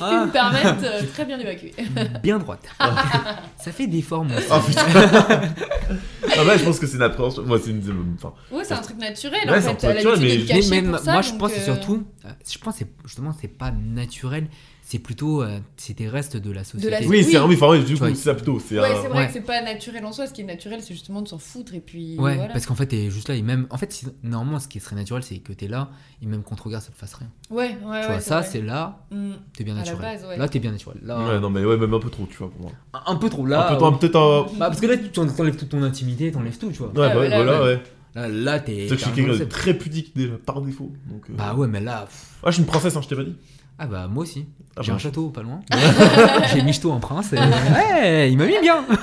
Je 0.00 0.04
peux 0.04 0.10
Ah. 0.20 0.26
me 0.26 0.30
permettre, 0.32 0.84
euh, 0.84 1.02
très 1.14 1.24
bien 1.24 1.38
évacué. 1.38 1.74
Bien 2.22 2.38
droite. 2.38 2.64
Ça 3.58 3.70
fait 3.72 3.86
des 3.86 4.02
formes 4.02 4.30
aussi. 4.36 4.46
Oh 4.50 4.58
putain. 4.66 4.82
ah 4.92 6.44
bah, 6.44 6.56
je 6.56 6.64
pense 6.64 6.78
que 6.78 6.86
c'est 6.86 6.96
une 6.96 7.02
appréhension. 7.02 7.42
Moi, 7.44 7.58
c'est 7.62 7.70
une. 7.70 8.14
Enfin, 8.16 8.32
Ouais, 8.50 8.64
c'est 8.64 8.74
un 8.74 8.78
truc 8.82 8.98
naturel 8.98 9.40
Ouais, 9.48 9.58
en 9.58 9.60
c'est 9.60 9.68
un 9.68 9.70
fait. 9.72 9.76
truc 9.76 9.90
a 9.90 9.94
naturel, 9.94 10.18
mais- 10.20 10.38
Mais 10.38 10.44
cacher 10.46 10.70
même, 10.70 10.90
pour 10.92 10.98
ça, 11.00 11.12
moi, 11.12 11.22
je 11.22 11.32
pense 11.32 11.52
que 11.52 11.58
c'est 11.58 11.70
euh, 11.70 11.74
surtout, 11.74 12.04
euh, 12.24 12.28
je 12.50 12.58
pense 12.58 12.74
que 12.74 12.78
c'est- 12.80 12.90
justement, 13.04 13.34
c'est 13.38 13.48
pas 13.48 13.70
naturel, 13.70 14.48
c'est 14.90 14.98
plutôt, 14.98 15.40
euh, 15.42 15.60
c'est 15.76 15.96
des 15.96 16.08
restes 16.08 16.36
de 16.36 16.50
la 16.50 16.64
société. 16.64 16.90
la- 16.90 16.98
oui, 17.06 17.22
c'est 17.22 17.38
Oui. 17.38 17.44
oui, 17.50 17.54
enfin, 17.54 17.68
ouais, 17.68 17.78
du 17.84 17.96
coup, 17.96 18.04
c'est 18.08 18.14
ça 18.16 18.34
plutôt. 18.34 18.58
C'est 18.58 18.80
Ouais, 18.80 18.90
un- 18.90 19.00
c'est 19.02 19.08
vrai 19.08 19.18
ouais. 19.20 19.26
que 19.28 19.32
c'est 19.32 19.40
pas 19.40 19.62
naturel 19.62 20.04
en 20.04 20.10
soi. 20.12 20.26
Ce 20.26 20.32
qui 20.32 20.40
est 20.40 20.44
naturel, 20.44 20.80
c'est 20.82 20.94
justement 20.94 21.22
de 21.22 21.28
s'en 21.28 21.38
foutre 21.38 21.74
et 21.74 21.80
puis. 21.80 22.16
Ouais, 22.18 22.34
voilà. 22.34 22.52
parce 22.52 22.66
qu'en 22.66 22.74
fait, 22.74 22.86
t'es 22.86 23.08
juste 23.08 23.28
là 23.28 23.36
et 23.36 23.42
même, 23.42 23.68
en 23.70 23.76
fait, 23.78 23.92
si- 23.92 24.06
normalement, 24.24 24.58
ce 24.58 24.66
qui 24.66 24.80
serait 24.80 24.96
naturel, 24.96 25.22
c'est 25.22 25.38
que 25.38 25.52
t'es 25.52 25.68
là 25.68 25.90
et 26.22 26.26
même 26.26 26.42
qu'on 26.42 26.56
te 26.56 26.62
regarde, 26.62 26.82
ça 26.82 26.90
te 26.90 26.96
fasse 26.96 27.14
rien. 27.14 27.28
Ouais, 27.50 27.68
ouais, 27.68 27.76
tu 27.78 27.86
ouais. 27.86 28.06
vois, 28.06 28.20
ça, 28.20 28.42
c'est 28.42 28.62
là, 28.62 29.06
Mm. 29.12 29.30
t'es 29.56 29.62
bien 29.62 29.74
À 29.74 29.76
la 29.78 29.84
naturel. 29.84 30.02
base, 30.02 30.24
ouais. 30.28 30.36
Là, 30.36 30.48
t'es 30.48 30.58
bien 30.58 30.72
naturel. 30.72 30.98
Là, 31.04 31.18
Ouais, 31.24 31.38
non, 31.40 31.50
mais 31.50 31.64
ouais, 31.64 31.76
même 31.76 31.94
un 31.94 32.00
peu 32.00 32.10
trop, 32.10 32.26
tu 32.26 32.36
vois, 32.38 32.50
pour 32.50 32.60
moi. 32.62 32.72
un, 32.94 33.12
un 33.12 33.16
peu 33.16 33.28
trop. 33.30 33.46
Là, 33.46 33.66
un 33.68 33.70
peu 33.72 33.76
trop, 33.78 33.90
ouais. 33.92 33.98
peut-être 33.98 34.16
un. 34.16 34.42
Bah, 34.58 34.66
parce 34.70 34.80
que 34.80 34.86
là, 34.86 34.96
tu 34.96 35.08
t'enlèves 35.10 35.56
toute 35.56 35.68
ton 35.68 35.82
intimité, 35.84 36.32
t'enlèves 36.32 36.58
tout, 36.58 36.70
tu 36.72 36.78
vois. 36.78 36.88
Ouais, 36.88 36.98
Ouais, 36.98 37.14
bah, 37.14 37.20
ouais, 37.20 37.28
voilà, 37.44 37.62
ouais. 37.62 37.80
Là, 38.16 38.26
là 38.28 38.58
t'es. 38.58 38.86
C'est 38.88 38.96
que 38.96 39.00
je 39.00 39.32
suis 39.34 39.42
un 39.42 39.46
très 39.46 39.72
pudique 39.72 40.16
déjà, 40.16 40.32
par 40.44 40.60
défaut. 40.62 40.90
Donc, 41.06 41.30
euh. 41.30 41.34
Bah 41.38 41.54
ouais, 41.54 41.68
mais 41.68 41.78
là. 41.80 42.06
pff, 42.06 42.26
Ah, 42.42 42.50
je 42.50 42.54
suis 42.54 42.62
une 42.62 42.66
princesse, 42.66 42.96
hein, 42.96 43.00
je 43.02 43.08
t'ai 43.08 43.14
pas 43.14 43.22
dit. 43.22 43.36
Ah 43.82 43.86
bah 43.86 44.08
moi 44.12 44.24
aussi. 44.24 44.44
Ah, 44.76 44.82
J'ai 44.82 44.90
bah. 44.92 44.96
un 44.96 44.98
château 44.98 45.28
pas 45.30 45.40
loin. 45.42 45.60
J'ai 46.52 46.60
Michto 46.62 46.92
en 46.92 47.00
prince. 47.00 47.32
Et... 47.32 47.36
Ouais, 47.38 48.30
il 48.30 48.36
m'a 48.36 48.44
mis 48.46 48.60
bien. 48.60 48.84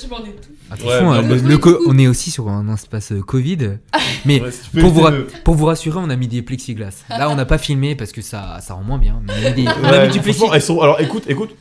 Je 0.00 0.06
m'en 0.08 0.18
ai 0.20 0.30
tout. 0.32 0.50
Attention, 0.70 1.10
Ouais, 1.10 1.18
euh, 1.18 1.22
mais 1.22 1.34
le- 1.36 1.40
on- 1.44 1.48
le 1.48 1.58
co- 1.58 1.78
on 1.86 1.98
est 1.98 2.06
aussi 2.06 2.30
sur 2.30 2.48
un 2.48 2.72
espace 2.72 3.12
euh, 3.12 3.20
Covid. 3.22 3.78
Mais 4.26 4.40
Ouais, 4.42 4.50
si 4.50 4.68
pour, 4.80 4.90
vous 4.90 5.00
éviter 5.06 5.16
ra- 5.34 5.40
pour 5.44 5.54
vous 5.54 5.64
rassurer, 5.66 5.98
on 6.02 6.10
a 6.10 6.16
mis 6.16 6.28
des 6.28 6.42
plexiglas. 6.42 7.04
Là, 7.08 7.30
on 7.30 7.34
n'a 7.36 7.46
pas 7.46 7.58
filmé 7.58 7.94
parce 7.94 8.12
que 8.12 8.20
ça, 8.22 8.58
ça 8.60 8.74
rend 8.74 8.82
moins 8.82 8.98
bien. 8.98 9.20
Mais 9.26 9.32
on 9.32 9.46
a 9.46 9.48
mis, 9.50 9.54
des- 9.56 9.64
de- 9.64 9.68
on 9.82 9.84
a 9.84 9.90
mis 9.92 9.96
Ouais, 9.98 10.08
du 10.08 10.20
plexi. 10.20 10.38
franchement, 10.38 10.54
elles 10.54 10.62
sont. 10.62 10.80
Alors, 10.80 11.00
écoute, 11.00 11.24
écoute. 11.26 11.56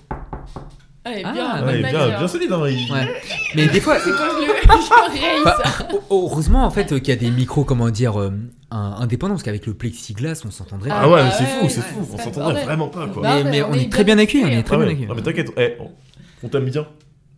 Ah, 1.08 1.12
elle 1.14 1.20
est 1.20 1.24
Ah, 1.26 1.32
bien, 1.32 1.46
ouais, 1.56 1.60
bonne 1.62 1.84
Ouais, 1.86 1.92
bien, 1.92 2.18
bien 2.18 2.28
solide, 2.28 2.52
hein. 2.52 2.64
il- 2.68 2.92
Ouais. 2.92 3.08
Mais 3.56 3.68
des 3.68 3.80
fois, 3.80 3.98
C'est 4.00 4.10
quand 4.12 4.18
je 4.18 4.46
le 4.46 4.54
je 4.62 5.38
le 5.40 5.44
Bah, 5.46 5.58
ça. 5.64 5.88
heu- 5.94 6.00
heureusement 6.12 6.66
en 6.66 6.72
fait 6.72 6.92
euh, 6.92 7.00
qu'il 7.00 7.10
y 7.10 7.12
a 7.12 7.16
des 7.16 7.32
micros, 7.32 7.64
comment 7.64 7.90
dire, 7.90 8.20
euh, 8.20 8.32
un- 8.72 8.96
indépendants 9.00 9.36
parce 9.36 9.44
qu'avec 9.44 9.66
le 9.66 9.74
plexiglas, 9.74 10.44
on 10.46 10.52
s'entendrait. 10.52 10.90
Ah 10.92 11.02
pas. 11.02 11.08
ouais, 11.10 11.22
bah 11.22 11.24
mais 11.26 11.32
c'est 11.32 11.44
ouais, 11.44 11.50
fou, 11.62 11.70
c'est 11.70 11.80
ouais, 11.80 11.86
fou. 11.86 12.06
c'est 12.06 12.14
On 12.14 12.18
pas 12.18 12.18
le 12.18 12.24
s'entendrait 12.24 12.44
bordel. 12.54 12.66
vraiment 12.66 12.88
pas, 12.90 13.08
quoi. 13.08 13.24
Bah, 13.24 13.44
mais, 13.44 13.52
mais 13.52 13.62
on 13.64 13.70
on 13.70 13.74
est 13.74 13.84
est 13.84 13.90
très 13.92 14.04
bien 14.04 14.16
bien 14.16 14.24
accueillis, 14.24 14.44
on 14.46 14.48
est 14.50 14.64
très 14.64 14.76
Ah 14.76 14.80
bien 14.80 14.86
ouais. 14.88 14.92
accueillis. 14.94 15.08
Non, 15.08 15.16
mais 15.16 15.22
t'inquiète, 15.22 15.52
eh, 15.58 15.76
on- 15.80 15.92
on 16.44 16.50
t'a 16.50 16.60
mis 16.60 16.72
bien. 16.72 16.86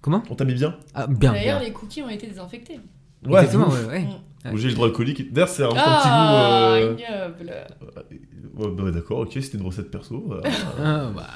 Comment? 0.01 0.23
On 0.29 0.35
t'a 0.35 0.45
mis 0.45 0.53
bien. 0.53 0.75
Ah, 0.95 1.05
bien, 1.07 1.33
D'ailleurs, 1.33 1.59
bien. 1.59 1.67
les 1.67 1.73
cookies 1.73 2.01
ont 2.01 2.09
été 2.09 2.25
désinfectés. 2.27 2.79
Ouais, 3.27 3.41
Exactement, 3.43 3.67
ouais, 3.69 3.85
ouais. 3.87 3.99
Mm. 4.01 4.09
J'ai 4.55 4.67
le 4.69 4.73
droit 4.73 4.87
alcoolique. 4.87 5.33
D'ailleurs, 5.33 5.49
c'est 5.49 5.63
un 5.63 5.69
Ah, 5.75 5.99
petit 5.99 6.09
goût. 6.09 7.05
euh, 7.09 7.33
ignoble. 7.37 7.53
Ouais, 8.57 8.67
bah 8.83 8.91
d'accord, 8.91 9.19
ok, 9.19 9.29
c'était 9.33 9.57
une 9.57 9.65
recette 9.65 9.89
perso. 9.91 10.23
voilà. 10.25 10.43
Ah, 10.83 11.09
bah, 11.15 11.27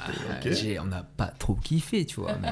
Ok. 0.44 0.52
j'ai- 0.52 0.78
on 0.78 0.84
n'a 0.86 1.04
pas 1.16 1.30
trop 1.38 1.54
kiffé, 1.54 2.04
tu 2.04 2.20
vois. 2.20 2.32
Mais, 2.42 2.50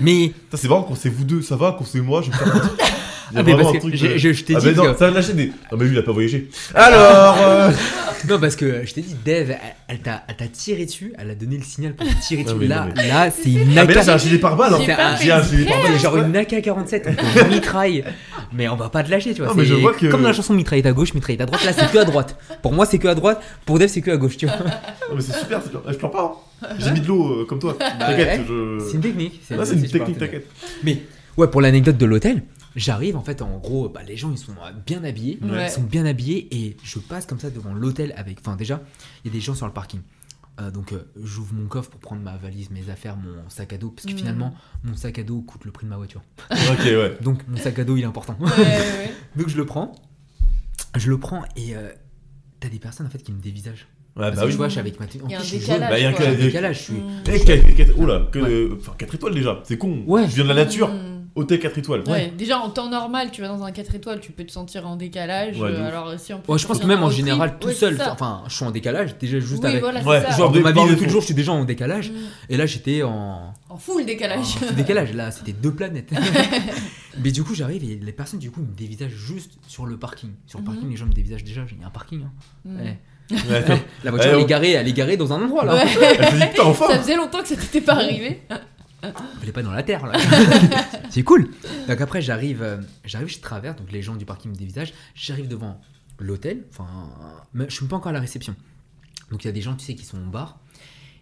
mais 0.00 0.32
c'est 0.56 0.68
marrant 0.68 0.82
quand 0.84 0.94
c'est 0.94 1.08
vous 1.08 1.24
deux, 1.24 1.42
ça 1.42 1.56
va, 1.56 1.74
quand 1.78 1.84
c'est 1.84 2.00
moi, 2.00 2.22
je 2.22 2.30
me. 2.30 2.34
Il 3.32 3.34
y 3.34 3.38
a 3.38 3.40
Ah, 3.40 3.42
vraiment 3.42 3.70
un 3.70 3.78
truc. 3.80 3.94
j'ai- 3.96 4.08
de- 4.10 4.18
je- 4.18 4.32
je 4.32 4.44
t'ai 4.44 4.54
Ah, 4.54 4.60
dit 4.60 4.66
mais 4.66 4.72
non, 4.74 4.92
que- 4.92 4.98
ça 4.98 5.08
va 5.08 5.14
lâcher 5.14 5.32
des. 5.32 5.46
Non, 5.46 5.78
mais 5.78 5.84
lui, 5.86 5.92
il 5.96 5.98
a 5.98 6.02
pas 6.02 6.12
voyagé. 6.12 6.48
Alors. 6.76 7.36
euh, 7.40 7.72
non, 8.28 8.38
parce 8.40 8.56
que 8.56 8.84
je 8.84 8.94
t'ai 8.94 9.00
dit, 9.02 9.14
Dev, 9.24 9.50
elle, 9.50 9.58
elle 9.88 9.98
t'a 10.00 10.22
elle 10.28 10.36
t'a 10.36 10.46
tiré 10.48 10.84
dessus, 10.86 11.12
elle 11.18 11.30
a 11.30 11.34
donné 11.34 11.56
le 11.56 11.62
signal 11.62 11.94
pour 11.94 12.06
te 12.06 12.12
tirer 12.26 12.44
dessus. 12.44 12.66
là, 12.66 12.88
là, 12.96 13.30
c'est 13.30 13.50
une 13.52 13.76
Ah, 13.78 13.84
mais 13.84 13.94
là, 13.94 14.02
j'ai 14.02 14.10
un 14.10 14.14
AK. 14.14 14.20
gilet 14.20 14.38
pare-balles. 14.38 14.74
hein. 14.74 14.78
J'ai 14.84 14.94
pas 14.94 15.16
J'ai 15.16 15.32
un 15.32 15.42
gilet 15.42 15.62
exprès. 15.62 15.80
pare-balles. 15.82 16.00
Genre 16.00 16.16
une 16.18 16.36
AK-47, 16.36 17.02
on 17.36 17.44
te 17.44 17.48
mitraille. 17.48 18.04
Mais 18.52 18.68
on 18.68 18.76
va 18.76 18.88
pas 18.88 19.02
te 19.02 19.10
lâcher, 19.10 19.32
tu 19.34 19.40
vois. 19.42 19.48
Non, 19.50 19.54
mais 19.56 19.64
c'est 19.64 19.70
je 19.70 19.74
vois 19.74 19.92
que- 19.94 20.06
Comme 20.06 20.22
dans 20.22 20.28
la 20.28 20.34
chanson 20.34 20.54
mitraillette 20.54 20.86
à 20.86 20.92
gauche, 20.92 21.14
mitraillette 21.14 21.40
à 21.42 21.46
droite, 21.46 21.64
là 21.64 21.72
c'est 21.72 21.90
que 21.90 21.98
à 21.98 22.04
droite. 22.04 22.36
Pour 22.62 22.72
moi, 22.72 22.86
c'est 22.86 22.98
que 22.98 23.08
à 23.08 23.14
droite. 23.14 23.40
Pour 23.64 23.78
Dev, 23.78 23.88
c'est 23.88 24.00
que 24.00 24.10
à 24.10 24.16
gauche, 24.16 24.36
tu 24.36 24.46
vois. 24.46 24.56
Non, 24.56 25.14
mais 25.16 25.20
c'est 25.20 25.36
super, 25.38 25.60
c'est 25.62 25.70
bien. 25.70 25.80
Je 25.88 25.94
pleure 25.94 26.10
pas. 26.10 26.42
hein. 26.62 26.68
J'ai 26.78 26.90
mis 26.92 27.00
de 27.00 27.06
l'eau 27.08 27.42
euh, 27.42 27.44
comme 27.46 27.58
toi. 27.58 27.76
T'inquiète, 27.78 27.98
Bah 27.98 28.08
ouais. 28.16 28.40
je. 28.48 28.84
C'est 28.86 28.94
une 28.94 29.00
technique. 29.00 29.40
Ouais, 29.50 29.64
c'est 29.64 29.74
une 29.74 29.86
technique, 29.88 30.18
t'inquiète. 30.18 30.46
Mais 30.84 31.02
ouais, 31.36 31.48
pour 31.48 31.60
l'anecdote 31.60 31.98
de 31.98 32.06
l'hôtel, 32.06 32.42
j'arrive 32.76 33.16
en 33.16 33.22
fait, 33.22 33.42
en 33.42 33.58
gros, 33.58 33.88
bah, 33.88 34.02
les 34.06 34.16
gens 34.16 34.30
ils 34.30 34.38
sont 34.38 34.52
euh, 34.52 34.72
bien 34.86 35.02
habillés, 35.02 35.38
Ouais. 35.42 35.66
ils 35.66 35.70
sont 35.70 35.82
bien 35.82 36.06
habillés 36.06 36.46
et 36.54 36.76
je 36.84 36.98
passe 37.00 37.26
comme 37.26 37.40
ça 37.40 37.50
devant 37.50 37.72
l'hôtel 37.74 38.14
avec. 38.16 38.38
Enfin, 38.40 38.54
déjà, 38.56 38.82
il 39.24 39.28
y 39.28 39.30
a 39.30 39.32
des 39.32 39.40
gens 39.40 39.54
sur 39.54 39.66
le 39.66 39.72
parking. 39.72 40.00
Euh, 40.58 40.70
donc 40.70 40.92
euh, 40.92 41.02
j'ouvre 41.22 41.52
mon 41.54 41.66
coffre 41.66 41.90
pour 41.90 42.00
prendre 42.00 42.22
ma 42.22 42.36
valise, 42.38 42.70
mes 42.70 42.88
affaires, 42.88 43.16
mon 43.16 43.48
sac 43.50 43.72
à 43.74 43.78
dos, 43.78 43.90
parce 43.90 44.06
que 44.06 44.12
Mhm. 44.12 44.18
finalement 44.18 44.54
mon 44.84 44.94
sac 44.94 45.18
à 45.18 45.22
dos 45.22 45.42
coûte 45.42 45.64
le 45.66 45.70
prix 45.70 45.84
de 45.84 45.90
ma 45.90 45.96
voiture. 45.98 46.22
Ok, 46.50 46.84
ouais. 46.84 47.16
Donc 47.20 47.46
mon 47.48 47.56
sac 47.58 47.78
à 47.78 47.84
dos 47.84 47.96
il 47.96 48.02
est 48.02 48.06
important. 48.06 48.36
Ouais, 48.40 48.46
ouais. 48.48 49.10
donc 49.36 49.48
je 49.48 49.56
le 49.58 49.66
prends, 49.66 49.92
je 50.96 51.10
le 51.10 51.18
prends 51.18 51.44
et 51.56 51.76
euh, 51.76 51.90
t'as 52.60 52.68
des 52.70 52.78
personnes 52.78 53.06
en 53.06 53.10
fait 53.10 53.22
qui 53.22 53.32
me 53.32 53.40
dévisagent. 53.40 53.86
Ouais, 54.16 54.22
Parce 54.22 54.36
bah 54.36 54.40
que 54.42 54.46
oui. 54.46 54.52
tu 54.52 54.56
vois, 54.56 54.68
je 54.68 54.72
suis 54.72 54.80
avec 54.80 54.98
ma. 54.98 55.04
En 55.04 55.08
Il 55.10 55.14
y 55.14 55.22
a 55.22 55.26
plus, 55.26 55.34
un 55.36 55.40
je 55.40 55.44
suis 55.46 55.58
décalage. 55.58 55.90
Bah, 55.90 55.98
il 55.98 56.02
y 56.02 56.06
a 56.06 56.08
un 56.08 56.34
décalage, 56.34 56.78
je 56.78 56.82
suis. 56.84 56.92
Mm. 56.94 57.22
Eh, 57.30 57.74
4, 57.74 57.98
oula, 57.98 58.28
que, 58.32 58.38
Ouais. 58.38 58.48
euh, 58.50 58.76
enfin, 58.80 58.94
4 58.96 59.14
étoiles 59.14 59.34
déjà, 59.34 59.60
c'est 59.64 59.76
con. 59.76 60.04
Ouais. 60.06 60.26
Je 60.26 60.36
viens 60.36 60.44
de 60.44 60.48
la 60.48 60.54
nature, 60.54 60.88
Mm. 60.88 61.15
Hôtel 61.36 61.60
4 61.60 61.78
étoiles. 61.78 62.02
Ouais, 62.08 62.32
déjà 62.36 62.58
en 62.58 62.70
temps 62.70 62.88
normal, 62.90 63.30
tu 63.30 63.40
vas 63.42 63.48
dans 63.48 63.62
un 63.62 63.70
4 63.70 63.94
étoiles, 63.94 64.20
tu 64.20 64.32
peux 64.32 64.44
te 64.44 64.50
sentir 64.52 64.86
en 64.88 64.96
décalage. 64.96 65.60
Ouais, 65.60 65.70
de 65.70 65.76
euh, 65.76 65.86
alors 65.88 66.14
si 66.18 66.32
je 66.32 66.66
pense 66.66 66.78
que 66.80 66.86
même 66.86 67.02
en 67.02 67.06
trip, 67.06 67.18
général 67.18 67.58
tout 67.60 67.68
ouais, 67.68 67.74
seul, 67.74 67.98
enfin 68.10 68.42
je 68.48 68.54
suis 68.56 68.64
en 68.64 68.70
décalage 68.70 69.16
déjà 69.18 69.38
juste 69.38 69.62
oui, 69.62 69.68
avec. 69.68 69.80
voilà, 69.80 70.02
Ouais, 70.02 70.20
c'est 70.24 70.32
ça. 70.32 70.38
Genre 70.38 70.50
Des 70.50 70.58
dans 70.60 70.64
ma 70.64 70.72
vie 70.72 70.80
de 70.80 70.88
de 70.88 70.94
tous 70.94 71.00
les 71.00 71.06
fond. 71.06 71.12
jours, 71.12 71.20
je 71.20 71.26
suis 71.26 71.34
déjà 71.34 71.52
en 71.52 71.64
décalage. 71.64 72.10
Mm. 72.10 72.14
Et 72.50 72.56
là, 72.56 72.66
j'étais 72.66 73.02
en, 73.02 73.54
En 73.68 73.76
full 73.76 74.04
décalage. 74.04 74.38
en 74.40 74.44
full 74.66 74.74
décalage. 74.74 75.12
Là, 75.14 75.30
c'était 75.30 75.52
deux 75.52 75.72
planètes. 75.72 76.10
Mais 77.22 77.30
du 77.32 77.42
coup, 77.44 77.54
j'arrive 77.54 77.82
et 77.84 77.96
les 78.02 78.12
personnes, 78.12 78.40
du 78.40 78.50
coup, 78.50 78.60
ils 78.62 78.68
me 78.70 78.76
dévisagent 78.76 79.14
juste 79.14 79.52
sur 79.68 79.86
le 79.86 79.96
parking. 79.96 80.30
Sur 80.46 80.58
le 80.58 80.64
Mhm. 80.64 80.70
parking, 80.72 80.90
les 80.90 80.96
gens 80.96 81.06
me 81.06 81.12
dévisagent 81.12 81.44
déjà. 81.44 81.62
Il 81.70 81.80
y 81.80 81.84
a 81.84 81.86
un 81.86 81.90
parking. 81.90 82.22
hein. 82.24 82.30
Mm. 82.64 82.76
Ouais. 82.80 82.98
La 84.04 84.10
voiture, 84.12 84.30
elle, 84.34 84.40
est 84.40 84.44
garée, 84.46 84.70
elle 84.72 84.86
est 84.86 84.92
garée 84.92 85.16
dans 85.16 85.32
un 85.32 85.42
endroit 85.42 85.64
là. 85.64 85.74
Ouais. 85.74 85.82
Elle 86.18 86.26
se 86.26 86.34
dit 86.36 86.46
putain, 86.50 86.62
enfin 86.64 86.86
Ça 86.88 86.98
faisait 87.00 87.16
longtemps 87.16 87.42
que 87.42 87.48
ça 87.48 87.56
t'était 87.56 87.80
pas 87.80 87.94
arrivé. 87.94 88.42
Est 89.42 89.52
pas 89.52 89.62
dans 89.62 89.72
la 89.72 89.82
terre 89.82 90.06
là. 90.06 90.18
C'est 91.10 91.22
cool. 91.22 91.50
Donc 91.88 92.00
après, 92.00 92.20
j'arrive, 92.20 92.62
euh, 92.62 92.78
j'arrive, 93.04 93.28
je 93.28 93.40
traverse. 93.40 93.76
Donc 93.76 93.92
les 93.92 94.02
gens 94.02 94.16
du 94.16 94.24
parking 94.24 94.50
me 94.50 94.56
dévisagent. 94.56 94.92
J'arrive 95.14 95.48
devant 95.48 95.80
l'hôtel. 96.18 96.64
Enfin, 96.70 96.88
je 97.54 97.74
suis 97.74 97.86
pas 97.86 97.96
encore 97.96 98.10
à 98.10 98.12
la 98.12 98.20
réception. 98.20 98.54
Donc 99.30 99.44
il 99.44 99.46
y 99.46 99.50
a 99.50 99.52
des 99.52 99.62
gens, 99.62 99.74
tu 99.74 99.84
sais, 99.84 99.94
qui 99.94 100.04
sont 100.04 100.18
au 100.18 100.30
bar. 100.30 100.60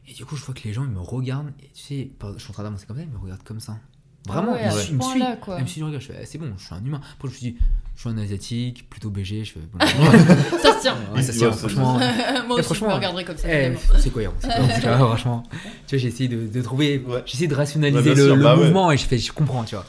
Et 0.06 0.12
du 0.12 0.24
coup, 0.24 0.36
je 0.36 0.44
vois 0.44 0.54
que 0.54 0.62
les 0.64 0.72
gens, 0.72 0.84
ils 0.84 0.90
me 0.90 1.00
regardent. 1.00 1.52
Et 1.60 1.70
tu 1.74 1.82
sais, 1.82 2.10
je 2.34 2.38
suis 2.38 2.50
en 2.50 2.52
train 2.52 2.62
d'avancer 2.62 2.86
comme 2.86 2.96
ça, 2.96 3.02
ils 3.02 3.08
me 3.08 3.18
regardent 3.18 3.42
comme 3.42 3.60
ça. 3.60 3.78
Vraiment, 4.26 4.52
Ah 4.52 4.54
ouais, 4.54 4.62
ils, 4.62 4.68
à 4.68 4.92
me 4.92 5.36
quoi. 5.40 5.60
Du 5.60 5.84
regard. 5.84 6.00
Je 6.00 6.06
fais, 6.06 6.18
eh, 6.22 6.26
c'est 6.26 6.38
bon, 6.38 6.52
je 6.56 6.64
suis 6.64 6.74
un 6.74 6.82
humain. 6.84 7.00
Après, 7.14 7.28
je 7.28 7.32
me 7.34 7.38
suis 7.38 7.52
dit, 7.52 7.56
je 7.94 8.00
suis 8.00 8.08
un 8.08 8.16
asiatique, 8.18 8.88
plutôt 8.88 9.10
BG. 9.10 9.44
Je 9.44 9.52
fais, 9.52 9.60
bon, 9.70 9.78
Ça 10.62 10.76
se 10.76 10.80
tient. 10.80 10.96
ouais, 11.14 11.22
ça 11.22 11.32
tient, 11.32 11.52
franchement. 11.52 11.98
Moi 11.98 12.02
aussi, 12.50 12.56
je 12.58 12.62
franchement, 12.62 12.88
me 12.88 12.94
regarderais 12.94 13.24
comme 13.24 13.36
ça. 13.36 13.48
Eh, 13.52 13.74
c'est 13.98 14.10
cohérent. 14.10 14.34
c'est 14.40 14.48
cohérent, 14.48 14.74
tu 14.74 14.80
vois, 14.86 14.96
franchement. 14.96 15.42
Tu 15.86 15.96
vois, 15.96 15.98
j'ai 16.02 16.08
essayé 16.08 16.28
de, 16.28 16.46
de 16.46 16.62
trouver, 16.62 17.04
Ouais. 17.06 17.22
j'ai 17.26 17.34
essayé 17.34 17.48
de 17.48 17.54
rationaliser 17.54 18.14
le, 18.14 18.24
sûr, 18.26 18.36
le 18.36 18.42
bah 18.42 18.56
ouais. 18.56 18.64
mouvement 18.64 18.90
et 18.92 18.96
je 18.96 19.04
fais, 19.04 19.18
je 19.18 19.30
comprends, 19.32 19.64
tu 19.64 19.74
vois. 19.74 19.84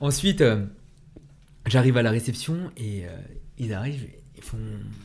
Ensuite, 0.00 0.40
euh, 0.40 0.64
j'arrive 1.66 1.96
à 1.98 2.02
la 2.02 2.10
réception 2.10 2.70
et 2.78 3.04
euh, 3.04 3.10
ils 3.58 3.72
arrivent, 3.74 4.06
ils 4.36 4.42
font, 4.42 4.58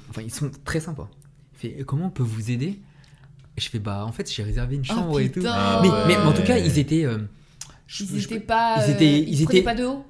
enfin, 0.09 0.21
ils 0.21 0.31
sont 0.33 0.49
très 0.63 0.79
sympas. 0.79 1.09
Ils 1.63 1.71
font, 1.79 1.83
comment 1.85 2.05
on 2.05 2.09
peut 2.09 2.23
vous 2.23 2.51
aider? 2.51 2.79
Et 3.57 3.61
je 3.61 3.69
fais, 3.69 3.79
bah, 3.79 4.05
en 4.05 4.11
fait, 4.13 4.31
j'ai 4.33 4.43
réservé 4.43 4.75
une 4.77 4.83
Oh, 4.89 4.93
chambre 4.93 5.19
et 5.19 5.29
tout. 5.29 5.41
Ah 5.45 5.81
Mais, 5.83 5.89
ouais. 5.89 5.95
mais, 6.07 6.17
mais 6.17 6.23
en 6.23 6.31
tout 6.33 6.43
cas, 6.43 6.57
ils 6.57 6.79
étaient, 6.79 7.03
euh, 7.03 7.17
je- 7.89 8.03
Ils 8.03 8.19
je- 8.19 8.25
étaient 8.25 8.39
pas. 8.39 8.75
ils 8.85 8.91
euh, 8.91 8.93
étaient- 8.93 9.19
ils 9.19 9.39
ils 9.41 9.45
prenaient 9.45 9.59
étaient- 9.59 9.65
pas 9.65 9.75
de 9.75 9.85
haut. 9.85 10.05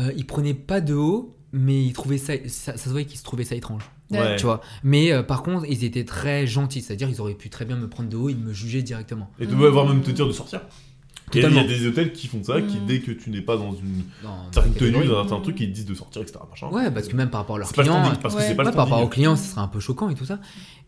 euh, 0.00 0.12
ils 0.16 0.26
prenaient 0.26 0.54
pas 0.54 0.80
de 0.80 0.94
haut, 0.94 1.36
mais 1.52 1.84
ils 1.84 1.92
trouvaient 1.92 2.18
ça, 2.18 2.32
ça, 2.48 2.76
ça 2.76 2.84
se 2.84 2.88
voyait 2.88 3.06
qu'ils 3.06 3.18
se 3.18 3.24
trouvaient 3.24 3.44
ça 3.44 3.54
étrange. 3.54 3.82
Ouais. 4.10 4.36
Tu 4.36 4.44
vois. 4.44 4.60
Mais 4.82 5.12
euh, 5.12 5.22
par 5.22 5.42
contre, 5.42 5.66
ils 5.68 5.82
étaient 5.84 6.04
très 6.04 6.46
gentils, 6.46 6.80
c'est-à-dire 6.82 7.08
ils 7.08 7.20
auraient 7.20 7.34
pu 7.34 7.50
très 7.50 7.64
bien 7.64 7.76
me 7.76 7.88
prendre 7.88 8.08
de 8.08 8.16
haut 8.16 8.28
et 8.28 8.34
me 8.34 8.52
juger 8.52 8.82
directement. 8.82 9.30
Et 9.38 9.46
tu 9.46 9.54
dois 9.54 9.70
voir 9.70 9.86
même 9.86 10.02
te 10.02 10.10
dire 10.10 10.26
de 10.26 10.32
sortir. 10.32 10.60
Et 11.32 11.40
il 11.40 11.52
y 11.54 11.58
a 11.58 11.64
des 11.64 11.86
hôtels 11.86 12.12
qui 12.12 12.28
font 12.28 12.44
ça, 12.44 12.60
qui 12.60 12.76
Mm. 12.76 12.86
dès 12.86 13.00
que 13.00 13.10
tu 13.10 13.30
n'es 13.30 13.40
pas 13.40 13.56
dans 13.56 13.72
une 13.74 14.04
certaine 14.52 14.74
tenue, 14.74 15.06
dans 15.06 15.18
un 15.20 15.26
certain 15.26 15.40
truc, 15.42 15.58
ils 15.58 15.68
te 15.70 15.74
disent 15.74 15.86
de 15.86 15.94
sortir, 15.94 16.22
etc. 16.22 16.38
Machin. 16.48 16.68
Ouais, 16.68 16.90
parce 16.90 17.08
que 17.08 17.16
même 17.16 17.30
par 17.30 17.40
rapport 17.40 17.56
à 17.56 17.60
leurs 17.60 17.72
pas 17.72 17.82
clients. 17.82 18.12
parce 18.22 18.34
que 18.34 18.40
Ouais. 18.40 18.46
c'est 18.46 18.54
pas 18.54 18.62
le 18.62 18.70
par 18.70 18.84
rapport 18.84 19.02
aux 19.02 19.08
clients, 19.08 19.34
ce 19.34 19.50
serait 19.50 19.62
un 19.62 19.68
peu 19.68 19.80
choquant 19.80 20.08
et 20.10 20.14
tout 20.14 20.26
ça. 20.26 20.38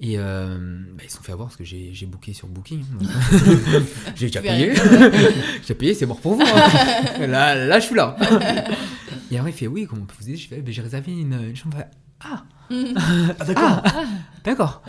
Et 0.00 0.18
euh, 0.18 0.58
bah, 0.94 1.02
ils 1.04 1.10
se 1.10 1.16
sont 1.16 1.22
fait 1.22 1.32
avoir 1.32 1.48
parce 1.48 1.56
que 1.56 1.64
j'ai 1.64 1.90
j'ai 1.94 2.06
booké 2.06 2.32
sur 2.32 2.46
Booking. 2.48 2.84
hein, 3.02 3.06
j'ai 4.14 4.26
déjà 4.26 4.42
payé. 4.42 4.74
j'ai 5.66 5.74
payé, 5.74 5.94
c'est 5.94 6.06
mort 6.06 6.20
pour 6.20 6.34
vous. 6.34 6.42
hein. 6.42 7.26
là, 7.26 7.54
là, 7.54 7.80
je 7.80 7.86
suis 7.86 7.94
là. 7.96 8.16
et 9.30 9.38
après, 9.38 9.50
il 9.50 9.54
fait 9.54 9.66
Oui, 9.66 9.86
comment 9.88 10.02
on 10.02 10.06
peut 10.06 10.14
vous 10.20 10.28
aider? 10.28 10.36
Je 10.36 10.48
fais 10.48 10.60
bah, 10.60 10.70
J'ai 10.70 10.82
réservé 10.82 11.12
une, 11.12 11.32
une 11.48 11.56
chambre. 11.56 11.78
Ah, 12.20 12.44
Ah 12.70 13.44
d'accord. 13.44 13.82
ah, 13.84 14.04
d'accord. 14.44 14.82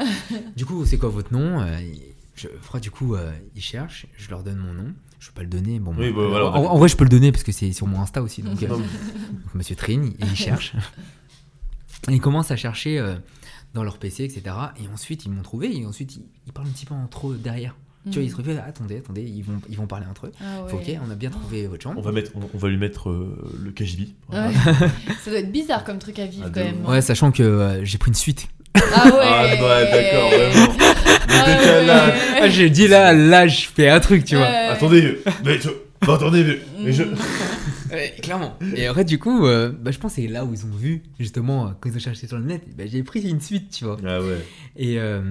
du 0.55 0.65
coup, 0.65 0.85
c'est 0.85 0.97
quoi 0.97 1.09
votre 1.09 1.33
nom? 1.33 1.61
Euh, 1.61 1.77
je, 2.35 2.47
je 2.47 2.67
crois, 2.67 2.79
du 2.79 2.91
coup, 2.91 3.15
euh, 3.15 3.31
ils 3.55 3.61
cherchent, 3.61 4.05
je 4.17 4.29
leur 4.29 4.43
donne 4.43 4.57
mon 4.57 4.73
nom. 4.73 4.93
Je 5.19 5.27
peux 5.27 5.33
pas 5.33 5.41
le 5.41 5.49
donner. 5.49 5.79
Bon, 5.79 5.93
Oui, 5.97 6.11
bah, 6.11 6.21
bah, 6.21 6.27
voilà, 6.29 6.45
en, 6.51 6.77
vrai, 6.77 6.87
je 6.87 6.95
peux 6.95 7.03
le 7.03 7.09
donner 7.09 7.31
parce 7.31 7.43
que 7.43 7.51
c'est 7.51 7.71
sur 7.71 7.87
mon 7.87 8.01
Insta 8.01 8.21
aussi. 8.21 8.41
Donc, 8.41 8.61
euh, 8.63 8.67
donc, 8.67 8.81
Monsieur 9.53 9.75
Trin, 9.75 10.03
et 10.19 10.23
il 10.23 10.35
cherche. 10.35 10.75
Et 12.09 12.13
ils 12.13 12.21
commencent 12.21 12.51
à 12.51 12.55
chercher 12.55 12.99
euh, 12.99 13.15
dans 13.73 13.83
leur 13.83 13.97
PC, 13.97 14.23
etc. 14.23 14.55
Et 14.81 14.87
ensuite, 14.93 15.25
ils 15.25 15.31
m'ont 15.31 15.41
trouvé. 15.41 15.75
Et 15.75 15.85
ensuite, 15.85 16.15
ils, 16.15 16.25
ils 16.45 16.53
parlent 16.53 16.67
un 16.67 16.71
petit 16.71 16.85
peu 16.85 16.93
entre 16.93 17.29
eux 17.29 17.39
derrière. 17.41 17.75
Tu 18.09 18.19
vois, 18.19 18.23
ils 18.23 18.31
se 18.31 18.37
reviennent, 18.37 18.63
attendez, 18.65 18.99
attendez, 18.99 19.23
ils 19.23 19.43
vont, 19.43 19.59
ils 19.67 19.75
vont 19.75 19.85
parler 19.85 20.05
entre 20.09 20.27
eux. 20.27 20.31
Ah 20.39 20.63
Faut, 20.69 20.77
ok, 20.77 20.97
on 21.05 21.11
a 21.11 21.15
bien 21.15 21.29
trouvé 21.29 21.67
votre 21.67 21.83
chambre. 21.83 21.99
On 21.99 22.01
va, 22.01 22.13
mettre, 22.13 22.31
on, 22.35 22.49
on 22.53 22.57
va 22.57 22.69
lui 22.69 22.77
mettre 22.77 23.09
euh, 23.09 23.53
le 23.61 23.71
KGB. 23.71 24.07
Ouais. 24.31 24.53
ça 25.23 25.29
doit 25.29 25.39
être 25.39 25.51
bizarre 25.51 25.83
comme 25.83 25.99
truc 25.99 26.17
à 26.19 26.25
vivre 26.25 26.45
Ah, 26.47 26.51
quand 26.53 26.63
même. 26.63 26.85
Ouais, 26.85 27.01
sachant 27.01 27.33
que 27.33 27.81
j'ai 27.83 27.97
pris 27.97 28.09
une 28.09 28.15
suite. 28.15 28.47
Ah 28.93 29.05
ouais. 29.05 29.11
Ah 29.23 29.43
ouais, 29.43 29.91
d'accord, 29.91 30.29
vraiment. 30.29 30.73
Ah 31.29 31.45
Le 31.45 31.57
décalage. 31.57 32.07
ouais. 32.09 32.39
Ah, 32.41 32.49
j'ai 32.49 32.69
dit 32.69 32.87
là, 32.87 33.13
là, 33.13 33.47
je 33.47 33.67
fais 33.67 33.89
un 33.89 33.99
truc, 33.99 34.23
tu 34.25 34.35
vois. 34.37 34.45
Attendez, 34.47 35.19
mais, 35.45 35.59
tu- 35.59 35.67
bah, 36.05 36.13
attendez, 36.15 36.43
mais, 36.43 36.59
mais 36.85 36.93
je... 36.93 37.03
Mm. 37.03 37.15
Ouais, 37.91 38.15
clairement. 38.21 38.57
Et 38.75 38.85
après, 38.87 39.03
du 39.05 39.17
coup, 39.19 39.45
euh, 39.45 39.69
bah, 39.71 39.91
je 39.91 39.97
pense 39.99 40.15
que 40.15 40.21
c'est 40.21 40.27
là 40.27 40.43
où 40.45 40.53
ils 40.53 40.65
ont 40.65 40.75
vu, 40.75 41.03
justement, 41.19 41.73
quand 41.79 41.89
ils 41.89 41.95
ont 41.95 41.99
cherché 41.99 42.27
sur 42.27 42.37
le 42.37 42.43
net, 42.45 42.63
bah, 42.77 42.83
j'ai 42.87 43.03
pris 43.03 43.21
une 43.29 43.39
suite, 43.41 43.71
tu 43.71 43.85
vois. 43.85 43.97
Ah 44.05 44.21
ouais. 44.21 44.37
Et 44.77 44.99
euh, 44.99 45.21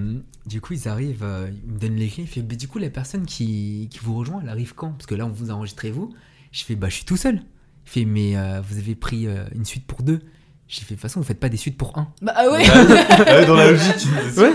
du 0.45 0.61
coup, 0.61 0.73
ils 0.73 0.87
arrivent, 0.87 1.23
euh, 1.23 1.47
ils 1.67 1.73
me 1.73 1.79
donnent 1.79 1.95
les 1.95 2.07
clés. 2.07 2.23
Ils 2.23 2.27
font, 2.41 2.45
Mais 2.49 2.55
du 2.55 2.67
coup, 2.67 2.77
la 2.79 2.89
personne 2.89 3.25
qui, 3.25 3.87
qui 3.91 3.99
vous 4.01 4.15
rejoint, 4.17 4.39
elle 4.43 4.49
arrive 4.49 4.73
quand? 4.75 4.91
Parce 4.91 5.05
que 5.07 5.15
là, 5.15 5.25
on 5.25 5.29
vous 5.29 5.49
enregistrez 5.51 5.91
vous. 5.91 6.13
Je 6.51 6.63
fais, 6.63 6.75
bah, 6.75 6.89
je 6.89 6.95
suis 6.95 7.05
tout 7.05 7.17
seul. 7.17 7.41
Il 7.85 7.89
fait, 7.91 8.05
mais 8.05 8.35
euh, 8.37 8.61
vous 8.67 8.77
avez 8.77 8.95
pris 8.95 9.27
euh, 9.27 9.43
une 9.55 9.65
suite 9.65 9.85
pour 9.85 10.01
deux. 10.03 10.19
J'ai 10.67 10.81
fait, 10.81 10.95
de 10.95 10.99
toute 10.99 11.01
façon, 11.01 11.19
vous 11.21 11.25
faites 11.25 11.39
pas 11.39 11.49
des 11.49 11.57
suites 11.57 11.77
pour 11.77 11.97
un. 11.97 12.09
Bah 12.21 12.33
ah 12.35 12.49
ouais. 12.49 12.59
Ouais, 12.69 13.45
dans 13.47 13.55
la 13.55 13.71
logique. 13.71 14.05
Ouais. 14.37 14.51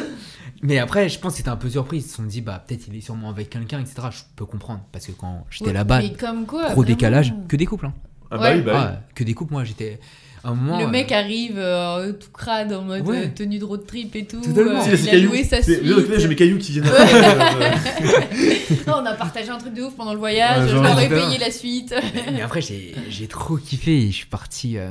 Mais 0.63 0.79
après, 0.79 1.09
je 1.09 1.19
pense 1.19 1.33
que 1.33 1.37
c'était 1.39 1.49
un 1.49 1.57
peu 1.57 1.71
surpris. 1.71 1.99
Ils 1.99 2.03
se 2.03 2.15
sont 2.17 2.23
dit, 2.23 2.41
bah, 2.41 2.63
peut-être 2.67 2.87
il 2.89 2.95
est 2.97 3.01
sûrement 3.01 3.31
avec 3.31 3.51
quelqu'un, 3.51 3.81
etc. 3.81 3.95
Je 4.11 4.19
peux 4.37 4.45
comprendre. 4.47 4.83
Parce 4.93 5.07
que 5.07 5.13
quand 5.13 5.45
j'étais 5.51 5.67
Ouais, 5.67 5.73
là-bas, 5.73 6.03
gros 6.47 6.59
vraiment. 6.61 6.83
décalage, 6.83 7.35
que 7.49 7.57
des 7.57 7.67
couples. 7.67 7.87
Hein. 7.87 7.95
Ah 8.33 8.39
bah 8.39 8.53
oui, 8.55 8.61
bah 8.63 8.73
oui. 8.75 8.81
Ah, 8.81 9.01
que 9.15 9.25
des 9.25 9.35
couples, 9.35 9.53
moi, 9.53 9.65
j'étais. 9.65 9.99
À 10.45 10.49
un 10.49 10.55
moment. 10.57 10.81
Le 10.81 10.87
euh, 10.87 10.89
mec 10.89 11.13
arrive 11.13 11.55
euh, 11.57 12.13
tout 12.15 12.31
crade 12.33 12.73
en 12.73 12.83
mode 12.83 13.07
Ouais. 13.07 13.27
euh, 13.27 13.29
tenue 13.33 13.61
de 13.61 13.65
road 13.65 13.87
trip 13.87 14.17
et 14.17 14.25
tout. 14.27 14.41
Totalement. 14.41 14.81
euh, 14.81 14.97
c'est 14.97 15.05
il 15.05 15.09
a 15.11 15.19
loué 15.21 15.45
sa 15.45 15.63
C'est- 15.63 15.77
suite. 15.85 16.19
j'ai 16.19 16.27
mes 16.27 16.35
cailloux 16.35 16.59
qui 16.59 16.73
viennent 16.73 16.87
après. 16.87 17.15
euh, 18.03 18.75
Non, 18.89 18.95
on 19.03 19.07
a 19.07 19.13
partagé 19.15 19.51
un 19.51 19.59
truc 19.59 19.73
de 19.75 19.83
ouf 19.83 19.95
pendant 19.95 20.13
le 20.15 20.19
voyage. 20.19 20.63
Ouais, 20.65 20.69
je 20.69 20.73
genre, 20.75 20.83
leur 20.83 20.99
ai 20.99 21.05
évidemment. 21.05 21.27
payé 21.29 21.39
la 21.39 21.51
suite. 21.53 21.95
Mais 22.33 22.41
après, 22.43 22.61
j'ai 22.61 22.93
j'ai 23.09 23.29
trop 23.29 23.57
kiffé 23.57 24.03
et 24.03 24.11
je 24.11 24.17
suis 24.17 24.27
parti. 24.27 24.79
euh, 24.79 24.91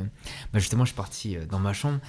bah 0.53 0.59
justement, 0.59 0.85
je 0.85 0.89
suis 0.91 0.95
parti 0.95 1.35
euh, 1.35 1.45
dans 1.49 1.59
ma 1.59 1.73
chambre. 1.73 1.99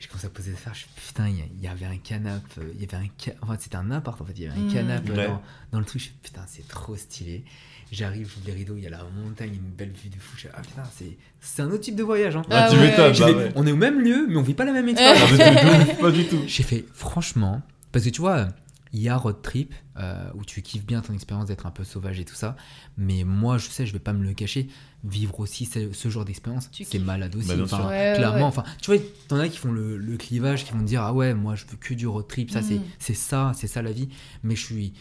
Je 0.00 0.08
commence 0.08 0.24
à 0.24 0.28
poser 0.28 0.50
des 0.50 0.56
affaires. 0.56 0.74
Je 0.74 0.80
suis 0.80 0.88
putain, 1.06 1.28
il 1.28 1.36
y, 1.36 1.40
a- 1.40 1.44
il 1.56 1.64
y 1.64 1.68
avait 1.68 1.86
un 1.86 1.98
canapé. 1.98 2.42
euh, 2.58 2.64
Il 2.74 2.80
y 2.80 2.84
avait 2.92 3.04
un. 3.04 3.08
ca- 3.16 3.32
Enfin, 3.42 3.56
c'était 3.60 3.76
un 3.76 3.90
appart 3.92 4.20
en 4.20 4.24
fait. 4.24 4.32
Il 4.36 4.42
y 4.42 4.46
avait 4.48 4.58
un 4.58 4.64
Mm. 4.64 4.72
canapé 4.72 5.12
Ouais. 5.12 5.26
dans, 5.28 5.42
dans 5.72 5.78
le 5.78 5.84
truc. 5.84 6.00
Je 6.00 6.06
suis 6.06 6.14
putain, 6.20 6.42
c'est 6.48 6.66
trop 6.66 6.96
stylé. 6.96 7.44
J'arrive, 7.90 8.28
j'ouvre 8.28 8.46
les 8.46 8.52
rideaux. 8.52 8.76
Il 8.76 8.82
y 8.84 8.86
a 8.86 8.90
la 8.90 9.02
montagne, 9.04 9.54
une 9.54 9.70
belle 9.70 9.92
vue 9.92 10.10
de 10.10 10.16
fou. 10.16 10.32
Je 10.34 10.40
suis, 10.40 10.48
ah 10.54 10.60
putain, 10.60 10.82
c'est 10.96 11.16
c'est 11.40 11.62
un 11.62 11.66
autre 11.68 11.80
type 11.80 11.96
de 11.96 12.02
voyage. 12.02 12.36
Hein. 12.36 12.42
Ah, 12.50 12.66
Ah 12.66 12.70
tu 12.70 12.76
ouais. 12.78 12.94
bah 12.96 13.14
fait, 13.14 13.34
ouais. 13.34 13.52
On 13.54 13.66
est 13.66 13.72
au 13.72 13.76
même 13.76 14.00
lieu, 14.00 14.26
mais 14.28 14.36
on 14.36 14.42
vit 14.42 14.54
pas 14.54 14.64
la 14.64 14.72
même 14.72 14.88
Ah, 14.98 15.14
expérience. 15.14 15.96
Pas 16.00 16.10
du 16.10 16.26
tout. 16.26 16.40
J'ai 16.46 16.62
fait, 16.62 16.84
franchement, 16.92 17.62
parce 17.92 18.04
que 18.04 18.10
tu 18.10 18.20
vois, 18.20 18.48
il 18.92 19.00
y 19.00 19.08
a 19.08 19.16
road 19.16 19.36
trip 19.42 19.74
euh, 19.98 20.28
où 20.34 20.44
tu 20.44 20.60
kiffes 20.62 20.84
bien 20.84 21.00
ton 21.00 21.12
expérience 21.14 21.46
d'être 21.46 21.66
un 21.66 21.70
peu 21.70 21.84
sauvage 21.84 22.18
et 22.20 22.24
tout 22.24 22.34
ça, 22.34 22.56
mais 22.96 23.24
moi, 23.24 23.58
je 23.58 23.68
sais, 23.68 23.84
je 23.86 23.92
vais 23.92 23.98
pas 23.98 24.12
me 24.12 24.24
le 24.24 24.32
cacher, 24.34 24.68
vivre 25.04 25.40
aussi 25.40 25.64
ce, 25.66 25.92
ce 25.92 26.08
genre 26.08 26.24
d'expérience, 26.24 26.70
Tu 26.70 26.84
c'est 26.84 26.98
malade 26.98 27.34
aussi. 27.36 27.48
Bah, 27.48 27.54
Enfin, 27.62 27.76
sûr. 27.78 27.86
Ouais, 27.86 28.14
clairement, 28.16 28.36
ouais. 28.38 28.42
enfin, 28.44 28.64
tu 28.82 28.90
vois, 28.94 29.00
t'en 29.28 29.38
as 29.38 29.48
qui 29.48 29.58
font 29.58 29.72
le, 29.72 29.96
le 29.96 30.16
clivage, 30.16 30.64
qui 30.64 30.72
vont 30.72 30.80
te 30.80 30.84
dire, 30.84 31.02
ah 31.02 31.12
ouais, 31.14 31.32
moi, 31.34 31.54
je 31.54 31.64
veux 31.66 31.76
que 31.78 31.94
du 31.94 32.06
road 32.06 32.26
trip, 32.28 32.50
ça, 32.50 32.60
c'est 32.62 32.80
c'est 32.98 33.14
ça, 33.14 33.52
c'est 33.54 33.66
ça 33.66 33.80
la 33.82 33.92
vie, 33.92 34.08
mais 34.42 34.56
je 34.56 34.64
suis. 34.64 34.92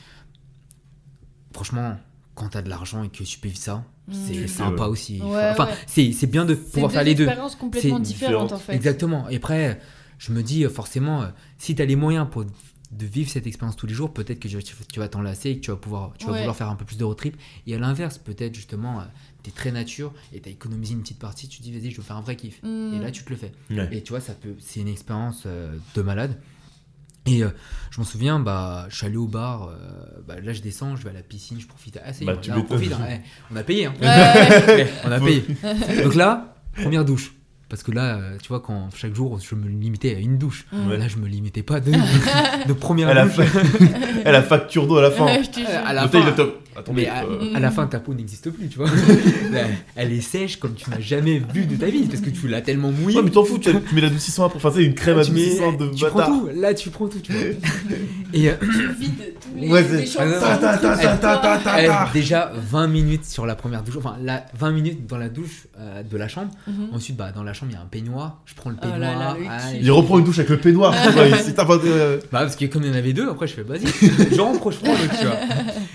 Franchement, 1.54 1.98
quand 2.38 2.50
t'as 2.50 2.62
de 2.62 2.70
l'argent 2.70 3.04
et 3.04 3.10
que 3.10 3.24
tu 3.24 3.40
peux 3.40 3.48
vivre 3.50 3.60
ça, 3.60 3.84
c'est 4.12 4.36
Mhm. 4.42 4.48
sympa 4.48 4.84
Ouais. 4.84 4.90
aussi. 4.90 5.22
Ouais, 5.22 5.50
enfin, 5.52 5.66
ouais. 5.66 5.74
c'est 5.88 6.12
c'est 6.14 6.28
bien 6.28 6.46
de 6.46 6.56
C'est 6.56 6.72
pouvoir 6.72 6.92
faire 6.92 7.04
les 7.04 7.16
deux. 7.16 7.24
expériences 7.26 7.56
complètement 7.56 7.98
C'est 7.98 8.02
différentes 8.04 8.42
en 8.44 8.46
différent. 8.46 8.60
fait. 8.60 8.76
Exactement. 8.76 9.28
Et 9.30 9.36
après, 9.38 9.82
je 10.20 10.32
me 10.32 10.42
dis 10.44 10.64
euh, 10.64 10.70
forcément, 10.70 11.24
euh, 11.24 11.28
si 11.58 11.76
tu 11.76 11.82
as 11.82 11.86
les 11.86 11.96
moyens 11.96 12.28
pour 12.32 12.46
de 12.46 13.06
vivre 13.06 13.30
cette 13.30 13.46
expérience 13.48 13.76
tous 13.76 13.86
les 13.88 13.94
jours, 13.94 14.14
peut-être 14.14 14.40
que 14.40 14.48
tu, 14.48 15.00
vas 15.00 15.10
t'en 15.10 15.22
lasser 15.22 15.50
et 15.50 15.56
que 15.58 15.62
tu 15.66 15.72
vas 15.72 15.76
pouvoir, 15.78 16.14
tu 16.18 16.26
vas 16.28 16.32
Ouais. 16.32 16.38
vouloir 16.38 16.56
faire 16.56 16.70
un 16.70 16.76
peu 16.78 16.86
plus 16.86 16.98
de 16.98 17.04
road 17.04 17.18
trip. 17.18 17.36
Et 17.66 17.76
à 17.76 17.80
l'inverse, 17.80 18.18
peut-être 18.18 18.56
justement, 18.56 19.02
tu 19.44 19.50
es 19.50 19.54
très 19.54 19.72
nature 19.74 20.14
et 20.32 20.40
tu 20.40 20.48
as 20.48 20.52
économisé 20.54 20.94
une 20.94 21.02
petite 21.02 21.20
partie, 21.20 21.50
tu 21.50 21.58
te 21.58 21.64
dis 21.64 21.72
vas-y, 21.78 21.92
je 21.92 21.98
veux 21.98 22.04
faire 22.04 22.16
un 22.16 22.22
vrai 22.22 22.38
kiff. 22.38 22.62
Mm. 22.64 22.94
Et 22.94 23.00
là, 23.00 23.12
tu 23.12 23.24
te 23.26 23.30
le 23.30 23.36
fais. 23.36 23.52
Ouais. 23.72 23.90
Et 23.92 24.02
tu 24.04 24.12
vois, 24.12 24.22
ça 24.22 24.34
peut, 24.34 24.56
c'est 24.60 24.80
une 24.80 24.88
expérience 24.88 25.44
euh, 25.48 25.76
de 25.96 26.02
malade. 26.02 26.40
Et 27.28 27.44
euh, 27.44 27.50
je 27.92 28.00
m'en 28.00 28.06
souviens, 28.06 28.40
bah, 28.40 28.86
je 28.90 28.96
suis 28.96 29.06
allé 29.06 29.18
au 29.18 29.28
bar, 29.28 29.70
euh, 29.70 29.76
bah, 30.28 30.36
là 30.42 30.54
je 30.54 30.62
descends, 30.62 30.96
je 30.96 31.04
vais 31.04 31.10
à 31.10 31.14
la 31.14 31.22
piscine, 31.22 31.60
je 31.60 31.68
profite. 31.68 32.00
Ah, 32.04 32.14
c'est 32.14 32.26
Bah, 32.26 32.36
on 32.56 32.62
profite, 32.64 32.94
hein. 32.94 33.08
Eh, 33.10 33.18
on 33.52 33.56
a 33.56 33.64
payé. 33.64 33.86
Hein. 33.86 33.94
Ouais. 34.02 34.88
On 35.06 35.12
a 35.12 35.20
payé. 35.20 35.44
Donc 36.04 36.16
là, 36.16 36.56
première 36.82 37.06
douche. 37.06 37.34
Parce 37.70 37.84
que 37.84 37.91
là, 37.91 38.15
euh, 38.15 38.38
tu 38.41 38.47
vois, 38.47 38.61
quand 38.61 38.88
chaque 38.95 39.13
jour, 39.13 39.39
je 39.41 39.53
me 39.55 39.68
limitais 39.68 40.15
à 40.15 40.20
une 40.20 40.38
douche. 40.38 40.65
Mm. 40.72 40.88
Ouais. 40.89 40.97
Là, 40.97 41.07
je 41.09 41.18
me 41.18 41.28
limitais 41.28 41.63
pas 41.63 41.80
de, 41.82 41.91
de 42.65 42.74
première 42.74 43.09
Elle 43.09 43.18
a, 43.18 43.26
douche. 43.26 43.45
fa- 43.45 43.59
Elle 44.26 44.36
a 44.36 44.41
facture 44.41 44.88
d'eau 44.88 44.97
à 44.97 45.01
la 45.01 45.11
fin. 45.11 45.26
Ouais, 45.26 45.43
je 45.43 45.49
te 45.49 45.59
jure. 45.59 45.68
À 45.86 45.91
la 45.93 46.07
fin, 46.07 46.24
de 46.26 46.32
top. 46.32 46.63
Attendez. 46.78 47.01
mais 47.03 47.07
à, 47.09 47.24
euh, 47.24 47.55
à 47.55 47.59
la 47.59 47.72
fin, 47.72 47.88
ta 47.88 47.99
peau 47.99 48.13
n'existe 48.13 48.51
plus, 48.51 48.68
tu 48.70 48.78
vois. 48.78 48.88
Elle 49.95 50.11
est 50.13 50.22
sèche 50.22 50.57
comme 50.57 50.76
tu 50.76 50.89
n'as 50.91 50.99
jamais 50.99 51.41
vu 51.53 51.65
de 51.65 51.76
ta 51.76 51.88
vie, 51.88 52.03
parce 52.03 52.22
que 52.22 52.30
tu 52.30 52.47
l'as 52.47 52.61
tellement 52.61 52.91
mouillée. 52.91 53.18
Ouais, 53.18 53.24
mais 53.24 53.32
t'en 53.32 53.43
fous, 53.43 53.57
tu, 53.57 53.72
tu 53.82 53.95
mets 53.95 54.01
l'adoucissant 54.01 54.45
après. 54.45 54.57
Enfin, 54.57 54.72
c'est 54.76 54.84
une 54.86 54.93
crème 54.93 55.18
adoucissante 55.20 55.78
de 55.80 55.88
tu 55.89 56.05
prends 56.05 56.20
bâtard. 56.20 56.30
tout, 56.30 56.49
là 56.55 56.74
tu 56.76 56.89
prends 56.91 57.07
tout, 57.07 57.20
tu 57.20 57.32
vois. 57.34 57.41
Et 58.34 58.49
euh, 58.49 58.53
Tu 58.61 58.93
vides 58.99 59.34
tous 59.41 59.59
les, 59.59 59.68
Ouais, 59.70 59.82
les 59.82 60.05
c'est- 60.05 60.05
shampoings, 60.05 60.39
Ta, 60.39 60.57
ta, 60.57 60.78
ta, 60.78 60.78
trucs 60.78 61.01
ta, 61.01 61.01
sur 61.01 61.20
ta, 61.20 61.38
toi. 61.38 61.57
ta, 61.63 61.84
ta. 61.84 62.09
déjà 62.13 62.51
20 62.55 62.88
minutes 62.88 63.26
sur 63.26 63.45
la 63.47 63.55
première 63.55 63.82
douche, 63.82 63.95
enfin 63.97 64.15
la, 64.22 64.45
20 64.57 64.72
minutes 64.72 65.07
dans 65.07 65.18
la 65.18 65.30
douche 65.30 65.68
euh, 65.80 66.03
de 66.03 66.15
la 66.18 66.28
chambre. 66.28 66.51
Mhm. 66.68 66.89
Ensuite, 66.93 67.18
bah, 67.18 67.32
dans 67.32 67.43
la 67.43 67.53
chambre, 67.58 67.72
il 67.72 67.76
y 67.76 67.78
a 67.78 67.82
un 67.82 67.86
peignoir. 67.86 68.41
Je 68.45 68.53
prends 68.55 68.70
le 68.70 68.78
Oh 68.82 68.86
là 68.86 68.91
peignoir. 68.91 69.20
là, 69.20 69.36
le 69.39 69.45
ah, 69.49 69.74
Il 69.74 69.91
reprend 69.91 70.20
une 70.20 70.26
douche 70.26 70.39
avec 70.39 70.49
le 70.49 70.60
peignoir. 70.60 70.91
pas 70.93 71.78
de- 71.78 72.20
Bah 72.32 72.39
parce 72.41 72.55
que 72.55 72.66
comme 72.66 72.84
il 72.84 72.89
y 72.89 72.91
en 72.91 72.95
avait 72.95 73.14
deux, 73.14 73.30
après 73.30 73.47
je 73.47 73.53
fais 73.55 73.64
vas-y, 73.64 73.86
je 73.88 74.39
rentre, 74.41 74.72
je 74.72 74.78
prends 74.78 74.91
l'autre, 74.93 75.20
tu 75.20 75.26
vois. 75.26 75.38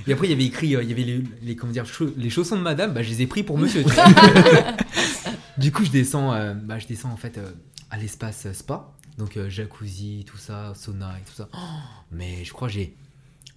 Et 0.07 0.13
après 0.13 0.27
il 0.27 0.31
y 0.31 0.35
avait 0.35 0.45
écrit, 0.45 0.75
euh, 0.77 0.83
il 0.83 0.89
y 0.89 0.93
avait 0.93 1.03
les, 1.05 1.23
les, 1.43 1.57
comment 1.57 1.73
dire, 1.73 1.85
les 2.17 2.31
chaussons 2.31 2.57
de 2.57 2.63
madame, 2.63 2.93
bah 2.93 3.03
je 3.03 3.09
les 3.11 3.23
ai 3.23 3.27
pris 3.27 3.43
pour 3.43 3.57
monsieur. 3.59 3.85
du 5.59 5.73
coup 5.73 5.85
je 5.85 5.91
descends, 5.91 6.33
euh, 6.33 6.55
bah 6.55 6.79
je 6.79 6.87
descends 6.87 7.11
en 7.11 7.17
fait 7.17 7.39
euh, 7.39 7.51
à 7.91 7.97
l'espace 7.99 8.47
euh, 8.47 8.53
spa, 8.53 8.91
donc 9.19 9.37
euh, 9.37 9.49
jacuzzi, 9.49 10.25
tout 10.27 10.39
ça, 10.39 10.73
sauna 10.75 11.13
et 11.21 11.25
tout 11.29 11.35
ça. 11.35 11.49
Oh, 11.55 11.59
mais 12.11 12.45
je 12.45 12.53
crois 12.53 12.69
que 12.69 12.75
j'ai, 12.75 12.95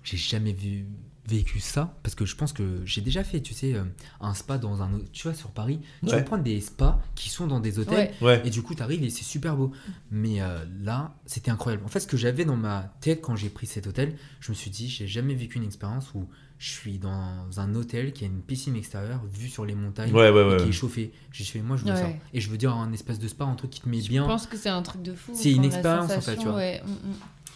j'ai 0.03 0.17
jamais 0.17 0.53
vu 0.53 0.85
vécu 1.27 1.59
ça 1.59 1.95
parce 2.03 2.13
que 2.15 2.25
je 2.25 2.35
pense 2.35 2.53
que 2.53 2.81
j'ai 2.85 3.01
déjà 3.01 3.23
fait, 3.23 3.41
tu 3.41 3.53
sais, 3.53 3.73
euh, 3.73 3.83
un 4.21 4.33
spa 4.33 4.57
dans 4.57 4.81
un, 4.83 4.93
autre- 4.93 5.11
tu 5.11 5.23
vois, 5.27 5.33
sur 5.33 5.49
Paris, 5.51 5.79
tu 6.01 6.09
Ouais. 6.09 6.17
vas 6.17 6.21
prendre 6.23 6.43
des 6.43 6.61
spas 6.61 7.01
qui 7.15 7.29
sont 7.29 7.47
dans 7.47 7.59
des 7.59 7.79
hôtels 7.79 8.11
Ouais. 8.21 8.27
Ouais. 8.27 8.41
et 8.45 8.49
du 8.51 8.61
coup, 8.61 8.75
tu 8.75 8.83
arrives 8.83 9.03
et 9.03 9.09
c'est 9.09 9.23
super 9.23 9.55
beau. 9.55 9.71
Mais 10.11 10.41
euh, 10.41 10.63
là, 10.83 11.15
c'était 11.25 11.49
incroyable. 11.51 11.83
En 11.85 11.87
fait, 11.87 11.99
ce 11.99 12.07
que 12.07 12.17
j'avais 12.17 12.45
dans 12.45 12.55
ma 12.57 12.93
tête 13.01 13.21
quand 13.21 13.35
j'ai 13.35 13.49
pris 13.49 13.65
cet 13.67 13.87
hôtel, 13.87 14.15
je 14.39 14.51
me 14.51 14.55
suis 14.55 14.69
dit, 14.69 14.87
j'ai 14.87 15.07
jamais 15.07 15.33
vécu 15.35 15.57
une 15.57 15.63
expérience 15.65 16.13
où 16.13 16.27
je 16.57 16.69
suis 16.69 16.99
dans 16.99 17.47
un 17.57 17.75
hôtel 17.75 18.13
qui 18.13 18.23
a 18.23 18.27
une 18.27 18.41
piscine 18.41 18.75
extérieure 18.75 19.21
vue 19.33 19.49
sur 19.49 19.65
les 19.65 19.75
montagnes 19.75 20.13
Ouais, 20.13 20.29
ouais, 20.29 20.41
et 20.41 20.45
ouais. 20.45 20.57
qui 20.63 20.69
est 20.69 20.71
chauffée. 20.71 21.11
J'ai 21.31 21.43
fait, 21.43 21.61
moi, 21.61 21.75
je 21.75 21.83
veux 21.85 21.95
ça. 21.95 22.07
Et 22.33 22.39
je 22.39 22.49
veux 22.49 22.57
dire 22.57 22.73
un 22.73 22.93
espèce 22.93 23.19
de 23.19 23.27
spa, 23.27 23.45
un 23.45 23.55
truc 23.55 23.71
qui 23.71 23.81
te 23.81 23.89
met 23.89 23.99
Je 23.99 24.07
bien. 24.09 24.25
pense 24.25 24.47
que 24.47 24.57
c'est 24.57 24.69
un 24.69 24.81
truc 24.83 25.01
de 25.01 25.13
fou. 25.13 25.31
C'est 25.35 25.51
une 25.51 25.65
expérience, 25.65 26.11
en 26.11 26.21
fait, 26.21 26.37
tu 26.37 26.43
vois. 26.45 26.55
ouais. 26.55 26.81
Mm, 26.85 26.89
mm. 27.09 27.13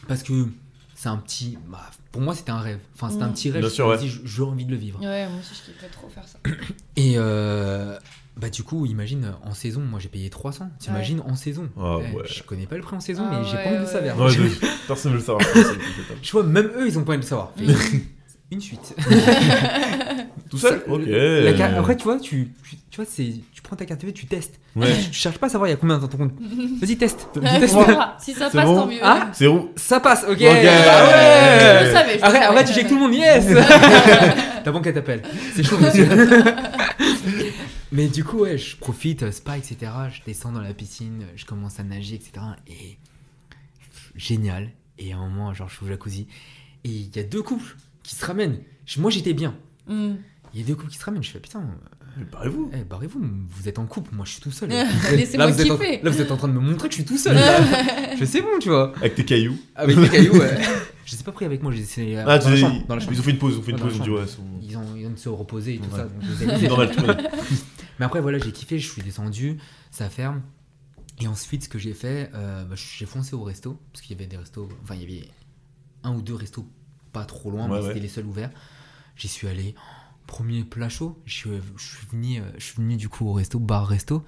Parce 0.08 0.24
que 0.24 0.48
c'est 1.02 1.08
un 1.08 1.16
petit. 1.18 1.58
bah, 1.70 1.80
pour 2.12 2.22
moi, 2.22 2.36
c'était 2.36 2.52
un 2.52 2.60
rêve. 2.60 2.80
Enfin, 2.94 3.10
c'était 3.10 3.24
un 3.24 3.30
Mm. 3.30 3.34
petit 3.34 3.52
rêve. 3.52 3.62
Bien 3.62 3.70
je 3.70 3.74
sûr, 3.74 3.88
me 3.88 3.96
ouais. 3.96 4.08
j'ai 4.26 4.44
envie 4.44 4.66
de 4.66 4.72
le 4.72 4.76
vivre. 4.78 5.00
Ouais, 5.00 5.30
moi 5.30 5.40
aussi 5.40 5.54
je 5.56 5.72
kifferais 5.72 5.88
trop 5.88 6.10
faire 6.10 6.28
ça. 6.28 6.40
Et 6.98 7.14
euh, 7.16 7.98
bah, 8.36 8.50
du 8.50 8.64
coup, 8.64 8.86
imagine 8.86 9.34
en 9.46 9.54
saison, 9.54 9.80
moi 9.80 10.00
j'ai 10.02 10.10
payé 10.10 10.30
300. 10.30 10.70
T'imagines 10.80 11.22
en 11.22 11.36
saison 11.38 11.70
Ah, 11.80 12.00
Eh, 12.02 12.14
ouais. 12.16 12.24
Je 12.26 12.44
connais 12.44 12.66
pas 12.66 12.76
le 12.76 12.82
prix 12.82 12.98
en 12.98 13.00
saison, 13.00 13.24
Ah 13.32 13.40
mais 13.40 13.46
j'ai 13.50 13.56
ouais, 13.56 13.64
pas 13.64 13.70
envie 13.70 13.78
de 13.78 13.82
le 13.84 13.86
ouais. 13.88 14.10
savoir. 14.10 14.28
Ouais, 14.30 14.70
Personne 14.88 15.12
ne 15.14 15.18
veut 15.18 15.22
le 15.22 15.26
savoir. 15.26 15.46
Je 16.22 16.32
vois, 16.34 16.44
même 16.44 16.70
eux, 16.76 16.86
ils 16.88 17.00
ont 17.00 17.04
pas 17.06 17.14
envie 17.14 17.20
de 17.20 17.24
le 17.24 17.30
savoir. 17.30 17.54
Une 18.52 18.62
suite. 18.62 18.96
Tout 20.50 20.58
seul 20.58 20.82
Ok. 20.88 21.02
la 21.06 21.78
Après, 21.78 21.96
tu 21.96 22.04
vois, 22.06 22.20
tu, 22.20 22.52
tu, 22.68 22.76
tu 22.90 22.96
vois, 22.96 23.06
c'est, 23.08 23.36
tu 23.54 23.62
prends 23.62 23.76
ta 23.76 23.86
carte 23.86 24.00
TV, 24.02 24.12
tu 24.12 24.26
testes. 24.26 24.60
Ouais. 24.76 24.88
Tu 25.12 25.14
cherches 25.14 25.38
pas 25.38 25.46
à 25.46 25.50
savoir 25.50 25.68
il 25.68 25.72
y 25.72 25.74
a 25.74 25.78
combien 25.78 26.00
dans 26.00 26.08
ton 26.08 26.18
compte. 26.18 26.34
Vas-y, 26.82 26.98
teste. 26.98 27.28
Si 28.20 28.34
ça 28.34 28.50
C'est 28.50 28.58
passe, 28.58 28.66
bon 28.66 28.76
tant 28.76 28.88
mieux. 28.88 28.98
Ah 29.04 29.30
C'est 29.34 29.46
où 29.46 29.70
Ça 29.76 30.00
passe, 30.00 30.24
ok. 30.24 30.32
Ok. 30.32 30.40
Bah 30.40 30.50
Je 30.50 30.56
ouais. 30.56 31.86
le 31.86 31.92
savais, 31.92 32.14
je 32.14 32.18
le 32.18 32.24
Arrête, 32.24 32.42
savais. 32.42 32.46
arrête, 32.46 32.68
tu 32.68 32.74
checkes 32.74 32.88
tout 32.88 32.96
le 32.96 33.02
monde, 33.02 33.14
yes 33.14 33.46
Ta 34.64 34.72
banque 34.72 34.88
elle 34.88 34.94
t'appelle. 34.96 35.22
C'est 35.54 35.64
chaud, 35.64 35.78
monsieur. 35.78 36.08
Mais 37.92 38.08
du 38.08 38.24
coup, 38.24 38.40
ouais, 38.40 38.58
je 38.58 38.76
profite, 38.78 39.24
euh, 39.24 39.32
spa, 39.32 39.58
etc. 39.58 39.78
Je 40.12 40.22
descends 40.26 40.52
dans 40.52 40.62
la 40.62 40.74
piscine, 40.74 41.26
je 41.36 41.46
commence 41.46 41.80
à 41.80 41.84
nager, 41.84 42.16
etc. 42.16 42.32
Et 42.68 42.98
génial. 44.16 44.70
Et 44.98 45.14
à 45.14 45.18
un 45.18 45.20
moment, 45.30 45.54
genre, 45.54 45.70
je 45.70 45.76
suis 45.76 45.86
au 45.86 45.90
jacuzzi. 45.90 46.28
Et 46.84 46.90
il 46.90 47.16
y 47.16 47.20
a 47.20 47.24
deux 47.24 47.42
couples 47.42 47.76
qui 48.10 48.16
se 48.16 48.26
ramènent. 48.26 48.60
Je- 48.86 49.00
Moi, 49.00 49.12
j'étais 49.12 49.34
bien. 49.34 49.56
Mm. 49.88 50.14
Il 50.54 50.60
y 50.60 50.64
a 50.64 50.68
deux 50.68 50.76
couples 50.76 50.92
qui 50.92 50.98
se 50.98 51.06
ramènent. 51.06 51.24
Je 51.24 51.30
fais 51.32 51.40
putain, 51.40 51.64
Mais 52.18 52.26
Barrez-vous. 52.26 52.72
eh, 52.74 52.84
barrez-vous, 52.84 53.22
vous 53.48 53.68
êtes 53.70 53.78
en 53.80 53.86
couple, 53.86 54.14
moi 54.16 54.26
je 54.26 54.32
suis 54.32 54.42
tout 54.42 54.52
seul. 54.52 54.70
Laissez-moi 55.16 55.46
là, 55.46 55.52
vous 55.52 55.62
êtes 55.62 55.72
en, 55.72 55.78
là, 55.78 56.10
vous 56.10 56.22
êtes 56.22 56.32
en 56.32 56.38
train 56.38 56.48
de 56.48 56.54
me 56.54 56.60
montrer 56.60 56.88
que 56.90 56.94
je 56.96 57.00
suis 57.02 57.06
tout 57.06 57.18
seul. 57.18 57.38
je 58.14 58.18
fais, 58.18 58.26
c'est 58.26 58.42
bon, 58.42 58.58
tu 58.60 58.70
vois. 58.70 58.94
Avec 58.98 59.14
tes 59.16 59.24
cailloux. 59.26 59.58
Avec 59.76 59.96
les 59.96 60.10
cailloux, 60.10 60.34
ouais. 60.40 60.58
je 61.06 61.14
les 61.14 61.22
ai 61.22 61.24
pas 61.24 61.32
pris 61.32 61.46
avec 61.46 61.62
moi, 61.62 61.72
j'ai 61.72 61.80
laissé 61.80 62.16
euh, 62.16 62.24
Ah, 62.28 62.40
dans, 62.40 62.46
tu 62.46 62.50
la 62.50 62.56
sais, 62.56 62.62
chambre, 62.62 62.88
dans 62.88 62.96
la 62.96 63.02
chambre. 63.02 63.14
Ils 63.14 63.20
ont 63.20 63.24
fait 63.24 63.32
une 63.32 63.38
pause, 63.38 63.54
ils 63.56 63.60
ont 63.60 63.62
fait 63.62 63.72
une 63.72 63.78
pause. 63.80 63.94
Ils 63.96 64.02
ont 64.02 64.04
dit, 64.04 64.10
chambre. 64.10 64.20
ouais, 64.22 64.28
sont- 64.28 64.44
Ils 64.64 64.78
ont, 64.78 64.96
ils 64.98 65.06
ont 65.08 65.12
de 65.12 65.18
se 65.18 65.30
reposer 65.30 65.76
et 65.76 65.78
tout 65.78 65.90
Ouais. 65.92 65.98
ça. 66.00 66.04
donc 66.06 66.24
je 66.24 66.46
les 66.46 66.66
ai 66.66 66.68
normal. 66.68 67.30
Mais 68.00 68.06
après, 68.06 68.22
voilà, 68.22 68.40
j'ai 68.40 68.52
kiffé, 68.52 68.80
je 68.80 68.92
suis 68.92 69.02
descendu, 69.04 69.58
ça 69.92 70.10
ferme. 70.10 70.42
Et 71.22 71.28
ensuite, 71.28 71.64
ce 71.66 71.70
que 71.70 71.78
j'ai 71.78 71.94
fait, 71.94 72.32
euh, 72.34 72.64
bah, 72.66 72.76
j'ai 72.76 73.06
foncé 73.06 73.36
au 73.36 73.44
resto, 73.44 73.80
parce 73.94 74.02
qu'il 74.06 74.16
y 74.16 74.20
avait 74.20 74.28
des 74.28 74.38
restos, 74.38 74.68
enfin, 74.84 74.96
il 74.96 75.02
y 75.02 75.04
avait 75.06 75.28
un 76.04 76.16
ou 76.16 76.22
deux 76.22 76.34
restos 76.34 76.66
pas 77.12 77.26
trop 77.26 77.52
loin, 77.52 77.68
Ouais, 77.70 77.78
mais 77.78 77.82
ouais. 77.82 77.88
c'était 77.90 78.00
les 78.00 78.08
seuls 78.08 78.26
ouverts. 78.26 78.52
J'y 79.16 79.28
suis 79.28 79.48
allé, 79.48 79.76
premier 80.28 80.64
plat 80.64 80.90
chaud, 80.90 81.20
je 81.26 81.34
suis, 81.36 81.50
je 81.78 81.84
suis 81.86 82.08
venu, 82.12 82.40
euh, 82.40 82.44
je 82.58 82.64
suis 82.66 82.76
venu 82.78 82.96
du 82.96 83.10
coup 83.10 83.28
au 83.28 83.34
resto, 83.34 83.60
bar 83.60 83.88
resto. 83.88 84.24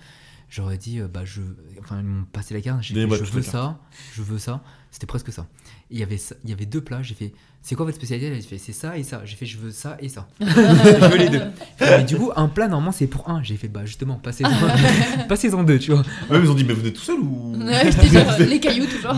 J'aurais 0.49 0.77
dit, 0.77 0.99
euh, 0.99 1.07
bah, 1.07 1.21
je, 1.23 1.39
enfin, 1.79 1.99
ils 1.99 2.03
m'ont 2.05 2.25
passé 2.25 2.53
la 2.53 2.59
carte, 2.59 2.81
j'ai 2.83 2.93
Donnez-moi 2.93 3.15
je 3.17 3.23
veux 3.23 3.41
ça, 3.41 3.79
je 4.13 4.21
veux 4.21 4.37
ça. 4.37 4.61
C'était 4.93 5.05
presque 5.07 5.31
ça. 5.31 5.47
Il 5.89 5.97
y 5.97 6.03
avait, 6.03 6.17
ça- 6.17 6.35
il 6.43 6.49
y 6.49 6.53
avait 6.53 6.65
deux 6.65 6.81
plats, 6.81 7.01
j'ai 7.01 7.13
fait, 7.13 7.31
c'est 7.61 7.75
quoi 7.75 7.85
votre 7.85 7.95
spécialité? 7.95 8.27
Elle 8.27 8.37
a 8.37 8.41
fait, 8.41 8.57
c'est 8.57 8.73
ça 8.73 8.97
et 8.97 9.03
ça. 9.03 9.21
J'ai 9.23 9.37
fait, 9.37 9.45
je 9.45 9.57
veux 9.57 9.71
ça 9.71 9.95
et 10.01 10.09
ça. 10.09 10.27
je 10.41 11.09
veux 11.09 11.17
les 11.17 11.29
deux. 11.29 11.41
Mais 11.79 12.03
du 12.03 12.17
coup, 12.17 12.31
un 12.35 12.49
plat, 12.49 12.67
normalement, 12.67 12.91
c'est 12.91 13.07
pour 13.07 13.29
un. 13.29 13.41
J'ai 13.41 13.55
fait, 13.55 13.69
bah 13.69 13.85
justement, 13.85 14.15
passez-en 14.15 14.49
passez-en 15.29 15.63
deux, 15.63 15.79
tu 15.79 15.91
vois. 15.91 16.01
Ouais, 16.01 16.37
mais 16.37 16.39
ils 16.43 16.49
ont 16.51 16.55
dit, 16.55 16.65
mais 16.65 16.73
vous 16.73 16.85
êtes 16.85 16.95
tout 16.95 17.01
seul 17.01 17.19
ou? 17.19 17.55
Ouais, 17.55 17.89
genre, 17.89 18.37
les 18.39 18.59
cailloux 18.59 18.87
toujours. 18.87 19.13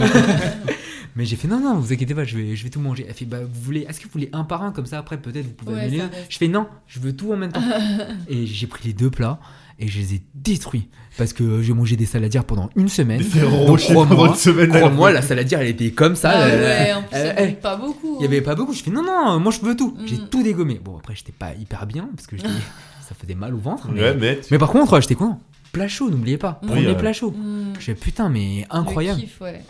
Mais 1.16 1.26
j'ai 1.26 1.36
fait, 1.36 1.48
non, 1.48 1.60
non, 1.60 1.76
vous 1.76 1.94
inquiétez 1.94 2.16
pas, 2.16 2.24
je 2.24 2.36
vais, 2.38 2.56
je 2.56 2.64
vais 2.64 2.70
tout 2.70 2.80
manger. 2.80 3.06
Elle 3.08 3.14
fait, 3.14 3.26
bah 3.26 3.40
vous 3.44 3.62
voulez, 3.62 3.82
est-ce 3.88 4.00
que 4.00 4.06
vous 4.06 4.12
voulez 4.14 4.30
un 4.34 4.44
par 4.44 4.64
un 4.64 4.72
comme 4.72 4.86
ça 4.88 4.98
après, 4.98 5.18
peut-être 5.18 5.46
vous 5.46 5.54
pouvez 5.54 5.76
Ouais, 5.76 5.82
annuler. 5.82 6.04
Je 6.30 6.38
fais, 6.38 6.48
non, 6.48 6.68
je 6.88 7.00
veux 7.00 7.16
tout 7.16 7.32
en 7.32 7.38
même 7.38 7.52
temps. 7.52 7.62
et 8.28 8.46
j'ai 8.48 8.66
pris 8.68 8.88
les 8.88 8.94
deux 8.94 9.12
plats 9.12 9.40
et 9.80 9.88
je 9.88 10.00
les 10.00 10.16
ai 10.16 10.22
détruits. 10.34 10.90
Parce 11.18 11.32
que 11.34 11.62
j'ai 11.62 11.74
mangé 11.74 11.96
des 11.96 12.08
saladières 12.08 12.46
pendant 12.46 12.70
une 12.76 12.90
semaine. 12.90 13.22
Donc, 13.22 13.80
crois-moi, 13.80 15.12
la 15.12 15.22
saladière, 15.22 15.62
elle 15.62 15.68
était 15.68 15.92
comme 15.92 16.16
ça. 16.16 16.32
Ah 16.34 16.48
elle- 16.48 16.62
ouais, 16.62 16.94
en 16.94 17.02
plus, 17.04 17.10
elle- 17.18 17.34
elle- 17.38 17.60
pas 17.60 17.76
beaucoup. 17.76 18.18
Il 18.20 18.24
y 18.24 18.26
avait 18.26 18.42
pas 18.42 18.56
beaucoup. 18.56 18.74
Je 18.74 18.82
fais 18.82 18.90
non, 18.92 19.04
non, 19.04 19.40
moi 19.40 19.52
je 19.52 19.64
veux 19.64 19.76
tout. 19.76 19.96
Mm. 20.00 20.08
J'ai 20.08 20.18
tout 20.32 20.42
dégommé. 20.42 20.80
Bon, 20.84 20.98
après, 20.98 21.14
j'étais 21.16 21.32
pas 21.32 21.54
hyper 21.54 21.86
bien 21.86 22.10
parce 22.16 22.26
que 22.28 22.38
ça 23.08 23.16
faisait 23.20 23.36
mal 23.36 23.54
au 23.54 23.60
ventre. 23.60 23.90
Mais, 23.94 24.02
Ouais, 24.02 24.16
mais. 24.20 24.40
tu- 24.40 24.48
mais 24.52 24.58
par 24.58 24.72
contre, 24.72 25.00
j'étais 25.00 25.16
content. 25.16 25.40
Plat 25.72 25.88
chaud, 25.88 26.10
n'oubliez 26.10 26.38
pas. 26.38 26.60
Oui, 26.64 26.70
Premier 26.70 26.88
euh, 26.88 26.94
plat 26.96 27.14
chaud. 27.14 27.32
Mm. 27.32 27.74
Je 27.80 27.84
fais 27.86 27.96
putain, 27.96 28.30
mais 28.30 28.66
incroyable. 28.70 29.20
Le 29.22 29.26
kiff, 29.28 29.42
ouais. 29.42 29.62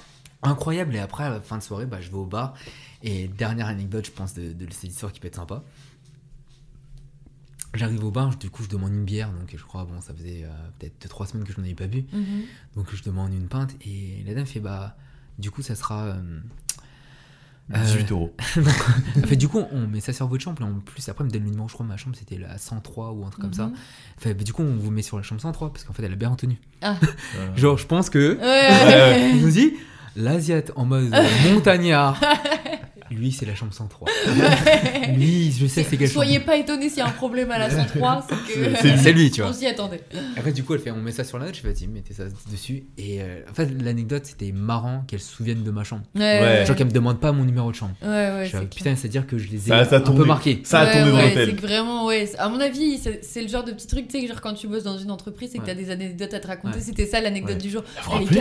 Incroyable. 0.44 0.96
Et 0.96 1.00
après, 1.00 1.24
à 1.26 1.30
la 1.30 1.42
fin 1.42 1.58
de 1.58 1.64
soirée, 1.64 1.86
bah, 1.86 2.02
je 2.02 2.10
vais 2.10 2.16
au 2.18 2.26
bar. 2.26 2.54
Et 3.02 3.28
dernière 3.28 3.68
anecdote, 3.68 4.06
je 4.06 4.12
pense, 4.12 4.34
de, 4.34 4.54
de 4.54 4.68
cette 4.72 4.92
histoire 4.92 5.12
qui 5.12 5.20
peut 5.20 5.28
être 5.28 5.36
sympa. 5.36 5.64
J'arrive 7.74 8.04
au 8.04 8.12
bar, 8.12 8.36
du 8.38 8.50
coup, 8.52 8.62
je 8.64 8.70
demande 8.70 8.94
une 8.94 9.04
bière. 9.04 9.32
Donc, 9.32 9.52
je 9.56 9.64
crois, 9.64 9.84
bon, 9.86 10.00
ça 10.00 10.14
faisait 10.14 10.44
euh, 10.44 10.50
peut-être 10.78 11.08
2-3 11.08 11.28
semaines 11.32 11.44
que 11.48 11.52
je 11.54 11.58
n'en 11.60 11.64
avais 11.66 11.74
pas 11.74 11.88
bu. 11.88 12.06
Mhm. 12.14 12.44
Donc, 12.76 12.94
je 12.94 13.02
demande 13.04 13.34
une 13.34 13.48
pinte. 13.48 13.72
Et 13.86 14.24
la 14.28 14.36
dame 14.36 14.46
fait, 14.46 14.60
bah, 14.60 14.96
du 15.40 15.50
coup, 15.50 15.64
ça 15.64 15.74
sera. 15.74 16.04
euh, 16.04 16.40
euh, 17.74 17.82
18 17.84 18.12
euros. 18.12 18.36
Elle 19.16 19.26
fait, 19.26 19.36
du 19.38 19.48
coup, 19.48 19.64
on 19.72 19.88
met 19.88 20.02
ça 20.02 20.14
sur 20.14 20.28
votre 20.28 20.44
chambre. 20.44 20.62
Et 20.62 20.66
en 20.66 20.80
plus, 20.82 21.10
après, 21.10 21.24
elle 21.24 21.30
me 21.30 21.34
donne 21.34 21.44
le 21.46 21.50
numéro, 21.50 21.68
je 21.68 21.74
crois, 21.74 21.86
ma 21.86 21.98
chambre, 21.98 22.16
c'était 22.16 22.38
la 22.38 22.60
103 22.60 23.12
ou 23.14 23.26
un 23.26 23.30
truc 23.32 23.42
comme 23.42 23.54
ça. 23.54 23.68
Mhm. 23.68 23.76
Fait, 24.20 24.34
bah, 24.36 24.44
du 24.44 24.54
coup, 24.54 24.62
on 24.62 24.76
vous 24.76 24.92
met 24.92 25.02
sur 25.02 25.18
la 25.18 25.24
chambre 25.24 25.42
103 25.42 25.74
parce 25.74 25.84
qu'en 25.84 25.94
fait, 25.94 26.04
elle 26.04 26.14
a 26.14 26.16
bien 26.16 26.30
retenu. 26.30 26.60
Ah. 26.84 26.96
Euh, 27.38 27.56
Genre, 27.56 27.78
je 27.80 27.88
pense 27.88 28.12
que. 28.12 28.38
Ouais. 28.40 29.32
Il 29.36 29.42
nous 29.42 29.50
dit, 29.52 29.74
l'Asiate 30.16 30.72
en 30.76 30.86
mode 30.86 31.14
montagnard. 31.52 32.20
Lui, 33.14 33.32
c'est 33.32 33.46
la 33.46 33.56
chambre 33.56 33.74
103. 33.74 34.08
Lui, 35.16 35.52
je 35.58 35.66
sais, 35.68 35.86
c'est 35.90 35.98
quelle 35.98 36.10
Soyez 36.10 36.36
chambre. 36.36 36.46
pas 36.46 36.58
étonnés 36.58 36.90
s'il 36.90 37.00
y 37.00 37.02
a 37.02 37.08
un 37.08 37.12
problème 37.12 37.52
à 37.52 37.58
la 37.60 37.70
103, 37.70 38.26
c'est 38.28 38.36
que. 38.54 39.10
Lui, 39.10 39.32
tu 39.32 39.42
vois. 39.42 39.50
On 39.52 39.54
s'y 39.54 39.68
attendait. 39.68 40.02
Après, 40.38 40.52
du 40.52 40.64
coup, 40.64 40.74
elle 40.74 40.80
fait, 40.80 40.92
on 40.92 40.98
met 41.02 41.12
ça 41.12 41.24
sur 41.24 41.38
la 41.40 41.46
note. 41.46 41.56
Je 41.56 41.62
fais, 41.62 41.72
vas-y, 41.72 41.88
mettez 41.88 42.14
ça 42.14 42.24
dessus. 42.52 42.84
Et 42.98 43.22
euh, 43.22 43.42
en 43.50 43.54
fait, 43.54 43.70
l'anecdote, 43.82 44.26
c'était 44.26 44.52
marrant 44.52 45.04
qu'elle 45.08 45.20
se 45.20 45.32
souvienne 45.34 45.64
de 45.64 45.72
ma 45.72 45.84
chambre. 45.84 46.04
Ouais. 46.16 46.64
Genre 46.66 46.76
qu'elle 46.76 46.88
me 46.88 46.92
demande 46.92 47.20
pas 47.20 47.32
mon 47.32 47.44
numéro 47.46 47.70
de 47.72 47.76
chambre. 47.76 47.94
Ouais, 48.02 48.08
ouais, 48.10 48.46
Je 48.46 48.52
fais, 48.52 48.58
c'est 48.60 48.76
putain, 48.76 48.96
c'est-à-dire 48.96 49.28
que 49.28 49.38
je 49.38 49.50
les 49.50 49.58
ai 49.68 49.70
Ça- 49.70 49.86
ça 49.86 49.96
a 49.98 50.00
un 50.00 50.02
peu 50.02 50.26
marqués. 50.26 50.62
Ça 50.64 50.80
a 50.82 50.86
Ouais, 50.86 50.92
tourné 50.94 51.12
dans 51.12 51.18
ouais, 51.18 51.28
l'hôtel. 51.30 51.50
C'est 51.50 51.56
que 51.56 51.62
vraiment, 51.62 52.06
ouais. 52.06 52.26
c'est- 52.26 52.38
À 52.40 52.50
mon 52.50 52.60
avis, 52.60 53.00
c'est 53.22 53.42
le 53.42 53.48
genre 53.48 53.64
de 53.64 53.72
petit 53.72 53.88
truc, 53.88 54.08
tu 54.08 54.18
sais, 54.18 54.24
que 54.26 54.28
genre 54.32 54.42
quand 54.42 54.54
tu 54.54 54.68
bosses 54.68 54.84
dans 54.84 54.98
une 54.98 55.12
entreprise 55.12 55.52
et 55.54 55.58
que 55.58 55.64
Ouais. 55.64 55.68
t'as 55.68 55.76
des 55.76 55.90
anecdotes 55.92 56.34
à 56.34 56.40
te 56.40 56.48
raconter, 56.48 56.78
Ouais. 56.78 56.84
c'était 56.84 57.06
ça 57.06 57.22
l'anecdote 57.22 57.56
Ouais. 57.56 57.62
du 57.62 57.70
jour. 57.70 57.84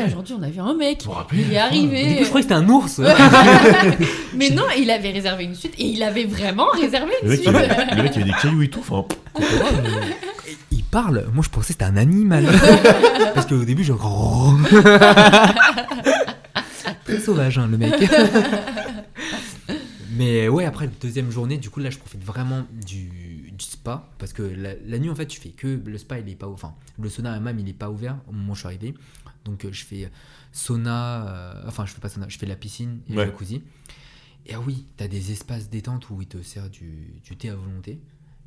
Aujourd'hui, 0.06 0.34
on 0.38 0.42
a 0.42 0.48
vu 0.48 0.60
un 0.60 0.74
mec, 0.74 1.04
il 1.32 1.52
est 1.52 1.58
arrivé. 1.58 2.18
je 2.20 2.24
croyais 2.28 2.46
que 2.46 2.52
c'était 2.52 2.54
un 2.54 2.68
ours. 2.68 3.00
Mais 4.34 4.50
non, 4.50 4.61
il 4.78 4.90
avait 4.90 5.10
réservé 5.10 5.44
une 5.44 5.54
suite 5.54 5.74
et 5.78 5.84
il 5.86 6.02
avait 6.02 6.24
vraiment 6.24 6.68
réservé 6.70 7.12
Le 7.22 7.26
une 7.26 7.30
mec, 7.30 7.40
suite. 7.40 7.48
avait, 7.54 7.96
le 7.96 8.02
mec, 8.02 8.12
il 8.16 8.22
avait 8.22 8.30
des 8.32 8.36
cailloux 8.40 8.62
et 8.62 8.68
tout. 8.70 8.80
Enfin, 8.80 9.04
il 10.70 10.84
parle. 10.84 11.26
Moi, 11.32 11.42
je 11.44 11.48
pensais 11.50 11.68
que 11.68 11.72
c'était 11.72 11.84
un 11.84 11.96
animal. 11.96 12.46
Parce 13.34 13.46
qu'au 13.46 13.64
début, 13.64 13.84
je. 13.84 13.92
Très 17.04 17.20
sauvage, 17.20 17.58
hein, 17.58 17.68
le 17.70 17.78
mec. 17.78 17.94
Mais 20.14 20.48
ouais, 20.48 20.64
après 20.66 20.86
la 20.86 20.92
deuxième 21.00 21.30
journée, 21.30 21.56
du 21.56 21.70
coup, 21.70 21.80
là, 21.80 21.90
je 21.90 21.98
profite 21.98 22.22
vraiment 22.22 22.64
du, 22.86 23.50
du 23.50 23.64
spa. 23.64 24.08
Parce 24.18 24.32
que 24.32 24.42
la, 24.42 24.70
la 24.86 24.98
nuit, 24.98 25.10
en 25.10 25.14
fait, 25.14 25.26
tu 25.26 25.40
fais 25.40 25.48
que. 25.50 25.80
Le 25.84 25.98
spa, 25.98 26.18
il 26.18 26.28
est 26.28 26.34
pas. 26.34 26.46
Enfin, 26.48 26.74
le 27.00 27.08
sauna 27.08 27.32
hammam, 27.32 27.58
il 27.58 27.68
est 27.68 27.72
pas 27.72 27.90
ouvert 27.90 28.16
au 28.28 28.32
moment 28.32 28.52
où 28.52 28.54
je 28.54 28.60
suis 28.60 28.66
arrivé. 28.68 28.94
Donc, 29.44 29.64
euh, 29.64 29.68
je 29.72 29.84
fais 29.84 30.10
sauna. 30.52 31.26
euh, 31.28 31.54
enfin, 31.66 31.86
je 31.86 31.92
fais 31.92 32.00
pas 32.00 32.08
sauna, 32.08 32.26
je 32.28 32.38
fais 32.38 32.46
la 32.46 32.56
piscine 32.56 32.98
et 33.10 33.16
Ouais. 33.16 33.24
le 33.24 33.30
jacuzzi. 33.32 33.62
Et 34.46 34.54
ah 34.54 34.58
oui, 34.66 34.86
t'as 34.96 35.06
des 35.08 35.30
espaces 35.30 35.68
détente 35.70 36.08
où 36.10 36.20
ils 36.20 36.26
te 36.26 36.42
servent 36.42 36.70
du, 36.70 37.14
du 37.24 37.36
thé 37.36 37.50
à 37.50 37.54
volonté. 37.54 38.00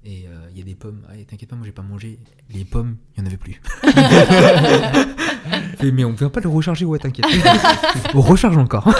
Et 0.03 0.25
euh, 0.27 0.49
il 0.51 0.59
y 0.59 0.61
a 0.61 0.65
des 0.65 0.75
pommes. 0.75 1.01
Ah, 1.09 1.13
t'inquiète 1.27 1.49
pas, 1.49 1.55
moi 1.55 1.65
j'ai 1.65 1.71
pas 1.71 1.81
mangé. 1.81 2.19
Les 2.53 2.65
pommes, 2.65 2.97
il 3.15 3.21
y 3.21 3.23
en 3.23 3.27
avait 3.27 3.37
plus. 3.37 3.59
Mais 5.93 6.03
on 6.03 6.11
vient 6.11 6.29
pas 6.29 6.41
le 6.41 6.49
recharger, 6.49 6.85
ouais, 6.85 6.99
t'inquiète. 6.99 7.25
on 8.13 8.21
recharge 8.21 8.57
encore. 8.57 8.87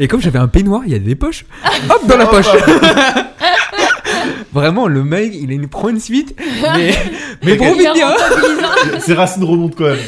Et 0.00 0.08
comme 0.08 0.20
j'avais 0.20 0.38
un 0.38 0.48
peignoir, 0.48 0.82
il 0.86 0.92
y 0.92 0.94
a 0.94 0.98
des 0.98 1.14
poches. 1.14 1.44
Hop, 1.90 2.06
dans 2.08 2.16
la 2.16 2.26
poche. 2.26 2.46
Vraiment, 4.52 4.88
le 4.88 5.04
mec, 5.04 5.32
il, 5.34 5.52
il 5.52 5.68
prend 5.68 5.90
une 5.90 6.00
suite. 6.00 6.34
Mais, 6.74 6.94
mais 7.44 7.52
est 7.52 7.92
bien. 7.94 8.14
Ses 9.00 9.14
racines 9.14 9.44
remontent 9.44 9.76
quand 9.76 9.84
même. 9.84 9.98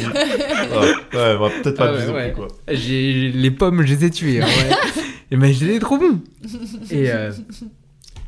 Ouais, 1.12 1.50
peut-être 1.62 1.76
pas 1.76 1.92
Ah 1.94 2.12
ouais, 2.12 2.32
quoi. 2.34 2.48
J'ai 2.68 3.30
les 3.30 3.50
pommes, 3.50 3.82
je 3.84 3.94
les 3.94 4.04
ai 4.06 4.10
tuées. 4.10 4.42
hein, 4.42 4.46
ouais. 4.46 4.76
Et 5.30 5.36
mais 5.36 5.52
j'étais 5.52 5.78
trop 5.78 5.98
bon. 5.98 6.22
Et, 6.90 7.10
euh, 7.12 7.32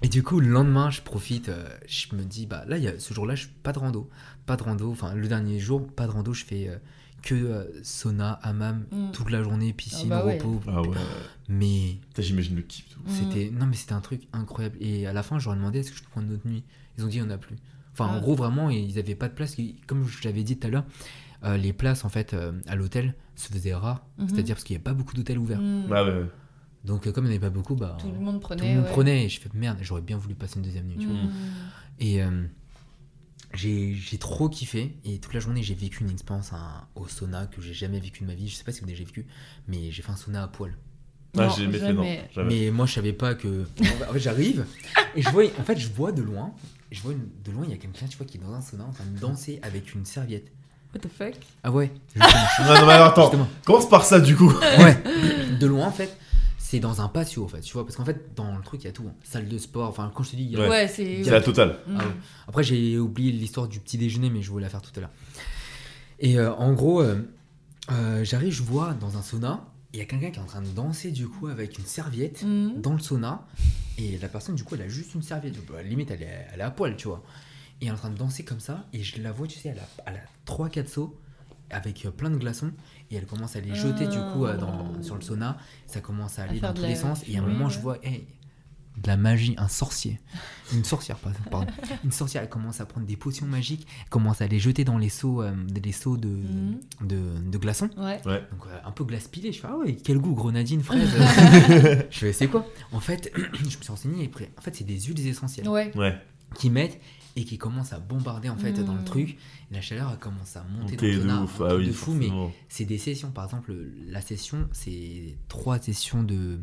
et 0.03 0.09
du 0.09 0.22
coup, 0.22 0.40
le 0.40 0.48
lendemain, 0.48 0.90
je 0.90 1.01
profite. 1.03 1.48
euh, 1.48 1.68
je 1.86 2.14
me 2.14 2.22
dis, 2.22 2.46
bah 2.46 2.64
là, 2.66 2.78
il 2.78 2.84
y 2.84 2.88
a, 2.88 2.98
ce 2.98 3.12
jour-là, 3.14 3.34
je 3.34 3.46
pas 3.62 3.72
de 3.72 3.78
rando. 3.78 4.09
Pas 4.46 4.57
de 4.57 4.62
rando. 4.62 4.90
Enfin, 4.90 5.14
le 5.14 5.28
dernier 5.28 5.59
jour, 5.59 5.86
pas 5.86 6.07
de 6.07 6.12
rando. 6.12 6.32
Je 6.32 6.44
fais 6.44 6.68
euh, 6.68 6.76
que 7.22 7.34
euh, 7.34 7.64
sauna, 7.82 8.32
hammam, 8.42 8.84
Mm. 8.90 9.11
toute 9.12 9.30
la 9.30 9.42
journée, 9.42 9.72
piscine, 9.74 10.11
Ah 10.12 10.20
bah 10.20 10.26
ouais. 10.26 10.38
repos. 10.38 10.61
Ah 10.68 10.80
ouais. 10.82 10.96
Mais 11.48 11.96
J'imagine 12.18 12.57
le 12.57 12.62
kiff. 12.62 12.86
c'était 13.09 13.51
non, 13.51 13.66
mais 13.66 13.76
c'était 13.76 13.92
un 13.92 14.01
truc 14.01 14.22
incroyable. 14.32 14.76
Et 14.80 15.07
à 15.07 15.12
la 15.12 15.22
fin, 15.22 15.38
je 15.38 15.44
leur 15.46 15.55
ai 15.55 15.59
demandé 15.59 15.80
est-ce 15.80 15.90
que 15.90 15.96
je 15.98 16.03
peux 16.03 16.11
prendre 16.11 16.28
une 16.28 16.34
autre 16.34 16.48
nuit? 16.48 16.64
Ils 16.98 17.05
ont 17.05 17.09
dit 17.09 17.16
il 17.18 17.22
n'y 17.22 17.28
en 17.28 17.30
a 17.30 17.38
plus. 17.38 17.57
Enfin, 17.92 18.09
Ah. 18.11 18.16
en 18.16 18.20
gros, 18.20 18.34
vraiment, 18.34 18.70
ils 18.70 18.98
avaient 18.98 19.14
pas 19.14 19.28
de 19.28 19.34
place. 19.34 19.57
Comme 19.86 20.07
je 20.07 20.24
l'avais 20.24 20.42
dit 20.44 20.57
tout 20.59 20.66
à 20.66 20.70
l'heure, 20.70 20.84
euh, 21.44 21.57
les 21.59 21.72
places 21.74 22.05
en 22.05 22.09
fait 22.09 22.32
euh, 22.34 22.53
à 22.66 22.74
l'hôtel 22.76 23.14
se 23.36 23.48
faisaient 23.53 23.74
rares. 23.74 24.07
Mhm. 24.18 24.28
C'est-à-dire 24.28 24.55
parce 24.55 24.64
qu'il 24.64 24.76
n'y 24.76 24.80
a 24.80 24.84
pas 24.84 24.94
beaucoup 24.94 25.14
d'hôtels 25.14 25.38
ouverts. 25.38 25.61
Mm. 25.61 25.92
Ah 25.92 26.05
ouais. 26.05 26.24
Donc 26.85 27.07
euh, 27.07 27.12
comme 27.12 27.24
il 27.26 27.28
n'y 27.28 27.35
en 27.35 27.37
avait 27.39 27.47
pas 27.47 27.51
beaucoup, 27.55 27.74
bah, 27.74 27.97
Tout 28.01 28.11
le 28.11 28.18
monde 28.18 28.41
prenait. 28.41 28.62
tout 28.62 28.66
le 28.68 28.74
monde 28.74 28.85
ouais. 28.85 28.91
prenait. 28.91 29.24
Et 29.24 29.28
je 29.28 29.41
fais 29.41 29.51
merde, 29.55 29.78
j'aurais 29.83 30.01
bien 30.01 30.16
voulu 30.16 30.35
passer 30.35 30.57
une 30.57 30.62
deuxième 30.62 30.87
nuit. 30.87 30.97
tu 30.99 31.07
vois. 31.07 31.16
Mm. 31.16 31.31
Et 32.01 32.22
euh, 32.22 32.43
j'ai 33.55 34.18
trop 34.18 34.49
kiffé. 34.49 34.97
Et 35.05 35.18
toute 35.18 35.35
la 35.35 35.41
journée, 35.41 35.62
j'ai 35.62 35.74
vécu 35.74 36.05
une 36.05 36.11
expérience 36.11 36.53
hein, 36.53 36.87
au 36.95 37.07
sauna 37.09 37.47
que 37.47 37.61
j'ai 37.61 37.74
jamais 37.74 38.01
vécu 38.01 38.22
de 38.22 38.28
ma 38.28 38.35
vie. 38.35 38.49
Je 38.49 38.55
sais 38.55 38.64
pas 38.64 38.72
si 38.72 38.81
vous 38.81 38.85
avez 38.87 38.95
déjà 38.95 39.05
vécu, 39.05 39.26
mais 39.68 39.91
j'ai 39.91 40.03
fait 40.03 40.12
un 40.12 40.16
sauna 40.16 40.43
à 40.45 40.49
poil. 40.49 40.76
Ah, 41.37 41.47
Non, 41.47 41.51
j'ai 41.51 41.64
jamais 41.64 41.78
fait, 41.78 41.93
non. 41.93 42.03
jamais. 42.03 42.28
Jamais. 42.35 42.61
Mais 42.64 42.70
moi, 42.70 42.87
je 42.87 42.93
savais 42.95 43.12
pas 43.12 43.35
que. 43.35 43.64
En 44.09 44.12
fait, 44.12 44.18
j'arrive 44.20 44.64
et 45.16 45.22
je 45.22 45.28
vois. 45.31 45.45
En 45.59 45.62
fait, 45.64 45.78
je 45.78 45.89
vois 45.89 46.12
de 46.12 46.22
loin. 46.22 46.53
Je 46.91 47.01
vois 47.03 47.12
une- 47.12 47.28
de 47.45 47.53
loin, 47.53 47.62
il 47.64 47.70
y 47.70 47.74
a 47.74 47.76
quelqu'un, 47.76 48.07
tu 48.09 48.16
vois, 48.16 48.26
qui 48.26 48.37
est 48.37 48.41
dans 48.41 48.53
un 48.53 48.61
sauna 48.61 48.85
en 48.85 48.91
train 48.93 49.05
de 49.05 49.18
danser 49.18 49.61
avec 49.62 49.95
une 49.95 50.05
serviette. 50.05 50.51
What 50.93 51.01
the 51.03 51.09
fuck? 51.09 51.35
Ah 51.62 51.70
ouais. 51.70 51.93
Non, 52.16 52.24
non, 52.81 52.87
mais 52.87 52.95
attends. 52.95 53.22
Justement. 53.26 53.49
Commence 53.64 53.89
par 53.89 54.05
ça, 54.05 54.18
du 54.18 54.35
coup? 54.35 54.51
Ouais. 54.51 55.01
De 55.61 55.66
loin, 55.68 55.87
en 55.87 55.93
fait, 55.93 56.16
c'est 56.71 56.79
dans 56.79 57.01
un 57.01 57.09
patio 57.09 57.45
en 57.45 57.49
fait, 57.49 57.61
tu 57.62 57.73
vois, 57.73 57.85
parce 57.85 57.97
qu'en 57.97 58.05
fait, 58.05 58.33
dans 58.37 58.55
le 58.57 58.62
truc, 58.62 58.83
il 58.85 58.87
y 58.87 58.91
a 58.91 58.93
tout. 58.93 59.03
hein. 59.09 59.14
Salle 59.25 59.49
de 59.49 59.59
sport, 59.59 59.89
enfin, 59.89 60.12
quand 60.14 60.23
je 60.23 60.31
te 60.31 60.37
dis, 60.37 60.45
il 60.45 60.51
y 60.53 60.57
a- 60.57 60.61
Ouais. 60.61 60.68
Ouais, 60.68 60.89
c'est. 60.89 61.25
C'est 61.25 61.31
la 61.31 61.41
totale. 61.41 61.79
Mm. 61.89 61.97
Ah 61.99 62.05
ouais. 62.07 62.12
Après, 62.49 62.62
j'ai 62.62 62.97
oublié 62.99 63.33
l'histoire 63.33 63.66
du 63.66 63.81
petit 63.81 63.99
déjeuner, 63.99 64.31
mais 64.31 64.41
je 64.43 64.51
voulais 64.51 64.62
la 64.64 64.68
faire 64.71 64.81
tout 64.83 64.93
à 64.97 65.01
l'heure. 65.01 65.11
Et 66.21 66.39
euh, 66.39 66.53
en 66.55 66.73
gros, 66.73 67.01
euh, 67.03 67.23
euh, 67.91 68.25
j'arrive, 68.25 68.53
je 68.53 68.62
vois 68.62 68.95
dans 68.95 69.16
un 69.16 69.23
sauna, 69.23 69.66
il 69.93 69.99
y 69.99 70.03
a 70.03 70.05
quelqu'un 70.05 70.31
qui 70.31 70.39
est 70.39 70.43
en 70.43 70.47
train 70.47 70.62
de 70.62 70.68
danser 70.68 71.11
du 71.11 71.27
coup 71.27 71.49
avec 71.49 71.77
une 71.79 71.87
serviette 71.87 72.45
Mm. 72.45 72.81
dans 72.81 72.93
le 72.93 73.01
sauna. 73.01 73.47
Et 73.99 74.16
la 74.18 74.29
personne, 74.29 74.55
du 74.55 74.62
coup, 74.64 74.75
elle 74.77 74.83
a 74.83 74.89
juste 74.89 75.14
une 75.14 75.23
serviette. 75.23 75.57
Bah, 75.66 75.83
limite, 75.83 76.11
elle 76.11 76.23
est, 76.23 76.47
elle 76.55 76.61
est 76.61 76.62
à 76.62 76.71
poil, 76.71 76.97
tu 76.97 77.09
vois. 77.09 77.23
Et 77.81 77.87
elle 77.87 77.89
est 77.89 77.93
en 77.93 77.97
train 77.97 78.11
de 78.11 78.16
danser 78.16 78.45
comme 78.45 78.61
ça. 78.61 78.87
Et 78.93 79.03
je 79.03 79.21
la 79.23 79.33
vois, 79.33 79.47
tu 79.47 79.59
sais, 79.59 79.71
elle 79.71 79.79
a, 79.81 79.89
elle 80.07 80.16
a 80.16 80.21
3-4 80.47 80.87
sauts 80.89 81.18
avec 81.71 82.05
euh, 82.07 82.11
plein 82.11 82.31
de 82.31 82.37
glaçons. 82.37 82.73
Et 83.11 83.16
elle 83.16 83.27
commence 83.27 83.57
à 83.57 83.61
les 83.61 83.75
jeter, 83.75 84.07
du 84.07 84.18
coup, 84.33 84.45
euh, 84.47 84.57
dans, 84.57 85.03
sur 85.03 85.14
le 85.16 85.21
sauna. 85.23 85.57
Ça 85.87 86.01
commence 86.01 86.39
à 86.39 86.45
aller 86.45 86.61
dans 86.61 86.73
tous 86.75 86.83
les 86.83 86.97
sens. 86.97 87.23
Et 87.29 87.37
à 87.37 87.41
un 87.43 87.47
moment, 87.47 87.66
ouais. 87.66 87.71
je 87.71 87.79
vois, 87.81 87.99
hey, 88.05 88.27
de 88.97 89.07
la 89.07 89.16
magie, 89.16 89.55
un 89.57 89.68
sorcier. 89.68 90.21
Une 90.75 90.85
sorcière, 90.85 91.16
pardon. 91.51 91.66
Une 92.05 92.11
sorcière, 92.12 92.43
elle 92.43 92.49
commence 92.49 92.81
à 92.81 92.87
prendre 92.87 93.07
des 93.07 93.16
potions 93.16 93.47
magiques. 93.47 93.87
Elle 94.03 94.09
commence 94.11 94.43
à 94.43 94.47
les 94.47 94.59
jeter 94.59 94.85
dans 94.85 94.99
les 94.99 95.09
seaux, 95.09 95.43
euh, 95.43 95.53
des 95.68 95.93
seaux 95.93 96.16
de, 96.16 96.29
Mhm. 96.29 96.81
de, 97.03 97.21
de 97.51 97.59
glaçons. 97.59 97.89
Ouais. 97.97 98.21
Donc 98.25 98.66
euh, 98.66 98.79
un 98.85 98.91
peu 98.91 99.05
glace 99.05 99.29
pilée, 99.29 99.53
je 99.53 99.61
fais 99.61 99.68
ah 99.71 99.77
ouais 99.77 99.97
quel 99.97 100.18
goût 100.18 100.35
grenadine 100.35 100.83
fraise. 100.83 101.09
je 102.11 102.18
fais 102.18 102.33
c'est 102.33 102.49
quoi? 102.49 102.66
En 102.93 103.01
fait 103.01 103.33
je 103.55 103.64
me 103.64 103.71
suis 103.71 103.79
renseigné 103.89 104.25
et 104.25 104.27
après, 104.27 104.51
en 104.59 104.61
fait 104.61 104.75
c'est 104.77 104.85
des 104.85 105.01
huiles 105.01 105.27
essentielles 105.27 105.68
Ouais. 105.68 105.97
Ouais. 105.97 106.18
qui 106.57 106.68
mettent 106.68 107.01
et 107.37 107.45
qui 107.45 107.59
commencent 107.59 107.93
à 107.93 108.01
bombarder 108.01 108.49
en 108.49 108.57
fait 108.57 108.72
dans 108.85 108.95
le 108.95 109.01
Mm. 109.03 109.05
truc. 109.05 109.39
La 109.70 109.81
chaleur 109.81 110.18
commence 110.18 110.57
à 110.57 110.64
monter 110.64 110.95
Ok, 110.97 111.26
dans 111.26 111.35
le 111.35 111.39
de 111.41 111.45
ouf. 111.45 111.61
Ah 111.61 111.76
oui, 111.76 111.87
de 111.87 111.93
fou 111.93 112.12
mais 112.12 112.31
c'est 112.68 112.85
des 112.85 112.99
sessions 112.99 113.31
par 113.31 113.45
exemple 113.45 113.72
la 114.09 114.20
session 114.20 114.68
c'est 114.72 115.37
trois 115.49 115.78
sessions 115.78 116.22
de 116.22 116.59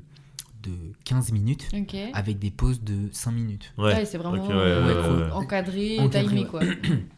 de 0.64 0.72
15 1.06 1.32
minutes 1.32 1.70
avec 2.14 2.40
des 2.40 2.52
pauses 2.52 2.82
de 2.82 3.08
5 3.12 3.32
minutes. 3.32 3.74
Ouais. 3.78 3.94
Ouais, 3.94 4.06
c'est 4.06 4.18
vraiment 4.18 4.42
Ok, 4.44 4.50
ouais, 4.50 4.56
ouais, 4.56 4.64
ouais, 4.64 4.96
ouais, 4.96 5.24
ouais. 5.26 5.32
encadré, 5.32 6.00
Encadré, 6.00 6.28
timé 6.36 6.46
quoi. 6.48 6.62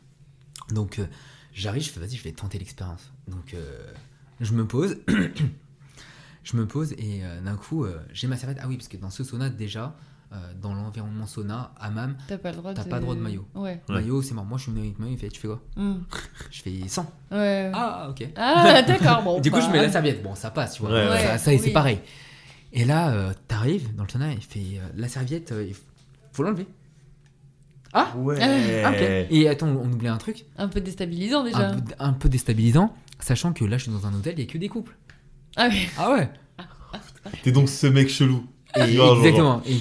Donc 0.72 1.00
euh, 1.00 1.06
j'arrive, 1.54 1.82
je 1.84 1.90
fais 1.90 2.00
vas-y, 2.00 2.16
je 2.18 2.24
vais 2.24 2.32
tenter 2.34 2.60
l'expérience. 2.60 3.12
Donc 3.28 3.54
euh, 3.54 3.92
je 4.42 4.54
me 4.54 4.68
pose, 4.68 4.98
je 6.44 6.58
me 6.58 6.68
pose 6.68 6.92
et 6.94 7.24
euh, 7.24 7.42
d'un 7.42 7.56
coup 7.56 7.86
euh, 7.86 8.00
j'ai 8.14 8.28
ma 8.28 8.38
serviette. 8.38 8.60
Ah 8.62 8.68
oui, 8.68 8.76
parce 8.78 8.88
que 8.90 8.98
dans 8.98 9.10
ce 9.10 9.24
sauna 9.24 9.50
déjà, 9.50 9.96
euh, 10.32 10.36
dans 10.62 10.74
l'environnement 10.76 11.26
sauna, 11.26 11.72
hammam, 11.80 12.16
T'as 12.28 12.38
pas 12.38 12.52
le 12.52 12.58
droit 12.58 12.74
T'as 12.74 12.84
de. 12.84 12.90
pas 12.90 12.98
le 12.98 13.02
droit 13.02 13.16
de 13.16 13.20
maillot. 13.20 13.48
Ouais. 13.56 13.82
Maillot 13.90 14.22
c'est 14.22 14.34
mort. 14.36 14.46
Moi 14.46 14.58
je 14.58 14.64
suis 14.64 14.72
venu 14.72 14.84
avec 14.86 15.00
maillot, 15.00 15.14
il 15.14 15.18
fait 15.18 15.30
tu 15.30 15.40
fais 15.40 15.48
quoi 15.48 15.62
Mm. 15.76 15.94
Je 16.52 16.62
fais 16.62 16.88
100. 16.88 17.12
Ouais. 17.32 17.72
Ah 17.74 18.08
ok. 18.12 18.28
Ah, 18.36 18.82
d'accord, 18.84 19.24
bon. 19.24 19.40
du 19.42 19.50
coup 19.52 19.60
je 19.60 19.66
bah, 19.68 19.72
mets 19.74 19.82
la 19.82 19.92
serviette. 19.92 20.22
Bon 20.22 20.36
ça 20.36 20.52
passe, 20.52 20.76
tu 20.76 20.82
vois. 20.84 20.92
Ouais, 20.92 21.10
ouais. 21.10 21.20
Ça, 21.20 21.38
ça, 21.40 21.52
Oui. 21.52 21.60
c'est 21.64 21.72
pareil. 21.72 22.00
Et 22.74 22.86
là 22.86 23.12
euh, 23.12 23.34
t'arrives 23.48 23.96
dans 23.96 24.04
le 24.04 24.10
sauna, 24.10 24.32
il 24.32 24.42
fait 24.44 24.60
euh, 24.78 24.88
la 24.96 25.08
serviette, 25.08 25.52
euh, 25.52 25.66
il 25.68 25.76
faut 26.32 26.44
l'enlever. 26.44 26.68
Ah 27.92 28.14
Ouais. 28.18 28.38
Ah, 28.84 28.92
ok. 28.92 29.28
Et 29.32 29.50
attends, 29.50 29.68
on 29.70 29.92
oublie 29.92 30.08
un 30.10 30.18
truc. 30.18 30.46
Un 30.60 30.68
peu 30.68 30.80
déstabilisant 30.80 31.44
déjà. 31.44 31.70
un 31.70 31.80
peu, 31.80 31.94
un 31.98 32.14
peu 32.14 32.30
déstabilisant, 32.30 32.94
sachant 33.20 33.52
que 33.52 33.66
là 33.66 33.78
je 33.80 33.84
suis 33.84 33.92
dans 33.92 34.06
un 34.06 34.14
hôtel, 34.14 34.36
il 34.38 34.44
n'y 34.46 34.50
a 34.50 34.54
que 34.54 34.60
des 34.60 34.70
couples. 34.70 34.96
Ah 35.56 35.70
oui. 35.72 35.88
Ah 35.98 36.12
ouais 36.12 36.30
T'es 37.44 37.52
donc 37.52 37.68
ce 37.70 37.88
mec 37.88 38.10
chelou. 38.10 38.46
Et- 38.88 38.94
genre, 38.94 39.18
Exactement. 39.18 39.62
Et 39.66 39.74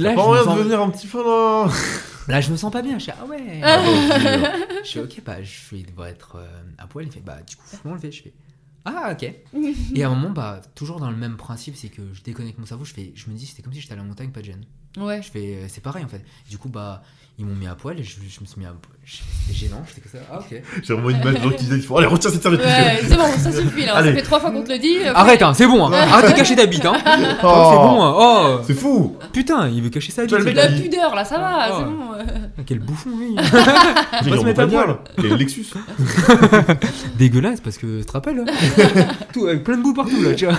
là 0.00 0.10
T'as 0.10 0.10
je, 0.10 0.16
pas 0.16 0.22
me 0.22 0.26
moyen 0.26 0.42
de 0.42 0.46
sens, 0.48 0.58
venir 0.58 0.80
un 0.80 0.90
petit 0.90 1.06
peu 1.06 1.24
là 1.24 1.68
là, 2.28 2.40
je 2.40 2.50
me 2.50 2.56
sens 2.56 2.72
pas 2.72 2.82
bien. 2.82 2.98
Je 2.98 3.04
suis 3.04 3.12
ah 3.12 3.24
ouais. 3.26 3.60
Ah, 3.62 3.82
je 4.84 4.88
suis 4.88 5.00
ok, 5.00 5.22
bah, 5.24 5.42
je 5.42 5.76
vais 5.76 5.82
devoir 5.82 6.08
être 6.08 6.36
euh, 6.36 6.62
à 6.78 6.86
poil. 6.86 7.06
Il 7.06 7.12
fait 7.12 7.20
bah, 7.20 7.38
du 7.46 7.56
coup, 7.56 7.62
faut 7.66 7.88
l'enlever. 7.88 8.10
Je 8.12 8.22
fais 8.22 8.32
ah 8.84 9.12
ok. 9.12 9.22
Et 9.94 10.02
à 10.02 10.08
un 10.08 10.14
moment, 10.14 10.30
bah, 10.30 10.60
toujours 10.74 10.98
dans 10.98 11.10
le 11.10 11.16
même 11.16 11.36
principe, 11.36 11.76
c'est 11.76 11.88
que 11.88 12.02
je 12.12 12.22
déconnecte 12.22 12.58
mon 12.58 12.66
cerveau. 12.66 12.84
Je, 12.84 12.92
fais, 12.94 13.12
je 13.14 13.30
me 13.30 13.34
dis, 13.36 13.46
c'était 13.46 13.62
comme 13.62 13.72
si 13.72 13.80
j'étais 13.80 13.92
à 13.94 13.96
la 13.96 14.02
montagne, 14.02 14.30
pas 14.30 14.40
de 14.40 14.46
gêne. 14.46 14.64
Ouais. 14.96 15.22
Je 15.22 15.30
fais, 15.30 15.54
euh, 15.56 15.66
c'est 15.68 15.80
pareil 15.82 16.04
en 16.04 16.08
fait. 16.08 16.24
Du 16.50 16.58
coup, 16.58 16.68
bah, 16.68 17.02
ils 17.38 17.46
m'ont 17.46 17.54
mis 17.54 17.66
à 17.66 17.74
poil 17.74 17.98
et 17.98 18.04
je, 18.04 18.12
je 18.16 18.40
me 18.40 18.46
suis 18.46 18.58
mis 18.60 18.66
à 18.66 18.70
poil. 18.70 18.92
C'était 19.04 19.58
gênant, 19.58 19.82
j'étais 19.88 20.00
comme 20.08 20.20
ça. 20.20 20.26
Ah 20.32 20.38
ok. 20.38 20.62
J'ai 20.82 20.94
vraiment 20.94 21.10
une 21.10 21.16
image 21.20 21.40
de 21.40 21.48
qui 21.56 21.64
il 21.72 21.82
faut 21.82 21.98
allez 21.98 22.06
retiens 22.06 22.30
cette 22.30 22.40
serviette. 22.42 22.64
Ouais, 22.64 23.00
c'est 23.02 23.16
bon, 23.16 23.24
ça 23.36 23.50
suffit 23.50 23.84
là. 23.84 23.96
Allez. 23.96 24.10
Ça 24.10 24.16
fait 24.16 24.22
trois 24.22 24.38
fois 24.38 24.52
qu'on 24.52 24.62
te 24.62 24.70
le 24.70 24.78
dit. 24.78 24.98
euh, 25.04 25.12
Arrête, 25.12 25.42
hein, 25.42 25.52
c'est 25.54 25.66
bon. 25.66 25.86
Hein. 25.86 25.92
Arrête 25.92 26.30
de 26.30 26.36
cacher 26.36 26.54
ta 26.54 26.66
bite. 26.66 26.84
Hein. 26.86 26.92
Oh. 27.44 27.68
C'est 27.72 27.78
bon. 27.78 28.02
hein. 28.02 28.14
Oh, 28.16 28.60
C'est 28.64 28.74
fou 28.74 29.16
putain, 29.32 29.68
il 29.68 29.82
veut 29.82 29.88
cacher 29.88 30.12
sa 30.12 30.22
bite. 30.24 30.30
le 30.38 30.50
La 30.52 30.68
mec, 30.68 30.82
pudeur 30.82 31.14
là, 31.16 31.24
ça 31.24 31.38
va, 31.38 31.68
Oh. 31.70 31.74
c'est 31.78 31.84
bon. 31.84 32.12
euh. 32.14 32.38
Ah, 32.58 32.62
Quel 32.64 32.78
bouffon 32.78 33.10
lui 33.18 33.34
J'ai 34.24 34.30
se 34.38 34.44
mettre 34.44 34.60
à 34.60 34.66
bagnole. 34.66 34.96
Et 35.18 35.22
le 35.22 35.34
Lexus. 35.36 35.66
Dégueulasse 37.18 37.60
parce 37.60 37.78
que 37.78 38.00
tu 38.00 38.06
te 38.06 38.12
rappelles 38.12 38.38
hein 38.46 39.04
Tout 39.32 39.46
avec 39.46 39.64
plein 39.64 39.76
de 39.76 39.82
boue 39.82 39.94
partout 39.94 40.22
là, 40.22 40.34
tu 40.34 40.46
vois. 40.46 40.56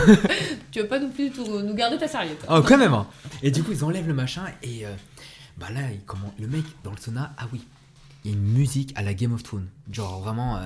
Tu 0.71 0.79
veux 0.81 0.87
pas 0.87 0.99
non 0.99 1.09
plus 1.09 1.31
tout- 1.31 1.61
nous 1.63 1.73
garder 1.75 1.97
ta 1.97 2.07
serviette. 2.07 2.43
Oh, 2.49 2.61
quand 2.61 2.77
même. 2.77 2.93
hein. 2.93 3.05
Et 3.41 3.51
du 3.51 3.63
coup, 3.63 3.71
ils 3.71 3.83
enlèvent 3.83 4.07
le 4.07 4.13
machin 4.13 4.41
et 4.63 4.85
euh, 4.85 4.89
bah 5.57 5.67
là, 5.73 5.81
il, 5.91 5.99
comment, 6.05 6.33
le 6.39 6.47
mec 6.47 6.63
dans 6.83 6.91
le 6.91 6.97
sauna, 6.97 7.31
ah 7.37 7.45
oui, 7.53 7.61
il 8.25 8.31
y 8.31 8.33
a 8.33 8.37
une 8.37 8.43
musique 8.43 8.93
à 8.95 9.01
la 9.01 9.13
Game 9.13 9.33
of 9.33 9.43
Thrones. 9.43 9.67
Genre 9.91 10.21
vraiment. 10.21 10.57
euh, 10.57 10.61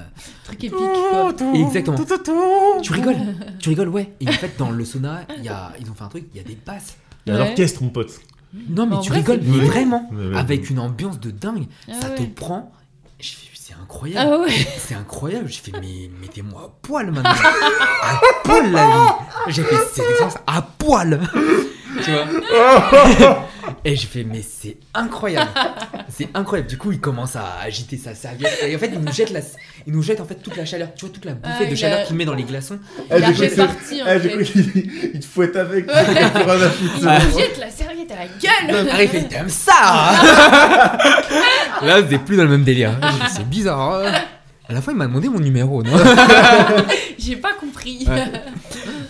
Truc 0.45 0.63
épique 0.63 0.77
quoi. 0.77 1.33
Exactement. 1.55 1.97
tu 2.81 2.93
rigoles 2.93 3.17
Tu 3.59 3.69
rigoles, 3.69 3.89
ouais. 3.89 4.13
Et 4.19 4.29
en 4.29 4.33
fait, 4.33 4.55
dans 4.57 4.71
le 4.71 4.85
sauna, 4.85 5.21
il 5.37 5.43
y 5.43 5.49
a, 5.49 5.71
ils 5.79 5.89
ont 5.89 5.93
fait 5.95 6.03
un 6.03 6.09
truc, 6.09 6.25
il 6.33 6.37
y 6.37 6.39
a 6.39 6.43
des 6.43 6.55
basses. 6.55 6.97
Il 7.25 7.33
y 7.33 7.35
a 7.35 7.39
un 7.39 7.41
Ouais. 7.43 7.49
orchestre, 7.49 7.83
mon 7.83 7.89
pote. 7.89 8.11
Non, 8.69 8.85
mais 8.87 8.95
En 8.95 9.01
tu 9.01 9.09
vrai, 9.09 9.19
rigoles, 9.19 9.41
mais 9.43 9.65
vraiment. 9.65 10.09
Ouais, 10.13 10.27
ouais. 10.29 10.37
Avec 10.37 10.69
une 10.69 10.79
ambiance 10.79 11.19
de 11.19 11.31
dingue. 11.31 11.67
Ah 11.89 11.93
ça 12.01 12.09
te 12.11 12.23
prend. 12.23 12.71
Je 13.19 13.31
fais, 13.31 13.47
C'est 13.55 13.73
incroyable. 13.73 14.29
Ah 14.33 14.39
ouais. 14.39 14.51
C'est 14.77 14.95
incroyable. 14.95 15.49
J'ai 15.49 15.59
fait, 15.59 15.71
mais 15.73 16.09
mettez-moi 16.21 16.61
à 16.63 16.69
poil 16.81 17.11
maintenant. 17.11 17.29
à 17.31 18.19
poil 18.45 18.71
la 18.71 18.85
vie. 18.87 19.51
J'ai 19.53 19.63
fait 19.63 19.75
cette 19.75 20.05
expérience 20.05 20.37
à 20.47 20.61
poil. 20.61 21.19
Tu 22.03 22.11
vois 22.11 23.43
Et 23.83 23.95
j'ai 23.97 24.07
fait, 24.07 24.23
mais 24.23 24.41
c'est 24.41 24.77
incroyable. 24.93 25.49
C'est 26.09 26.29
incroyable. 26.33 26.69
Du 26.69 26.77
coup, 26.77 26.93
il 26.93 27.01
commence 27.01 27.35
à 27.35 27.57
agiter 27.61 27.97
sa 27.97 28.15
serviette. 28.15 28.57
Et 28.65 28.73
en 28.75 28.79
fait, 28.79 28.89
il 28.93 28.99
nous 28.99 29.11
jette, 29.11 29.29
la, 29.29 29.41
il 29.85 29.91
nous 29.93 30.01
jette 30.01 30.21
en 30.21 30.25
fait 30.25 30.35
toute 30.35 30.55
la 30.55 30.65
chaleur. 30.65 30.89
Tu 30.95 31.05
vois, 31.05 31.13
toute 31.13 31.25
la 31.25 31.33
bouffée 31.33 31.53
Ah, 31.61 31.65
de 31.65 31.71
il 31.71 31.77
chaleur 31.77 31.99
a- 31.99 32.03
qu'il 32.03 32.15
met 32.15 32.23
dans 32.25 32.33
les 32.33 32.43
glaçons. 32.43 32.79
Eh, 33.11 33.17
Il 33.17 33.23
a 33.25 33.27
j'ai 33.27 33.33
cru 33.33 33.47
que 33.49 33.55
c'est- 33.55 33.61
réparti, 33.61 34.01
en 34.01 34.05
eh, 34.07 34.19
j'ai 34.21 34.29
fait. 34.29 34.35
cru 34.35 34.43
qu'il 34.45 35.11
il 35.15 35.19
te 35.19 35.25
fouette 35.25 35.55
avec. 35.57 35.85
Ouais. 35.87 35.93
foutre, 36.69 36.93
Il 36.95 37.01
c'est 37.01 37.31
bon. 37.31 37.39
jette 37.39 37.57
la 37.59 37.69
serviette 37.69 38.11
à 38.11 38.15
la 38.15 38.27
gueule. 38.77 38.89
Arrive, 38.89 39.09
il 39.13 39.19
fait, 39.21 39.27
t'aimes 39.27 39.49
ça 39.49 40.13
Là, 41.83 41.97
c'est 42.09 42.19
plus 42.19 42.37
dans 42.37 42.43
le 42.43 42.49
même 42.49 42.63
délire. 42.63 42.91
C'est 43.35 43.47
bizarre. 43.47 43.79
hein. 44.05 44.11
À 44.69 44.73
la 44.73 44.81
fin, 44.81 44.91
il 44.91 44.97
m'a 44.97 45.07
demandé 45.07 45.29
mon 45.29 45.39
numéro, 45.39 45.81
non 45.83 45.91
J'ai 47.17 47.37
pas 47.37 47.53
compris. 47.53 48.05
Ouais. 48.07 48.25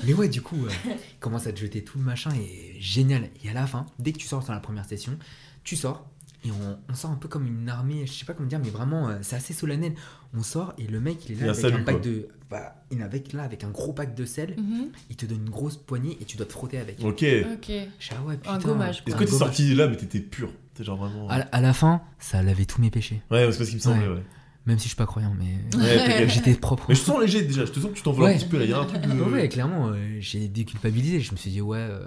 Mais 0.06 0.14
ouais, 0.14 0.30
du 0.30 0.42
coup, 0.42 0.66
euh, 0.66 0.70
il 0.86 1.20
commence 1.20 1.48
à 1.48 1.52
te 1.54 1.60
jeter 1.60 1.84
tout 1.84 1.98
le 1.98 2.04
machin 2.04 2.30
et 2.36 2.76
génial. 2.80 3.30
Et 3.44 3.50
à 3.50 3.54
la 3.54 3.66
fin, 3.68 3.86
dès 4.00 4.12
que 4.12 4.18
tu 4.20 4.28
sors 4.28 4.44
dans 4.44 4.54
la 4.54 4.60
première 4.60 4.86
session, 4.86 5.18
tu 5.64 5.76
sors 5.76 6.06
et 6.46 6.52
on, 6.52 6.78
on 6.90 6.94
sort 6.94 7.10
un 7.12 7.16
peu 7.16 7.28
comme 7.28 7.48
une 7.48 7.68
armée, 7.68 8.06
je 8.06 8.14
sais 8.14 8.24
pas 8.26 8.34
comment 8.34 8.48
dire, 8.48 8.60
mais 8.64 8.70
vraiment, 8.70 9.10
euh, 9.10 9.18
c'est 9.22 9.36
assez 9.36 9.54
solennel. 9.54 9.94
On 10.38 10.44
sort 10.44 10.74
et 10.78 10.84
le 10.86 11.00
mec, 11.00 11.28
il 11.28 11.38
est 11.42 11.46
là 11.46 11.52
avec 11.52 11.56
salut, 11.62 11.78
un 11.82 11.84
pack 11.84 11.96
quoi. 11.96 12.06
de. 12.06 12.28
Bah, 12.52 12.76
il 12.92 13.00
est 13.00 13.04
avec, 13.04 13.34
là 13.34 13.42
avec 13.44 13.64
un 13.64 13.70
gros 13.70 13.92
pack 13.92 14.14
de 14.16 14.24
sel, 14.26 14.54
Mhm. 14.58 14.90
il 15.10 15.16
te 15.16 15.26
donne 15.26 15.40
une 15.40 15.50
grosse 15.50 15.76
poignée 15.76 16.18
et 16.22 16.26
tu 16.26 16.38
dois 16.38 16.46
te 16.46 16.54
frotter 16.54 16.78
avec. 16.78 17.00
Ok. 17.04 17.26
Ok. 17.54 17.72
Ah 18.12 18.24
ouais, 18.26 18.38
putain. 18.38 18.54
Un 18.54 18.60
gommage, 18.60 19.04
Est-ce 19.08 19.16
que 19.16 19.24
t'es 19.24 19.32
sorti 19.32 19.74
là, 19.74 19.88
mais 19.88 19.98
t'étais 19.98 20.20
pur? 20.20 20.52
T'es 20.76 20.84
genre 20.84 20.98
vraiment. 20.98 21.28
à, 21.28 21.40
la- 21.40 21.46
à 21.52 21.60
la 21.62 21.74
fin, 21.74 22.02
ça 22.20 22.44
lavait 22.44 22.66
tous 22.66 22.80
mes 22.80 22.92
péchés. 22.92 23.22
Ouais, 23.32 23.52
c'est 23.52 23.66
ce 23.66 23.70
qui 23.72 23.76
me 23.78 23.82
semblait, 23.82 24.08
Ouais. 24.08 24.14
ouais. 24.14 24.24
Même 24.68 24.78
si 24.80 24.84
je 24.84 24.90
suis 24.90 24.96
pas 24.98 25.06
croyant, 25.06 25.34
mais. 25.40 25.80
Ouais. 25.82 26.28
J'étais 26.28 26.52
propre. 26.54 26.84
Mais 26.90 26.96
je 26.96 27.00
te 27.00 27.06
sens 27.06 27.20
léger 27.22 27.42
déjà, 27.42 27.64
je 27.66 27.72
te 27.72 27.80
sens 27.80 27.90
que 27.92 27.96
tu 27.96 28.04
t'en 28.04 28.12
veux 28.12 28.26
Ouais. 28.26 28.34
un 28.34 28.38
petit 28.38 28.46
peu 28.46 28.58
là, 28.60 28.66
il 28.66 28.70
y 28.70 28.74
a 28.74 28.78
un 28.80 28.84
truc 28.86 29.00
de. 29.02 29.22
Ouais, 29.24 29.48
clairement, 29.48 29.88
euh, 29.88 30.18
j'ai 30.20 30.50
déculpabilisé. 30.50 31.22
Je 31.22 31.32
me 31.32 31.38
suis 31.38 31.50
dit, 31.52 31.62
ouais, 31.62 31.78
euh, 31.80 32.00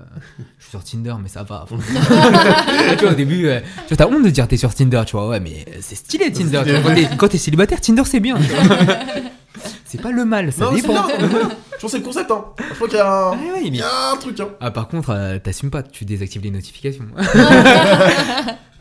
je 0.58 0.62
suis 0.64 0.70
sur 0.70 0.84
Tinder, 0.84 1.14
mais 1.22 1.28
ça 1.30 1.42
va. 1.42 1.66
tu 2.98 3.02
vois, 3.04 3.12
au 3.12 3.14
début, 3.14 3.46
euh, 3.48 3.61
tu 3.88 3.94
vois, 3.94 3.96
t'as 3.96 4.06
honte 4.14 4.22
de 4.24 4.28
dire 4.30 4.46
t'es 4.46 4.58
sur 4.58 4.74
Tinder, 4.74 5.02
tu 5.06 5.12
vois, 5.12 5.26
ouais, 5.28 5.40
mais 5.40 5.64
euh, 5.68 5.78
c'est 5.80 5.94
stylé 5.94 6.30
Tinder. 6.30 6.62
tu 6.66 6.72
vois, 6.76 6.92
quand 7.16 7.28
t'es- 7.28 7.38
célibataire, 7.38 7.80
Tinder 7.80 8.02
c'est 8.04 8.20
bien. 8.20 8.36
c'est 9.86 10.02
pas 10.02 10.12
le 10.12 10.26
mal, 10.26 10.52
ça 10.52 10.66
Non, 10.66 10.72
dépend. 10.74 10.92
bien, 10.92 11.06
je 11.18 11.26
pense 11.26 11.82
que 11.82 11.88
c'est 11.88 11.98
le 11.98 12.04
concept, 12.04 12.30
hein. 12.30 12.44
Je 12.68 12.74
crois 12.74 12.88
qu'il 12.88 12.98
y 12.98 13.00
a 13.00 13.11
un. 13.11 13.30
Ouais, 13.32 13.52
ouais, 13.52 13.61
Il 13.64 13.72
mais- 13.72 13.78
y 13.78 13.82
a 13.82 14.11
un 14.12 14.16
truc, 14.18 14.38
hein. 14.38 14.48
Ah, 14.61 14.70
par 14.70 14.86
contre, 14.88 15.38
t'assumes 15.42 15.70
pas, 15.70 15.82
tu 15.82 16.04
désactives 16.04 16.42
les 16.42 16.50
notifications. 16.50 17.06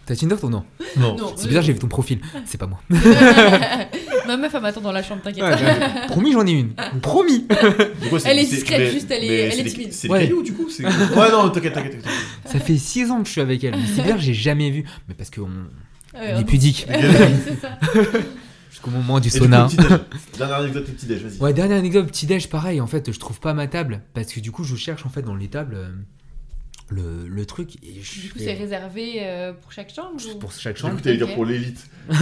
T'as 0.10 0.16
Tinder 0.16 0.38
toi 0.40 0.50
non 0.50 0.66
Non. 0.98 1.16
Non. 1.16 1.34
C'est 1.36 1.48
bizarre, 1.48 1.62
j'ai 1.62 1.72
vu 1.74 1.78
ton 1.78 1.88
profil. 1.88 2.20
C'est 2.46 2.58
pas 2.58 2.66
moi. 2.66 2.80
Ma 4.28 4.38
meuf, 4.38 4.52
elle 4.56 4.62
m'attend 4.64 4.82
dans 4.82 4.92
la 4.92 5.04
chambre, 5.04 5.22
t'inquiète. 5.22 5.44
Ouais, 5.44 6.08
Promis, 6.08 6.34
j'en 6.34 6.48
ai 6.48 6.52
une. 6.52 6.74
Promis. 7.00 7.46
Elle 8.26 8.40
est 8.40 8.46
discrète, 8.46 8.80
mais- 8.80 8.92
juste, 8.92 9.12
elle 9.12 9.24
est- 9.24 9.28
elle 9.28 9.54
c'est 9.54 9.60
est 9.60 9.64
timide. 9.66 9.94
C'est 9.94 10.10
Ouais. 10.10 10.22
le 10.22 10.26
caillou 10.26 10.42
du 10.42 10.54
coup 10.54 10.68
Ouais, 10.80 11.32
non, 11.32 11.48
t'inquiète, 11.52 11.74
t'inquiète. 11.74 12.02
t'inquiète. 12.02 12.12
Ça 12.46 12.60
fait 12.60 12.78
6 12.78 13.12
ans 13.12 13.20
que 13.22 13.28
je 13.28 13.34
suis 13.34 13.42
avec 13.42 13.64
elle. 13.64 13.76
Mais 13.76 13.84
c'est 13.96 14.02
bizarre, 14.02 14.18
j'ai 14.20 14.34
jamais 14.34 14.72
vu. 14.72 14.84
Mais 15.08 15.14
parce 15.14 15.30
qu'on 15.30 15.44
Ouais, 16.16 16.34
on 16.36 16.40
est 16.40 16.44
pudique. 16.46 16.88
c'est 17.46 17.62
ça. 17.62 17.78
Jusqu'au 18.72 18.90
moment 18.90 19.20
du 19.20 19.28
Et 19.28 19.32
du 19.32 19.38
coup, 19.38 19.44
sauna. 19.46 19.68
Dernière 20.40 20.58
anecdote, 20.58 20.86
le 20.88 20.94
petit 20.96 21.06
déj, 21.06 21.22
vas-y. 21.24 21.38
Ouais, 21.40 21.54
dernière 21.54 21.78
anecdote, 21.78 22.08
petit 22.08 22.26
déj, 22.26 22.50
pareil. 22.50 22.82
En 22.82 22.88
fait, 22.88 23.12
je 23.12 23.20
trouve 23.20 23.40
pas 23.40 23.54
ma 23.54 23.68
table 23.68 24.02
parce 24.16 24.34
que 24.34 24.40
du 24.40 24.52
coup, 24.52 24.64
je 24.64 24.76
cherche 24.76 25.06
en 25.06 25.10
fait 25.10 25.22
dans 25.22 25.36
les 25.36 25.50
tables 25.50 25.76
euh, 25.76 25.88
le, 26.90 27.28
le 27.28 27.46
truc 27.46 27.76
et 27.84 28.02
je 28.02 28.22
Du 28.22 28.30
coup, 28.32 28.40
fais- 28.40 28.46
c'est 28.46 28.54
réservé 28.54 29.18
euh, 29.22 29.54
pour 29.54 29.72
chaque 29.72 29.94
chambre 29.94 30.20
ou... 30.36 30.40
pour 30.40 30.52
chaque 30.52 30.76
Du 30.76 30.82
chambre. 30.82 30.96
coup, 30.96 31.02
t'allais 31.02 31.18
dire 31.18 31.34
pour 31.34 31.46
l'élite. 31.46 31.88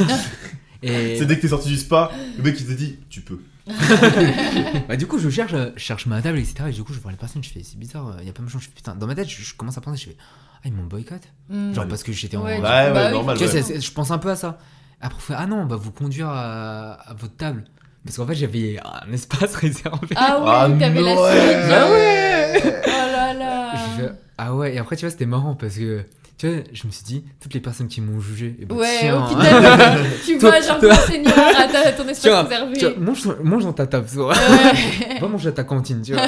Et 0.83 1.15
C'est 1.17 1.25
dès 1.25 1.35
que 1.37 1.41
t'es 1.41 1.47
sorti 1.47 1.69
du 1.69 1.77
spa, 1.77 2.11
le 2.37 2.43
mec 2.43 2.59
il 2.59 2.67
t'a 2.67 2.73
dit 2.75 2.99
Tu 3.09 3.21
peux. 3.21 3.39
bah, 4.87 4.95
du 4.95 5.07
coup, 5.07 5.17
je 5.19 5.29
cherche, 5.29 5.53
euh, 5.53 5.71
je 5.75 5.81
cherche 5.81 6.05
ma 6.05 6.21
table, 6.21 6.37
etc. 6.37 6.65
Et 6.69 6.71
du 6.71 6.83
coup, 6.83 6.93
je 6.93 6.99
vois 6.99 7.11
les 7.11 7.17
personnes, 7.17 7.43
je 7.43 7.49
fais, 7.49 7.63
c'est 7.63 7.77
bizarre, 7.79 8.17
il 8.21 8.27
y 8.27 8.29
a 8.29 8.33
pas 8.33 8.43
de 8.43 8.47
gens. 8.47 8.59
Je 8.59 8.65
fais, 8.65 8.71
putain, 8.75 8.95
dans 8.95 9.07
ma 9.07 9.15
tête, 9.15 9.27
je, 9.29 9.41
je 9.41 9.55
commence 9.55 9.77
à 9.77 9.81
penser, 9.81 9.97
je 10.05 10.09
fais, 10.11 10.17
ah, 10.19 10.59
ils 10.65 10.73
m'ont 10.73 10.85
boycott. 10.85 11.21
Mm. 11.49 11.73
Genre, 11.73 11.87
parce 11.87 12.03
que 12.03 12.11
j'étais 12.11 12.37
en. 12.37 12.43
Ouais, 12.43 12.51
Ouais, 12.51 12.55
du 12.57 12.61
bah 12.61 13.11
normal. 13.11 13.37
Tu 13.37 13.43
vois, 13.45 13.53
ouais. 13.53 13.61
c'est- 13.63 13.73
c'est- 13.73 13.81
je 13.81 13.91
pense 13.91 14.11
un 14.11 14.17
peu 14.19 14.29
à 14.29 14.35
ça. 14.35 14.59
Après, 15.01 15.17
on 15.17 15.21
fait, 15.21 15.33
ah 15.35 15.45
non, 15.47 15.57
on 15.61 15.65
va 15.65 15.75
vous 15.75 15.91
conduire 15.91 16.27
à, 16.29 16.93
à 16.93 17.13
votre 17.13 17.35
table. 17.35 17.65
Parce 18.07 18.17
qu'en 18.17 18.25
fait, 18.25 18.35
j'avais 18.35 18.79
un 18.83 19.11
espace 19.13 19.53
réservé. 19.57 20.07
Ah 20.15 20.39
ouais, 20.39 20.45
Ah, 20.47 20.69
t'avais 20.79 21.01
la 21.01 21.21
ouais. 21.21 21.31
suite. 21.31 21.71
Ah 21.71 21.91
ouais. 21.91 22.61
Oh 22.87 23.11
là 23.11 23.33
là. 23.33 23.71
Je 23.99 24.03
ah 24.39 24.55
ouais, 24.55 24.75
et 24.75 24.79
après, 24.79 24.95
tu 24.95 25.01
vois, 25.05 25.11
c'était 25.11 25.25
marrant 25.25 25.55
parce 25.55 25.75
que, 25.75 26.01
tu 26.37 26.47
vois, 26.47 26.57
je 26.71 26.85
me 26.87 26.91
suis 26.91 27.03
dit, 27.03 27.23
toutes 27.39 27.53
les 27.53 27.59
personnes 27.59 27.87
qui 27.87 27.99
m'ont 27.99 28.19
jugé, 28.19 28.55
eh 28.61 28.65
ben, 28.65 28.75
Ouais, 28.75 28.97
tiens, 28.99 29.23
au 29.23 29.27
final, 29.27 29.97
tu 30.25 30.37
Toi- 30.37 30.49
vois, 30.51 30.61
genre, 30.61 30.79
toi- 30.79 30.95
ton 30.95 31.01
seigneur 31.11 31.33
à 31.37 31.67
ta- 31.67 31.91
ton 31.93 32.03
Tu 32.03 32.03
vois, 32.03 32.11
espace 32.11 32.43
réservé. 32.47 32.77
tu 32.77 32.85
vois, 32.85 33.35
mange, 33.43 33.63
dans 33.63 33.73
ta 33.73 33.87
table, 33.87 34.07
ça. 34.07 34.19
Ouais. 34.21 34.33
Va 35.21 35.27
manger 35.27 35.49
à 35.49 35.51
ta 35.53 35.63
cantine, 35.63 36.01
tu 36.03 36.13
vois. 36.13 36.27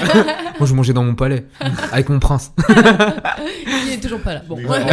Moi, 0.60 0.68
je 0.68 0.74
mangeais 0.74 0.94
dans 0.94 1.04
mon 1.04 1.16
palais, 1.16 1.46
avec 1.92 2.10
mon 2.10 2.20
prince. 2.20 2.52
Il 2.68 3.94
est 3.94 4.02
toujours 4.02 4.22
pas 4.22 4.34
là. 4.36 4.42
Bon. 4.48 4.56
Ouais. 4.56 4.86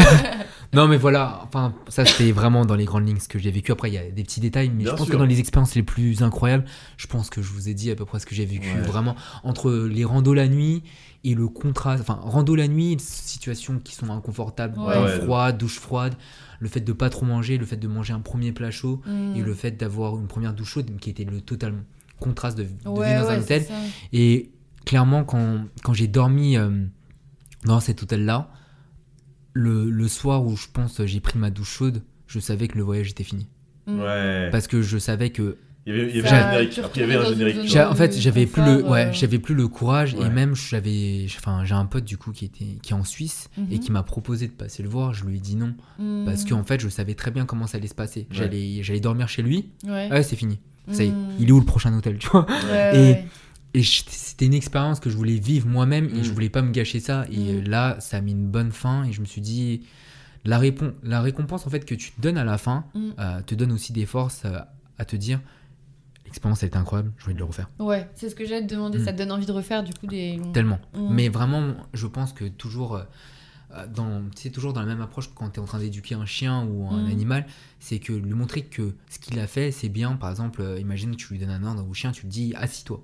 Non, 0.75 0.89
mais 0.89 0.97
voilà, 0.97 1.41
enfin, 1.45 1.73
ça, 1.89 2.05
c'était 2.05 2.33
vraiment 2.33 2.67
dans 2.67 2.75
les 2.75 2.85
grandes 2.85 3.07
lignes 3.07 3.21
ce 3.21 3.29
que 3.29 3.39
j'ai 3.39 3.51
vécu. 3.53 3.73
Après, 3.73 3.89
il 3.89 3.95
y 3.95 3.99
a 3.99 4.03
des 4.11 4.25
petits 4.25 4.41
détails, 4.41 4.69
mais 4.69 4.83
Bien 4.83 4.93
je 4.93 4.97
pense 4.97 5.07
sûr. 5.07 5.15
que 5.15 5.19
dans 5.19 5.25
les 5.25 5.39
expériences 5.39 5.75
les 5.77 5.83
plus 5.85 6.23
incroyables, 6.23 6.65
je 6.99 7.07
pense 7.07 7.31
que 7.31 7.41
je 7.41 7.51
vous 7.53 7.69
ai 7.69 7.75
dit 7.75 7.91
à 7.91 7.95
peu 7.95 8.05
près 8.05 8.19
ce 8.19 8.27
que 8.27 8.35
j'ai 8.35 8.45
vécu. 8.45 8.69
Ouais. 8.75 8.81
Vraiment, 8.83 9.15
entre 9.45 9.71
les 9.73 10.05
randos 10.05 10.35
la 10.35 10.49
nuit 10.49 10.83
et 11.31 11.35
le 11.35 11.49
contraste, 11.49 12.01
enfin, 12.03 12.19
rando 12.23 12.55
la 12.55 12.69
nuit, 12.69 12.97
situations 13.01 13.79
qui 13.79 13.95
sont 13.95 14.11
inconfortables, 14.11 14.79
Ouais. 14.79 14.95
bain 14.95 15.05
Ouais. 15.05 15.21
froid, 15.21 15.53
douche 15.53 15.79
froide, 15.79 16.15
le 16.61 16.69
fait 16.69 16.81
de 16.81 16.93
pas 16.93 17.11
trop 17.11 17.27
manger, 17.27 17.59
le 17.59 17.67
fait 17.67 17.77
de 17.77 17.89
manger 17.89 18.13
un 18.13 18.21
premier 18.21 18.53
plat 18.53 18.71
chaud 18.71 19.01
Mm. 19.07 19.37
et 19.37 19.43
le 19.43 19.55
fait 19.55 19.73
d'avoir 19.73 20.17
une 20.19 20.27
première 20.29 20.55
douche 20.55 20.71
chaude 20.71 20.91
qui 21.01 21.11
était 21.11 21.25
le 21.25 21.41
total 21.41 21.75
contraste 22.21 22.57
de, 22.59 22.63
de 22.65 22.69
Ouais, 22.89 23.09
vivre 23.13 23.23
dans 23.23 23.29
ouais, 23.29 23.37
un 23.37 23.41
hôtel. 23.41 23.65
Et 24.13 24.51
clairement, 24.85 25.25
quand, 25.25 25.65
quand 25.83 25.93
j'ai 25.93 26.07
dormi 26.07 26.57
euh, 26.57 26.71
dans 27.65 27.81
cet 27.81 28.03
hôtel-là, 28.03 28.49
le, 29.53 29.91
le 29.91 30.09
soir 30.09 30.45
où 30.45 30.57
je 30.57 30.67
pense 30.73 31.01
j'ai 31.05 31.21
pris 31.21 31.39
ma 31.39 31.51
douche 31.51 31.71
chaude, 31.71 32.03
je 32.27 32.39
savais 32.39 32.69
que 32.69 32.77
le 32.79 32.85
voyage 32.85 33.11
était 33.11 33.25
fini. 33.25 33.47
Mm. 33.87 34.01
Ouais. 34.01 34.49
Parce 34.53 34.67
que 34.67 34.83
je 34.83 34.99
savais 34.99 35.31
que. 35.31 35.59
Il 35.89 35.95
y 35.95 36.01
avait, 36.01 36.11
il 36.11 36.17
y 36.17 36.19
avait 36.19 36.29
Ça, 36.29 36.49
un 36.49 36.53
générique. 36.53 36.79
Après, 36.79 36.91
il 36.97 37.01
y 37.01 37.05
avait 37.05 37.79
un 37.79 37.91
en 37.91 37.95
fait, 37.95 38.19
j'avais 38.19 38.47
plus 38.47 38.63
le, 38.65 38.83
ouais, 38.85 39.07
euh. 39.07 39.13
j'avais 39.13 39.39
plus 39.39 39.55
le 39.55 39.69
courage 39.69 40.15
et 40.15 40.29
même 40.29 40.57
j'avais, 40.57 41.27
enfin, 41.39 41.65
j'ai 41.65 41.75
un 41.75 41.85
pote 41.87 42.05
du 42.05 42.17
coup 42.17 42.33
qui 42.33 42.45
était, 42.47 42.79
qui 42.83 42.93
est 42.93 42.97
en 42.97 43.05
Suisse 43.05 43.51
et 43.57 43.77
Mhm. 43.77 43.79
qui 43.79 43.93
m'a 43.93 44.03
proposé 44.03 44.49
de 44.49 44.53
passer 44.53 44.83
le 44.83 44.89
voir. 44.89 45.15
Je 45.15 45.25
lui 45.25 45.37
ai 45.37 45.41
dit 45.41 45.55
non 45.55 45.75
Mm. 46.01 46.25
parce 46.25 46.45
qu'en 46.45 46.65
fait, 46.65 46.81
je 46.81 46.89
savais 46.89 47.15
très 47.15 47.31
bien 47.31 47.47
comment 47.47 47.69
ça 47.69 47.79
allait 47.79 47.87
se 47.87 47.95
passer. 47.95 48.21
Ouais. 48.21 48.27
J'allais, 48.33 48.83
j'allais 48.83 48.99
dormir 49.01 49.29
chez 49.29 49.43
lui. 49.43 49.71
Ouais. 49.87 50.11
Ouais, 50.11 50.23
c'est 50.25 50.35
fini. 50.37 50.59
Ça 50.91 51.05
y 51.05 51.09
est, 51.09 51.11
Mm. 51.13 51.29
il 51.39 51.49
est 51.49 51.53
où 51.53 51.61
le 51.61 51.65
prochain 51.67 51.97
hôtel, 51.97 52.19
tu 52.19 52.29
vois? 52.31 52.47
Ouais, 52.71 52.91
Et- 52.95 52.99
ouais. 53.13 53.25
Et 53.75 53.83
c'était 53.83 54.47
une 54.47 54.55
expérience 54.55 55.01
que 55.01 55.11
je 55.11 55.17
voulais 55.17 55.39
vivre 55.39 55.69
moi-même 55.69 56.07
et 56.07 56.21
Mm. 56.21 56.25
je 56.25 56.33
voulais 56.33 56.49
pas 56.49 56.63
me 56.63 56.73
gâcher 56.73 56.99
ça. 56.99 57.27
Et 57.31 57.61
là, 57.63 57.97
ça 58.01 58.17
a 58.17 58.21
mis 58.21 58.33
une 58.33 58.47
bonne 58.49 58.73
fin 58.73 59.05
et 59.05 59.13
je 59.13 59.21
me 59.21 59.27
suis 59.27 59.41
dit, 59.43 59.83
la, 60.45 60.61
la 61.05 61.21
récompense 61.21 61.65
en 61.67 61.71
fait 61.71 61.85
que 61.85 61.95
tu 61.95 62.11
te 62.11 62.21
donnes 62.21 62.39
à 62.39 62.45
la 62.45 62.59
fin 62.59 62.87
Mm. 62.95 63.01
euh, 63.21 63.41
te 63.47 63.55
donne 63.55 63.71
aussi 63.73 63.93
des 63.93 64.07
forces 64.07 64.43
euh, 64.47 64.59
à 64.99 65.05
te 65.05 65.15
dire, 65.15 65.41
l'expérience 66.37 66.63
a 66.63 66.67
été 66.67 66.77
incroyable, 66.77 67.13
je 67.17 67.27
vais 67.27 67.33
le 67.33 67.45
refaire. 67.45 67.71
Ouais, 67.79 68.11
c'est 68.15 68.29
ce 68.29 68.35
que 68.35 68.45
j'allais 68.45 68.67
te 68.67 68.75
demander. 68.75 68.99
Mm. 68.99 69.05
Ça 69.05 69.13
te 69.13 69.19
donne 69.19 69.33
envie 69.33 69.47
de 69.47 69.53
refaire 69.53 69.83
du 69.83 69.95
coup 69.95 70.07
des. 70.07 70.39
Tellement. 70.53 70.79
Mm. 70.95 71.09
Mais 71.11 71.29
vraiment, 71.31 71.75
je 71.95 72.07
pense 72.07 72.35
que 72.35 72.45
toujours, 72.45 72.97
euh, 72.97 73.05
euh, 73.75 73.87
dans, 73.87 74.23
c'est 74.35 74.51
toujours 74.51 74.75
dans 74.75 74.81
la 74.81 74.87
même 74.87 75.01
approche 75.01 75.31
quand 75.35 75.49
tu 75.49 75.59
es 75.59 75.63
en 75.63 75.65
train 75.65 75.79
d'éduquer 75.79 76.15
un 76.15 76.27
chien 76.27 76.67
ou 76.67 76.89
un 76.89 77.05
Mm. 77.05 77.11
animal, 77.11 77.47
c'est 77.81 78.01
que 78.01 78.13
lui 78.13 78.35
montrer 78.35 78.67
que 78.67 78.95
ce 79.09 79.19
qu'il 79.19 79.39
a 79.41 79.47
fait, 79.47 79.71
c'est 79.71 79.89
bien. 79.89 80.17
Par 80.17 80.29
exemple, 80.29 80.61
euh, 80.61 80.79
imagine 80.79 81.13
que 81.13 81.17
tu 81.17 81.33
lui 81.33 81.39
donnes 81.41 81.49
un 81.51 81.65
ordre 81.65 81.89
au 81.89 81.95
chien, 81.95 82.13
tu 82.13 82.23
lui 82.23 82.29
dis 82.29 82.55
assis-toi. 82.55 83.03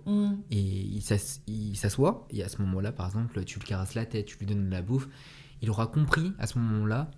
Et 0.50 0.60
il 0.60 1.76
s'assoit, 1.76 2.26
et 2.30 2.42
à 2.44 2.48
ce 2.50 2.60
moment-là, 2.60 2.92
par 2.92 3.06
exemple, 3.06 3.42
tu 3.44 3.58
lui 3.58 3.66
caresses 3.66 3.94
la 3.94 4.04
tête, 4.04 4.26
tu 4.26 4.36
lui 4.38 4.44
donnes 4.46 4.66
de 4.66 4.70
la 4.70 4.82
bouffe. 4.82 5.08
Il 5.62 5.70
aura 5.70 5.86
compris 5.86 6.32
à 6.38 6.46
ce 6.46 6.58
moment-là 6.58 7.10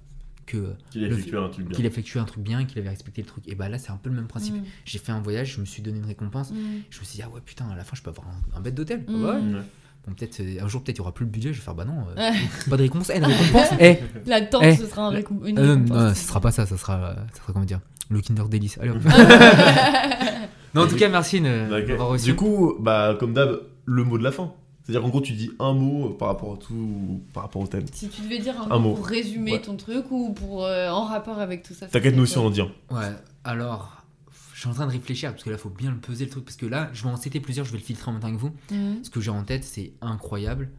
que 0.46 0.74
Qu'il 0.90 1.02
effectué 1.04 1.36
un 1.36 1.48
truc 1.48 1.66
bien. 1.66 1.76
qu'il 1.76 1.86
effectuait 1.86 2.20
un 2.20 2.24
truc 2.24 2.42
bien, 2.42 2.64
qu'il 2.64 2.78
avait 2.78 2.88
respecté 2.90 3.22
le 3.22 3.26
truc. 3.26 3.44
Et 3.48 3.54
bah 3.54 3.68
là, 3.68 3.78
c'est 3.78 3.90
un 3.90 3.96
peu 3.96 4.10
le 4.10 4.16
même 4.16 4.26
principe. 4.26 4.54
Mm. 4.56 4.62
J'ai 4.84 4.98
fait 4.98 5.12
un 5.12 5.20
voyage, 5.20 5.54
je 5.54 5.60
me 5.60 5.64
suis 5.66 5.82
donné 5.82 5.98
une 5.98 6.04
récompense. 6.06 6.50
Mm. 6.50 6.54
Je 6.90 7.00
me 7.00 7.04
suis 7.04 7.16
dit, 7.16 7.22
ah 7.22 7.28
ouais, 7.30 7.40
putain, 7.44 7.68
à 7.70 7.76
la 7.76 7.84
fin, 7.84 7.96
je 7.96 8.02
peux 8.02 8.10
avoir 8.10 8.26
un, 8.28 8.58
un 8.58 8.60
bête 8.60 8.74
d'hôtel. 8.74 9.04
Ah 9.08 9.10
Mm. 9.12 9.24
ouais. 9.24 9.30
Ouais. 9.30 9.62
Bon, 10.06 10.12
peut-être 10.12 10.40
euh, 10.40 10.62
un 10.62 10.68
jour, 10.68 10.82
peut-être 10.84 10.96
il 10.98 11.00
y 11.00 11.02
aura 11.02 11.14
plus 11.14 11.24
le 11.24 11.30
budget. 11.30 11.52
Je 11.54 11.58
vais 11.60 11.64
faire, 11.64 11.74
bah 11.74 11.86
non, 11.86 12.04
euh, 12.16 12.30
pas 12.70 12.76
de 12.76 12.82
récompense. 12.82 13.10
Eh, 13.14 13.18
une 13.18 13.24
récompense 13.24 13.68
Eh 13.80 13.98
La 14.26 14.40
tente, 14.42 14.62
Eh. 14.64 14.76
ce 14.76 14.86
sera 14.86 15.06
un 15.06 15.12
récom- 15.12 15.46
une 15.46 15.58
Euh, 15.58 15.72
récompense. 15.74 15.96
Non, 15.96 16.14
ce 16.14 16.26
sera 16.28 16.40
pas 16.40 16.50
ça, 16.50 16.66
ça 16.66 16.76
sera, 16.76 16.94
euh, 17.02 17.14
ça 17.32 17.38
sera 17.40 17.52
comment 17.54 17.64
dire, 17.64 17.80
le 18.10 18.20
Kinder 18.20 18.48
Delice. 18.50 18.76
Allez, 18.82 18.90
hop. 18.90 18.98
non, 20.74 20.82
en 20.82 20.86
tout 20.86 20.96
cas, 20.96 21.08
merci 21.08 21.40
m'avoir 21.40 22.08
reçu. 22.08 22.26
Du 22.26 22.34
coup, 22.34 22.74
bah, 22.80 23.16
comme 23.18 23.32
d'hab, 23.32 23.60
le 23.86 24.04
mot 24.04 24.18
de 24.18 24.24
la 24.24 24.32
fin. 24.32 24.52
C'est-à-dire 24.84 25.00
qu'en 25.02 25.08
gros, 25.08 25.20
tu 25.22 25.32
dis 25.32 25.50
un 25.58 25.72
mot 25.72 26.10
par 26.10 26.28
rapport 26.28 26.54
à 26.54 26.56
tout, 26.58 27.22
par 27.32 27.44
rapport 27.44 27.62
au 27.62 27.66
thème. 27.66 27.86
Si 27.92 28.08
tu 28.10 28.20
devais 28.22 28.38
dire 28.38 28.60
un, 28.60 28.70
Un 28.70 28.78
mot 28.78 28.90
mot. 28.90 28.94
pour 28.96 29.06
résumer 29.06 29.52
Ouais. 29.52 29.62
ton 29.62 29.76
truc 29.76 30.04
ou 30.10 30.32
pour 30.34 30.64
euh, 30.66 30.90
en 30.90 31.04
rapport 31.04 31.38
avec 31.38 31.62
tout 31.62 31.72
ça. 31.74 31.86
T'inquiète, 31.86 32.14
nous 32.14 32.24
aussi, 32.24 32.36
on 32.36 32.46
en 32.46 32.50
dit 32.50 32.60
un. 32.60 32.70
Ouais, 32.90 33.12
alors, 33.44 34.04
je 34.52 34.60
suis 34.60 34.68
en 34.68 34.74
train 34.74 34.86
de 34.86 34.92
réfléchir 34.92 35.30
parce 35.32 35.42
que 35.42 35.48
là, 35.50 35.56
faut 35.56 35.70
bien 35.70 35.90
le 35.90 35.96
peser 35.98 36.26
le 36.26 36.30
truc. 36.30 36.44
Parce 36.44 36.56
que 36.58 36.66
là, 36.66 36.90
je 36.92 37.02
vais 37.02 37.08
en 37.08 37.16
citer 37.16 37.40
plusieurs, 37.40 37.64
je 37.64 37.72
vais 37.72 37.78
le 37.78 37.84
filtrer 37.84 38.10
en 38.10 38.12
même 38.12 38.20
temps 38.22 38.30
que 38.32 38.36
vous. 38.40 38.52
Mm. 38.70 39.02
Ce 39.04 39.08
que 39.10 39.20
j'ai 39.22 39.30
en 39.30 39.42
tête, 39.42 39.64
c'est 39.64 39.94
incroyable, 40.02 40.70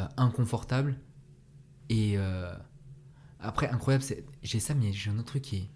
euh, 0.00 0.04
inconfortable 0.16 0.96
et. 1.88 2.14
euh, 2.16 2.52
Après, 3.38 3.68
incroyable, 3.68 4.02
c'est- 4.02 4.24
j'ai 4.42 4.58
ça, 4.58 4.74
mais 4.74 4.92
j'ai 4.92 5.10
un 5.10 5.18
autre 5.18 5.26
truc 5.28 5.42
qui 5.42 5.56
est. 5.56 5.68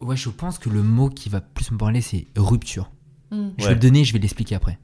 Ouais, 0.00 0.16
je 0.16 0.28
pense 0.28 0.58
que 0.58 0.68
le 0.68 0.82
mot 0.82 1.08
qui 1.10 1.28
va 1.30 1.40
plus 1.40 1.72
me 1.72 1.78
parler, 1.78 2.00
c'est 2.00 2.26
rupture. 2.36 2.92
Mm. 3.32 3.48
Je 3.58 3.62
Ouais. 3.64 3.68
vais 3.70 3.74
le 3.74 3.80
donner, 3.80 4.04
je 4.04 4.12
vais 4.12 4.18
l'expliquer 4.20 4.54
après. 4.54 4.78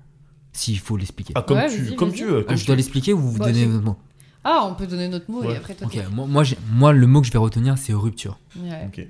S'il 0.52 0.78
faut 0.78 0.96
l'expliquer. 0.96 1.32
Ah, 1.36 1.42
comme 1.42 1.56
Ouais, 1.58 1.68
tu, 1.70 1.78
vas-y, 1.82 1.96
comme 1.96 2.08
vas-y. 2.10 2.18
tu 2.18 2.24
veux. 2.26 2.44
Ah, 2.48 2.54
je 2.54 2.60
tu 2.60 2.66
dois 2.66 2.76
l'expliquer 2.76 3.12
ou 3.12 3.18
vous 3.18 3.38
Bah, 3.38 3.46
donnez 3.46 3.64
votre 3.64 3.84
mot 3.84 3.96
Ah, 4.44 4.66
on 4.70 4.74
peut 4.74 4.86
donner 4.86 5.08
notre 5.08 5.30
mot 5.30 5.42
et 5.44 5.46
Ouais. 5.48 5.56
après 5.56 5.74
toi. 5.74 5.86
Ok, 5.86 5.96
moi, 6.12 6.26
moi, 6.26 6.44
j'ai- 6.44 6.58
moi, 6.72 6.92
le 6.92 7.06
mot 7.06 7.20
que 7.20 7.26
je 7.26 7.32
vais 7.32 7.38
retenir, 7.38 7.78
c'est 7.78 7.92
rupture. 7.94 8.38
Ouais. 8.56 8.86
Ok. 8.86 9.06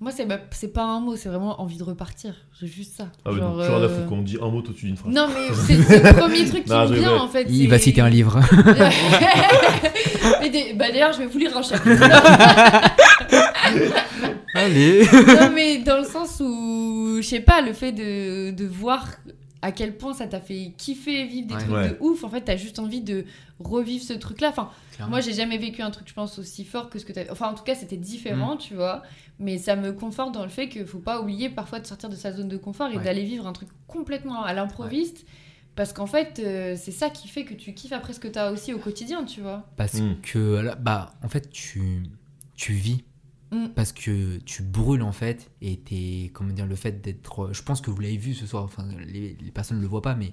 Moi, 0.00 0.10
c'est 0.10 0.26
bah, 0.26 0.38
c'est 0.50 0.72
pas 0.72 0.84
un 0.84 1.00
mot, 1.00 1.16
c'est 1.16 1.28
vraiment 1.28 1.60
envie 1.62 1.76
de 1.78 1.82
repartir. 1.84 2.34
J'ai 2.60 2.66
juste 2.66 2.96
ça. 2.96 3.08
Ah 3.24 3.30
ouais, 3.32 3.38
Genre, 3.38 3.56
donc, 3.56 3.64
tu 3.64 3.70
rien 3.72 3.80
à 3.80 3.84
euh. 3.84 4.06
Quand 4.08 4.14
on 4.16 4.22
dit 4.22 4.36
un 4.42 4.48
mot, 4.50 4.60
toi, 4.60 4.74
tu 4.76 4.84
dis 4.86 4.90
une 4.90 4.96
phrase. 4.96 5.12
Non, 5.14 5.28
mais 5.28 5.54
c'est 5.66 5.82
c'est 5.82 6.02
le 6.02 6.12
premier 6.18 6.44
truc 6.46 6.64
qui 6.64 6.70
Non, 6.70 6.88
me 6.88 6.94
vient 6.96 7.14
en 7.16 7.28
fait. 7.28 7.46
Il 7.48 7.62
c'est- 7.62 7.66
va 7.68 7.78
citer 7.78 8.00
un 8.00 8.08
livre. 8.10 8.40
Mais 10.40 10.50
des- 10.50 10.72
bah, 10.74 10.86
D'ailleurs, 10.90 11.12
je 11.12 11.18
vais 11.18 11.26
vous 11.26 11.38
lire 11.38 11.56
un 11.56 11.62
chapitre. 11.62 12.02
Allez 14.54 15.04
non, 15.12 15.50
mais 15.54 15.78
dans 15.78 15.98
le 15.98 16.04
sens 16.04 16.40
où, 16.40 17.16
je 17.20 17.26
sais 17.26 17.40
pas, 17.40 17.60
le 17.60 17.72
fait 17.72 17.90
de, 17.92 18.52
de 18.52 18.64
voir 18.66 19.06
à 19.64 19.72
quel 19.72 19.96
point 19.96 20.12
ça 20.12 20.26
t'a 20.26 20.40
fait 20.40 20.72
kiffer 20.76 21.24
vivre 21.26 21.46
des 21.48 21.54
Ouais. 21.54 21.60
trucs 21.60 21.72
Ouais. 21.72 21.88
de 21.90 21.96
ouf, 22.00 22.22
en 22.22 22.28
fait, 22.28 22.42
t'as 22.42 22.56
juste 22.56 22.78
envie 22.78 23.00
de 23.00 23.24
revivre 23.60 24.04
ce 24.04 24.12
truc-là. 24.12 24.50
Enfin, 24.50 24.70
moi, 25.08 25.20
j'ai 25.20 25.32
jamais 25.32 25.56
vécu 25.58 25.80
un 25.82 25.90
truc, 25.90 26.06
je 26.08 26.12
pense, 26.14 26.38
aussi 26.38 26.64
fort 26.64 26.90
que 26.90 26.98
ce 26.98 27.04
que 27.04 27.12
t'as. 27.12 27.30
Enfin, 27.32 27.48
en 27.48 27.54
tout 27.54 27.64
cas, 27.64 27.74
c'était 27.74 27.96
Mm. 27.96 28.00
différent, 28.00 28.56
tu 28.56 28.74
vois. 28.74 29.02
Mais 29.38 29.56
ça 29.58 29.74
me 29.74 29.92
conforte 29.92 30.32
dans 30.34 30.42
le 30.44 30.50
fait 30.50 30.68
qu'il 30.68 30.84
faut 30.86 30.98
pas 30.98 31.20
oublier 31.20 31.48
parfois 31.48 31.80
de 31.80 31.86
sortir 31.86 32.08
de 32.10 32.14
sa 32.16 32.32
zone 32.32 32.48
de 32.48 32.56
confort 32.58 32.88
et 32.90 32.96
Ouais. 32.98 33.04
d'aller 33.04 33.24
vivre 33.24 33.46
un 33.46 33.52
truc 33.52 33.68
complètement 33.88 34.42
à 34.42 34.52
l'improviste. 34.52 35.24
Parce 35.76 35.92
qu'en 35.92 36.06
fait, 36.06 36.40
euh, 36.44 36.76
c'est 36.78 36.92
ça 36.92 37.08
qui 37.10 37.26
fait 37.26 37.44
que 37.44 37.54
tu 37.54 37.72
kiffes 37.74 37.92
après 37.92 38.12
ce 38.12 38.20
que 38.20 38.28
t'as 38.28 38.52
aussi 38.52 38.72
au 38.74 38.78
quotidien, 38.78 39.24
tu 39.24 39.40
vois. 39.40 39.66
Parce 39.76 39.94
Mm. 39.94 40.20
que, 40.22 40.60
là, 40.60 40.74
bah, 40.76 41.14
en 41.24 41.28
fait, 41.28 41.48
tu, 41.50 42.02
tu 42.54 42.74
vis. 42.74 43.02
Mm. 43.54 43.68
Parce 43.74 43.92
que 43.92 44.38
tu 44.38 44.62
brûles, 44.62 45.02
en 45.02 45.12
fait. 45.12 45.50
Et 45.62 45.78
t'es, 45.78 46.30
comment 46.34 46.52
dire, 46.52 46.66
le 46.66 46.76
fait 46.76 47.00
d'être. 47.00 47.52
Je 47.52 47.62
pense 47.62 47.80
que 47.80 47.90
vous 47.90 48.00
l'avez 48.00 48.16
vu 48.16 48.34
ce 48.34 48.46
soir. 48.46 48.64
Enfin, 48.64 48.86
les, 49.06 49.36
les 49.40 49.50
personnes 49.50 49.78
ne 49.78 49.82
le 49.82 49.88
voient 49.88 50.02
pas, 50.02 50.14
mais 50.14 50.32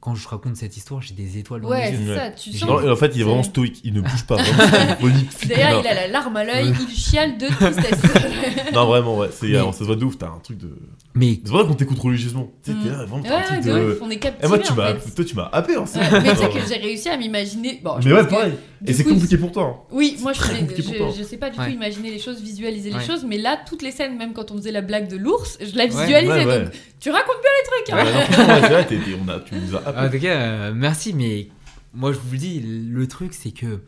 quand 0.00 0.14
je 0.14 0.26
raconte 0.26 0.56
cette 0.56 0.76
histoire, 0.76 1.02
j'ai 1.02 1.12
des 1.14 1.36
étoiles 1.38 1.60
dans 1.60 1.68
Ouais, 1.68 1.90
les 1.90 1.98
yeux. 1.98 2.04
c'est 2.06 2.10
Ouais. 2.12 2.16
ça, 2.16 2.30
tu 2.30 2.52
sens. 2.52 2.68
Non, 2.68 2.80
et 2.80 2.88
en 2.90 2.96
fait, 2.96 3.12
il 3.14 3.20
est 3.20 3.24
vraiment 3.24 3.42
stoïque. 3.42 3.80
Il 3.84 3.92
ne 3.92 4.00
bouge 4.00 4.24
pas. 4.26 4.36
D'ailleurs, 5.48 5.80
il 5.82 5.86
a 5.88 5.94
la 5.94 6.08
larme 6.08 6.36
à 6.36 6.44
l'œil, 6.44 6.72
il 6.88 6.94
chiale 6.96 7.36
de 7.38 7.46
tristesse. 7.46 8.00
Non, 8.72 8.86
vraiment, 8.86 9.18
ouais. 9.18 9.28
C'est, 9.32 9.52
ça 9.52 9.72
se 9.72 9.84
voit 9.84 9.96
de 9.96 10.04
ouf. 10.04 10.16
T'as 10.16 10.28
un 10.28 10.38
truc 10.38 10.56
de. 10.58 10.70
Mais 11.14 11.40
C'est 11.44 11.50
vrai 11.50 11.64
qu'on 11.66 11.74
t'écoute 11.74 11.98
religieusement. 11.98 12.48
Tu 12.64 12.70
sais, 12.70 12.76
Mm. 12.76 12.82
t'es 12.84 12.88
là, 12.90 13.04
vraiment, 13.04 13.22
t'as 13.24 13.28
Ouais, 13.30 13.42
un 13.42 13.60
truc 13.60 13.64
de 13.64 13.98
on 14.00 14.10
est 14.10 14.14
Eh, 14.14 14.18
captivés 14.20 14.48
moi, 14.48 14.58
tu 14.60 14.72
en 14.72 14.74
m'as, 14.76 14.94
fait. 14.94 15.10
toi, 15.10 15.24
tu 15.24 15.34
m'as 15.34 15.48
happé. 15.52 15.74
Hein, 15.74 15.84
c'est- 15.86 15.98
Ouais, 15.98 16.20
mais 16.22 16.30
tu 16.30 16.36
sais 16.36 16.48
que 16.48 16.58
j'ai 16.68 16.76
réussi 16.80 17.08
à 17.08 17.16
m'imaginer. 17.16 17.80
Bon, 17.82 17.96
Mais 18.04 18.12
ouais, 18.12 18.26
pareil. 18.28 18.52
Et 18.86 18.92
c'est 18.92 19.02
compliqué 19.04 19.36
pour 19.36 19.50
toi. 19.52 19.64
hein. 19.64 19.76
Oui, 19.90 20.16
moi 20.20 20.32
je, 20.32 20.40
sais- 20.40 21.36
pas 21.36 21.50
du 21.50 21.56
tout 21.58 21.64
imaginer 21.68 22.10
les 22.12 22.18
choses, 22.20 22.40
visualiser 22.40 22.90
les 22.90 23.04
choses, 23.04 23.24
mais 23.26 23.38
là, 23.38 23.58
toutes 23.68 23.82
les 23.82 23.90
scènes, 23.90 24.16
même 24.16 24.32
quand 24.32 24.50
on 24.52 24.56
faisait 24.56 24.72
la 24.72 24.80
blague 24.82 25.08
de 25.08 25.16
l'ours, 25.16 25.58
je 25.60 25.76
la 25.76 25.86
visualisais. 25.86 26.70
Tu 27.00 27.10
racontes 27.10 27.36
bien 27.42 27.50
les 27.58 27.66
trucs. 27.66 27.90
hein. 27.98 29.40
Tu 29.46 29.54
nous 29.54 29.74
as 29.76 29.89
en 29.96 30.10
tout 30.10 30.18
cas, 30.18 30.34
euh, 30.40 30.72
merci. 30.74 31.12
Mais 31.14 31.48
moi, 31.94 32.12
je 32.12 32.18
vous 32.18 32.32
le 32.32 32.38
dis, 32.38 32.60
le 32.60 33.06
truc, 33.08 33.32
c'est 33.34 33.50
que. 33.52 33.80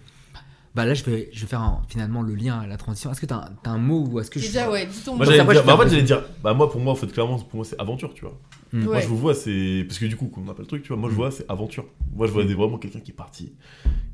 Bah 0.74 0.86
là, 0.86 0.94
je 0.94 1.04
vais, 1.04 1.28
je 1.34 1.40
vais 1.42 1.46
faire 1.46 1.60
un- 1.60 1.82
finalement 1.86 2.22
le 2.22 2.34
lien 2.34 2.60
à 2.60 2.66
la 2.66 2.78
transition. 2.78 3.12
Est-ce 3.12 3.20
que 3.20 3.26
t'as 3.26 3.50
un, 3.64 3.76
mot 3.76 4.06
ou 4.10 4.20
est-ce 4.20 4.30
que 4.30 4.40
je. 4.40 4.46
Déjà, 4.46 4.70
ouais, 4.70 4.86
dis 4.86 5.00
ton 5.04 5.16
Moi, 5.16 5.26
mot. 5.26 5.30
j'allais 5.30 5.40
après, 5.40 5.52
dire, 5.54 5.62
je 5.62 5.66
bah, 5.66 5.74
en 5.74 5.78
fait, 5.78 5.88
j'allais 5.90 6.02
dire, 6.02 6.22
bah, 6.42 6.54
moi, 6.54 6.70
pour 6.72 6.80
moi, 6.80 6.94
en 6.94 6.96
fait, 6.96 7.08
clairement, 7.08 7.38
pour 7.38 7.56
moi, 7.56 7.64
c'est 7.66 7.78
aventure, 7.78 8.14
tu 8.14 8.22
vois. 8.24 8.38
Hmm. 8.72 8.84
Moi, 8.84 8.94
Ouais. 8.94 9.02
je 9.02 9.06
vous 9.06 9.18
vois, 9.18 9.34
c'est. 9.34 9.84
Parce 9.86 9.98
que 9.98 10.06
du 10.06 10.16
coup, 10.16 10.28
qu'on 10.28 10.40
n'a 10.40 10.54
pas 10.54 10.62
le 10.62 10.66
truc, 10.66 10.82
tu 10.82 10.88
vois, 10.88 10.96
moi, 10.96 11.10
je 11.10 11.14
Mm. 11.14 11.16
vois, 11.18 11.30
c'est 11.30 11.44
aventure. 11.50 11.84
Moi, 12.16 12.26
je 12.26 12.32
vois 12.32 12.44
des, 12.44 12.54
vraiment 12.54 12.78
quelqu'un 12.78 13.00
qui 13.00 13.10
est 13.10 13.14
parti 13.14 13.52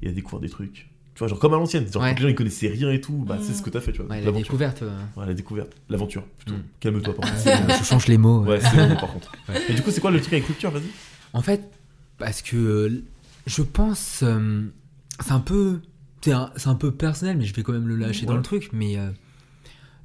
et 0.02 0.08
a 0.08 0.10
découvert 0.12 0.40
des 0.40 0.48
trucs. 0.48 0.88
Tu 1.14 1.20
vois, 1.20 1.28
genre 1.28 1.38
comme 1.38 1.54
à 1.54 1.58
l'ancienne. 1.58 1.86
Genre 1.92 2.02
Ouais. 2.02 2.10
quand 2.10 2.16
les 2.16 2.22
gens 2.22 2.28
ils 2.28 2.34
connaissaient 2.34 2.68
rien 2.68 2.90
et 2.90 3.00
tout, 3.00 3.24
bah 3.24 3.36
Mm. 3.36 3.42
c'est 3.44 3.52
ce 3.52 3.62
que 3.62 3.70
t'as 3.70 3.80
fait, 3.80 3.92
tu 3.92 4.02
vois. 4.02 4.10
Ouais, 4.10 4.20
la 4.20 4.32
découverte. 4.32 4.82
euh, 4.82 4.90
Ouais, 5.16 5.26
la 5.26 5.34
découverte. 5.34 5.70
L'aventure, 5.88 6.24
plutôt. 6.38 6.54
Mm. 6.58 6.62
Calme-toi, 6.80 7.14
par 7.14 7.30
contre. 7.30 7.46
euh, 7.46 7.74
je 7.80 7.84
change 7.84 8.08
les 8.08 8.18
mots. 8.18 8.42
Ouais, 8.42 8.58
c'est 8.60 8.76
bon, 8.76 8.96
par 8.96 9.12
contre. 9.12 9.30
Et 9.68 9.74
du 9.74 9.82
coup, 9.82 9.92
c'est 9.92 10.00
quoi 10.00 10.10
le 10.10 10.20
truc 10.20 10.32
avec 10.32 10.46
rupture, 10.46 10.72
vas-y? 10.72 10.82
En 11.32 11.42
fait, 11.42 11.70
parce 12.18 12.42
que 12.42 12.56
euh, 12.56 13.04
je 13.46 13.62
pense. 13.62 14.20
euh, 14.22 14.66
c'est 15.24 15.32
un 15.32 15.40
peu. 15.40 15.80
C'est 16.20 16.32
un, 16.32 16.50
c'est 16.56 16.68
un 16.68 16.74
peu 16.74 16.90
personnel, 16.92 17.36
mais 17.38 17.44
je 17.44 17.54
vais 17.54 17.62
quand 17.62 17.72
même 17.72 17.86
le 17.88 17.96
lâcher 17.96 18.26
dans 18.26 18.36
le 18.36 18.42
truc. 18.42 18.70
Mais 18.72 18.98
euh, 18.98 19.10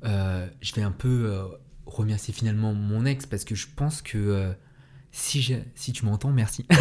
euh, 0.05 0.47
je 0.61 0.73
vais 0.75 0.83
un 0.83 0.91
peu 0.91 1.25
euh, 1.25 1.43
remercier 1.85 2.33
finalement 2.33 2.73
mon 2.73 3.05
ex 3.05 3.25
parce 3.25 3.43
que 3.43 3.55
je 3.55 3.67
pense 3.75 4.01
que. 4.01 4.17
euh, 4.17 4.53
si, 5.15 5.41
j'ai- 5.43 5.63
si 5.75 5.91
tu 5.93 6.05
m'entends, 6.05 6.31
merci. 6.31 6.65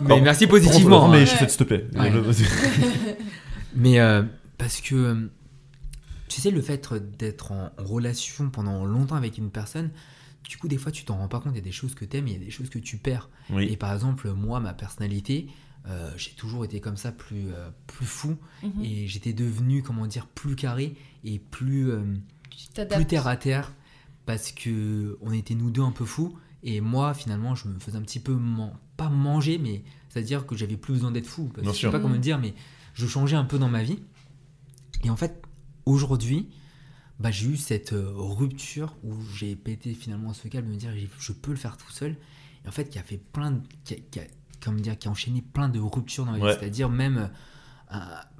mais 0.00 0.08
Non, 0.08 0.20
merci 0.22 0.46
positivement. 0.46 1.08
Mais 1.08 1.22
hein. 1.22 1.24
je 1.24 1.46
s'il 1.48 1.56
te 1.58 1.64
plaît. 1.64 1.86
Ouais. 1.94 2.10
Le- 2.10 2.20
vas-y. 2.20 2.44
Mais 3.74 3.98
euh, 4.00 4.22
parce 4.58 4.80
que, 4.82 4.94
euh, 4.94 5.14
tu 6.28 6.40
sais, 6.40 6.50
le 6.50 6.60
fait 6.60 6.92
d'être 7.18 7.52
en 7.52 7.70
relation 7.78 8.50
pendant 8.50 8.84
longtemps 8.84 9.16
avec 9.16 9.38
une 9.38 9.50
personne, 9.50 9.90
du 10.48 10.56
coup, 10.58 10.68
des 10.68 10.76
fois, 10.78 10.92
tu 10.92 11.04
t'en 11.04 11.16
rends 11.18 11.28
pas 11.28 11.40
compte. 11.40 11.52
Il 11.54 11.56
y 11.56 11.60
a 11.60 11.64
des 11.64 11.72
choses 11.72 11.94
que 11.94 12.04
t'aimes, 12.04 12.26
il 12.28 12.32
y 12.34 12.36
a 12.36 12.44
des 12.44 12.50
choses 12.50 12.68
que 12.70 12.78
tu 12.78 12.96
perds. 12.98 13.28
Et 13.58 13.76
par 13.76 13.92
exemple, 13.92 14.30
moi, 14.32 14.60
ma 14.60 14.74
personnalité, 14.74 15.46
euh, 15.88 16.10
j'ai 16.16 16.30
toujours 16.32 16.64
été 16.64 16.80
comme 16.80 16.96
ça, 16.96 17.10
plus, 17.12 17.48
euh, 17.52 17.70
plus 17.86 18.06
fou. 18.06 18.36
Mhm. 18.62 18.84
Et 18.84 19.06
j'étais 19.06 19.32
devenu, 19.32 19.82
comment 19.82 20.06
dire, 20.06 20.26
plus 20.26 20.54
carré 20.56 20.94
et 21.24 21.38
plus, 21.38 21.90
euh, 21.90 22.02
plus 22.90 23.06
terre 23.06 23.26
à 23.26 23.36
terre. 23.36 23.72
Parce 24.26 24.52
que 24.52 25.18
on 25.20 25.32
était 25.32 25.54
nous 25.54 25.70
deux 25.70 25.82
un 25.82 25.90
peu 25.90 26.04
fous. 26.04 26.36
Et 26.62 26.80
moi, 26.80 27.12
finalement, 27.14 27.54
je 27.56 27.66
me 27.66 27.78
faisais 27.80 27.96
un 27.98 28.02
petit 28.02 28.20
peu, 28.20 28.34
man- 28.34 28.72
pas 28.96 29.08
manger, 29.08 29.58
mais 29.58 29.82
c'est-à-dire 30.10 30.46
que 30.46 30.54
j'avais 30.56 30.76
plus 30.76 30.94
besoin 30.94 31.10
d'être 31.10 31.26
fou. 31.26 31.50
Parce 31.52 31.66
que 31.66 31.72
je 31.72 31.74
sais 31.74 31.78
sûr. 31.80 31.90
pas 31.90 31.98
comment 31.98 32.10
Mhm. 32.10 32.14
le 32.16 32.20
dire, 32.20 32.38
mais 32.38 32.54
je 32.94 33.06
changeais 33.06 33.34
un 33.36 33.44
peu 33.44 33.58
dans 33.58 33.68
ma 33.68 33.82
vie. 33.82 33.98
Et 35.02 35.10
en 35.10 35.16
fait, 35.16 35.42
aujourd'hui, 35.86 36.48
bah, 37.20 37.30
j'ai 37.30 37.46
eu 37.46 37.56
cette 37.56 37.92
euh, 37.92 38.10
rupture 38.14 38.96
où 39.04 39.14
j'ai 39.36 39.54
pété 39.56 39.94
finalement 39.94 40.32
ce 40.32 40.48
câble 40.48 40.68
de 40.68 40.72
me 40.72 40.78
dire 40.78 40.92
je 41.18 41.32
peux 41.32 41.50
le 41.52 41.56
faire 41.56 41.76
tout 41.76 41.90
seul. 41.90 42.16
Et 42.64 42.68
en 42.68 42.72
fait, 42.72 42.88
qui 42.88 42.98
a 42.98 43.02
fait 43.02 43.18
plein 43.18 43.52
de. 43.52 43.60
Qui 43.84 43.94
a, 43.94 43.96
qui 44.10 44.20
a- 44.20 44.24
comment 44.62 44.78
dire, 44.80 44.96
qui 44.98 45.08
a 45.08 45.10
enchaîné 45.10 45.42
plein 45.42 45.68
de 45.68 45.80
ruptures 45.80 46.24
dans 46.24 46.32
ma 46.32 46.38
vie. 46.38 46.44
Ouais. 46.44 46.56
C'est-à-dire 46.58 46.88
même 46.88 47.30
euh, 47.92 47.96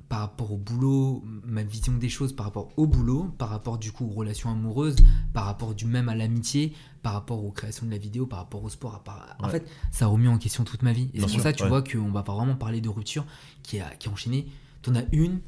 par 0.08 0.20
rapport 0.20 0.52
au 0.52 0.56
boulot, 0.58 1.24
ma 1.44 1.62
vision 1.62 1.94
des 1.94 2.08
choses 2.10 2.32
par 2.34 2.46
rapport 2.46 2.68
au 2.76 2.86
boulot, 2.86 3.34
par 3.38 3.48
rapport 3.48 3.78
du 3.78 3.92
coup 3.92 4.04
aux 4.06 4.10
relations 4.12 4.50
amoureuses, 4.50 4.96
par 5.32 5.46
rapport 5.46 5.74
du 5.74 5.86
même 5.86 6.08
à 6.08 6.14
l'amitié, 6.14 6.74
par 7.02 7.14
rapport 7.14 7.42
aux 7.44 7.50
créations 7.50 7.86
de 7.86 7.90
la 7.90 7.98
vidéo, 7.98 8.26
par 8.26 8.38
rapport 8.40 8.62
au 8.62 8.68
sport. 8.68 8.94
à 8.94 9.02
part- 9.02 9.36
En 9.40 9.46
Ouais. 9.46 9.50
fait, 9.52 9.68
ça 9.90 10.04
a 10.04 10.08
remis 10.08 10.28
en 10.28 10.38
question 10.38 10.64
toute 10.64 10.82
ma 10.82 10.92
vie. 10.92 11.10
Et 11.14 11.20
c'est 11.20 11.26
pour 11.26 11.40
ça, 11.40 11.52
tu 11.52 11.62
ouais. 11.64 11.68
vois, 11.68 11.82
qu'on 11.82 12.10
va 12.12 12.22
pas 12.22 12.34
vraiment 12.34 12.56
parler 12.56 12.80
de 12.80 12.88
rupture 12.88 13.24
qui 13.62 13.80
a, 13.80 13.88
qui 13.96 14.08
a 14.08 14.12
enchaîné. 14.12 14.46
T'en 14.82 14.94
as 14.94 15.04
une 15.12 15.40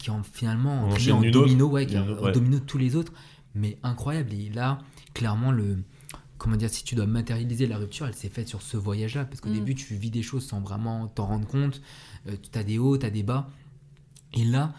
qui 0.00 0.10
a 0.10 0.20
finalement 0.32 0.84
On 0.84 0.92
enchaîné 0.92 1.12
enchaîne 1.12 1.12
en 1.14 1.22
une 1.22 1.28
autre. 1.36 1.40
domino, 1.46 1.68
ouais, 1.68 1.86
qui 1.86 1.94
Une 1.94 2.08
autre, 2.08 2.22
en 2.22 2.26
ouais. 2.26 2.32
domino 2.32 2.58
de 2.58 2.64
tous 2.64 2.78
les 2.78 2.96
autres, 2.96 3.12
mais 3.54 3.78
incroyable. 3.82 4.32
Et 4.34 4.48
là, 4.50 4.78
clairement, 5.14 5.52
le. 5.52 5.78
Comment 6.38 6.56
dire, 6.56 6.70
si 6.70 6.84
tu 6.84 6.94
dois 6.94 7.06
matérialiser 7.06 7.66
la 7.66 7.76
rupture, 7.76 8.06
elle 8.06 8.14
s'est 8.14 8.30
faite 8.30 8.48
sur 8.48 8.62
ce 8.62 8.78
voyage-là. 8.78 9.26
Parce 9.26 9.40
qu'au 9.42 9.50
Mm. 9.50 9.54
début, 9.54 9.74
tu 9.74 9.94
vis 9.94 10.10
des 10.10 10.22
choses 10.22 10.46
sans 10.46 10.60
vraiment 10.60 11.06
t'en 11.08 11.26
rendre 11.26 11.46
compte. 11.46 11.82
Euh, 12.28 12.36
tu 12.50 12.58
as 12.58 12.64
des 12.64 12.78
hauts, 12.78 12.96
tu 12.96 13.04
as 13.04 13.10
des 13.10 13.22
bas. 13.22 13.50
Et 14.32 14.44
là, 14.44 14.72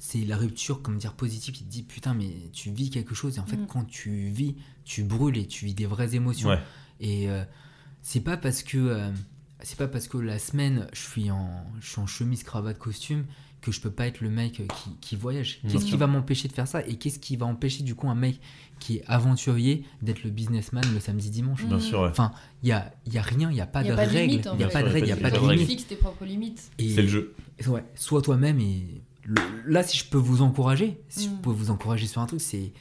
c'est 0.00 0.24
la 0.24 0.36
rupture, 0.36 0.82
comment 0.82 0.96
dire, 0.98 1.12
positive 1.14 1.54
qui 1.54 1.62
te 1.64 1.70
dit 1.70 1.82
putain, 1.84 2.14
mais 2.14 2.32
tu 2.52 2.70
vis 2.72 2.90
quelque 2.90 3.14
chose. 3.14 3.36
Et 3.36 3.40
en 3.40 3.46
fait, 3.46 3.56
Mm. 3.56 3.66
quand 3.68 3.84
tu 3.84 4.28
vis, 4.28 4.56
tu 4.84 5.04
brûles 5.04 5.38
et 5.38 5.46
tu 5.46 5.66
vis 5.66 5.74
des 5.74 5.86
vraies 5.86 6.16
émotions. 6.16 6.48
Ouais. 6.48 6.58
Et 7.00 7.30
euh, 7.30 7.44
c'est 8.02 8.20
pas 8.20 8.36
parce 8.36 8.62
que 8.64 8.76
euh, 8.78 9.10
c'est 9.62 9.78
pas 9.78 9.88
parce 9.88 10.08
que 10.08 10.18
la 10.18 10.38
semaine 10.40 10.88
je 10.92 11.00
suis 11.00 11.30
en 11.30 11.64
je 11.80 11.88
suis 11.90 12.00
en 12.00 12.06
chemise 12.06 12.42
cravate 12.42 12.78
costume 12.78 13.24
que 13.64 13.72
je 13.72 13.80
peux 13.80 13.90
pas 13.90 14.06
être 14.06 14.20
le 14.20 14.28
mec 14.28 14.52
qui, 14.68 14.90
qui 15.00 15.16
voyage. 15.16 15.60
Qu'est-ce 15.66 15.86
qui 15.86 15.96
va 15.96 16.06
m'empêcher 16.06 16.48
de 16.48 16.52
faire 16.52 16.68
ça 16.68 16.86
et 16.86 16.96
qu'est-ce 16.96 17.18
qui 17.18 17.36
va 17.36 17.46
empêcher 17.46 17.82
du 17.82 17.94
coup 17.94 18.10
un 18.10 18.14
mec 18.14 18.38
qui 18.78 18.96
est 18.98 19.04
aventurier 19.06 19.84
d'être 20.02 20.22
le 20.22 20.28
businessman 20.28 20.84
le 20.92 21.00
samedi 21.00 21.30
dimanche? 21.30 21.64
Bien 21.64 21.80
sûr, 21.80 22.02
ouais. 22.02 22.08
Enfin, 22.10 22.32
il 22.62 22.68
y 22.68 22.72
a, 22.72 22.92
y 23.10 23.16
a 23.16 23.22
rien, 23.22 23.50
il 23.50 23.56
y 23.56 23.62
a 23.62 23.66
pas 23.66 23.82
Y 23.82 23.86
a 23.90 23.96
de 23.96 24.00
règles, 24.02 24.42
il 24.54 24.60
y 24.60 24.64
a 24.64 24.68
pas 24.68 24.82
de 24.82 24.88
règles, 24.88 25.06
il 25.06 25.08
y 25.08 25.12
a 25.12 25.16
pas 25.16 25.30
de 25.30 25.34
y 25.34 25.38
a 25.38 25.40
pas 25.40 25.46
de 25.46 25.46
limite. 25.46 25.48
règles. 25.48 25.64
Fixe 25.66 25.86
tes 25.86 25.96
propres 25.96 26.26
limites. 26.26 26.70
C'est 26.78 27.00
le 27.02 27.08
jeu. 27.08 27.34
Ouais, 27.66 27.82
sois 27.94 28.20
toi-même 28.20 28.60
et 28.60 29.02
le- 29.24 29.34
là 29.66 29.82
si 29.82 29.96
je 29.96 30.04
peux 30.04 30.18
vous 30.18 30.42
encourager, 30.42 31.00
si 31.08 31.24
je 31.24 31.30
Mm. 31.30 31.40
peux 31.40 31.50
vous 31.50 31.70
encourager 31.70 32.06
sur 32.06 32.20
un 32.20 32.26
truc, 32.26 32.42
c'est 32.42 32.72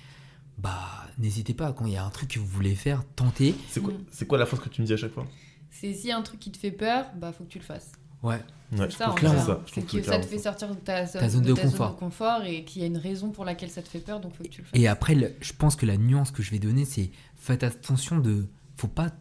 bah 0.58 1.08
n'hésitez 1.18 1.54
pas 1.54 1.72
quand 1.74 1.86
il 1.86 1.94
y 1.94 1.98
a 1.98 2.06
un 2.06 2.10
truc 2.10 2.30
que 2.30 2.40
vous 2.40 2.46
voulez 2.46 2.76
faire, 2.76 3.04
tentez. 3.16 3.56
C'est 3.70 3.82
quoi, 3.82 3.94
Mm. 3.94 3.98
c'est 4.12 4.28
quoi 4.28 4.38
la 4.38 4.46
phrase 4.46 4.60
que 4.60 4.70
tu 4.70 4.82
me 4.82 4.86
dis 4.88 4.94
à 4.94 4.98
chaque 4.98 5.14
fois? 5.14 5.26
C'est 5.72 5.94
si 5.94 6.08
y 6.08 6.12
a 6.12 6.18
un 6.18 6.22
truc 6.22 6.40
qui 6.40 6.52
te 6.52 6.58
fait 6.58 6.72
peur, 6.72 7.06
bah 7.16 7.32
faut 7.32 7.44
que 7.46 7.50
tu 7.50 7.58
le 7.60 7.64
fasses. 7.64 7.94
Ouais. 8.24 8.36
Ouais, 8.36 8.42
C'est 8.72 8.92
je 8.92 8.96
ça, 8.98 9.12
en 9.12 9.16
fait. 9.16 9.28
ça. 9.28 9.62
Je 9.68 9.82
que 9.82 9.98
que 9.98 10.04
ça 10.04 10.18
te 10.20 10.26
fait 10.26 10.40
sortir 10.40 10.70
de 10.70 10.74
ta, 10.76 11.06
Ta 11.06 11.30
zone 11.30 11.44
de 11.44 11.54
confort. 11.54 11.96
confort 11.96 12.44
et 12.44 12.64
qu'il 12.64 12.82
y 12.82 12.86
a 12.86 12.88
une 12.88 12.98
raison 12.98 13.30
pour 13.30 13.46
laquelle 13.46 13.70
ça 13.70 13.84
te 13.84 13.88
fait 13.88 14.00
peur, 14.00 14.20
donc 14.20 14.34
faut 14.36 14.44
que 14.44 14.50
tu 14.50 14.62
le 14.62 14.68
fasses. 14.68 14.80
Et 14.80 14.88
après, 14.88 15.14
le- 15.14 15.36
je 15.42 15.54
pense 15.54 15.76
que 15.76 15.86
la 15.86 15.98
nuance 15.98 16.32
que 16.32 16.42
je 16.42 16.50
vais 16.50 16.58
donner, 16.60 16.86
c'est 16.86 17.12
faites 17.38 17.64
attention 17.64 18.18
de. 18.18 18.48
Faut 18.78 18.88
pas. 18.88 19.12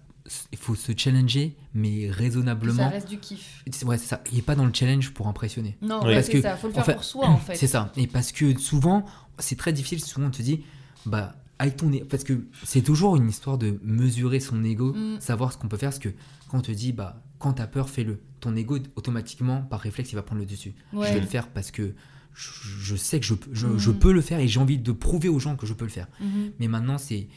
Il 0.53 0.57
faut 0.59 0.77
se 0.77 0.93
challenger, 0.97 1.57
mais 1.75 2.09
ça 2.09 2.15
raisonnablement. 2.15 2.89
reste 2.89 3.09
du 3.09 3.19
kiff. 3.19 3.63
Ouais, 3.85 3.99
c'est 3.99 4.07
ça. 4.07 4.23
Il 4.31 4.37
n'est 4.37 4.43
pas 4.43 4.55
dans 4.55 4.65
le 4.65 4.73
challenge 4.73 5.11
pour 5.13 5.27
impressionner. 5.27 5.77
Non, 5.83 5.99
Ouais. 6.01 6.07
ouais, 6.07 6.15
Parce 6.15 6.27
c'est 6.27 6.33
que, 6.35 6.43
ça. 6.43 6.57
Faut 6.57 6.69
le 6.69 6.73
en 6.73 6.77
faire 6.77 6.85
fait, 6.87 6.95
pour 6.95 7.05
soi, 7.05 7.27
en 7.29 7.37
fait. 7.39 7.57
C'est 7.57 7.67
ça. 7.67 7.91
Et 7.97 8.07
parce 8.07 8.31
que 8.33 8.57
souvent, 8.59 9.05
c'est 9.39 9.57
très 9.59 9.73
difficile. 9.73 10.01
Souvent, 10.03 10.29
on 10.29 10.31
te 10.31 10.41
dit, 10.41 10.63
bah, 11.07 11.35
avec 11.63 11.77
ton. 11.77 11.91
Parce 12.11 12.25
que 12.25 12.45
c'est 12.65 12.83
toujours 12.83 13.17
une 13.17 13.29
histoire 13.29 13.59
de 13.59 13.79
mesurer 13.83 14.41
son 14.41 14.63
ego, 14.65 14.93
Mm. 14.95 15.21
savoir 15.21 15.53
ce 15.53 15.59
qu'on 15.59 15.69
peut 15.69 15.77
faire. 15.77 15.91
Parce 15.91 15.99
que 16.01 16.11
quand 16.49 16.59
on 16.59 16.63
te 16.63 16.73
dit, 16.73 16.93
bah, 16.93 17.23
quand 17.39 17.55
t'as 17.55 17.67
peur, 17.67 17.89
fais-le. 17.89 18.21
Ton 18.41 18.55
ego, 18.57 18.79
automatiquement, 18.97 19.63
par 19.63 19.81
réflexe, 19.81 20.13
il 20.13 20.17
va 20.17 20.23
prendre 20.23 20.41
le 20.41 20.47
dessus. 20.47 20.75
Ouais. 20.93 21.09
Je 21.09 21.15
vais 21.15 21.21
le 21.21 21.27
faire 21.27 21.49
parce 21.49 21.71
que 21.71 21.95
je, 22.35 22.49
je 22.81 22.97
sais 22.97 23.21
que 23.21 23.27
je, 23.27 23.35
Mm. 23.67 23.79
je 23.79 23.91
peux 23.91 24.13
le 24.13 24.21
faire 24.21 24.41
et 24.41 24.49
j'ai 24.49 24.59
envie 24.61 24.79
de 24.79 24.93
prouver 24.93 25.29
aux 25.29 25.39
gens 25.39 25.57
que 25.57 25.67
je 25.67 25.75
peux 25.75 25.85
le 25.85 25.91
faire. 25.91 26.09
Mhm. 26.21 26.53
Mais 26.59 26.67
maintenant, 26.69 26.99
c'est 26.99 27.29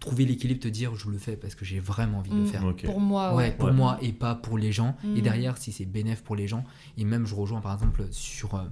trouver 0.00 0.24
l'équilibre, 0.26 0.60
te 0.60 0.68
dire 0.68 0.94
je 0.96 1.08
le 1.10 1.18
fais 1.18 1.36
parce 1.36 1.54
que 1.54 1.64
j'ai 1.64 1.80
vraiment 1.80 2.18
envie 2.18 2.30
de 2.30 2.36
le 2.36 2.42
Mm. 2.42 2.46
faire. 2.46 2.74
Pour 2.84 3.00
moi, 3.00 3.30
Ouais, 3.34 3.44
ouais. 3.44 3.52
pour 3.56 3.68
Ouais. 3.68 3.74
moi 3.74 3.98
et 4.02 4.12
pas 4.12 4.34
pour 4.34 4.58
les 4.58 4.70
gens. 4.72 4.96
Et 5.16 5.22
derrière, 5.22 5.56
si 5.56 5.72
c'est 5.72 5.84
bénéf 5.86 6.22
pour 6.22 6.36
les 6.36 6.46
gens, 6.46 6.64
et 6.98 7.04
même 7.04 7.26
je 7.26 7.34
rejoins 7.34 7.60
par 7.60 7.72
exemple 7.74 8.06
sur, 8.10 8.54
euh, 8.54 8.62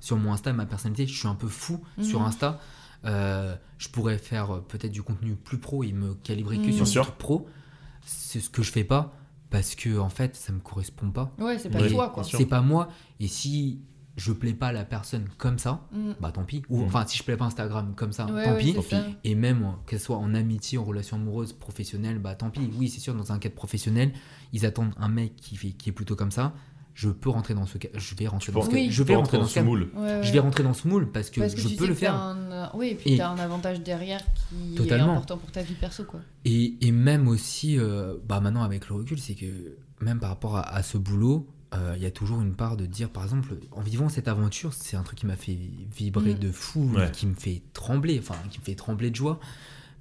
sur 0.00 0.16
mon 0.16 0.32
Insta, 0.32 0.52
ma 0.52 0.66
personnalité, 0.66 1.06
je 1.06 1.16
suis 1.18 1.28
un 1.28 1.34
peu 1.34 1.48
fou 1.48 1.80
sur. 2.02 2.22
Insta. 2.22 2.60
Euh, 3.04 3.54
je 3.78 3.88
pourrais 3.88 4.18
faire 4.18 4.50
euh, 4.56 4.60
peut-être 4.60 4.90
du 4.92 5.02
contenu 5.02 5.36
plus 5.36 5.58
pro 5.58 5.84
et 5.84 5.92
me 5.92 6.14
calibrer 6.14 6.58
que 6.58 6.66
Mhm. 6.66 6.84
sur 6.84 7.02
le 7.02 7.06
truc 7.06 7.18
pro. 7.18 7.46
C'est 8.04 8.40
ce 8.40 8.50
que 8.50 8.62
je 8.62 8.72
fais 8.72 8.84
pas 8.84 9.14
parce 9.50 9.74
que 9.74 9.98
en 9.98 10.08
fait, 10.08 10.34
ça 10.36 10.52
me 10.52 10.60
correspond 10.60 11.10
pas. 11.10 11.32
Ouais, 11.38 11.58
c'est 11.58 11.70
pas 11.70 11.86
toi, 11.88 12.10
quoi. 12.10 12.24
C'est 12.24 12.46
pas 12.46 12.60
moi. 12.60 12.88
Et 13.20 13.28
si 13.28 13.80
je 14.16 14.32
plais 14.32 14.52
pas 14.52 14.68
à 14.68 14.72
la 14.72 14.84
personne 14.84 15.28
comme 15.38 15.58
ça, 15.58 15.86
Mm. 15.92 16.12
bah 16.20 16.32
tant 16.32 16.42
pis. 16.42 16.62
Ou 16.68 16.78
Mhm. 16.80 16.86
enfin, 16.86 17.04
si 17.06 17.16
je 17.18 17.22
plais 17.22 17.36
pas 17.36 17.44
Instagram 17.44 17.94
comme 17.94 18.10
ça, 18.10 18.26
Ouais, 18.26 18.42
tant 18.44 18.54
ouais, 18.54 18.58
pis. 18.58 18.76
ça. 18.90 19.04
Et 19.22 19.36
même, 19.36 19.62
euh, 19.62 19.68
qu'elle 19.86 20.00
soit 20.00 20.16
en 20.16 20.34
amitié, 20.34 20.76
en 20.76 20.84
relation 20.84 21.16
amoureuse, 21.18 21.52
professionnelle, 21.52 22.18
bah 22.18 22.34
tant 22.34 22.50
pis. 22.50 22.68
Oui, 22.78 22.88
c'est 22.88 22.98
sûr, 23.00 23.14
dans 23.14 23.30
un 23.30 23.38
cadre 23.38 23.54
professionnel, 23.54 24.12
ils 24.52 24.66
attendent 24.66 24.92
un 24.98 25.08
mec 25.08 25.36
qui, 25.36 25.56
fait, 25.56 25.70
qui 25.70 25.90
est 25.90 25.92
plutôt 25.92 26.16
comme 26.16 26.32
ça. 26.32 26.52
Je 27.00 27.10
peux 27.10 27.30
rentrer 27.30 27.54
dans 27.54 27.64
ce 27.64 27.78
cas. 27.78 27.86
Je 27.94 28.16
vais 28.16 28.26
rentrer 28.26 28.46
Tu 28.50 28.58
dans 28.58 28.62
ce 28.62 28.70
Oui. 28.70 28.82
cas. 28.82 28.86
tu 28.88 28.92
Je 28.92 29.02
peux 29.04 29.08
vais 29.10 29.14
rentrer 29.14 29.38
dans 29.38 29.44
ce 29.44 29.50
ce 29.50 29.54
cas. 29.54 29.62
moule. 29.62 29.88
Je 30.22 30.32
vais 30.32 30.40
rentrer 30.40 30.64
dans 30.64 30.74
ce 30.74 30.88
moule 30.88 31.12
parce 31.12 31.30
que 31.30 31.38
Parce 31.38 31.54
que 31.54 31.60
je 31.60 31.68
tu 31.68 31.76
peux 31.76 31.84
sais 31.84 31.88
le 31.90 31.94
que 31.94 32.00
faire. 32.00 32.14
un, 32.16 32.70
Oui, 32.74 32.88
et 32.88 32.94
puis 32.96 33.12
Et- 33.12 33.18
t'as 33.18 33.28
un 33.30 33.38
avantage 33.38 33.80
derrière 33.82 34.20
qui 34.50 34.82
est 34.88 34.92
important 34.92 35.38
pour 35.38 35.52
ta 35.52 35.62
vie 35.62 35.74
perso, 35.74 36.02
quoi. 36.02 36.18
Et, 36.44 36.74
et 36.80 36.90
même 36.90 37.28
aussi, 37.28 37.78
euh, 37.78 38.16
bah 38.26 38.40
maintenant 38.40 38.64
avec 38.64 38.88
le 38.88 38.96
recul, 38.96 39.16
c'est 39.20 39.34
que 39.36 39.76
même 40.00 40.18
par 40.18 40.30
rapport 40.30 40.56
à, 40.56 40.62
à 40.74 40.82
ce 40.82 40.98
boulot, 40.98 41.46
euh, 41.74 41.92
il 41.96 42.02
y 42.02 42.06
a 42.06 42.10
toujours 42.10 42.40
une 42.42 42.54
part 42.54 42.76
de 42.76 42.84
dire, 42.86 43.10
par 43.10 43.22
exemple, 43.22 43.54
en 43.70 43.80
vivant 43.80 44.08
cette 44.08 44.26
aventure, 44.26 44.72
c'est 44.72 44.96
un 44.96 45.04
truc 45.04 45.20
qui 45.20 45.26
m'a 45.26 45.36
fait 45.36 45.56
vibrer 45.96 46.34
Mm. 46.34 46.38
de 46.40 46.50
fou, 46.50 46.90
Ouais. 46.96 47.12
qui 47.12 47.26
me 47.28 47.34
fait 47.36 47.62
trembler, 47.74 48.18
enfin, 48.18 48.34
qui 48.50 48.58
me 48.58 48.64
fait 48.64 48.74
trembler 48.74 49.10
de 49.10 49.16
joie. 49.16 49.38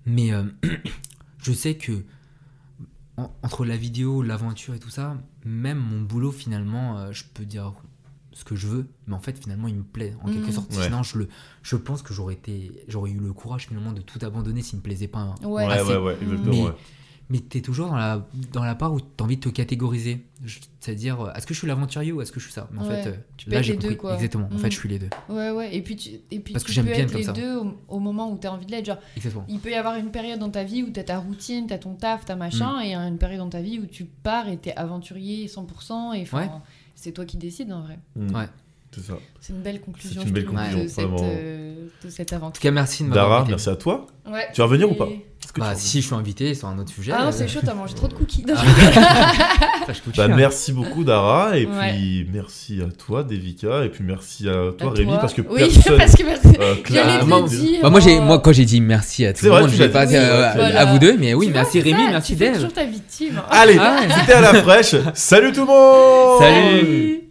Mais 0.07 0.33
euh, 0.33 0.43
je 1.43 1.51
sais 1.53 1.75
que 1.75 2.03
en- 3.17 3.31
entre 3.43 3.65
la 3.65 3.75
vidéo, 3.77 4.21
l'aventure 4.21 4.73
et 4.75 4.79
tout 4.79 4.89
ça, 4.89 5.17
même 5.45 5.79
mon 5.79 6.01
boulot, 6.01 6.31
finalement, 6.31 6.97
euh, 6.99 7.11
je 7.11 7.23
peux 7.33 7.45
dire 7.45 7.73
ce 8.33 8.43
que 8.43 8.55
je 8.55 8.67
veux, 8.67 8.87
mais 9.07 9.15
en 9.15 9.19
fait, 9.19 9.37
finalement, 9.41 9.67
il 9.67 9.75
me 9.75 9.83
plaît, 9.83 10.15
en 10.21 10.27
quelque 10.31 10.49
Mm. 10.49 10.51
sorte. 10.51 10.75
Ouais. 10.75 10.83
Sinon, 10.83 11.01
je, 11.01 11.17
le, 11.19 11.27
je 11.63 11.75
pense 11.75 12.03
que 12.03 12.13
j'aurais 12.13 12.35
été, 12.35 12.83
j'aurais 12.87 13.09
eu 13.09 13.17
le 13.19 13.33
courage, 13.33 13.67
finalement, 13.67 13.91
de 13.93 14.01
tout 14.01 14.19
abandonner 14.23 14.61
s'il 14.61 14.77
me 14.77 14.83
plaisait 14.83 15.07
pas. 15.07 15.33
Ouais. 15.41 15.65
Ouais, 15.65 15.73
assez. 15.73 15.89
ouais, 15.91 15.97
ouais, 15.97 16.17
exactement. 16.21 16.51
Mais- 16.53 16.63
ouais. 16.65 16.75
Mais 17.29 17.39
tu 17.39 17.57
es 17.57 17.61
toujours 17.61 17.89
dans 17.89 17.95
la, 17.97 18.25
dans 18.53 18.63
la 18.63 18.73
part 18.73 18.93
où 18.93 19.01
tu 19.01 19.05
as 19.19 19.23
envie 19.23 19.35
de 19.35 19.41
te 19.41 19.49
catégoriser. 19.49 20.25
C'est-à-dire, 20.79 21.19
euh, 21.19 21.33
est-ce 21.33 21.45
que 21.45 21.53
je 21.53 21.59
suis 21.59 21.67
l'aventurier 21.67 22.13
ou 22.13 22.21
est-ce 22.21 22.31
que 22.31 22.39
je 22.39 22.45
suis 22.45 22.53
ça? 22.53 22.69
Mais 22.71 22.79
en 22.79 22.87
Ouais. 22.87 23.03
fait, 23.03 23.09
euh, 23.09 23.15
Tu 23.35 23.49
là, 23.49 23.57
peux 23.57 23.63
j'ai 23.63 23.73
être 23.73 23.83
les 23.83 23.87
compris. 23.87 23.89
deux, 23.89 23.95
quoi. 23.97 24.13
Exactement. 24.15 24.49
En 24.49 24.55
Mm. 24.55 24.59
fait, 24.59 24.71
je 24.71 24.77
suis 24.77 24.87
les 24.89 24.99
deux. 24.99 25.09
Ouais, 25.27 25.51
ouais. 25.51 25.75
Et 25.75 25.81
puis, 25.81 25.95
tu, 25.97 26.09
et 26.31 26.39
puis 26.39 26.53
Parce 26.53 26.63
que 26.63 26.69
tu 26.69 26.75
j'aime 26.75 26.85
peux 26.85 26.91
bien 26.93 27.03
être 27.03 27.09
comme 27.11 27.17
les 27.19 27.25
ça. 27.25 27.33
deux 27.33 27.57
au, 27.57 27.73
au 27.89 27.99
moment 27.99 28.31
où 28.31 28.37
t'as 28.37 28.49
envie 28.51 28.65
de 28.65 28.71
l'être. 28.71 28.85
Genre, 28.85 28.99
Exactement. 29.17 29.45
il 29.49 29.59
peut 29.59 29.71
y 29.71 29.75
avoir 29.75 29.95
une 29.97 30.09
période 30.09 30.39
dans 30.39 30.49
ta 30.49 30.63
vie 30.63 30.83
où 30.83 30.89
t'as 30.89 31.03
ta 31.03 31.17
routine, 31.19 31.67
t'as 31.67 31.77
ton 31.79 31.95
taf, 31.95 32.23
t'as 32.23 32.35
machin, 32.37 32.77
Mm. 32.79 32.81
et 32.83 32.95
une 32.95 33.17
période 33.17 33.39
dans 33.39 33.49
ta 33.49 33.61
vie 33.61 33.79
où 33.79 33.85
tu 33.87 34.05
pars 34.05 34.47
et 34.47 34.55
t'es 34.57 34.73
aventurier 34.75 35.47
100%. 35.49 36.13
Et 36.13 36.25
Ouais. 36.31 36.49
c'est 36.95 37.11
toi 37.11 37.25
qui 37.25 37.35
décides 37.35 37.73
en 37.73 37.81
vrai. 37.81 37.99
Mm. 38.15 38.33
Ouais. 38.35 38.45
C'est 38.97 39.05
ça. 39.11 39.13
C'est 39.39 39.53
une 39.53 39.61
belle 39.61 39.79
conclusion. 39.79 40.21
une 40.23 40.31
belle 40.31 40.45
conclusion, 40.45 40.83
de, 40.83 40.87
cette, 40.87 41.05
euh, 41.21 41.73
de 42.03 42.09
cette 42.09 42.33
En 42.33 42.37
aventure. 42.37 42.53
tout 42.61 42.61
cas, 42.67 42.71
merci 42.71 43.03
de 43.03 43.09
m'avoir 43.09 43.25
Dara, 43.27 43.35
invité. 43.41 43.51
merci 43.51 43.69
à 43.69 43.75
toi. 43.75 44.07
Ouais. 44.29 44.47
Tu 44.53 44.59
vas 44.61 44.67
venir 44.67 44.91
ou 44.91 44.95
pas 44.95 45.07
Parce 45.39 45.51
que 45.53 45.59
Bah, 45.61 45.73
si 45.75 46.01
je 46.01 46.07
suis 46.07 46.15
invité 46.15 46.53
sur 46.55 46.67
un 46.67 46.77
autre 46.79 46.91
sujet. 46.91 47.13
Ah 47.15 47.21
non, 47.23 47.27
euh, 47.27 47.31
c'est 47.31 47.47
chaud, 47.47 47.59
t'as 47.63 47.73
mangé 47.75 47.93
trop 47.93 48.07
de 48.07 48.13
cookies. 48.13 48.43
Ah. 48.53 49.31
Bah, 50.17 50.27
merci 50.27 50.73
beaucoup 50.73 51.05
Dara 51.05 51.57
et 51.57 51.65
Ouais. 51.65 51.93
puis 51.93 52.27
merci 52.33 52.81
à 52.85 52.91
toi 52.91 53.23
Devika 53.23 53.85
et 53.85 53.89
puis 53.89 54.03
merci 54.03 54.49
à 54.49 54.73
toi 54.77 54.89
À 54.91 54.93
Rémi 54.93 55.11
toi. 55.11 55.19
parce 55.19 55.33
que 55.33 55.41
oui, 55.49 55.61
personne 55.73 55.97
parce 55.97 56.13
que 56.15 56.23
merci. 56.23 56.47
euh, 56.59 56.75
dire. 57.47 57.79
Bah, 57.81 57.89
moi, 57.89 58.01
j'ai, 58.01 58.17
oh. 58.19 58.21
moi, 58.23 58.39
quand 58.39 58.51
j'ai 58.51 58.65
dit 58.65 58.81
merci 58.81 59.25
à 59.25 59.31
tout 59.31 59.45
le 59.45 59.51
monde, 59.51 59.69
je 59.69 59.77
vais 59.77 59.85
l'as 59.87 59.93
pas 59.93 60.05
dit. 60.05 60.17
euh, 60.17 60.51
voilà. 60.55 60.81
à 60.81 60.85
vous 60.91 60.99
deux, 60.99 61.17
mais 61.17 61.33
oui, 61.33 61.45
Tu 61.45 61.51
vois, 61.53 61.61
merci 61.61 61.81
c'est 61.81 61.89
Rémi, 61.89 62.03
ça, 62.05 62.11
merci 62.11 62.35
Dev. 62.35 62.53
toujours 62.55 62.73
ta 62.73 62.83
victime. 62.83 63.41
Allez, 63.49 63.77
Ah 63.79 63.99
ouais. 64.01 64.07
c'était 64.19 64.33
à 64.33 64.41
la 64.41 64.53
fraîche. 64.61 64.95
Salut 65.13 65.53
tout 65.53 65.61
le 65.61 65.67
monde 65.67 66.41
Salut. 66.41 67.26